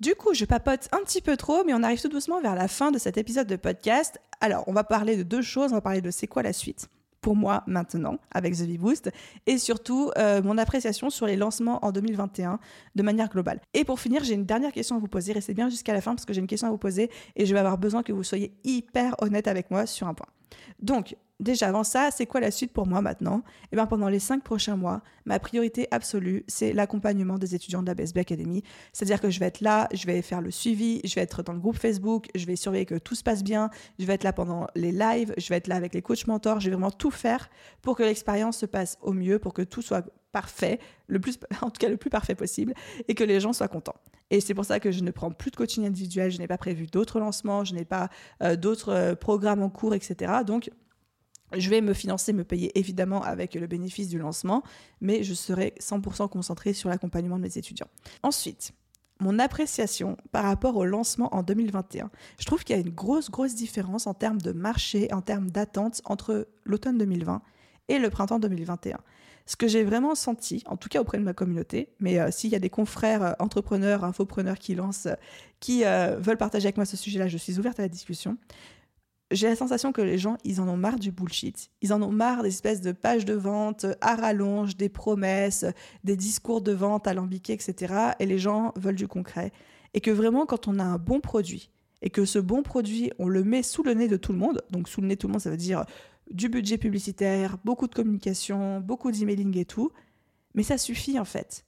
Du 0.00 0.14
coup, 0.14 0.34
je 0.34 0.44
papote 0.44 0.88
un 0.92 0.98
petit 0.98 1.20
peu 1.20 1.36
trop, 1.36 1.64
mais 1.64 1.74
on 1.74 1.82
arrive 1.82 2.00
tout 2.00 2.08
doucement 2.08 2.40
vers 2.40 2.54
la 2.54 2.68
fin 2.68 2.90
de 2.90 2.98
cet 2.98 3.18
épisode 3.18 3.46
de 3.46 3.56
podcast. 3.56 4.20
Alors, 4.40 4.64
on 4.68 4.72
va 4.72 4.84
parler 4.84 5.16
de 5.16 5.22
deux 5.22 5.42
choses. 5.42 5.72
On 5.72 5.76
va 5.76 5.80
parler 5.80 6.00
de 6.00 6.10
c'est 6.10 6.28
quoi 6.28 6.42
la 6.42 6.52
suite 6.52 6.88
pour 7.28 7.36
moi 7.36 7.62
maintenant 7.66 8.16
avec 8.30 8.54
The 8.54 8.60
V-Boost 8.60 9.10
et 9.44 9.58
surtout 9.58 10.10
euh, 10.16 10.40
mon 10.42 10.56
appréciation 10.56 11.10
sur 11.10 11.26
les 11.26 11.36
lancements 11.36 11.84
en 11.84 11.92
2021 11.92 12.58
de 12.94 13.02
manière 13.02 13.28
globale. 13.28 13.60
Et 13.74 13.84
pour 13.84 14.00
finir, 14.00 14.24
j'ai 14.24 14.32
une 14.32 14.46
dernière 14.46 14.72
question 14.72 14.96
à 14.96 14.98
vous 14.98 15.08
poser. 15.08 15.34
Restez 15.34 15.52
bien 15.52 15.68
jusqu'à 15.68 15.92
la 15.92 16.00
fin 16.00 16.14
parce 16.14 16.24
que 16.24 16.32
j'ai 16.32 16.40
une 16.40 16.46
question 16.46 16.68
à 16.68 16.70
vous 16.70 16.78
poser 16.78 17.10
et 17.36 17.44
je 17.44 17.52
vais 17.52 17.60
avoir 17.60 17.76
besoin 17.76 18.02
que 18.02 18.14
vous 18.14 18.24
soyez 18.24 18.54
hyper 18.64 19.14
honnête 19.20 19.46
avec 19.46 19.70
moi 19.70 19.84
sur 19.84 20.08
un 20.08 20.14
point. 20.14 20.28
Donc, 20.80 21.16
Déjà, 21.40 21.68
avant 21.68 21.84
ça, 21.84 22.10
c'est 22.10 22.26
quoi 22.26 22.40
la 22.40 22.50
suite 22.50 22.72
pour 22.72 22.88
moi 22.88 23.00
maintenant? 23.00 23.42
Eh 23.70 23.76
bien, 23.76 23.86
pendant 23.86 24.08
les 24.08 24.18
cinq 24.18 24.42
prochains 24.42 24.76
mois, 24.76 25.02
ma 25.24 25.38
priorité 25.38 25.86
absolue, 25.92 26.44
c'est 26.48 26.72
l'accompagnement 26.72 27.38
des 27.38 27.54
étudiants 27.54 27.80
de 27.80 27.86
la 27.86 27.94
BSB 27.94 28.18
Academy. 28.18 28.64
C'est-à-dire 28.92 29.20
que 29.20 29.30
je 29.30 29.38
vais 29.38 29.46
être 29.46 29.60
là, 29.60 29.88
je 29.94 30.04
vais 30.06 30.20
faire 30.22 30.40
le 30.40 30.50
suivi, 30.50 31.00
je 31.04 31.14
vais 31.14 31.20
être 31.20 31.44
dans 31.44 31.52
le 31.52 31.60
groupe 31.60 31.78
Facebook, 31.78 32.26
je 32.34 32.44
vais 32.44 32.56
surveiller 32.56 32.86
que 32.86 32.96
tout 32.96 33.14
se 33.14 33.22
passe 33.22 33.44
bien, 33.44 33.70
je 34.00 34.04
vais 34.04 34.14
être 34.14 34.24
là 34.24 34.32
pendant 34.32 34.66
les 34.74 34.90
lives, 34.90 35.32
je 35.38 35.48
vais 35.48 35.56
être 35.56 35.68
là 35.68 35.76
avec 35.76 35.94
les 35.94 36.02
coachs 36.02 36.26
mentors, 36.26 36.58
je 36.58 36.70
vais 36.70 36.74
vraiment 36.74 36.90
tout 36.90 37.12
faire 37.12 37.48
pour 37.82 37.96
que 37.96 38.02
l'expérience 38.02 38.58
se 38.58 38.66
passe 38.66 38.98
au 39.00 39.12
mieux, 39.12 39.38
pour 39.38 39.54
que 39.54 39.62
tout 39.62 39.82
soit 39.82 40.04
parfait, 40.32 40.80
le 41.06 41.20
plus, 41.20 41.38
en 41.62 41.70
tout 41.70 41.78
cas 41.78 41.88
le 41.88 41.96
plus 41.96 42.10
parfait 42.10 42.34
possible, 42.34 42.74
et 43.06 43.14
que 43.14 43.22
les 43.22 43.38
gens 43.38 43.52
soient 43.52 43.68
contents. 43.68 43.96
Et 44.30 44.40
c'est 44.40 44.54
pour 44.54 44.64
ça 44.64 44.80
que 44.80 44.90
je 44.90 45.02
ne 45.02 45.10
prends 45.10 45.30
plus 45.30 45.50
de 45.50 45.56
coaching 45.56 45.86
individuel, 45.86 46.30
je 46.30 46.38
n'ai 46.38 46.48
pas 46.48 46.58
prévu 46.58 46.86
d'autres 46.86 47.20
lancements, 47.20 47.64
je 47.64 47.74
n'ai 47.74 47.84
pas 47.84 48.10
euh, 48.42 48.56
d'autres 48.56 48.92
euh, 48.92 49.14
programmes 49.14 49.62
en 49.62 49.70
cours, 49.70 49.94
etc. 49.94 50.32
Donc, 50.44 50.70
je 51.56 51.70
vais 51.70 51.80
me 51.80 51.94
financer, 51.94 52.32
me 52.32 52.44
payer 52.44 52.76
évidemment 52.78 53.22
avec 53.22 53.54
le 53.54 53.66
bénéfice 53.66 54.08
du 54.08 54.18
lancement, 54.18 54.62
mais 55.00 55.22
je 55.22 55.34
serai 55.34 55.74
100% 55.80 56.28
concentrée 56.28 56.72
sur 56.72 56.88
l'accompagnement 56.88 57.36
de 57.36 57.42
mes 57.42 57.58
étudiants. 57.58 57.88
Ensuite, 58.22 58.72
mon 59.20 59.38
appréciation 59.38 60.16
par 60.30 60.44
rapport 60.44 60.76
au 60.76 60.84
lancement 60.84 61.34
en 61.34 61.42
2021. 61.42 62.10
Je 62.38 62.44
trouve 62.46 62.62
qu'il 62.64 62.76
y 62.76 62.78
a 62.78 62.82
une 62.82 62.94
grosse, 62.94 63.30
grosse 63.30 63.54
différence 63.54 64.06
en 64.06 64.14
termes 64.14 64.40
de 64.40 64.52
marché, 64.52 65.12
en 65.12 65.22
termes 65.22 65.50
d'attente 65.50 66.00
entre 66.04 66.46
l'automne 66.64 66.98
2020 66.98 67.42
et 67.88 67.98
le 67.98 68.10
printemps 68.10 68.38
2021. 68.38 68.98
Ce 69.46 69.56
que 69.56 69.66
j'ai 69.66 69.82
vraiment 69.82 70.14
senti, 70.14 70.62
en 70.66 70.76
tout 70.76 70.90
cas 70.90 71.00
auprès 71.00 71.16
de 71.16 71.22
ma 71.22 71.32
communauté, 71.32 71.88
mais 72.00 72.20
euh, 72.20 72.30
s'il 72.30 72.50
y 72.50 72.54
a 72.54 72.58
des 72.58 72.68
confrères 72.68 73.22
euh, 73.22 73.32
entrepreneurs, 73.38 74.04
infopreneurs 74.04 74.58
qui 74.58 74.74
lancent, 74.74 75.06
euh, 75.06 75.14
qui 75.58 75.82
veulent 75.82 76.36
partager 76.36 76.66
avec 76.66 76.76
moi 76.76 76.84
ce 76.84 76.96
sujet-là, 76.96 77.26
je 77.26 77.38
suis 77.38 77.58
ouverte 77.58 77.80
à 77.80 77.82
la 77.82 77.88
discussion 77.88 78.36
j'ai 79.30 79.48
la 79.48 79.56
sensation 79.56 79.92
que 79.92 80.00
les 80.00 80.16
gens, 80.16 80.38
ils 80.44 80.60
en 80.60 80.68
ont 80.68 80.76
marre 80.76 80.98
du 80.98 81.10
bullshit. 81.10 81.70
Ils 81.82 81.92
en 81.92 82.02
ont 82.02 82.12
marre 82.12 82.42
des 82.42 82.48
espèces 82.48 82.80
de 82.80 82.92
pages 82.92 83.24
de 83.24 83.34
vente 83.34 83.84
à 84.00 84.16
rallonge, 84.16 84.76
des 84.76 84.88
promesses, 84.88 85.66
des 86.04 86.16
discours 86.16 86.62
de 86.62 86.72
vente 86.72 87.06
alambiqués, 87.06 87.52
etc. 87.52 87.94
Et 88.20 88.26
les 88.26 88.38
gens 88.38 88.72
veulent 88.76 88.94
du 88.94 89.08
concret. 89.08 89.52
Et 89.92 90.00
que 90.00 90.10
vraiment, 90.10 90.46
quand 90.46 90.66
on 90.66 90.78
a 90.78 90.84
un 90.84 90.98
bon 90.98 91.20
produit, 91.20 91.70
et 92.00 92.10
que 92.10 92.24
ce 92.24 92.38
bon 92.38 92.62
produit, 92.62 93.10
on 93.18 93.28
le 93.28 93.44
met 93.44 93.62
sous 93.62 93.82
le 93.82 93.92
nez 93.92 94.08
de 94.08 94.16
tout 94.16 94.32
le 94.32 94.38
monde, 94.38 94.62
donc 94.70 94.88
sous 94.88 95.00
le 95.00 95.08
nez 95.08 95.16
de 95.16 95.20
tout 95.20 95.26
le 95.26 95.32
monde, 95.32 95.40
ça 95.40 95.50
veut 95.50 95.56
dire 95.56 95.84
du 96.30 96.48
budget 96.48 96.78
publicitaire, 96.78 97.56
beaucoup 97.64 97.86
de 97.86 97.94
communication, 97.94 98.80
beaucoup 98.80 99.10
d'emailing 99.10 99.56
et 99.58 99.64
tout. 99.64 99.90
Mais 100.54 100.62
ça 100.62 100.78
suffit 100.78 101.18
en 101.18 101.24
fait. 101.24 101.64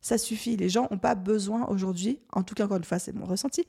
Ça 0.00 0.18
suffit. 0.18 0.56
Les 0.56 0.68
gens 0.68 0.88
n'ont 0.90 0.98
pas 0.98 1.14
besoin 1.14 1.66
aujourd'hui, 1.66 2.20
en 2.32 2.42
tout 2.42 2.54
cas 2.54 2.64
encore 2.64 2.76
une 2.76 2.84
fois 2.84 2.98
c'est 2.98 3.14
mon 3.14 3.26
ressenti, 3.26 3.66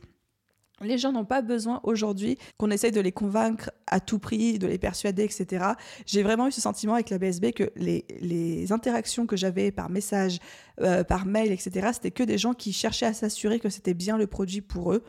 les 0.85 0.97
gens 0.97 1.11
n'ont 1.11 1.25
pas 1.25 1.41
besoin 1.41 1.79
aujourd'hui 1.83 2.37
qu'on 2.57 2.71
essaye 2.71 2.91
de 2.91 3.01
les 3.01 3.11
convaincre 3.11 3.71
à 3.87 3.99
tout 3.99 4.19
prix, 4.19 4.59
de 4.59 4.67
les 4.67 4.77
persuader, 4.77 5.23
etc. 5.23 5.65
J'ai 6.05 6.23
vraiment 6.23 6.47
eu 6.47 6.51
ce 6.51 6.61
sentiment 6.61 6.93
avec 6.93 7.09
la 7.09 7.17
BSB 7.17 7.51
que 7.51 7.71
les, 7.75 8.71
interactions 8.71 9.27
que 9.27 9.37
j'avais 9.37 9.71
par 9.71 9.89
message, 9.89 10.39
euh, 10.81 11.03
par 11.03 11.25
mail, 11.25 11.51
etc., 11.51 11.89
c'était 11.93 12.11
que 12.11 12.23
des 12.23 12.37
gens 12.37 12.53
qui 12.53 12.73
cherchaient 12.73 13.05
à 13.05 13.13
s'assurer 13.13 13.59
que 13.59 13.69
c'était 13.69 13.93
bien 13.93 14.17
le 14.17 14.27
produit 14.27 14.61
pour 14.61 14.91
eux, 14.93 15.03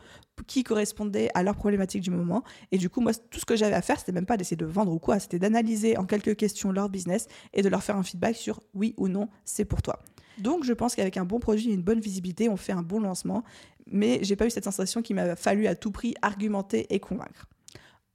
qui 0.45 0.63
correspondait 0.63 1.29
à 1.33 1.43
leurs 1.43 1.55
problématiques 1.55 2.03
du 2.03 2.11
moment. 2.11 2.43
Et 2.71 2.77
du 2.77 2.89
coup, 2.89 3.01
moi, 3.01 3.13
tout 3.13 3.39
ce 3.39 3.45
que 3.45 3.55
j'avais 3.55 3.73
à 3.73 3.81
faire, 3.81 3.99
c'était 3.99 4.11
même 4.11 4.25
pas 4.25 4.37
d'essayer 4.37 4.57
de 4.57 4.65
vendre 4.65 4.91
ou 4.93 4.99
quoi, 4.99 5.19
c'était 5.19 5.39
d'analyser 5.39 5.97
en 5.97 6.05
quelques 6.05 6.35
questions 6.35 6.71
leur 6.71 6.89
business 6.89 7.27
et 7.53 7.61
de 7.61 7.69
leur 7.69 7.83
faire 7.83 7.97
un 7.97 8.03
feedback 8.03 8.35
sur 8.35 8.61
oui 8.73 8.93
ou 8.97 9.07
non, 9.07 9.29
c'est 9.45 9.65
pour 9.65 9.81
toi. 9.81 9.99
Donc, 10.39 10.63
je 10.63 10.73
pense 10.73 10.95
qu'avec 10.95 11.17
un 11.17 11.25
bon 11.25 11.39
produit 11.39 11.69
et 11.69 11.73
une 11.73 11.81
bonne 11.81 11.99
visibilité, 11.99 12.49
on 12.49 12.57
fait 12.57 12.73
un 12.73 12.83
bon 12.83 12.99
lancement. 12.99 13.43
Mais 13.89 14.19
j'ai 14.21 14.35
pas 14.35 14.45
eu 14.45 14.49
cette 14.49 14.65
sensation 14.65 15.01
qu'il 15.01 15.15
m'a 15.15 15.35
fallu 15.35 15.67
à 15.67 15.75
tout 15.75 15.91
prix 15.91 16.13
argumenter 16.21 16.87
et 16.93 16.99
convaincre. 16.99 17.47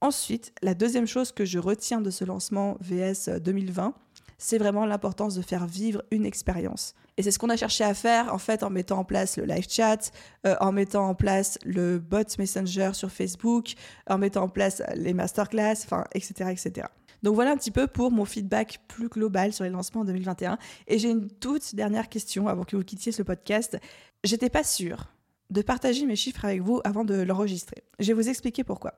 Ensuite, 0.01 0.53
la 0.61 0.73
deuxième 0.73 1.07
chose 1.07 1.31
que 1.31 1.45
je 1.45 1.59
retiens 1.59 2.01
de 2.01 2.09
ce 2.09 2.25
lancement 2.25 2.77
VS 2.81 3.39
2020, 3.41 3.93
c'est 4.37 4.57
vraiment 4.57 4.85
l'importance 4.85 5.35
de 5.35 5.41
faire 5.41 5.65
vivre 5.65 6.03
une 6.11 6.25
expérience. 6.25 6.93
Et 7.15 7.23
c'est 7.23 7.31
ce 7.31 7.39
qu'on 7.39 7.49
a 7.49 7.55
cherché 7.55 7.83
à 7.83 7.93
faire 7.93 8.33
en 8.33 8.37
fait 8.37 8.63
en 8.63 8.69
mettant 8.69 8.99
en 8.99 9.05
place 9.05 9.37
le 9.37 9.45
live 9.45 9.65
chat, 9.69 10.11
euh, 10.45 10.55
en 10.59 10.71
mettant 10.71 11.07
en 11.07 11.15
place 11.15 11.57
le 11.63 11.99
bot 11.99 12.25
Messenger 12.37 12.91
sur 12.93 13.11
Facebook, 13.11 13.73
en 14.09 14.17
mettant 14.17 14.43
en 14.43 14.49
place 14.49 14.81
les 14.95 15.13
masterclass, 15.13 15.83
enfin, 15.85 16.03
etc., 16.13 16.51
etc. 16.51 16.87
Donc 17.23 17.35
voilà 17.35 17.51
un 17.51 17.57
petit 17.57 17.71
peu 17.71 17.87
pour 17.87 18.11
mon 18.11 18.25
feedback 18.25 18.81
plus 18.87 19.07
global 19.07 19.53
sur 19.53 19.63
les 19.63 19.69
lancements 19.69 20.01
en 20.01 20.05
2021. 20.05 20.57
Et 20.87 20.99
j'ai 20.99 21.09
une 21.09 21.29
toute 21.29 21.73
dernière 21.73 22.09
question 22.09 22.47
avant 22.47 22.63
que 22.63 22.75
vous 22.75 22.83
quittiez 22.83 23.11
ce 23.11 23.23
podcast. 23.23 23.77
J'étais 24.23 24.49
pas 24.49 24.63
sûre 24.63 25.07
de 25.49 25.61
partager 25.61 26.05
mes 26.05 26.15
chiffres 26.15 26.45
avec 26.45 26.61
vous 26.61 26.81
avant 26.83 27.05
de 27.05 27.15
l'enregistrer. 27.15 27.83
Je 27.99 28.07
vais 28.07 28.13
vous 28.13 28.29
expliquer 28.29 28.63
pourquoi. 28.63 28.95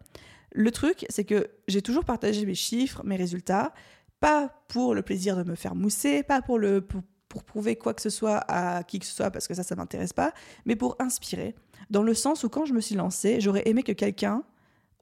Le 0.52 0.72
truc, 0.72 1.06
c'est 1.10 1.26
que 1.26 1.48
j'ai 1.68 1.82
toujours 1.82 2.06
partagé 2.06 2.46
mes 2.46 2.56
chiffres, 2.56 3.04
mes 3.04 3.18
résultats, 3.18 3.74
pas 4.20 4.64
pour 4.70 4.96
le 4.96 5.02
plaisir 5.02 5.36
de 5.36 5.44
me 5.44 5.56
faire 5.56 5.76
mousser, 5.76 6.24
pas 6.24 6.42
pour 6.42 6.58
le 6.58 6.82
pour, 6.82 7.04
prouver 7.44 7.76
quoi 7.76 7.94
que 7.94 8.02
ce 8.02 8.10
soit 8.10 8.38
à 8.48 8.84
qui 8.84 9.00
que 9.00 9.06
ce 9.06 9.14
soit 9.14 9.30
parce 9.30 9.50
que 9.50 9.54
ça 9.54 9.64
ça 9.64 9.76
m'intéresse 9.76 10.14
pas, 10.14 10.34
mais 10.66 10.78
pour 10.78 10.96
inspirer 11.00 11.54
dans 11.90 12.02
le 12.02 12.14
sens 12.14 12.46
où 12.46 12.50
quand 12.50 12.64
je 12.64 12.74
me 12.74 12.80
suis 12.80 12.96
lancée, 12.96 13.42
j'aurais 13.42 13.64
aimé 13.66 13.84
que 13.84 13.92
quelqu'un 13.92 14.44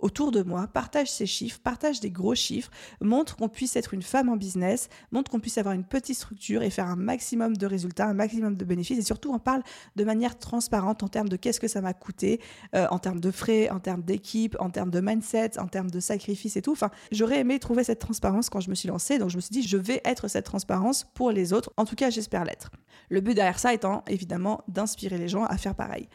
autour 0.04 0.32
de 0.32 0.44
moi, 0.44 0.68
partage 0.68 1.10
ses 1.10 1.26
chiffres, 1.26 1.60
partage 1.64 2.02
des 2.02 2.12
gros 2.12 2.36
chiffres, 2.36 2.70
montre 3.02 3.38
qu'on 3.38 3.48
puisse 3.48 3.78
être 3.78 3.94
une 3.94 4.02
femme 4.02 4.28
en 4.28 4.36
business, 4.36 4.90
montre 5.12 5.32
qu'on 5.32 5.40
puisse 5.40 5.58
avoir 5.58 5.74
une 5.74 5.86
petite 5.86 6.18
structure 6.18 6.62
et 6.62 6.70
faire 6.70 6.88
un 6.88 6.98
maximum 6.98 7.56
de 7.56 7.66
résultats, 7.66 8.08
un 8.08 8.14
maximum 8.14 8.56
de 8.56 8.66
bénéfices. 8.66 9.00
Et 9.00 9.04
surtout, 9.04 9.34
on 9.34 9.40
parle 9.40 9.64
de 9.96 10.04
manière 10.04 10.38
transparente 10.38 11.04
en 11.04 11.08
termes 11.08 11.30
de 11.30 11.38
qu'est-ce 11.38 11.62
que 11.62 11.70
ça 11.70 11.80
m'a 11.80 11.94
coûté, 11.94 12.42
euh, 12.76 12.86
en 12.92 13.00
termes 13.00 13.22
de 13.22 13.32
frais, 13.32 13.70
en 13.70 13.80
termes 13.80 14.02
d'équipe, 14.02 14.58
en 14.60 14.70
termes 14.70 14.92
de 14.92 15.00
mindset, 15.00 15.58
en 15.58 15.68
termes 15.68 15.90
de 15.90 16.02
sacrifices 16.02 16.58
et 16.58 16.62
tout. 16.62 16.74
Enfin, 16.74 16.92
j'aurais 17.14 17.40
aimé 17.40 17.58
trouver 17.60 17.86
cette 17.86 18.00
transparence 18.00 18.50
quand 18.50 18.60
je 18.60 18.70
me 18.70 18.76
suis 18.76 18.90
lancée. 18.90 19.20
Donc, 19.20 19.30
je 19.30 19.38
me 19.38 19.42
suis 19.42 19.54
dit, 19.54 19.64
je 19.64 19.78
vais 19.78 20.02
être 20.04 20.28
cette 20.28 20.46
transparence 20.46 21.06
pour 21.14 21.32
les 21.32 21.54
autres. 21.54 21.72
En 21.78 21.86
tout 21.86 21.96
cas, 21.96 22.10
j'espère 22.10 22.44
l'être. 22.44 22.72
Le 23.10 23.22
but 23.22 23.36
derrière 23.36 23.60
ça 23.60 23.74
étant 23.74 24.04
évidemment 24.08 24.64
d'inspirer 24.68 25.18
les 25.18 25.30
gens 25.30 25.46
à 25.46 25.58
faire 25.58 25.76
pareil. 25.76 26.10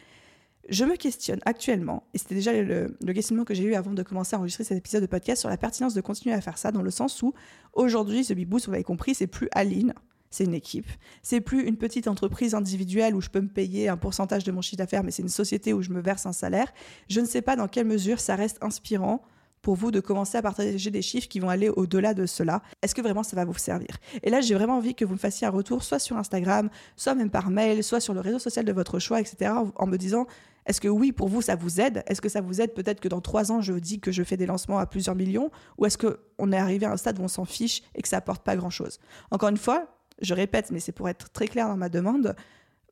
Je 0.69 0.85
me 0.85 0.95
questionne 0.95 1.39
actuellement, 1.45 2.03
et 2.13 2.19
c'était 2.19 2.35
déjà 2.35 2.53
le, 2.53 2.95
questionnement 3.13 3.43
que 3.43 3.55
j'ai 3.55 3.63
eu 3.63 3.73
avant 3.73 3.91
de 3.91 4.03
commencer 4.03 4.35
à 4.35 4.39
enregistrer 4.39 4.63
cet 4.63 4.77
épisode 4.77 5.01
de 5.01 5.07
podcast 5.07 5.39
sur 5.39 5.49
la 5.49 5.57
pertinence 5.57 5.95
de 5.95 6.01
continuer 6.01 6.35
à 6.35 6.41
faire 6.41 6.59
ça, 6.59 6.71
dans 6.71 6.83
le 6.83 6.91
sens 6.91 7.23
où 7.23 7.33
aujourd'hui, 7.73 8.23
The 8.23 8.33
Big 8.33 8.47
Boost, 8.47 8.67
vous 8.67 8.73
l'avez 8.73 8.83
compris, 8.83 9.15
c'est 9.15 9.25
plus 9.25 9.49
Aline, 9.53 9.95
c'est 10.29 10.43
une 10.43 10.53
équipe. 10.53 10.85
C'est 11.23 11.41
plus 11.41 11.65
une 11.65 11.77
petite 11.77 12.07
entreprise 12.07 12.53
individuelle 12.53 13.15
où 13.15 13.21
je 13.21 13.29
peux 13.29 13.41
me 13.41 13.47
payer 13.47 13.89
un 13.89 13.97
pourcentage 13.97 14.43
de 14.43 14.51
mon 14.51 14.61
chiffre 14.61 14.77
d'affaires, 14.77 15.03
mais 15.03 15.09
c'est 15.09 15.23
une 15.23 15.29
société 15.29 15.73
où 15.73 15.81
je 15.81 15.89
me 15.89 16.01
verse 16.01 16.27
un 16.27 16.33
salaire. 16.33 16.71
Je 17.09 17.19
ne 17.19 17.25
sais 17.25 17.41
pas 17.41 17.55
dans 17.55 17.67
quelle 17.67 17.87
mesure 17.87 18.19
ça 18.19 18.35
reste 18.35 18.59
inspirant 18.61 19.23
pour 19.61 19.75
vous 19.75 19.91
de 19.91 19.99
commencer 19.99 20.37
à 20.37 20.41
partager 20.41 20.91
des 20.91 21.01
chiffres 21.01 21.27
qui 21.27 21.39
vont 21.39 21.49
aller 21.49 21.69
au-delà 21.69 22.13
de 22.13 22.25
cela. 22.25 22.61
Est-ce 22.81 22.95
que 22.95 23.01
vraiment 23.01 23.23
ça 23.23 23.35
va 23.35 23.43
vous 23.43 23.57
servir? 23.57 23.97
Et 24.23 24.29
là, 24.29 24.39
j'ai 24.39 24.53
vraiment 24.53 24.77
envie 24.77 24.95
que 24.95 25.03
vous 25.03 25.13
me 25.13 25.19
fassiez 25.19 25.47
un 25.47 25.49
retour, 25.49 25.83
soit 25.83 25.99
sur 25.99 26.15
Instagram, 26.15 26.69
soit 26.95 27.15
même 27.15 27.29
par 27.29 27.49
mail, 27.49 27.83
soit 27.83 27.99
sur 27.99 28.13
le 28.13 28.21
réseau 28.21 28.39
social 28.39 28.65
de 28.65 28.71
votre 28.71 28.99
choix, 28.99 29.19
etc., 29.19 29.51
en 29.75 29.87
me 29.87 29.97
disant 29.97 30.27
est-ce 30.69 30.79
que 30.79 30.87
oui, 30.87 31.11
pour 31.11 31.29
vous, 31.29 31.41
ça 31.41 31.55
vous 31.55 31.81
aide? 31.81 32.03
Est-ce 32.05 32.21
que 32.21 32.29
ça 32.29 32.41
vous 32.41 32.61
aide 32.61 32.75
peut-être 32.75 32.99
que 32.99 33.07
dans 33.07 33.21
trois 33.21 33.51
ans, 33.51 33.59
je 33.59 33.73
dis 33.73 33.99
que 33.99 34.11
je 34.11 34.21
fais 34.21 34.37
des 34.37 34.45
lancements 34.45 34.77
à 34.77 34.85
plusieurs 34.85 35.15
millions? 35.15 35.49
Ou 35.79 35.87
est-ce 35.87 35.97
qu'on 35.97 36.51
est 36.51 36.57
arrivé 36.57 36.85
à 36.85 36.91
un 36.91 36.97
stade 36.97 37.17
où 37.17 37.23
on 37.23 37.27
s'en 37.27 37.43
fiche 37.43 37.81
et 37.95 38.03
que 38.03 38.07
ça 38.07 38.17
apporte 38.17 38.43
pas 38.43 38.55
grand-chose? 38.55 38.99
Encore 39.31 39.49
une 39.49 39.57
fois, 39.57 39.87
je 40.21 40.35
répète, 40.35 40.69
mais 40.69 40.79
c'est 40.79 40.91
pour 40.91 41.09
être 41.09 41.31
très 41.31 41.47
clair 41.47 41.67
dans 41.67 41.75
ma 41.75 41.89
demande, 41.89 42.35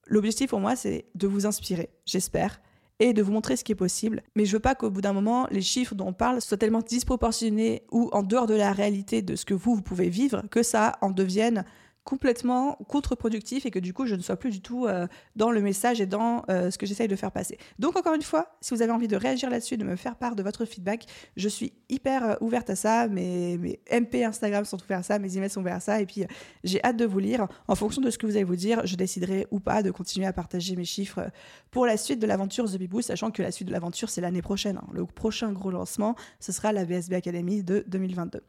l'objectif 0.08 0.50
pour 0.50 0.60
moi, 0.60 0.76
c'est 0.76 1.06
de 1.14 1.28
vous 1.28 1.46
inspirer, 1.46 1.92
j'espère, 2.08 2.62
et 2.98 3.14
de 3.14 3.22
vous 3.22 3.32
montrer 3.32 3.56
ce 3.56 3.64
qui 3.64 3.74
est 3.74 3.76
possible. 3.76 4.24
Mais 4.36 4.46
je 4.46 4.54
veux 4.54 4.60
pas 4.60 4.74
qu'au 4.74 4.90
bout 4.90 5.02
d'un 5.02 5.14
moment, 5.14 5.48
les 5.52 5.62
chiffres 5.62 5.94
dont 5.94 6.08
on 6.08 6.14
parle 6.14 6.42
soient 6.42 6.58
tellement 6.58 6.82
disproportionnés 6.82 7.84
ou 7.92 8.10
en 8.12 8.24
dehors 8.24 8.48
de 8.48 8.56
la 8.56 8.72
réalité 8.72 9.22
de 9.22 9.36
ce 9.36 9.46
que 9.46 9.54
vous, 9.54 9.76
vous 9.76 9.84
pouvez 9.84 10.10
vivre, 10.10 10.42
que 10.50 10.64
ça 10.64 10.98
en 11.02 11.12
devienne 11.12 11.64
complètement 12.08 12.78
contre-productif 12.88 13.66
et 13.66 13.70
que 13.70 13.80
du 13.80 13.94
coup 13.94 14.06
je 14.06 14.16
ne 14.16 14.22
sois 14.22 14.38
plus 14.38 14.50
du 14.50 14.62
tout 14.62 14.86
euh, 14.86 15.08
dans 15.36 15.52
le 15.52 15.60
message 15.60 16.00
et 16.00 16.06
dans 16.06 16.46
euh, 16.50 16.72
ce 16.72 16.78
que 16.78 16.86
j'essaye 16.86 17.10
de 17.10 17.18
faire 17.18 17.34
passer. 17.34 17.58
Donc 17.80 17.98
encore 17.98 18.14
une 18.14 18.22
fois, 18.22 18.56
si 18.62 18.74
vous 18.74 18.82
avez 18.82 18.94
envie 18.94 19.10
de 19.10 19.18
réagir 19.18 19.50
là-dessus, 19.50 19.76
de 19.76 19.84
me 19.84 19.98
faire 19.98 20.16
part 20.16 20.38
de 20.38 20.42
votre 20.42 20.64
feedback, 20.64 21.06
je 21.36 21.50
suis 21.50 21.74
hyper 21.90 22.24
euh, 22.24 22.36
ouverte 22.40 22.70
à 22.70 22.78
ça, 22.78 23.10
mes, 23.10 23.58
mes, 23.58 23.82
MP 23.92 24.24
Instagram 24.24 24.64
sont 24.64 24.82
ouverts 24.82 25.00
à 25.00 25.04
ça, 25.04 25.20
mes 25.20 25.36
emails 25.36 25.50
sont 25.50 25.60
ouverts 25.60 25.76
à 25.76 25.80
ça 25.82 26.00
et 26.00 26.06
puis 26.06 26.24
j'ai 26.64 26.82
hâte 26.82 26.96
de 26.96 27.06
vous 27.06 27.20
lire. 27.20 27.46
En 27.68 27.76
fonction 27.76 28.02
de 28.02 28.10
ce 28.10 28.18
que 28.18 28.26
vous 28.26 28.38
allez 28.38 28.46
vous 28.46 28.56
dire, 28.56 28.88
je 28.88 28.96
déciderai 28.96 29.46
ou 29.52 29.60
pas 29.60 29.84
de 29.84 29.92
continuer 29.92 30.28
à 30.28 30.34
partager 30.34 30.78
mes 30.78 30.86
chiffres 30.86 31.30
pour 31.72 31.86
la 31.86 31.98
suite 31.98 32.20
de 32.20 32.28
l'aventure 32.28 32.72
The 32.72 32.78
Bibou, 32.78 33.02
sachant 33.02 33.32
que 33.32 33.42
la 33.42 33.52
suite 33.52 33.68
de 33.68 33.74
l'aventure 33.74 34.10
c'est 34.10 34.22
l'année 34.22 34.42
prochaine. 34.42 34.78
Hein. 34.78 34.88
Le 34.94 35.06
prochain 35.06 35.52
gros 35.52 35.72
lancement, 35.72 36.16
ce 36.40 36.54
sera 36.54 36.72
la 36.72 36.86
VSB 36.86 37.16
Academy 37.16 37.64
de 37.64 37.84
2022. 37.90 38.42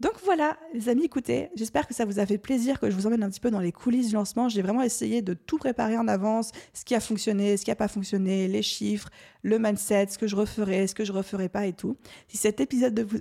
Donc 0.00 0.12
voilà, 0.24 0.56
les 0.74 0.88
amis, 0.88 1.06
écoutez, 1.06 1.50
j'espère 1.56 1.88
que 1.88 1.92
ça 1.92 2.04
vous 2.04 2.20
a 2.20 2.26
fait 2.26 2.38
plaisir 2.38 2.78
que 2.78 2.88
je 2.88 2.94
vous 2.94 3.08
emmène 3.08 3.24
un 3.24 3.30
petit 3.30 3.40
peu 3.40 3.50
dans 3.50 3.58
les 3.58 3.72
coulisses 3.72 4.08
du 4.08 4.14
lancement. 4.14 4.48
J'ai 4.48 4.62
vraiment 4.62 4.82
essayé 4.82 5.22
de 5.22 5.34
tout 5.34 5.58
préparer 5.58 5.98
en 5.98 6.06
avance, 6.06 6.52
ce 6.72 6.84
qui 6.84 6.94
a 6.94 7.00
fonctionné, 7.00 7.56
ce 7.56 7.64
qui 7.64 7.70
n'a 7.70 7.76
pas 7.76 7.88
fonctionné, 7.88 8.46
les 8.46 8.62
chiffres, 8.62 9.10
le 9.42 9.58
mindset, 9.58 10.06
ce 10.10 10.18
que 10.18 10.28
je 10.28 10.36
referai, 10.36 10.86
ce 10.86 10.94
que 10.94 11.04
je 11.04 11.12
referai 11.12 11.48
pas 11.48 11.66
et 11.66 11.72
tout. 11.72 11.96
Si 12.28 12.36
cet 12.36 12.60
épisode 12.60 12.94
de 12.94 13.02
vous 13.02 13.18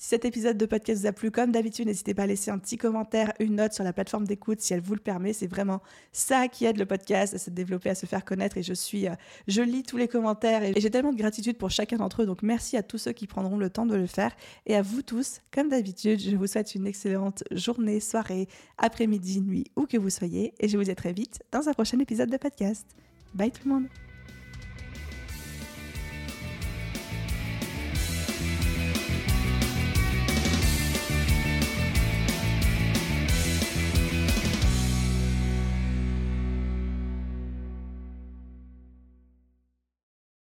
si 0.00 0.08
cet 0.08 0.24
épisode 0.24 0.56
de 0.56 0.64
podcast 0.64 1.02
vous 1.02 1.06
a 1.06 1.12
plu, 1.12 1.30
comme 1.30 1.52
d'habitude, 1.52 1.86
n'hésitez 1.86 2.14
pas 2.14 2.22
à 2.22 2.26
laisser 2.26 2.50
un 2.50 2.56
petit 2.58 2.78
commentaire, 2.78 3.34
une 3.38 3.56
note 3.56 3.74
sur 3.74 3.84
la 3.84 3.92
plateforme 3.92 4.26
d'écoute 4.26 4.62
si 4.62 4.72
elle 4.72 4.80
vous 4.80 4.94
le 4.94 5.00
permet. 5.00 5.34
C'est 5.34 5.46
vraiment 5.46 5.82
ça 6.10 6.48
qui 6.48 6.64
aide 6.64 6.78
le 6.78 6.86
podcast 6.86 7.34
à 7.34 7.38
se 7.38 7.50
développer, 7.50 7.90
à 7.90 7.94
se 7.94 8.06
faire 8.06 8.24
connaître. 8.24 8.56
Et 8.56 8.62
je 8.62 8.72
suis, 8.72 9.08
euh, 9.08 9.14
je 9.46 9.60
lis 9.60 9.82
tous 9.82 9.98
les 9.98 10.08
commentaires 10.08 10.62
et 10.62 10.72
j'ai 10.74 10.90
tellement 10.90 11.12
de 11.12 11.18
gratitude 11.18 11.58
pour 11.58 11.68
chacun 11.68 11.98
d'entre 11.98 12.22
eux. 12.22 12.26
Donc 12.26 12.42
merci 12.42 12.78
à 12.78 12.82
tous 12.82 12.96
ceux 12.96 13.12
qui 13.12 13.26
prendront 13.26 13.58
le 13.58 13.68
temps 13.68 13.84
de 13.84 13.94
le 13.94 14.06
faire 14.06 14.34
et 14.64 14.74
à 14.74 14.80
vous 14.80 15.02
tous, 15.02 15.42
comme 15.52 15.68
d'habitude, 15.68 16.18
je 16.18 16.34
vous 16.34 16.46
souhaite 16.46 16.74
une 16.74 16.86
excellente 16.86 17.44
journée, 17.50 18.00
soirée, 18.00 18.48
après-midi, 18.78 19.42
nuit, 19.42 19.66
où 19.76 19.84
que 19.84 19.98
vous 19.98 20.08
soyez. 20.08 20.54
Et 20.60 20.68
je 20.68 20.78
vous 20.78 20.84
dis 20.84 20.90
à 20.90 20.94
très 20.94 21.12
vite 21.12 21.42
dans 21.52 21.68
un 21.68 21.74
prochain 21.74 21.98
épisode 21.98 22.30
de 22.30 22.38
podcast. 22.38 22.86
Bye 23.34 23.50
tout 23.50 23.68
le 23.68 23.74
monde. 23.74 24.09